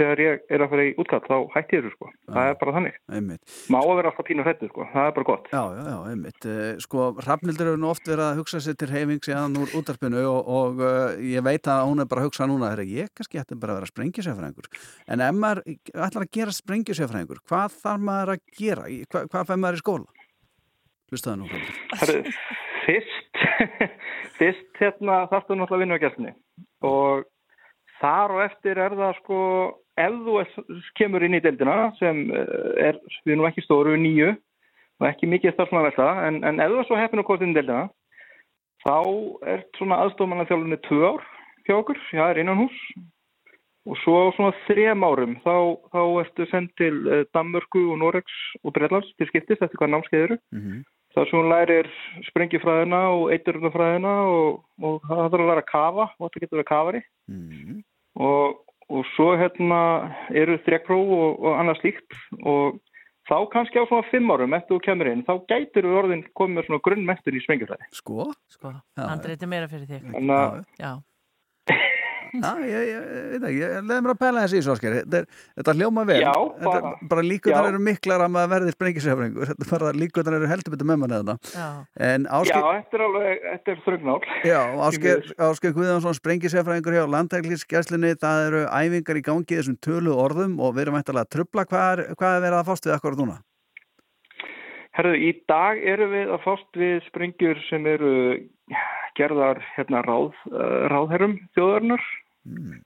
þegar 0.00 0.22
ég 0.24 0.44
er 0.50 0.64
að 0.64 0.70
fara 0.72 0.84
í 0.86 0.92
útkall 1.00 1.20
þá 1.26 1.34
hætti 1.54 1.76
ég 1.76 1.84
þessu 1.84 1.96
sko. 1.96 2.10
Það 2.30 2.50
er 2.50 2.56
bara 2.60 2.74
þannig. 2.76 2.96
Einmitt. 3.18 3.56
Má 3.72 3.78
að 3.80 3.92
vera 3.98 4.12
alltaf 4.12 4.26
pínu 4.28 4.46
hrættu 4.46 4.68
sko. 4.70 4.86
Það 4.94 5.08
er 5.10 5.14
bara 5.18 5.28
gott. 5.30 5.50
Já, 5.52 5.62
já, 5.76 5.82
já, 5.90 5.96
einmitt. 6.10 6.46
Eh, 6.50 6.70
Sko, 6.84 7.06
Hrafnildur 7.20 7.70
hefur 7.70 7.82
nú 7.82 7.90
oft 7.90 8.08
verið 8.08 8.24
að 8.26 8.40
hugsa 8.40 8.62
sér 8.64 8.78
til 8.80 8.90
reyfing 8.90 9.26
síðan 9.26 9.58
úr 9.60 9.74
útarpinu 9.80 10.22
og, 10.30 10.50
og 10.60 10.82
uh, 10.84 11.18
ég 11.22 11.44
veit 11.46 11.68
að 11.70 11.82
hún 11.90 12.04
er 12.04 12.08
bara 12.10 12.24
að 12.24 12.30
hugsa 12.30 12.48
núna 12.48 12.72
þegar 12.72 12.94
ég 12.94 13.12
kannski 13.16 13.42
ætti 13.42 13.58
bara 13.60 13.76
að 13.76 13.82
vera 13.82 13.90
sprengisjöfræðingur. 13.92 14.70
En 15.10 15.24
ef 15.26 15.36
maður 15.36 15.62
ætlar 16.08 16.26
að 16.26 16.32
gera 16.38 16.56
sprengisjöfræðingur, 16.56 17.42
hvað 17.50 17.76
þarf 17.82 18.06
maður 18.08 18.34
að 18.36 18.46
gera? 18.60 18.88
Hva, 19.10 19.26
hvað 19.26 19.50
fær 19.50 19.60
maður 19.60 19.80
í 19.80 19.84
skóla? 19.84 20.16
Hlustaðu 21.10 21.42
nú. 21.42 21.60
Herru, 22.00 22.20
fyrst, 22.86 23.44
fyrst 24.38 24.80
hérna 24.80 25.24
þarftu 25.32 25.58
náttúrulega 25.58 25.76
að 25.76 25.84
vinna 25.84 25.98
á 25.98 26.02
gæstinni 26.04 26.34
og 26.86 27.26
þar 28.00 28.36
og 28.36 28.42
eftir 28.46 28.80
er 28.80 28.96
það 28.96 29.16
sko 29.20 29.40
ef 30.04 30.18
þú 30.26 30.36
er, 30.42 30.52
kemur 30.98 31.24
inn 31.26 31.38
í 31.38 31.42
deildina 31.44 31.90
sem 32.00 32.26
eh, 32.34 32.90
er, 32.90 33.00
við 33.24 33.36
erum 33.36 33.48
ekki 33.50 33.64
stóru, 33.66 33.96
níu 34.00 34.32
og 35.00 35.06
ekki 35.08 35.28
mikið 35.30 35.54
starfsmannavelta, 35.54 36.10
en, 36.28 36.42
en 36.44 36.60
ef 36.60 36.72
þú 36.72 36.82
er 36.82 36.88
svo 36.88 37.00
heppin 37.00 37.22
að 37.22 37.28
komast 37.28 37.46
inn 37.46 37.54
í 37.54 37.58
deildina, 37.60 37.86
þá 38.84 38.98
er 39.54 39.64
svona 39.78 40.02
aðstofmanna 40.04 40.48
þjálfunni 40.48 40.80
tvö 40.88 41.14
ár 41.14 41.24
hjá 41.68 41.76
okkur, 41.78 42.04
já, 42.16 42.24
er 42.26 42.42
innan 42.42 42.64
hús 42.64 42.76
og 43.88 43.96
svo 44.02 44.16
svona 44.36 44.52
þrem 44.66 45.04
árum 45.06 45.36
þá, 45.44 45.54
þá 45.92 46.00
ertu 46.22 46.46
sendt 46.50 46.72
til 46.80 46.96
eh, 47.08 47.26
Danmörku 47.34 47.86
og 47.94 48.00
Noregs 48.02 48.40
og 48.62 48.74
Breitlands 48.76 49.08
til 49.16 49.28
skiptist 49.30 49.62
eftir 49.64 49.80
hvað 49.80 49.94
námskeið 49.94 50.26
eru. 50.26 50.40
Það 51.10 51.26
sem 51.26 51.40
hún 51.40 51.48
lærir 51.50 51.88
sprengjufræðina 52.28 53.00
og 53.16 53.22
eiturfræðina 53.34 54.12
og, 54.30 54.60
og 54.78 55.00
það 55.08 55.22
þarf 55.24 55.40
að 55.40 55.48
læra 55.48 55.64
að 55.64 55.70
kafa 55.72 56.04
og 56.06 56.20
þetta 56.26 56.42
getur 56.44 56.54
að 56.54 56.60
vera 56.60 56.70
kafari 56.70 57.00
og, 58.14 58.60
og 58.90 59.06
svo 59.14 59.32
hérna 59.38 59.80
eru 60.34 60.58
þrekpróf 60.66 61.12
og, 61.16 61.42
og 61.46 61.58
annað 61.60 61.80
slíkt 61.82 62.16
og 62.42 62.80
þá 63.30 63.36
kannski 63.52 63.78
á 63.78 63.84
svona 63.86 64.08
fimm 64.10 64.32
árum 64.34 64.56
eftir 64.56 64.76
þú 64.76 64.80
kemur 64.86 65.10
inn, 65.10 65.22
þá 65.26 65.34
gætur 65.52 65.86
þú 65.86 65.98
orðin 66.02 66.24
komið 66.38 66.58
með 66.58 66.66
svona 66.66 66.84
grunnmentur 66.88 67.36
í 67.36 67.42
sprengjufræði. 67.44 67.90
Sko? 67.94 68.26
Sko, 68.50 68.74
Andri, 69.04 69.36
þetta 69.36 69.46
er 69.46 69.52
meira 69.52 69.70
fyrir 69.70 69.86
þig. 69.90 70.08
Þannig 70.16 70.34
að 70.90 70.98
Já. 72.30 72.40
Já, 72.40 72.50
ég, 72.62 72.88
ég, 72.90 73.06
veit 73.32 73.44
ekki, 73.48 73.58
ég 73.60 73.72
leði 73.88 74.02
mér 74.06 74.12
að 74.14 74.18
pæla 74.20 74.42
þessi 74.44 74.58
í 74.60 74.64
svo 74.66 74.74
skeri 74.78 75.00
þetta, 75.00 75.20
er- 75.24 75.26
þetta 75.60 75.74
hljóma 75.80 76.04
vel 76.06 76.18
Já, 76.22 76.30
þetta, 76.30 76.74
bara- 76.80 77.08
bara 77.10 77.24
já. 77.66 77.68
eru 77.72 77.80
miklar 77.88 78.22
að 78.26 78.30
maður 78.36 78.52
verði 78.54 78.74
sprengisefringur 78.76 79.50
þetta 79.50 79.68
bara 79.72 79.90
líkunar 79.98 80.36
eru 80.38 80.50
heldur 80.52 80.74
betur 80.76 80.88
með 80.92 81.00
manni 81.02 81.18
þetta 81.18 81.36
en 82.10 82.28
Já, 82.30 82.62
þetta 82.70 83.00
er 83.00 83.04
alveg, 83.08 83.42
þetta 83.50 83.74
er 83.74 83.82
þrögnál. 83.88 84.18
já, 84.46 84.60
Ásker, 84.90 85.24
Guðjónsson 85.80 86.18
sprengisefringur 86.20 86.98
hjá 87.00 87.04
landtækliskjæslinni 87.16 88.14
það 88.22 88.46
eru 88.46 88.62
æfingar 88.70 89.18
í 89.18 89.26
gangi 89.26 89.50
í 89.50 89.58
þessum 89.60 89.80
tölu 89.82 90.14
orðum 90.14 90.58
og 90.60 90.74
við 90.76 90.86
erum 90.86 91.00
eftir 91.02 91.18
að 91.18 91.30
trubla 91.34 91.66
hvað 91.66 91.92
er, 91.98 92.04
hvað 92.14 92.36
er 92.38 92.44
verið 92.46 92.60
að 92.62 92.68
fást 92.70 92.86
við 92.86 92.94
akkurat 93.00 93.18
núna? 93.24 93.38
Herðu, 94.98 95.18
í 95.22 95.30
dag 95.48 95.78
erum 95.86 96.10
við 96.14 96.30
að 96.34 96.40
fást 96.44 96.78
við 96.78 96.96
sprengjur 97.06 97.60
sem 97.68 97.84
eru 97.86 98.14
gerðar 99.20 99.62
hérna 99.76 100.02
ráð, 100.06 100.34
uh, 100.50 100.88
ráðherrum 100.92 101.38
þjóðarinnar. 101.56 102.04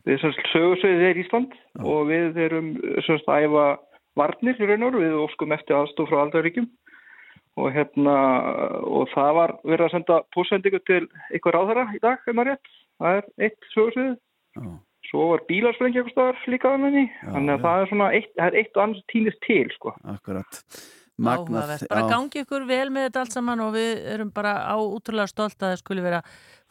Við 0.04 0.16
sem 0.18 0.32
sögursveið 0.50 1.02
er 1.08 1.18
Ísland 1.22 1.52
og 1.78 2.08
við 2.08 2.40
erum 2.42 2.72
að 2.82 3.44
æfa 3.46 3.66
varnir 4.18 4.58
í 4.58 4.66
raun 4.66 4.82
og 4.82 4.96
veru, 4.96 5.02
við 5.04 5.20
óskum 5.22 5.54
eftir 5.54 5.78
aðstof 5.78 6.10
frá 6.10 6.24
aldaríkjum 6.24 6.66
og 7.62 7.70
hérna 7.74 8.14
og 8.82 9.06
það 9.12 9.30
var 9.38 9.54
verið 9.62 9.86
að 9.86 9.92
senda 9.94 10.16
pósendingu 10.34 10.80
til 10.88 11.04
ykkur 11.38 11.54
ráðherra 11.54 11.86
í 11.94 12.00
dag, 12.02 12.18
rétt. 12.26 12.72
Það 12.98 13.20
er 13.20 13.30
eitt 13.46 13.70
sögursveið. 13.74 14.18
Svo 15.04 15.28
var 15.30 15.44
bílarsprengja 15.46 16.02
eitthvað 16.02 16.44
líka 16.50 16.74
þannig 16.74 17.54
að 17.54 17.64
það 17.66 17.80
er 17.80 17.90
svona 17.90 18.10
eitt, 18.16 18.30
það 18.34 18.46
er 18.46 18.58
eitt 18.60 18.76
og 18.76 18.84
annars 18.84 19.02
týnist 19.12 19.40
til, 19.44 19.66
sko. 19.76 19.92
Akkurat. 20.10 20.60
Áhugavert. 21.14 21.86
Bara 21.90 22.08
gangi 22.10 22.42
ykkur 22.42 22.64
vel 22.66 22.88
með 22.90 23.08
þetta 23.08 23.22
allt 23.22 23.36
saman 23.36 23.62
og 23.62 23.74
við 23.76 24.02
erum 24.14 24.32
bara 24.34 24.56
á 24.66 24.74
útrúlega 24.82 25.30
stolt 25.30 25.54
að 25.60 25.74
það 25.74 25.82
skuli 25.84 26.02
vera 26.04 26.22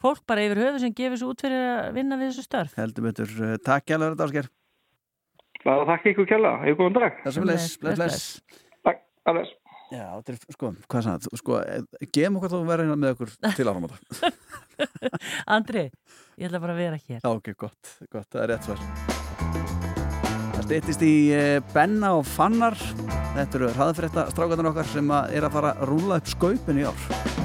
fólk 0.04 0.20
bara 0.28 0.44
yfir 0.44 0.60
höfu 0.60 0.82
sem 0.82 0.92
gefur 0.92 1.20
svo 1.20 1.32
út 1.32 1.44
fyrir 1.46 1.64
að 1.64 1.96
vinna 1.96 2.18
við 2.20 2.32
þessu 2.32 2.44
störf. 2.44 2.76
Heldur 2.76 3.08
betur, 3.08 3.32
uh, 3.40 3.56
takk 3.64 3.88
hjá 3.88 3.96
þetta 3.96 4.28
Ásker 4.28 4.50
Það 5.64 5.86
þakka 5.88 6.10
ykkur 6.12 6.26
kjalla, 6.28 6.54
hefur 6.60 6.80
góðan 6.82 6.96
dag. 6.98 7.20
Það 7.24 7.36
sem 7.38 7.46
les, 7.48 7.68
bless, 7.80 8.00
bless 8.02 8.60
Takk, 8.84 9.00
aðeins. 9.32 9.54
Já, 9.94 10.04
þetta 10.10 10.32
er, 10.34 10.38
sko, 10.56 10.70
hvað 10.90 11.04
sann 11.06 11.26
sko, 11.40 11.58
eh, 11.64 12.06
gefum 12.12 12.40
okkur 12.40 12.52
þá 12.52 12.56
að 12.58 12.70
vera 12.72 12.86
hérna 12.86 13.00
með 13.00 13.16
okkur 13.16 13.34
til 13.56 13.68
áramóta 13.68 14.32
Andri, 15.56 15.84
ég 16.40 16.48
ætla 16.48 16.64
bara 16.64 16.76
að 16.76 16.82
vera 16.84 17.04
hér. 17.04 17.20
Já, 17.20 17.30
ok, 17.30 17.54
gott, 17.56 17.94
gott, 18.10 18.28
það 18.32 18.42
er 18.44 18.52
rétt 18.54 18.68
svar 18.68 19.23
Það 20.64 20.70
stýttist 20.78 21.02
í 21.04 21.16
eh, 21.36 21.58
Benna 21.74 22.14
og 22.16 22.22
Fannar. 22.24 22.78
Þetta 23.34 23.58
eru 23.58 23.68
hraðfrétta 23.74 24.24
strákarnir 24.32 24.70
okkar 24.70 24.88
sem 24.94 25.12
að 25.12 25.36
er 25.36 25.44
að 25.44 25.56
fara 25.58 25.76
að 25.76 25.90
rúla 25.92 26.22
upp 26.22 26.30
skaupin 26.32 26.80
í 26.80 26.88
ár 26.88 27.43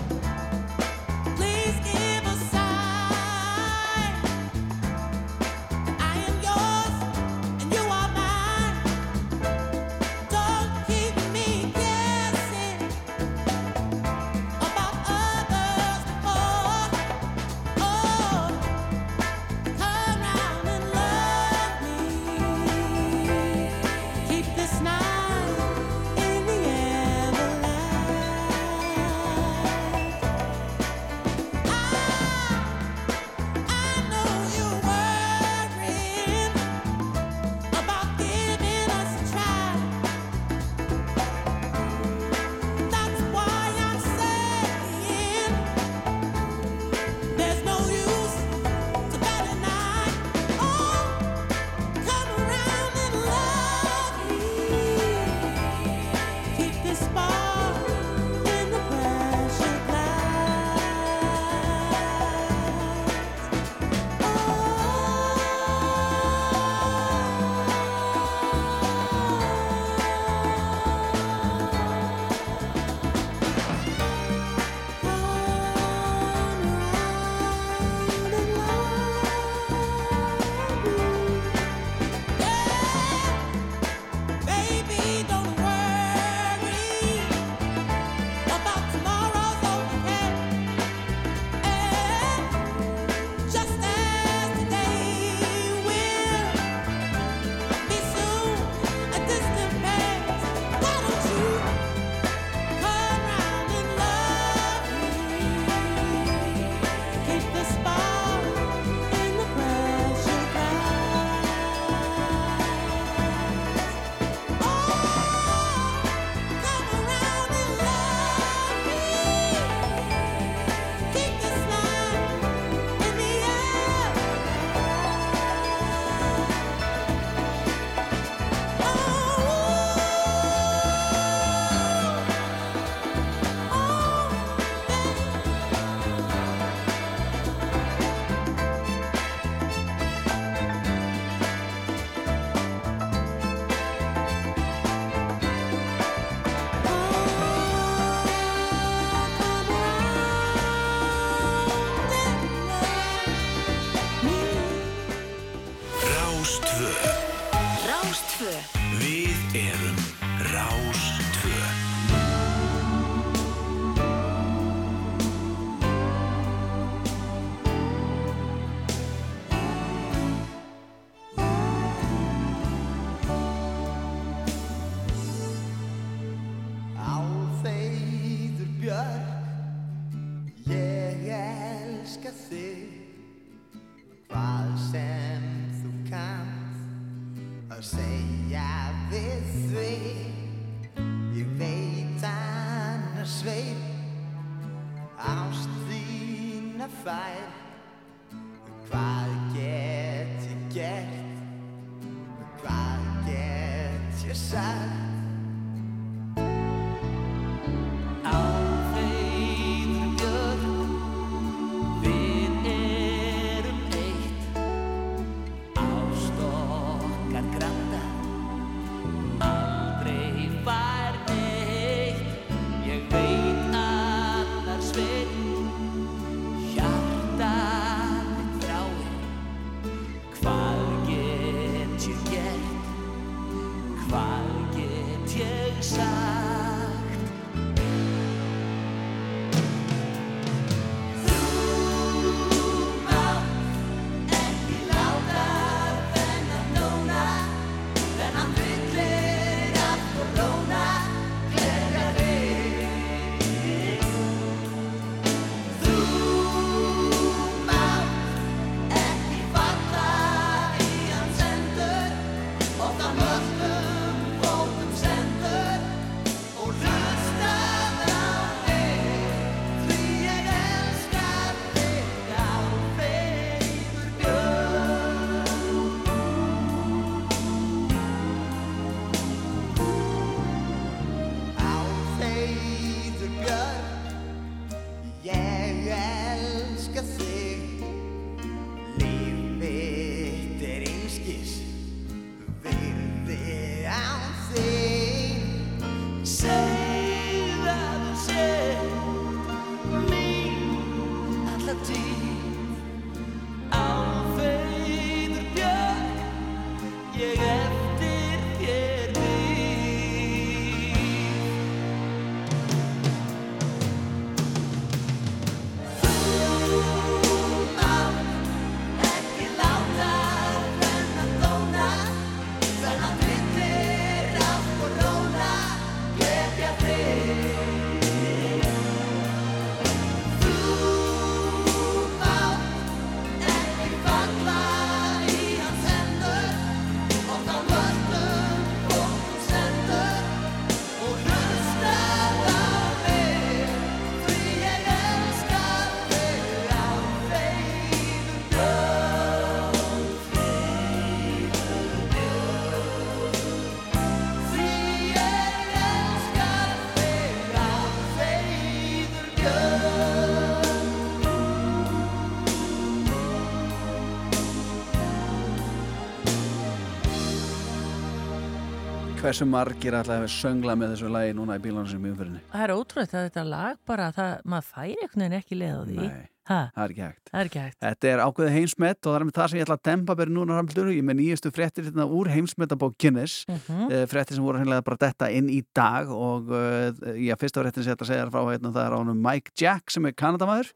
Hversu 369.30 369.46
margir 369.46 369.94
ætlaði 369.94 370.26
að 370.26 370.32
söngla 370.34 370.74
með 370.74 370.96
þessu 370.96 371.10
lagi 371.14 371.34
núna 371.38 371.60
í 371.60 371.62
bílunum 371.62 372.06
umfyrinni? 372.10 372.40
Það 372.50 372.64
er 372.64 372.72
ótrúlega 372.74 373.18
að 373.20 373.26
þetta 373.28 373.42
lag 373.46 373.76
bara, 373.86 374.08
það, 374.16 374.32
maður 374.50 374.66
færi 374.72 374.96
einhvern 374.96 375.22
veginn 375.22 375.36
ekki 375.38 375.58
leið 375.60 375.76
á 375.78 375.84
því. 375.84 375.98
Nei, 376.00 376.24
það 376.50 376.64
er 376.64 376.96
það 377.30 377.38
er 377.44 377.50
ekki 377.52 377.62
hægt. 377.62 377.78
Þetta 377.84 378.10
er 378.10 378.24
ákveðið 378.24 378.56
heimsmet 378.56 378.98
og 378.98 379.14
það 379.14 379.18
er 379.20 379.28
með 379.28 379.38
það 379.38 379.52
sem 379.52 379.60
ég 379.60 379.68
ætla 379.68 379.78
að 379.78 379.84
dempa 379.92 380.16
beri 380.18 380.34
núna 380.34 380.58
framldur. 380.58 380.90
Ég 380.96 381.04
er 381.04 381.08
með 381.12 381.20
nýjustu 381.20 381.54
fréttir 381.60 381.86
hérna 381.92 382.08
úr 382.18 382.32
heimsmetabók 382.34 382.98
Guinness. 382.98 383.46
Mhm. 383.54 383.86
Eh, 383.94 384.08
fréttir 384.10 384.40
sem 384.40 384.50
voru 384.50 384.64
hennilega 384.64 384.88
bara 384.90 385.02
detta 385.06 385.30
inn 385.30 385.54
í 385.54 385.62
dag 385.78 386.10
og 386.10 386.50
uh, 386.50 387.14
já, 387.14 387.36
fyrsta 387.38 387.62
fréttin 387.62 387.86
sem 387.86 387.94
ég 387.94 388.00
ætla 388.00 388.10
að 388.10 388.14
segja 388.16 388.26
þér 388.26 388.34
frá 388.34 388.50
hérna 388.50 388.74
það 388.74 388.88
er 388.88 388.98
á 388.98 389.02
honum 389.04 389.24
Mike 389.30 389.54
Jack 389.54 389.94
sem 389.94 390.10
er 390.10 390.18
kanadamæður. 390.18 390.74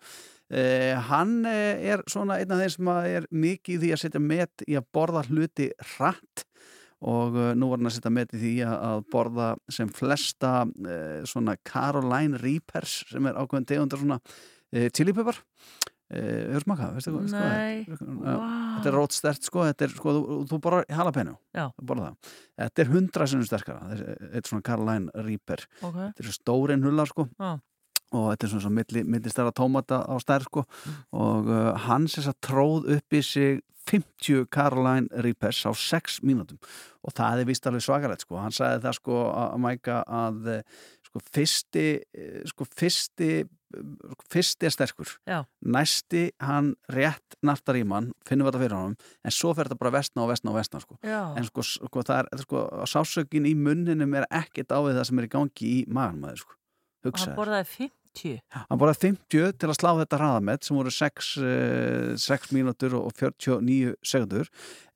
Uh, 0.54 0.94
hann 1.10 1.40
uh, 1.50 1.74
er 1.90 2.06
svona 2.06 2.38
einn 2.38 2.54
af 2.54 2.62
þeim 2.62 2.78
sem 2.78 2.96
er 3.18 3.30
mikið 3.34 3.80
í 3.80 3.82
því 3.82 3.94
að 3.96 4.04
setja 4.06 4.22
met 4.22 4.70
í 4.70 4.78
að 4.78 4.92
borða 4.94 5.26
hluti 5.26 5.74
hratt 5.96 6.46
og 7.04 7.36
uh, 7.36 7.52
nú 7.60 7.68
var 7.72 7.82
hann 7.82 7.90
að 7.90 7.98
setja 7.98 8.12
met 8.16 8.32
í 8.36 8.40
því 8.42 8.54
að, 8.68 8.76
að 8.90 9.02
borða 9.12 9.48
sem 9.76 9.90
flesta 9.92 10.52
uh, 10.66 11.24
svona 11.28 11.58
Caroline 11.68 12.40
Reapers 12.40 13.02
sem 13.12 13.28
er 13.28 13.40
ákveðin 13.42 13.68
tegundar 13.74 14.00
svona 14.04 14.20
chilipepar 14.96 15.38
uh, 15.40 15.90
Hefur 16.14 16.64
smakað, 16.68 16.94
veistu 16.96 17.12
hvað? 17.14 17.26
veistu 17.26 17.40
hvað 17.40 17.50
Nei, 17.50 17.76
er? 17.82 18.38
Vá. 18.40 18.48
Þetta 18.78 18.90
er 18.92 18.98
rótstert 19.00 19.48
sko, 19.50 19.66
þetta 19.70 19.86
er 19.88 19.94
sko, 19.98 20.14
þú, 20.16 20.38
þú 20.52 20.60
borðar 20.66 20.88
jalapeno 20.94 21.36
þú 21.54 21.98
það. 22.00 22.32
Þetta 22.64 22.84
er 22.86 22.92
hundra 22.94 23.28
sinnum 23.32 23.48
sterkara 23.50 23.92
þetta 23.92 24.40
er 24.42 24.50
svona 24.50 24.66
Caroline 24.70 25.28
Reaper 25.28 25.64
Ok. 25.82 26.00
Þetta 26.00 26.26
er 26.28 26.34
stórin 26.38 26.86
hullar 26.86 27.10
sko 27.10 27.28
Já. 27.34 27.52
og 28.14 28.28
þetta 28.30 28.46
er 28.48 28.54
svona, 28.54 28.66
svona 28.68 28.78
milli, 28.80 29.04
milli 29.16 29.34
stærra 29.34 29.54
tómata 29.58 30.04
á 30.06 30.14
stærð 30.22 30.50
sko 30.52 30.66
og 31.18 31.50
uh, 31.50 31.72
hann 31.88 32.06
sem 32.12 32.26
sagt 32.28 32.44
tróð 32.46 32.92
upp 32.98 33.18
í 33.18 33.24
sig 33.26 33.64
50 33.90 34.48
Caroline 34.54 35.24
Reapers 35.26 35.64
á 35.68 35.72
6 35.76 36.22
mínútum 36.24 36.60
og 37.04 37.16
það 37.16 37.44
er 37.44 37.50
vist 37.50 37.68
alveg 37.68 37.84
svakalegt 37.84 38.24
sko, 38.26 38.40
hann 38.40 38.56
sagði 38.56 38.84
það 38.86 38.98
sko 39.00 39.18
að 39.32 39.58
mæka 39.64 39.98
að 40.08 40.48
eh, 40.54 40.64
sko 41.10 41.24
fyrsti 41.34 41.88
eh, 42.00 42.40
sko 42.50 42.68
fyrsti 42.70 43.30
eh, 43.44 44.16
fyrsti 44.32 44.70
er 44.70 44.74
sterkur 44.74 45.12
Já. 45.30 45.44
næsti 45.62 46.24
hann 46.42 46.74
rétt 46.94 47.38
nartar 47.46 47.78
í 47.80 47.84
mann 47.88 48.12
finnum 48.28 48.48
við 48.48 48.54
þetta 48.54 48.64
fyrir 48.64 48.78
honum 48.78 48.96
en 49.24 49.36
svo 49.36 49.54
fer 49.54 49.70
þetta 49.70 49.82
bara 49.82 49.96
vestna 49.98 50.26
og 50.26 50.32
vestna 50.32 50.54
og 50.54 50.60
vestna 50.60 50.84
sko. 50.84 51.00
Já. 51.04 51.22
en 51.38 51.50
sko, 51.50 51.66
sko 51.66 52.06
það 52.08 52.24
er 52.24 52.46
sko, 52.46 52.64
sásökin 52.90 53.50
í 53.50 53.56
munninum 53.58 54.16
er 54.20 54.30
ekkert 54.32 54.74
á 54.74 54.80
við 54.80 55.02
það 55.02 55.10
sem 55.10 55.22
er 55.22 55.28
í 55.28 55.34
gangi 55.36 55.74
í 55.74 55.84
maganum 55.90 56.30
að 56.30 56.34
þér 56.34 56.46
sko. 56.46 56.58
Og 57.04 57.12
hugsa 57.12 57.30
hann 57.30 57.38
borðaði 57.42 57.70
50. 57.76 58.03
Hann 58.53 58.81
borðaði 58.81 59.14
50 59.14 59.56
til 59.61 59.69
að 59.69 59.77
slá 59.80 59.90
þetta 60.02 60.19
hraðamett 60.19 60.68
sem 60.68 60.77
voru 60.77 60.94
6, 60.94 61.31
uh, 61.41 62.11
6 62.23 62.53
mínútur 62.56 62.98
og 62.99 63.15
49 63.19 63.95
sekundur 64.06 64.52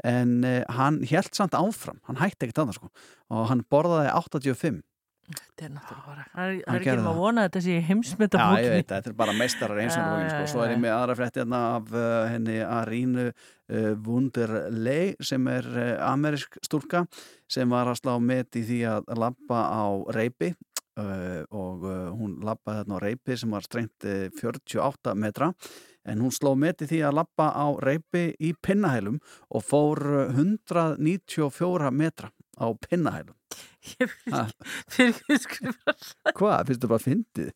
en 0.06 0.38
uh, 0.46 0.62
hann 0.78 1.02
held 1.10 1.34
samt 1.38 1.58
áfram. 1.58 2.02
Hann 2.10 2.22
hætti 2.22 2.48
ekkert 2.48 2.64
annað 2.66 2.80
sko. 2.82 2.92
Og 3.34 3.50
hann 3.52 3.66
borðaði 3.72 4.14
85 4.14 4.84
Þetta 5.28 5.66
er 5.66 5.72
náttúrulega 5.76 6.04
bara, 6.08 6.22
það 6.32 6.46
er, 6.46 6.60
er 6.72 6.78
ekki 6.78 6.92
um 6.94 7.08
að 7.10 7.18
vona 7.20 7.42
að 7.42 7.48
þetta 7.50 7.62
sé 7.66 7.74
heimsmynda 7.84 8.40
Já, 8.40 8.60
ég 8.64 8.72
veit, 8.72 8.92
þetta 8.94 9.10
er 9.10 9.16
bara 9.20 9.34
meistarar 9.36 9.80
bókin, 9.82 9.90
já, 9.92 10.30
sko. 10.32 10.46
Svo 10.54 10.62
er 10.64 10.72
ég 10.72 10.80
með 10.80 10.94
aðra 10.96 11.16
frétti 11.20 11.42
hérna 11.42 11.60
af 11.74 11.90
uh, 11.92 12.06
henni 12.32 12.56
Arínu 12.64 13.26
uh, 13.28 13.90
Wunderlei 14.06 15.02
sem 15.28 15.50
er 15.52 15.68
uh, 15.74 15.90
amerisk 16.08 16.56
stúlka 16.64 17.04
sem 17.52 17.76
var 17.76 17.92
að 17.92 18.00
slá 18.00 18.14
met 18.24 18.56
í 18.56 18.64
því 18.70 18.80
að 18.94 19.12
labba 19.20 19.66
á 19.68 19.86
reypi 20.16 20.54
Uh, 20.98 21.44
og 21.54 21.84
uh, 21.86 22.08
hún 22.18 22.40
lappaði 22.42 22.80
þarna 22.82 22.98
á 22.98 23.04
reypi 23.04 23.36
sem 23.38 23.52
var 23.54 23.62
strengt 23.62 24.06
eh, 24.10 24.32
48 24.34 25.12
metra 25.14 25.52
en 26.10 26.24
hún 26.24 26.32
sló 26.34 26.56
meti 26.58 26.88
því 26.90 27.04
að 27.06 27.18
lappa 27.20 27.52
á 27.54 27.68
reypi 27.86 28.32
í 28.42 28.56
pinnahælum 28.66 29.20
og 29.54 29.62
fór 29.68 30.02
194 30.32 31.92
metra 31.94 32.32
á 32.58 32.66
pinnahælum. 32.82 33.36
Ég 34.02 34.16
ah. 34.34 34.50
fyrir 34.90 35.14
ekki 35.20 35.38
skrifa 35.44 35.94
Hvað? 36.34 36.72
Fyrstu 36.72 36.90
bara 36.90 36.98
að 36.98 37.06
fyndið? 37.06 37.52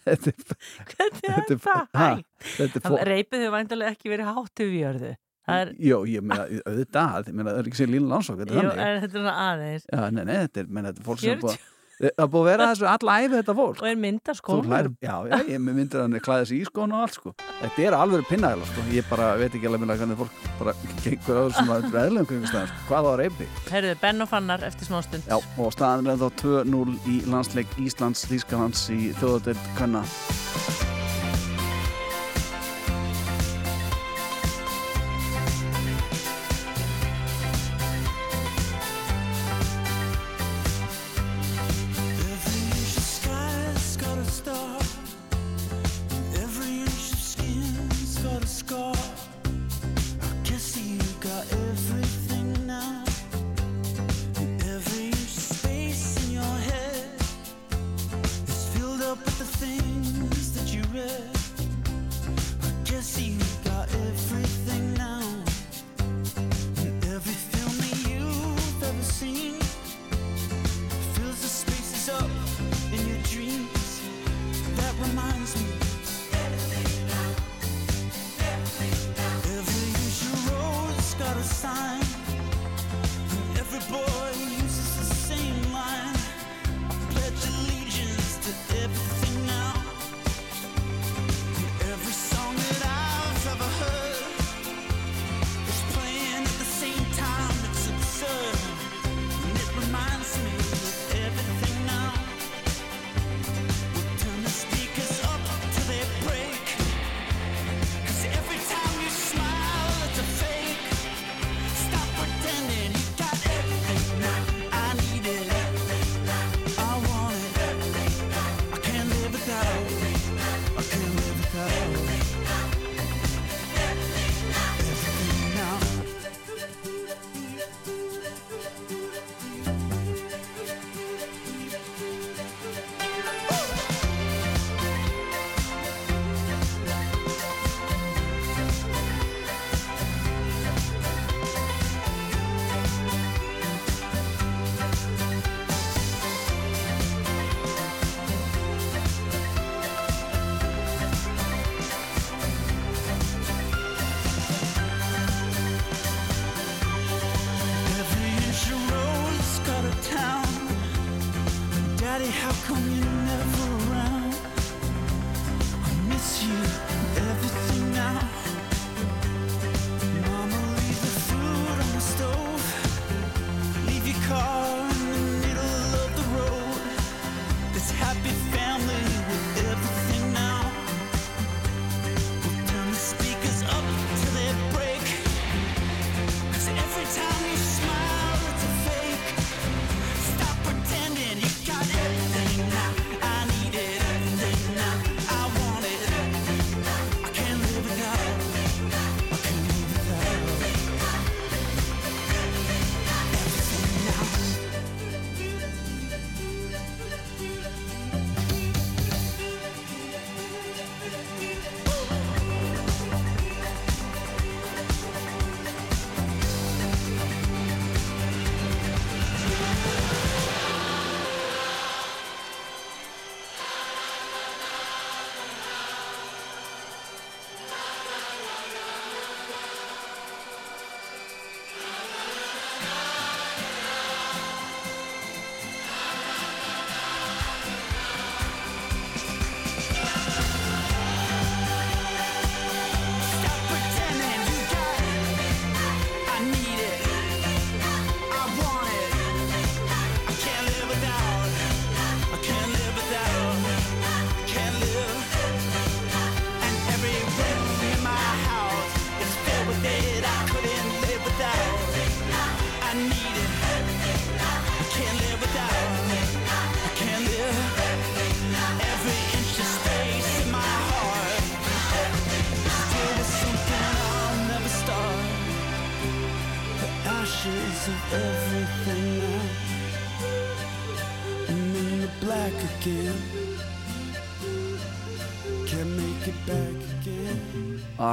Hvernig 0.08 1.28
er 1.28 1.44
þetta? 1.50 2.94
Reypið 3.10 3.44
hefur 3.44 3.52
vantilega 3.58 3.92
ekki 3.92 4.14
verið 4.14 4.30
háttu 4.30 4.70
við 4.70 4.78
jörðu. 4.78 5.10
Er... 5.50 5.74
Jó, 5.82 5.98
ég 6.08 6.24
meina 6.24 6.46
auðvitað, 6.46 7.28
ég 7.28 7.36
meina 7.36 7.52
það 7.52 7.60
er 7.60 7.68
ekki 7.68 7.82
sér 7.82 7.92
lína 7.92 8.14
landsók 8.14 8.40
Þetta 8.46 9.20
er 9.20 9.28
aðeins. 9.34 9.86
Þetta 9.90 10.64
er 10.64 11.04
fólk 11.04 11.20
sem 11.20 11.44
búið 11.44 11.60
Það 12.00 12.22
er 12.24 12.28
búið 12.32 12.40
að 12.40 12.46
vera 12.48 12.66
þessu 12.70 12.86
allæfi 12.88 13.34
þetta 13.34 13.54
fólk. 13.58 13.80
Og 13.82 13.88
er 13.90 13.98
mynda 14.00 14.34
skónu. 14.38 14.78
Já, 15.04 15.16
já, 15.28 15.34
ég 15.50 15.58
myndir 15.60 16.00
hann 16.00 16.16
klæða 16.24 16.44
þessu 16.46 16.56
í 16.56 16.60
skónu 16.64 16.96
og 16.96 17.02
allt 17.04 17.18
sko. 17.18 17.32
Þetta 17.60 17.84
er 17.84 17.96
alveg 17.98 18.24
pinnæðilega 18.30 18.68
sko. 18.70 18.84
Ég 18.96 19.10
bara 19.10 19.26
veit 19.36 19.50
ekki 19.52 19.68
alveg 19.68 19.82
minna 19.84 19.96
hvernig 20.00 20.20
fólk 20.22 20.38
bara 20.62 20.74
gengur 21.04 21.36
á 21.36 21.42
þessum 21.50 21.74
að 21.74 21.88
veðlega 21.92 22.24
um 22.24 22.30
kringastæðan 22.30 22.70
sko. 22.70 22.86
Hvað 22.88 23.10
á 23.10 23.12
reyfni? 23.20 23.48
Herðu, 23.68 23.98
Benn 24.00 24.24
og 24.24 24.30
Fannar 24.32 24.64
eftir 24.70 24.88
smá 24.88 25.02
stund. 25.04 25.28
Já, 25.28 25.36
og 25.36 25.74
staðanlega 25.76 26.24
þá 26.24 26.40
2-0 26.46 26.96
í 27.04 27.18
landsleik 27.28 27.76
Íslands-Þískalands 27.84 28.86
í 28.96 29.12
þjóðadöld 29.20 29.68
kannan. 29.76 30.08
time. 81.62 82.00
And 83.32 83.58
every 83.58 83.80
boy 83.92 84.30
uses 84.62 84.96
the 84.98 85.14
same 85.14 85.72
line. 85.72 86.16
I 86.88 87.12
pledge 87.12 87.44
allegiance 87.48 88.38
to 88.44 88.82
everything. 88.82 89.29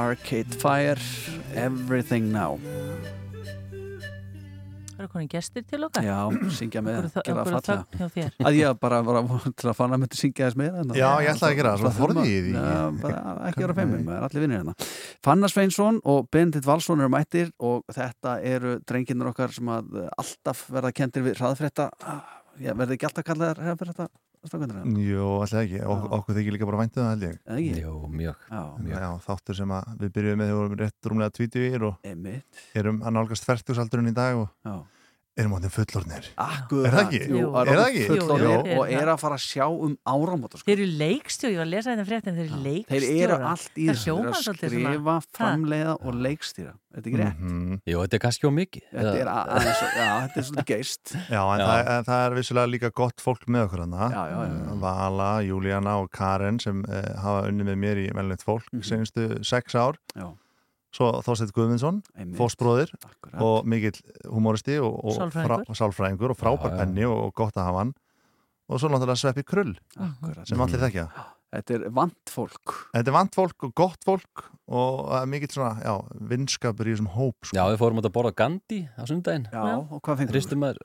Arcade 0.08 0.56
Fire 0.56 0.96
Everything 1.54 2.30
Now. 2.32 2.56
Það 4.98 5.02
eru 5.04 5.08
konin 5.12 5.28
gestir 5.30 5.64
til 5.68 5.84
okkar? 5.84 6.02
Já, 6.02 6.16
syngja 6.56 6.80
með 6.82 7.10
það, 7.12 7.26
gera 7.26 7.42
að 7.42 7.50
falla 7.52 8.46
að 8.48 8.56
ég 8.56 8.78
bara 8.80 9.00
var 9.04 9.18
til 9.52 9.68
að 9.68 9.76
fanna 9.78 9.98
að 9.98 10.02
myndi 10.02 10.18
syngja 10.18 10.48
þess 10.48 10.58
með 10.58 10.78
hérna. 10.78 10.96
Já, 10.98 11.08
ég 11.22 11.30
ætlaði 11.34 11.52
að 11.52 11.60
gera 11.60 11.74
það, 11.74 11.84
það 11.84 12.00
voruð 12.02 12.20
ég 12.24 12.32
í 12.32 12.40
því. 12.46 12.54
Já, 12.56 12.80
bara 13.04 13.20
ekki 13.50 13.64
vera 13.66 13.76
feimum, 13.76 14.00
það 14.08 14.16
er 14.16 14.26
allir 14.28 14.44
vinnir 14.46 14.62
hérna. 14.62 14.88
Fanna 15.28 15.50
Sveinsson 15.52 16.00
og 16.14 16.30
Bendit 16.34 16.66
Valsson 16.66 17.04
eru 17.04 17.12
mættir 17.14 17.52
og 17.60 17.84
þetta 17.94 18.38
eru 18.54 18.78
drenginnur 18.88 19.30
okkar 19.34 19.54
sem 19.54 19.70
að 19.76 20.00
eh, 20.02 20.08
alltaf 20.24 20.64
verða 20.72 20.94
kentir 21.02 21.28
við 21.28 21.38
hraðfretta 21.42 21.92
ah, 22.00 22.24
Ég 22.58 22.74
verði 22.80 22.96
ekki 22.96 23.06
alltaf 23.06 23.28
kallaðar 23.28 23.62
hraðfretta 23.68 24.08
Jú, 25.02 25.24
alltaf 25.42 25.62
ekki, 25.64 25.80
ok, 25.82 26.04
okkur 26.18 26.36
þykir 26.38 26.54
líka 26.56 26.68
bara 26.68 26.80
væntið 26.82 27.02
það 27.02 27.10
held 27.12 27.24
ég 27.26 27.38
Ekki? 27.56 27.80
Jú, 27.82 27.94
mjög, 28.12 28.44
Já. 28.50 28.62
Já, 28.92 29.08
þáttur 29.26 29.58
sem 29.58 29.74
að 29.78 29.88
við 30.04 30.12
byrjuðum 30.18 30.38
með 30.42 30.46
þegar 30.48 30.54
við 30.54 30.60
vorum 30.62 30.78
rétt 30.82 31.10
rúmlega 31.12 31.34
tvítugir 31.38 31.86
og 31.88 32.06
Einmitt. 32.12 32.62
erum 32.78 33.02
að 33.02 33.16
nálgast 33.18 33.48
færtugusaldurinn 33.48 34.12
í 34.12 34.14
dag 34.14 34.36
og 34.44 34.48
Já. 34.64 34.76
Erum 35.38 35.54
áttið 35.58 35.74
fullornir 35.78 36.28
Akkurat, 36.44 36.88
Er 36.88 36.96
það 36.96 37.04
ekki? 37.04 37.20
Jú, 37.38 37.44
er 37.62 37.70
það 37.72 37.84
ekki? 37.86 38.04
fullorðnir 38.12 38.72
og 38.78 38.92
er 38.98 39.12
að 39.12 39.20
fara 39.22 39.38
að 39.38 39.44
sjá 39.44 39.64
um 39.68 39.94
áramóta 40.08 40.58
sko. 40.58 40.66
Þeir 40.68 40.78
eru 40.78 40.90
leikstjóri, 41.04 41.54
ég 41.54 41.60
var 41.62 41.68
að 41.68 41.72
lesa 41.76 41.94
þetta 41.94 42.08
fréttin, 42.08 42.38
þeir 42.38 42.48
eru 42.48 42.60
leikstjóra. 42.66 42.98
Þeir 42.98 43.22
eru 43.28 43.38
allt 43.52 43.78
í 43.78 43.86
þessu, 43.88 44.04
þeir 44.08 44.18
eru 44.18 44.34
að 44.34 44.58
skrifa, 44.58 45.16
framleiða 45.38 45.96
og 46.02 46.20
leikstýra 46.26 46.74
Þetta 46.88 47.04
er 47.04 47.12
ekki 47.12 47.18
rétt 47.20 47.38
Mhm. 47.38 47.80
Jú, 47.86 47.98
þetta 48.02 48.16
er 48.16 48.22
kannski 48.24 48.48
á 48.48 48.52
mikið 48.58 48.82
Þetta 48.88 49.12
er 49.18 49.28
er 49.28 50.42
svolítið 50.48 50.64
geist 50.72 51.12
Já, 51.28 51.42
en 51.44 51.60
Já. 51.60 51.66
Það, 51.68 51.90
en 51.92 52.04
það 52.08 52.22
er 52.24 52.36
vissulega 52.38 52.70
líka 52.72 52.90
gott 52.96 53.20
fólk 53.20 53.44
með 53.46 53.66
okkur 53.68 53.82
hana 53.84 54.08
Já, 54.08 54.22
já, 54.32 54.38
já. 54.48 54.74
Vala, 54.80 55.30
Júlíana 55.44 55.94
og 56.02 56.10
Karen 56.10 56.58
sem 56.58 56.80
uh, 56.88 57.02
hafa 57.22 57.46
unni 57.50 57.66
með 57.68 57.76
mér 57.84 58.02
í 58.02 58.08
velnett 58.16 58.42
fólk 58.42 58.64
mm 58.72 58.82
senstu 58.88 59.28
sex 59.44 59.74
ár. 59.76 59.98
Já. 60.16 60.32
Svo 60.94 61.10
Þorsteinn 61.20 61.52
Guðmundsson, 61.52 61.98
fósbróðir 62.38 62.92
og 63.44 63.66
mikill 63.68 63.98
humoristi 64.24 64.78
og, 64.80 64.94
og 65.04 65.18
Sálfræðingur. 65.18 65.64
frá- 65.68 65.80
sálfræðingur 65.82 66.32
og 66.32 66.38
frábær 66.40 66.72
já. 66.72 66.78
penni 66.80 67.04
og, 67.04 67.18
og 67.28 67.34
gott 67.36 67.58
að 67.60 67.66
hafa 67.68 67.82
hann 67.82 67.90
og 68.68 68.80
svo 68.80 68.88
náttúrulega 68.92 69.20
Sveppi 69.20 69.44
Krull 69.48 69.74
Akkurat. 69.96 70.46
sem 70.48 70.60
allir 70.64 70.80
þekkja 70.86 71.08
Þetta 71.48 71.74
er 71.78 71.84
vant 71.96 72.28
fólk 72.32 72.72
Þetta 72.92 73.08
er 73.08 73.14
vant 73.16 73.36
fólk 73.36 73.64
og 73.68 73.70
gott 73.80 74.02
fólk 74.04 74.42
og 74.68 75.12
er 75.16 75.28
mikill 75.32 75.48
svona, 75.54 75.78
já, 75.80 75.94
vinskapur 76.28 76.84
í 76.88 76.92
þessum 76.92 77.08
hóp 77.14 77.36
sko. 77.48 77.56
Já, 77.56 77.62
við 77.72 77.78
fórum 77.80 78.00
út 78.02 78.08
að 78.08 78.12
borða 78.18 78.34
Gandhi 78.36 78.80
á 79.00 79.02
sundaginn 79.08 79.46
Já, 79.48 79.62
og 79.80 80.00
hvað 80.04 80.18
fengum 80.20 80.34
Hristum 80.34 80.60
maður 80.60 80.82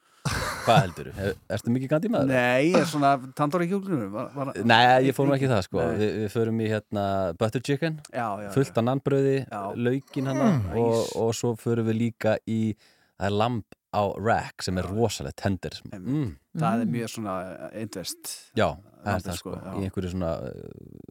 Hvað 0.64 0.80
heldur 0.85 1.10
þú? 1.18 1.30
Erstu 1.57 1.73
mikið 1.76 1.91
Gandhi 1.91 2.11
maður? 2.14 2.31
Nei, 2.34 2.72
ég 2.72 2.80
er 2.80 2.90
svona 2.90 3.14
tandur 3.38 3.65
ekki 3.65 3.80
var, 4.14 4.31
var, 4.35 4.52
Nei, 4.64 4.81
ég 5.10 5.15
fórum 5.18 5.35
ekki 5.35 5.48
í 5.49 5.52
það 5.52 5.64
sko. 5.68 5.85
Vi, 5.99 6.10
Við 6.23 6.34
fórum 6.34 6.64
í 6.64 6.72
hérna 6.72 7.06
butter 7.40 7.64
chicken 7.65 7.99
Já, 8.14 8.27
já, 8.45 8.49
fullt 8.56 8.80
af 8.80 8.88
nannbröði, 8.90 9.38
laukin 9.76 10.30
hana 10.31 10.49
Mm. 10.53 10.76
og, 10.77 11.07
og 11.18 11.31
svo 11.38 11.53
förum 11.60 11.88
við 11.90 11.98
líka 11.99 12.35
í 12.49 12.76
það 12.77 13.26
er 13.30 13.35
lamb 13.40 13.64
á 13.94 14.03
rack 14.18 14.64
sem 14.65 14.77
er 14.81 14.88
rosalegt 14.90 15.38
tender 15.41 15.76
mm. 15.94 16.31
Það 16.60 16.84
er 16.84 16.90
mjög 16.94 17.11
svona 17.14 17.34
einvest 17.73 18.31
Já, 18.57 18.68
það 19.03 19.15
er 19.15 19.26
það 19.27 19.38
sko, 19.40 19.53
sko, 19.53 19.56
já. 19.64 19.73
í 19.80 19.88
einhverju 19.88 20.11
svona 20.14 20.31
uh, 20.49 20.53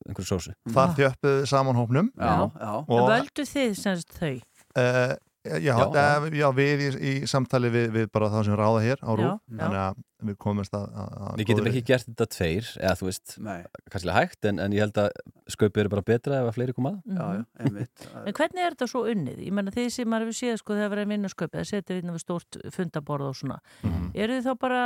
einhverju 0.09 0.29
sósu 0.29 0.55
Þar 0.77 0.95
þjöppuð 0.99 1.39
saman 1.51 1.79
hópnum 1.81 2.11
Já, 2.17 2.33
já. 2.59 2.73
og, 2.83 3.05
Völdu 3.11 3.47
þið 3.53 3.77
semst 3.83 4.17
þau? 4.19 4.33
Uh, 4.79 5.15
já, 5.45 5.59
já, 5.59 5.77
Já, 6.39 6.49
við 6.57 6.83
í, 6.87 6.89
í 7.11 7.13
samtali 7.31 7.71
við, 7.75 7.91
við 7.97 8.09
bara 8.15 8.31
það 8.33 8.45
sem 8.49 8.59
ráða 8.61 8.83
hér 8.87 9.03
á 9.03 9.11
RÚF 9.11 9.27
já. 9.27 9.59
þannig 9.59 9.81
að 9.83 10.01
við 10.29 10.37
komumst 10.43 10.75
að, 10.77 10.87
að, 11.03 11.37
Við 11.41 11.49
getum 11.51 11.69
ekki 11.71 11.83
gert 11.91 12.07
þetta 12.09 12.27
tveir 12.37 12.69
eða 12.81 12.95
þú 13.01 13.09
veist, 13.09 13.35
kannski 13.93 14.15
hægt 14.17 14.49
en, 14.51 14.61
en 14.63 14.77
ég 14.77 14.85
held 14.87 15.01
að 15.03 15.11
skaupið 15.53 15.83
eru 15.85 15.93
bara 15.97 16.05
betra 16.13 16.41
ef 16.43 16.51
að 16.51 16.57
fleiri 16.59 16.77
koma 16.77 16.93
að 16.97 17.17
Já, 17.17 17.25
já, 17.39 17.45
einmitt 17.67 18.07
En 18.27 18.37
hvernig 18.39 18.63
er 18.67 18.77
þetta 18.77 18.89
svo 18.93 19.05
unnið? 19.13 19.43
Ég 19.47 19.57
menna 19.59 19.75
því 19.75 19.87
sem 19.97 20.11
maður 20.13 20.29
hefur 20.31 20.39
séð 20.41 20.59
sko 20.63 20.77
þegar 20.79 20.93
verið 20.95 21.07
að 21.09 21.13
vinna 21.15 21.33
sköpið, 21.33 21.59
það 21.59 21.71
setja 21.73 21.99
við 21.99 22.21
stórt 22.23 22.59
fundaborð 22.77 23.29
og 23.31 23.39
svona. 23.39 23.59
Mhm. 23.83 24.09
Eru 24.23 24.37
þið 24.39 24.47
þá 24.47 24.55
bara, 24.63 24.81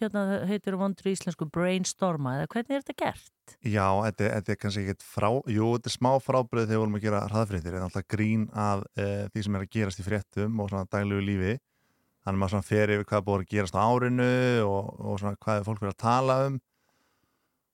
hérna 0.00 0.24
það 0.28 0.46
heitir 0.50 0.76
vondur 0.80 1.08
í 1.08 1.14
íslensku 1.16 1.46
brainstorma 1.54 2.36
eða 2.40 2.50
hvernig 2.52 2.76
er 2.76 2.84
þetta 2.84 2.98
gert? 3.04 3.56
Já, 3.66 3.86
þetta, 4.06 4.24
er- 4.26 4.34
þetta 4.38 4.52
er 4.54 4.58
kannski 4.62 4.82
ekkert 4.86 5.04
frá 5.06 5.28
Jú, 5.50 5.68
þetta 5.76 5.90
er 5.90 5.96
smá 5.96 6.10
frábröð 6.22 6.66
þegar 6.68 6.72
við 6.76 6.82
vorum 6.82 6.98
að 6.98 7.04
gera 7.06 7.22
hraðfréttir 7.28 7.76
en 7.78 7.86
alltaf 7.88 8.06
grín 8.10 8.44
af 8.54 8.84
uh, 8.96 9.26
því 9.32 9.44
sem 9.46 9.56
er 9.58 9.64
að 9.66 9.72
gerast 9.76 10.02
í 10.02 10.06
fréttum 10.06 10.60
og 10.62 10.70
svona 10.70 10.86
daglegu 10.92 11.24
lífi 11.26 11.54
þannig 12.22 12.36
að 12.36 12.42
maður 12.44 12.68
fer 12.68 12.92
yfir 12.96 13.08
hvað 13.08 13.24
búið 13.28 13.42
að 13.42 13.48
gerast 13.54 13.78
á 13.78 13.82
árinu 13.82 14.34
og, 14.66 14.92
og 15.00 15.24
hvað 15.42 15.56
er 15.56 15.66
fólk 15.66 15.82
verið 15.82 15.96
að 15.96 16.04
tala 16.04 16.36
um. 16.48 16.60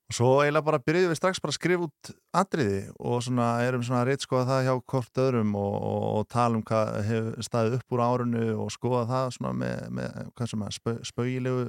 Og 0.08 0.16
svo 0.16 0.28
eiginlega 0.40 0.64
bara 0.64 0.80
byrjuðum 0.80 1.10
við 1.12 1.18
strax 1.18 1.40
bara 1.44 1.52
að 1.52 1.58
skrifa 1.58 1.84
út 1.84 2.10
atriði 2.40 2.78
og 2.96 3.18
svona 3.26 3.48
erum 3.66 3.82
svona 3.84 3.98
að 4.00 4.08
reytskoða 4.08 4.46
það 4.48 4.62
hjá 4.64 4.70
hvort 4.92 5.20
öðrum 5.20 5.50
og, 5.60 5.74
og, 5.90 6.06
og 6.14 6.30
tala 6.32 6.56
um 6.56 6.62
hvað 6.70 6.94
hefur 7.10 7.44
staðið 7.44 7.76
upp 7.76 7.96
úr 7.96 8.02
árinu 8.06 8.46
og 8.64 8.70
skoða 8.72 9.02
það 9.10 9.34
svona 9.36 9.52
með, 9.60 9.82
með 9.98 10.16
hvað 10.32 10.50
sem 10.54 10.64
að 10.64 10.72
spau, 10.78 10.94
spauilegu 11.10 11.66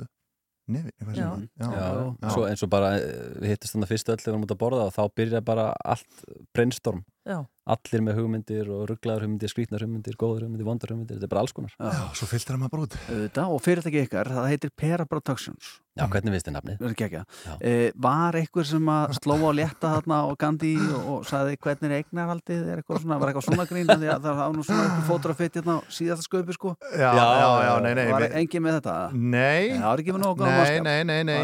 nefi, 0.72 0.94
hvað 1.04 1.20
sem 1.20 1.34
að 1.34 1.44
Já, 1.60 1.68
já. 1.76 2.32
Svo, 2.32 2.46
eins 2.48 2.64
og 2.64 2.72
bara 2.72 2.94
við 3.02 3.52
hittist 3.52 3.76
þannig 3.76 3.92
fyrst 3.92 4.14
öll 4.14 4.20
þegar 4.24 4.38
við 4.38 4.48
út 4.48 4.56
að 4.56 4.62
borða 4.64 4.88
og 4.88 4.96
þá 4.96 5.04
byrja 5.20 5.44
bara 5.52 5.68
allt 5.84 6.24
brainstorm 6.56 7.04
Já. 7.30 7.38
allir 7.70 8.02
með 8.02 8.16
hugmyndir 8.18 8.66
og 8.74 8.88
rugglaður 8.90 9.22
hugmyndir, 9.28 9.50
skrítnar 9.52 9.84
hugmyndir, 9.86 10.16
góður 10.18 10.48
hugmyndir, 10.48 10.66
vondar 10.66 10.90
hugmyndir 10.90 11.20
þetta 11.20 11.28
er 11.28 11.30
bara 11.30 11.42
alls 11.46 11.54
konar. 11.54 11.70
Já, 11.78 12.00
svo 12.18 12.26
fylgtir 12.32 12.56
það 12.56 12.62
maður 12.64 12.72
bara 12.74 12.86
út 12.88 12.96
Auðvitað, 13.04 13.52
og 13.54 13.60
fyrirtæki 13.62 14.00
ykkar, 14.08 14.26
það 14.34 14.48
heitir 14.50 14.72
Pera 14.74 15.06
Productions 15.06 15.66
Já, 16.00 16.06
hvernig 16.10 16.32
viðst 16.34 16.48
þið 16.48 16.56
nafnið? 16.56 16.78
Verður 16.80 16.96
ekki 16.96 17.06
ekki 17.06 17.20
Já. 17.20 17.24
e, 17.60 17.62
Var 18.08 18.34
einhver 18.40 18.66
sem 18.70 18.86
að 18.94 19.14
sló 19.20 19.36
á 19.38 19.52
létta 19.60 19.88
þarna 19.94 20.18
og 20.32 20.36
Gandhi 20.42 20.72
og, 20.80 21.02
og 21.14 21.20
sagði 21.30 21.54
hvernig 21.62 21.86
er 21.90 21.94
eignarhaldið? 22.00 22.62
Er 22.64 22.76
eitthvað 22.82 23.02
svona, 23.04 23.18
var 23.20 23.28
eitthvað 23.34 23.48
svona 23.50 23.66
grín? 23.70 23.88
Því 23.90 24.08
að 24.16 24.22
það 24.26 24.36
var 24.40 24.48
nú 24.56 24.62
svona 24.66 24.84
eitthvað 24.88 25.10
fótografitt 25.12 25.56
hérna 25.60 25.74
á 25.76 25.78
síðasta 25.92 26.24
sköpi 26.26 26.54
sko. 26.56 26.70
Já, 26.96 27.12
já, 27.20 27.28
já, 27.68 27.74
nei, 27.84 27.94
nei 28.00 28.08
Var 28.16 28.24
engin 28.40 28.64
með 28.66 28.74
þetta? 28.80 28.96
Nei, 29.14 29.64
Það 29.76 29.90
var 29.90 30.00
ekki 30.06 30.14
með 30.16 30.24
nógu 30.24 30.36
góðan 30.40 30.56
nei, 30.88 31.04
nei, 31.04 31.06
nei, 31.12 31.22
nei, 31.28 31.36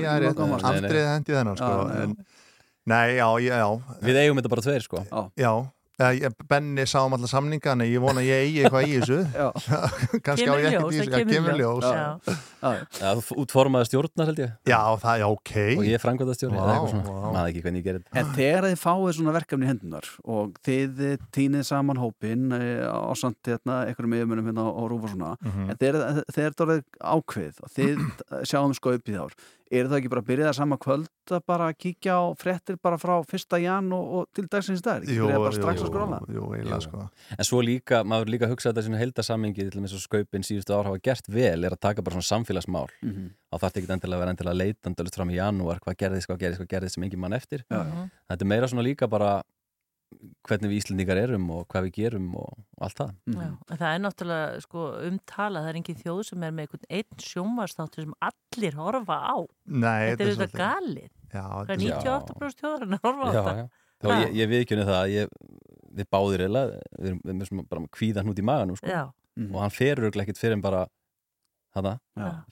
Nei, 2.85 3.15
já, 3.17 3.29
já, 3.41 3.69
Við 4.05 4.21
eigum 4.21 4.37
þetta 4.41 4.53
bara 4.55 4.61
tveir 4.67 4.85
sko. 4.85 5.05
Já, 5.39 5.55
Já, 5.95 6.27
Benni 6.51 6.83
sá 6.91 7.05
um 7.07 7.13
alla 7.15 7.23
samninga 7.31 7.71
en 7.71 7.85
ég 7.87 8.01
vona 8.03 8.19
að 8.19 8.25
ég 8.27 8.41
eigi 8.43 8.63
eitthvað 8.65 8.83
í 8.91 8.95
þessu. 8.99 9.19
Kannski 10.25 10.47
á 10.51 10.51
Kemur 10.51 10.59
ég 10.59 10.65
í 10.65 10.73
ekkert 10.73 10.81
ljós, 10.83 10.91
í 10.91 10.97
það 10.99 11.05
þessu. 11.05 11.05
Já, 11.07 11.15
kemur 11.15 11.29
í 11.31 11.35
kemur 11.37 11.55
ljós. 11.61 11.85
ljós. 11.85 12.41
Já. 12.59 12.73
Já, 12.99 13.11
þú 13.29 13.37
útformaði 13.45 13.87
stjórnar 13.87 14.27
held 14.27 14.41
ég. 14.43 14.51
Já, 14.67 14.79
það, 15.05 15.21
já, 15.23 15.27
ok. 15.31 15.53
Og 15.55 15.87
ég 15.87 15.95
er 15.95 16.11
eitthvað 16.11 16.33
svona, 16.41 16.67
vá. 16.67 17.31
maður 17.31 17.53
ekki 17.53 17.63
hvernig 17.63 17.79
ég 17.79 17.87
gerir 17.87 18.03
þetta. 18.03 18.19
En 18.25 18.33
þegar 18.35 18.67
þið 18.67 18.77
fáið 18.83 19.15
svona 19.21 19.35
verkefni 19.39 19.63
í 19.63 19.71
hendunar 19.71 20.11
og 20.35 20.59
þið 20.67 21.01
eh, 21.13 21.17
tínið 21.39 21.65
saman 21.71 22.03
hópin 22.03 22.45
á 22.91 23.11
samt 23.15 23.51
hérna, 23.55 23.79
einhverjum 23.87 24.17
yfirmönum 24.19 24.51
hérna 24.51 24.67
á 24.67 24.81
Rúf 24.91 25.07
og 25.07 25.15
svona 25.15 25.31
Mhm. 25.45 25.69
en 25.71 25.77
þegar 25.79 26.25
þetta 26.35 26.67
orðið 26.67 26.83
ákveð 27.15 27.63
og 27.63 27.71
þið 27.79 28.05
sjáum 28.51 28.75
skaupið 28.75 29.21
ár 29.23 29.39
er 29.71 29.87
það 29.89 29.97
ekki 29.97 30.09
bara 30.13 30.21
að 30.21 30.27
byrja 30.29 30.45
það 30.49 30.57
sama 30.59 30.77
kvöld 30.77 31.07
að 31.35 31.41
bara 31.49 31.67
kíkja 31.73 32.13
á 32.21 32.23
fréttir 32.37 32.77
bara 32.85 32.99
frá 33.01 33.15
fyrsta 33.25 33.57
jan 33.57 33.87
og, 33.97 34.03
og 34.19 34.27
til 34.35 34.45
dagsins 34.51 34.83
dag 34.85 35.01
ekki 35.01 35.15
Jú, 35.17 35.25
byrja 35.25 35.39
bara 35.41 35.53
jú, 35.55 35.57
strax 35.57 35.79
jú, 35.81 35.85
að 35.87 35.89
skróla 35.91 36.19
jú, 36.29 36.43
eiginlega, 36.53 36.81
sko. 36.85 37.05
En 37.37 37.47
svo 37.49 37.61
líka, 37.65 38.03
maður 38.05 38.29
líka 38.35 38.49
hugsa 38.51 38.69
þetta 38.69 38.83
svona 38.85 39.01
heildasammingi 39.01 39.65
til 39.71 39.81
þess 39.81 39.97
að 39.97 40.03
skaupin 40.05 40.45
síðustu 40.45 40.75
ár 40.77 40.85
hafa 40.91 41.01
gert 41.09 41.31
vel 41.33 41.65
er 41.65 41.73
að 41.73 41.81
taka 41.87 42.05
bara 42.05 42.19
svona 42.19 42.29
samfélagsmál 42.29 42.87
Mhm. 43.01 43.25
og 43.55 43.59
það 43.61 43.69
er 43.71 43.81
ekki 43.81 43.93
endilega 43.95 44.15
að 44.17 44.21
vera 44.25 44.33
endilega 44.35 44.59
leitandalust 44.61 45.15
fram 45.15 45.29
í 45.31 45.35
janúar 45.39 45.79
hvað 45.81 45.97
gerðist, 45.97 46.27
hvað 46.29 46.39
gerðist, 46.43 46.61
hvað 46.61 46.71
gerðist 46.75 46.95
sem 46.99 47.03
engin 47.07 47.19
mann 47.25 47.33
eftir 47.33 47.63
Já, 47.71 47.81
já. 47.87 48.09
þetta 48.29 48.41
er 48.45 48.51
meira 48.53 48.67
svona 48.67 48.83
líka 48.85 49.07
bara 49.09 49.41
hvernig 50.47 50.69
við 50.71 50.77
Íslendingar 50.79 51.19
erum 51.21 51.45
og 51.55 51.65
hvað 51.71 51.87
við 51.87 51.93
gerum 51.99 52.27
og, 52.39 52.51
og 52.77 52.85
allt 52.87 52.99
það 53.01 53.11
Já, 53.35 53.45
en 53.45 53.79
það 53.81 53.87
er 53.91 54.01
náttúrulega 54.05 54.61
sko, 54.65 54.85
umtala, 55.09 55.63
það 55.65 55.69
er 55.71 55.79
engin 55.81 55.99
þjóð 56.01 56.21
sem 56.29 56.45
er 56.47 56.53
með 56.55 56.65
einhvern 56.67 56.87
einn 56.99 57.23
sjónvarstáttur 57.25 58.05
sem 58.05 58.15
allir 58.29 58.77
horfa 58.79 59.17
á. 59.21 59.35
Nei, 59.65 60.01
þetta 60.11 60.11
er 60.11 60.15
þetta 60.15 60.25
er 60.25 60.31
auðvitað 60.31 60.61
galið. 60.61 61.09
Já, 61.35 61.45
þetta 61.45 61.73
er 61.73 61.75
er- 61.75 61.85
98% 61.85 62.63
þjóðarinn 62.63 62.97
að 62.99 63.05
horfa 63.09 63.25
á 63.25 63.31
Já, 63.35 63.41
þetta? 63.41 63.57
já. 63.57 63.67
Þá 63.95 64.07
ég, 64.19 64.33
ég 64.35 64.49
viðkjöni 64.51 64.85
það 64.89 64.97
að 65.01 65.13
ég, 65.15 65.35
við 65.95 66.09
báðir 66.11 66.45
eða 66.49 66.63
við 66.99 67.07
erum, 67.09 67.21
við 67.25 67.45
erum 67.45 67.61
bara 67.69 67.83
með 67.85 67.91
kvíðan 67.95 68.31
út 68.33 68.41
í 68.41 68.45
maganum 68.51 68.79
sko. 68.79 68.91
Já. 68.91 69.03
og 69.51 69.59
hann 69.61 69.73
ferur 69.75 70.09
ekkert 70.11 70.39
fyrir 70.39 70.55
en 70.55 70.61
bara 70.63 70.85
hana, 71.75 71.95
Já. 71.95 72.04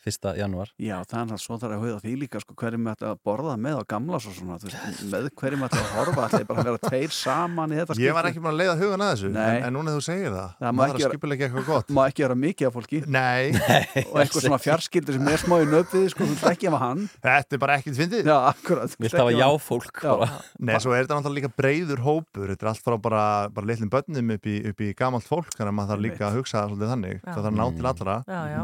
Fyrsta 0.04 0.34
janúar. 0.36 0.72
Já, 0.82 0.98
það 1.08 1.32
er 1.36 1.42
svo 1.42 1.58
þarf 1.62 1.76
að 1.78 1.84
huga 1.86 2.00
því 2.04 2.14
líka 2.20 2.42
sko, 2.44 2.56
hverjum 2.60 2.90
ætti 2.92 3.08
að 3.08 3.20
borða 3.24 3.54
með 3.64 3.80
á 3.80 3.84
gamla 3.94 4.20
svo 4.20 4.34
svona, 4.36 4.58
þú 4.60 4.68
veist, 4.72 5.04
með 5.14 5.28
hverjum 5.40 5.64
ætti 5.68 5.80
að 5.80 5.94
horfa 5.98 6.26
ætti 6.28 6.48
bara 6.50 6.64
að 6.64 6.70
vera 6.70 6.82
tveir 6.90 7.14
saman 7.16 7.72
í 7.72 7.80
þetta 7.80 7.98
Ég 8.04 8.18
var 8.18 8.28
ekki 8.28 8.44
búin 8.44 8.52
að 8.52 8.60
leiða 8.60 8.76
hugan 8.82 9.04
að 9.06 9.12
þessu 9.14 9.32
Nei. 9.34 9.44
en, 9.46 9.68
en 9.70 9.76
núna 9.78 9.94
þú 9.96 10.02
segir 10.04 10.34
það, 10.36 10.50
Það 10.60 10.74
má 10.74 10.80
maður 10.82 10.94
ekki 11.00 11.08
að 11.08 11.14
skipulega 11.14 11.48
eitthvað 11.48 11.70
gott. 11.70 11.94
má 11.96 12.02
ekki 12.10 12.26
vera 12.26 12.38
mikið 12.44 12.68
af 12.68 12.76
fólki. 12.78 13.02
Nei, 13.08 13.44
og 14.12 14.20
eitthvað 14.24 14.46
svona 14.48 14.60
fjarskildur 14.64 15.18
sem 15.18 15.32
er 15.32 15.44
smá 15.44 15.56
í 15.64 15.70
nöfið 15.72 16.08
sko, 16.12 16.28
þú 16.28 16.36
vilt 16.36 16.50
ekki 16.52 16.70
hafa 16.70 16.82
hann. 16.84 17.06
Þetta 17.24 17.58
er 17.58 17.64
bara 17.64 17.78
ekkert 17.80 18.00
fyndið. 18.02 18.28
Já, 18.28 18.38
akkurat. 18.52 18.98
Vilt 19.00 19.18
hafa 19.20 19.36
já-fólk 19.38 20.02
bara. 20.04 20.30
Nei, 20.60 20.76
svo 20.84 20.92
er 20.96 21.06
þetta 21.06 21.20
náttúrulega 21.22 21.40
líka 21.40 21.54
breyður 21.64 22.04
hópur. 22.04 22.52
Þetta 22.52 22.68
er 22.68 22.72
allt 22.74 22.84
frá 22.84 22.98
bara, 23.08 23.24
bara 23.54 23.70
litlum 23.72 23.92
börnum 23.94 24.34
upp 24.36 24.50
í, 24.50 24.56
upp 24.74 24.84
í 24.84 24.92
gamalt 24.98 25.28
fólk 25.28 25.52
þannig 25.56 25.72
að 25.72 25.78
maður 25.80 25.94
þarf 25.94 26.04
líka 26.08 26.28
að 26.28 26.38
hugsa 26.40 26.66
svolítið 26.68 26.94
þannig. 26.94 27.18
Já. 27.20 27.28
það 27.30 27.40
þarf 27.44 27.52
að 27.54 27.60
ná 27.60 27.66
til 27.78 27.90
allra. 27.94 28.18
Já, 28.28 28.42
já. 28.54 28.62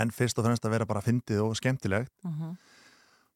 en 0.00 0.14
fyrst 0.16 0.39
og 0.40 0.48
fremst 0.48 0.64
að 0.66 0.74
vera 0.78 0.86
bara 0.90 1.04
fyndið 1.04 1.44
og 1.44 1.56
skemmtilegt 1.60 2.12
Mhm. 2.24 2.56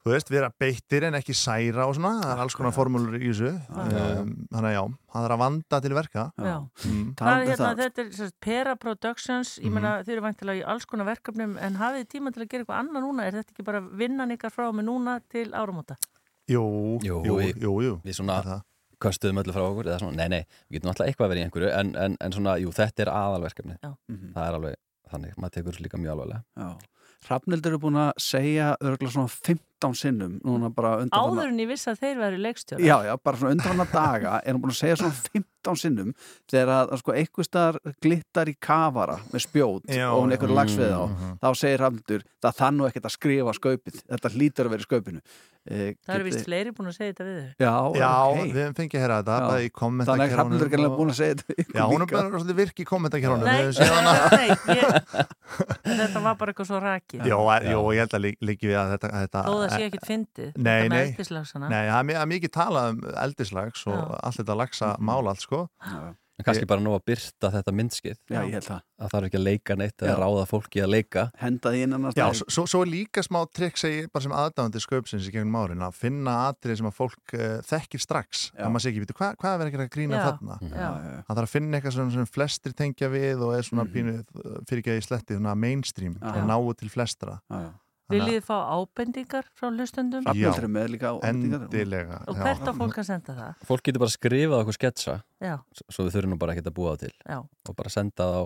þú 0.05 0.13
veist, 0.13 0.29
vera 0.29 0.51
beittir 0.61 1.05
en 1.09 1.15
ekki 1.17 1.33
særa 1.33 1.87
og 1.89 1.95
svona, 1.97 2.19
það 2.21 2.33
er 2.35 2.41
alls 2.45 2.55
konar 2.59 2.75
formúlur 2.77 3.15
í 3.17 3.31
þessu 3.31 3.53
um, 3.55 4.33
þannig 4.53 4.69
að 4.69 4.75
já, 4.77 4.83
það 5.15 5.25
er 5.25 5.33
að 5.33 5.39
vanda 5.41 5.81
til 5.81 5.95
verka 5.97 6.25
Já. 6.37 6.57
Mm. 6.85 7.07
Það 7.17 7.31
er 7.33 7.47
hérna, 7.49 7.71
þetta 7.79 8.03
er 8.05 8.11
sérst, 8.19 8.35
Pera 8.45 8.75
Productions, 8.77 9.55
ég 9.63 9.65
Mhm. 9.71 9.73
meina 9.79 9.93
þið 10.05 10.13
eru 10.13 10.21
væntilega 10.27 10.61
í 10.61 10.67
alls 10.75 10.85
konar 10.85 11.07
verkefnum 11.09 11.57
en 11.57 11.75
hafið 11.81 12.05
þið 12.05 12.11
tíma 12.13 12.35
til 12.35 12.43
að 12.45 12.49
gera 12.53 12.65
eitthvað 12.65 12.81
annað 12.85 13.03
núna 13.07 13.25
er 13.25 13.33
þetta 13.33 13.51
ekki 13.57 13.65
bara 13.65 13.81
vinnan 13.81 14.31
ykkar 14.37 14.53
frá 14.53 14.69
með 14.77 14.85
núna 14.91 15.21
til 15.33 15.49
áramóta? 15.53 15.97
Jú, 16.53 17.01
jú, 17.01 17.23
jú, 17.25 17.39
jú, 17.57 17.73
jú. 17.81 18.01
við 18.05 18.15
svona 18.21 18.63
köstuðum 19.01 19.41
öllu 19.43 19.53
frá 19.57 19.65
okkur 19.73 19.85
eða 19.89 20.01
svona, 20.01 20.17
nei, 20.17 20.29
nei, 20.29 20.47
við 20.71 20.79
getum 20.83 20.91
alltaf 20.93 21.07
eitthvað 21.09 21.25
að 21.25 21.33
vera 21.33 21.41
í 21.41 21.45
einhverju 21.49 21.71
en, 21.81 21.97
en, 21.97 22.17
en 22.21 22.33
svona, 22.33 22.59
jú, 22.61 22.69
þetta 22.73 23.01
er 23.07 23.11
aðalverkefni 23.13 23.77
það 23.81 24.45
er 24.49 24.55
alveg, 24.61 24.77
þannig, 25.15 25.39
maður 25.39 25.57
tekur 25.59 25.73
þessu 25.73 25.87
líka 25.87 26.01
mjög 26.03 26.17
alveglega 26.17 26.43
Já. 26.65 26.91
Hrafnildur 27.25 27.77
er 27.77 27.81
búin 27.81 28.01
að 28.03 28.11
segja 28.21 28.73
örgulega 28.85 29.15
svona 29.15 29.33
15 29.85 30.01
sinnum 30.01 30.39
núna 30.45 30.71
bara 30.75 30.97
undan 31.05 31.21
Áður 31.21 31.49
en 31.53 31.61
ég 31.65 31.69
vissi 31.71 31.91
að 31.93 32.01
þeir 32.05 32.21
væri 32.25 32.41
leikstjóra 32.45 32.85
Já, 32.85 32.97
já, 33.11 33.15
bara 33.25 33.41
svona 33.41 33.57
undanfanna 33.59 33.87
daga 33.93 34.35
er 34.45 34.53
hann 34.55 34.63
búin 34.65 34.75
að 34.75 34.81
segja 34.81 34.99
svona 35.03 35.15
15 35.35 35.81
sinnum 35.81 36.11
þegar 36.51 36.73
að, 36.79 36.91
að 36.97 37.01
sko, 37.05 37.15
einhver 37.21 37.47
staðar 37.49 37.79
glittar 38.05 38.51
í 38.53 38.57
kafara 38.61 39.17
með 39.33 39.47
spjót 39.47 39.89
Já, 39.89 40.09
og 40.13 40.25
hún 40.25 40.35
já. 40.53 40.59
lagsveið 40.61 40.93
á 40.97 41.03
Mhm. 41.05 41.33
þá 41.41 41.49
segir 41.61 41.79
Hrafnildur, 41.85 42.23
það 42.45 42.59
þann 42.61 42.77
nú 42.81 42.87
ekkert 42.91 43.09
að 43.09 43.15
skrifa 43.19 43.55
skaupið 43.61 44.03
þetta 44.13 44.35
lítur 44.37 44.67
að 44.69 44.75
vera 44.75 44.85
í 44.85 44.89
skaupinu 44.89 45.21
e, 45.65 45.95
Það 46.05 46.15
eru 46.19 46.25
vist 46.29 46.45
fleiri 46.45 46.73
búin 46.77 46.91
að 46.91 46.97
segja 46.99 47.15
þetta 47.15 47.25
við 47.25 47.39
þau 47.41 47.65
Já, 47.65 47.75
Já, 48.03 48.11
ok. 48.29 48.43
við 48.45 48.61
hefum 48.61 48.77
fengið 48.81 48.99
að 48.99 49.05
heyra 49.05 49.17
þetta 49.23 49.39
Já. 49.41 49.49
bæði 49.49 49.65
í 49.65 49.73
Þannig 49.75 50.05
að 50.05 50.35
Hrafnildur 50.35 50.35
er 50.35 50.35
kommentakerunum 50.35 50.75
greinlega 50.75 50.99
búin 51.01 51.13
að 51.15 51.19
segja 51.21 51.35
þetta 51.41 51.79
Já, 51.79 51.85
hún 51.89 52.05
er 52.05 52.11
bara 52.13 52.29
svolítið 52.35 52.59
virk 52.61 52.77
í 52.77 52.89
kommentakerunum 52.93 53.45
Nei, 53.45 53.57
hana. 53.95 54.15
nei, 54.37 54.49
ég, 54.77 54.85
þetta 56.05 56.23
var 56.25 56.37
bara 56.41 56.53
eitthvað 56.53 56.69
svo 56.69 56.81
rakið 56.85 57.25
Jó, 57.31 57.39
er- 57.57 57.67
jó, 57.73 57.81
ég 57.95 58.05
held 58.05 58.15
að 58.19 58.25
lík- 58.27 58.41
líki 58.45 58.69
við 58.69 58.79
að 58.81 58.93
þetta, 58.95 59.11
þetta 59.25 59.45
Þó 59.49 59.53
það 59.55 59.74
sé 59.79 59.87
ekkit 59.91 60.09
fyndið, 60.09 60.51
Nei, 60.57 60.89
nei, 60.89 61.15
nei, 61.15 61.87
það 61.91 62.11
er 62.21 62.27
mikið 62.35 62.53
talað 62.59 62.91
um 62.95 63.07
eldislags 63.27 63.87
og 63.87 63.97
Já. 63.97 64.21
allt 64.23 64.43
þetta 64.43 64.61
lagsa 64.65 64.93
mál 64.99 65.25
allt, 65.29 65.41
sko. 65.47 65.65
En 66.35 66.43
kannski 66.43 66.67
bara 66.67 66.83
nú 66.83 66.91
að 66.97 67.05
byrta 67.07 67.47
þetta 67.55 67.73
myndskið. 67.79 68.17
Já, 68.27 68.41
ég 68.43 68.57
held 68.57 68.65
það. 68.67 68.81
að 68.99 69.11
það 69.13 69.19
er 69.21 69.27
ekki 69.29 69.39
að 69.39 69.45
leika 69.47 69.75
neitt 69.79 70.03
eða 70.03 70.09
Já. 70.11 70.17
ráða 70.19 70.47
fólki 70.51 70.81
að 70.83 70.89
leika. 70.91 71.23
Henda 71.39 71.71
því 71.71 71.83
innan 71.87 72.07
Já, 72.11 72.25
svo, 72.35 72.47
svo- 72.51 72.65
svo 72.73 72.81
er 72.83 72.91
líka 72.91 73.23
smá 73.23 73.39
trikk 73.55 73.79
segi 73.79 74.01
ég 74.03 74.09
bara 74.11 74.23
sem 74.25 74.35
aðdáðandi 74.35 74.83
sköpsins 74.83 75.29
í 75.29 75.31
gegnum 75.31 75.55
árin 75.55 75.85
að 75.87 75.95
finna 75.95 76.35
atrið 76.49 76.81
sem 76.81 76.89
að 76.91 76.97
fólk 76.99 77.37
uh, 77.39 77.63
þekkir 77.63 78.03
strax. 78.03 78.43
Að 78.59 78.67
maður 78.75 78.83
sé 78.83 78.91
ekki, 78.91 79.05
veitu, 79.05 79.15
hvað, 79.21 79.39
hvað 79.45 79.55
er 79.55 79.63
verið 79.63 79.85
að 79.87 79.93
grína 79.95 80.19
Já, 80.19 80.25
þarna? 80.27 80.59
Já. 80.75 80.91
það 81.23 81.39
þarf 81.39 81.47
að 81.47 81.55
finna 81.55 81.79
eitthvað 81.79 81.97
sem, 82.01 82.11
sem 82.19 82.27
flestir 82.35 82.75
tengja 82.83 83.13
við 83.15 83.47
og 83.47 83.55
er 83.55 83.63
svona 83.71 83.87
pínu 83.95 84.17
fyrir 84.67 84.83
ekki 84.83 84.91
að 84.97 84.99
í 84.99 85.07
sletti 85.07 85.39
svona 85.39 85.55
mainstream 85.55 86.19
Já. 86.19 86.35
og 86.35 86.51
náu 86.51 86.75
til 86.75 86.91
flestra 86.91 87.39
Viljið 88.13 88.35
þið 88.37 88.45
fá 88.45 88.57
ábendingar 88.77 89.47
frá 89.57 89.69
hlustendum? 89.73 90.25
Já, 90.27 90.33
Hrafnhildur 90.35 90.69
með 90.75 90.89
líka 90.93 91.13
ábendingar. 91.15 91.63
endilega 91.65 92.19
Og 92.29 92.37
já. 92.37 92.43
hvert 92.45 92.69
á 92.69 92.73
fólk 92.77 92.99
að 93.01 93.07
senda 93.09 93.33
það? 93.39 93.55
fólk 93.65 93.83
getur 93.89 93.99
bara 94.05 94.11
skrifað 94.13 94.61
okkur 94.61 94.77
sketsa 94.77 95.15
Já. 95.41 95.55
svo 95.89 96.05
við 96.05 96.13
þurfum 96.19 96.39
bara 96.39 96.53
ekkert 96.53 96.69
að 96.69 96.75
búa 96.77 96.93
það 96.97 97.01
til 97.07 97.13
Já. 97.25 97.39
og 97.69 97.77
bara 97.77 97.89
senda 97.91 98.23
það 98.25 98.41
á 98.41 98.45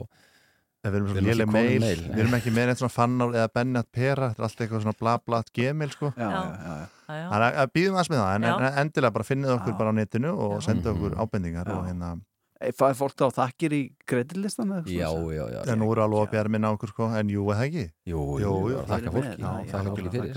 Við 0.78 0.94
erum, 0.94 1.06
Við 1.10 1.28
erum, 1.34 1.50
mail, 1.52 1.80
mail. 1.82 2.02
við 2.14 2.18
erum 2.22 2.34
ekki 2.38 2.50
með 2.54 2.66
neitt 2.70 2.78
svona 2.78 2.94
fannar 2.94 3.32
eða 3.34 3.48
bennat 3.52 3.88
pera, 3.90 4.28
þetta 4.30 4.38
er 4.38 4.44
alltaf 4.46 4.60
eitthvað 4.62 4.82
svona 4.84 4.98
bla 5.00 5.14
bla 5.26 5.40
gmail 5.52 5.90
sko 5.90 6.12
Já, 6.16 6.28
já, 6.30 6.38
já, 6.38 6.76
já. 7.18 7.28
Þannig 7.32 7.58
að 7.58 7.72
býðum 7.74 7.96
aðeins 7.98 8.10
með 8.14 8.20
það 8.22 8.34
en, 8.36 8.42
Já. 8.46 8.54
en 8.68 8.78
endilega 8.84 9.12
bara 9.18 9.26
finnið 9.26 9.52
okkur 9.58 9.74
bara 9.76 9.90
á 9.90 9.94
netinu 9.98 10.30
og 10.38 10.62
senda 10.62 10.92
okkur 10.94 11.16
Mhm. 11.16 11.20
ábendingar 11.26 11.68
og 11.74 11.82
hérna 11.90 12.12
Það 12.58 12.88
er 12.88 12.96
fólk 12.98 13.14
þá 13.14 13.36
þakkir 13.36 13.74
í 13.76 13.80
kreditlistan 14.08 14.72
já, 14.90 15.06
já, 15.06 15.44
já, 15.54 15.58
en 15.70 15.78
nú 15.78 15.92
eru 15.92 16.02
alveg 16.02 16.24
að 16.24 16.32
bjara 16.32 16.50
minna 16.50 16.72
okkur 16.74 16.90
sko. 16.90 17.06
En 17.14 17.30
jú, 17.30 17.44
eða 17.54 17.68
ekki? 17.68 17.84
Jú, 18.10 18.24
jú, 18.42 18.54
jú, 18.72 18.80
þakka 18.90 19.12
fólki. 19.14 19.36
þakka 19.70 19.82
fólki 19.86 20.12
fyrir 20.16 20.32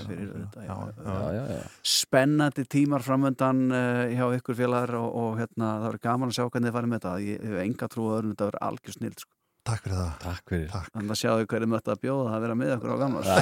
já, 0.62 0.78
já, 1.02 1.18
já, 1.34 1.42
já. 1.56 1.60
spennandi 1.96 2.68
tímar 2.70 3.02
framöndan 3.08 3.64
uh, 3.74 4.06
hjá 4.14 4.28
ykkur 4.38 4.60
félagar 4.62 5.00
og, 5.02 5.10
og 5.24 5.42
hérna, 5.42 5.74
það 5.82 5.88
verður 5.88 6.06
gaman 6.06 6.30
að 6.30 6.38
sjá 6.38 6.46
hvernig 6.46 6.70
þið 6.70 6.78
farið 6.78 6.94
með 6.94 7.02
þetta. 7.02 7.18
Ég 7.32 7.46
hef 7.50 7.62
enga 7.66 7.94
trú 7.96 8.08
að 8.08 8.18
öðrun 8.20 8.36
þetta 8.36 8.52
verður 8.52 8.66
algjör 8.70 9.00
snild 9.00 9.26
sko. 9.26 9.41
Takk 9.62 9.84
fyrir 9.86 9.98
það. 10.00 10.14
Takk 10.24 10.52
fyrir. 10.52 10.70
Þannig 10.74 11.12
að 11.14 11.18
sjáu 11.20 11.44
hverju 11.52 11.68
mötta 11.70 11.94
að 11.94 12.00
bjóða 12.02 12.30
að 12.34 12.44
vera 12.48 12.56
með 12.58 12.72
okkur 12.76 12.92
á 12.92 12.98
gamla. 12.98 13.36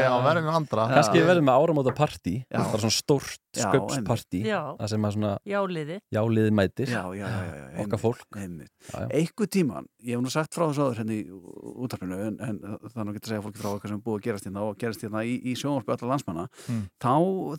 Já, 0.00 0.12
verðum 0.26 0.46
við 0.46 0.54
andra. 0.56 0.86
Kannski 0.94 1.20
við 1.20 1.26
verðum 1.28 1.46
með 1.50 1.58
áramóta 1.60 1.92
partí. 1.98 2.32
Já. 2.48 2.56
bara 2.62 2.80
svona 2.80 2.96
stórt 2.96 3.60
sköpspartí. 3.60 4.40
Já. 4.48 4.60
það 4.78 4.92
sem 4.94 5.04
að 5.04 5.14
svona 5.18 5.32
Jáliði. 5.52 5.98
jáliði 6.16 6.54
mætir. 6.56 6.94
Já, 6.94 7.02
já, 7.18 7.26
já, 7.28 7.68
okkar 7.84 8.00
fólk. 8.00 8.40
Einhver 8.40 9.50
tíman, 9.52 9.88
ég 10.00 10.16
hef 10.16 10.24
nú 10.24 10.32
sagt 10.32 10.56
frá 10.56 10.64
þessu 10.70 10.86
áður 10.86 11.00
hérna 11.02 11.16
í 11.18 11.22
útarpinu 11.84 12.20
en, 12.30 12.40
en 12.40 12.60
það 12.88 13.00
er 13.04 13.12
ekki 13.12 13.20
að 13.26 13.32
segja 13.34 13.44
fólki 13.44 13.60
frá 13.60 13.70
eitthvað 13.74 13.92
sem 13.92 14.00
er 14.00 14.04
búið 14.08 14.20
að 14.20 14.26
gerast 14.30 14.48
hérna 14.48 14.64
og 14.64 14.78
gerast 14.80 15.04
hérna 15.04 15.24
í, 15.28 15.36
í 15.44 15.56
sjónvarpi 15.60 15.92
allar 15.96 16.14
landsmanna. 16.14 16.46
Mm. 16.70 16.84
þá 17.04 17.12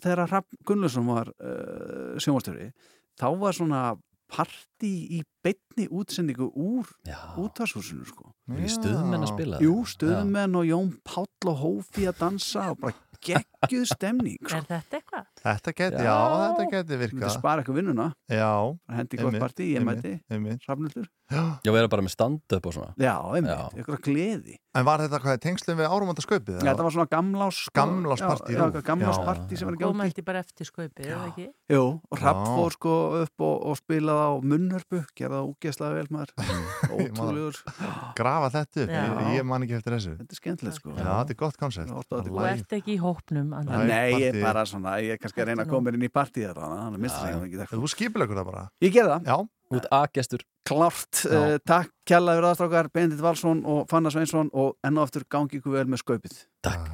þegar 0.08 0.32
Rapp 0.34 0.58
Gunnlaugsson 0.66 1.06
var 1.12 1.30
uh, 1.38 2.16
sjónvarstjóri 2.18 2.72
þá 3.20 3.26
var 3.38 3.56
svona 3.56 3.82
partí 4.32 4.92
í 5.18 5.20
beinni 5.44 5.88
útsendingu 5.92 6.48
úr 6.56 6.88
útvarshúsinu 7.40 8.06
sko. 8.08 8.32
Stuðmenn 8.48 9.26
að 9.26 9.32
spila? 9.34 9.60
Jú, 9.62 9.76
stuðmenn 9.88 10.56
og 10.58 10.68
Jón 10.68 10.92
Páll 11.06 11.52
og 11.52 11.58
Hófi 11.62 12.08
að 12.08 12.20
dansa 12.24 12.70
og 12.72 12.80
bara 12.86 12.96
geggjuð 13.62 13.88
stemning 13.92 14.38
sko. 14.42 14.58
Er 14.58 14.68
þetta 14.68 14.98
eitthvað? 15.00 15.26
Þetta 15.42 15.74
geti, 15.80 16.04
já, 16.06 16.18
þetta 16.42 16.68
geti 16.68 16.82
Þetta 16.82 17.00
virkað 17.02 17.34
spara 17.36 17.62
eitthvað 17.62 17.80
vinnuna. 17.80 18.08
Já 18.30 18.52
Hendi 18.98 19.22
gott 19.22 19.40
partí, 19.42 19.72
ég 19.76 19.86
mæti. 19.86 20.16
Hrafnildur 20.66 21.10
já, 21.32 21.70
við 21.70 21.80
erum 21.80 21.92
bara 21.92 22.04
með 22.04 22.14
stand-up 22.14 22.66
og 22.68 22.74
svona. 22.76 22.92
Já, 23.00 23.14
einmitt, 23.36 23.78
ykkur 23.82 24.00
gleði. 24.04 24.56
En 24.76 24.86
var 24.88 25.02
þetta 25.04 25.18
hvað 25.20 25.38
tengslum 25.44 25.78
við 25.80 25.88
árumönda 25.92 26.24
sköpið? 26.24 26.60
Já, 26.62 26.70
þetta 26.70 26.86
var 26.86 26.94
svona 26.94 27.08
gamlás 27.12 27.58
sko. 27.66 27.74
Gamláspartí, 27.76 28.54
Já, 28.56 28.62
gamláspartí 28.86 29.56
Já. 29.56 29.60
sem 29.60 29.68
var 29.68 29.76
að 29.76 29.82
Koma 29.82 30.06
gjóti 30.06 30.12
ekki 30.12 30.24
bara 30.28 30.42
eftir 30.42 30.68
skaupið, 30.68 31.08
eða 31.10 31.26
ekki? 31.28 31.46
Jú, 31.72 31.82
og 32.08 32.22
Rapp 32.22 32.40
fór 32.48 32.76
sko 32.76 32.94
upp 33.20 33.44
og, 33.44 33.54
og 33.68 33.78
spilaði 33.80 34.24
á 34.24 34.32
munnhörpu 34.52 35.02
gerða 35.18 35.42
ógeðslega 35.44 35.98
vel 35.98 36.08
maður. 36.16 36.32
Ótrúlegur. 36.96 37.60
Grafa 38.16 38.52
þetta 38.56 38.86
upp, 38.86 38.94
ég, 38.96 39.20
ég 39.36 39.48
man 39.52 39.66
ekki 39.66 39.76
eftir 39.76 39.96
þessu. 39.98 40.14
Þetta 40.22 40.36
er 40.36 40.40
skemmtilegt 40.40 40.80
sko. 40.80 40.96
Já, 40.96 41.10
þetta 41.10 41.36
er 41.36 41.40
gott 41.44 41.60
koncept. 41.60 42.12
Þú 42.12 42.42
ert 42.48 42.76
ekki 42.80 42.96
í 42.96 43.00
hópnum, 43.02 43.51
Andri. 43.58 43.80
Nei, 43.88 44.12
ég 44.20 44.28
er 44.30 44.38
bara 44.44 44.64
svona, 44.68 44.96
ég 45.04 45.16
er 45.16 45.20
kannski 45.22 45.42
að 45.44 45.50
reyna 45.52 45.66
að 45.66 45.74
koma 45.74 45.92
inn 45.92 46.06
í 46.06 46.12
partíð. 46.12 46.54
Þú 47.72 47.90
skipilegur 47.92 48.40
það 48.40 48.48
bara 48.52 48.64
Ég 48.84 48.94
gerði 48.94 49.18
það. 49.18 49.28
Já 49.32 49.36
Út 49.72 49.86
aðgestur 49.88 50.42
Klárt, 50.68 51.24
Já. 51.24 51.32
uh, 51.34 51.56
takk 51.66 51.90
kjallaður 52.06 52.50
aðstrákar, 52.52 52.90
Bendit 52.94 53.22
Valsson 53.24 53.64
og 53.66 53.88
Fanna 53.90 54.12
Sveinsson 54.14 54.52
og 54.54 54.76
enn 54.86 55.00
og 55.00 55.08
aftur 55.08 55.24
gangi 55.26 55.58
ykkur 55.58 55.74
vel 55.74 55.88
með 55.90 56.04
skaupið. 56.04 56.36
Takk 56.62 56.86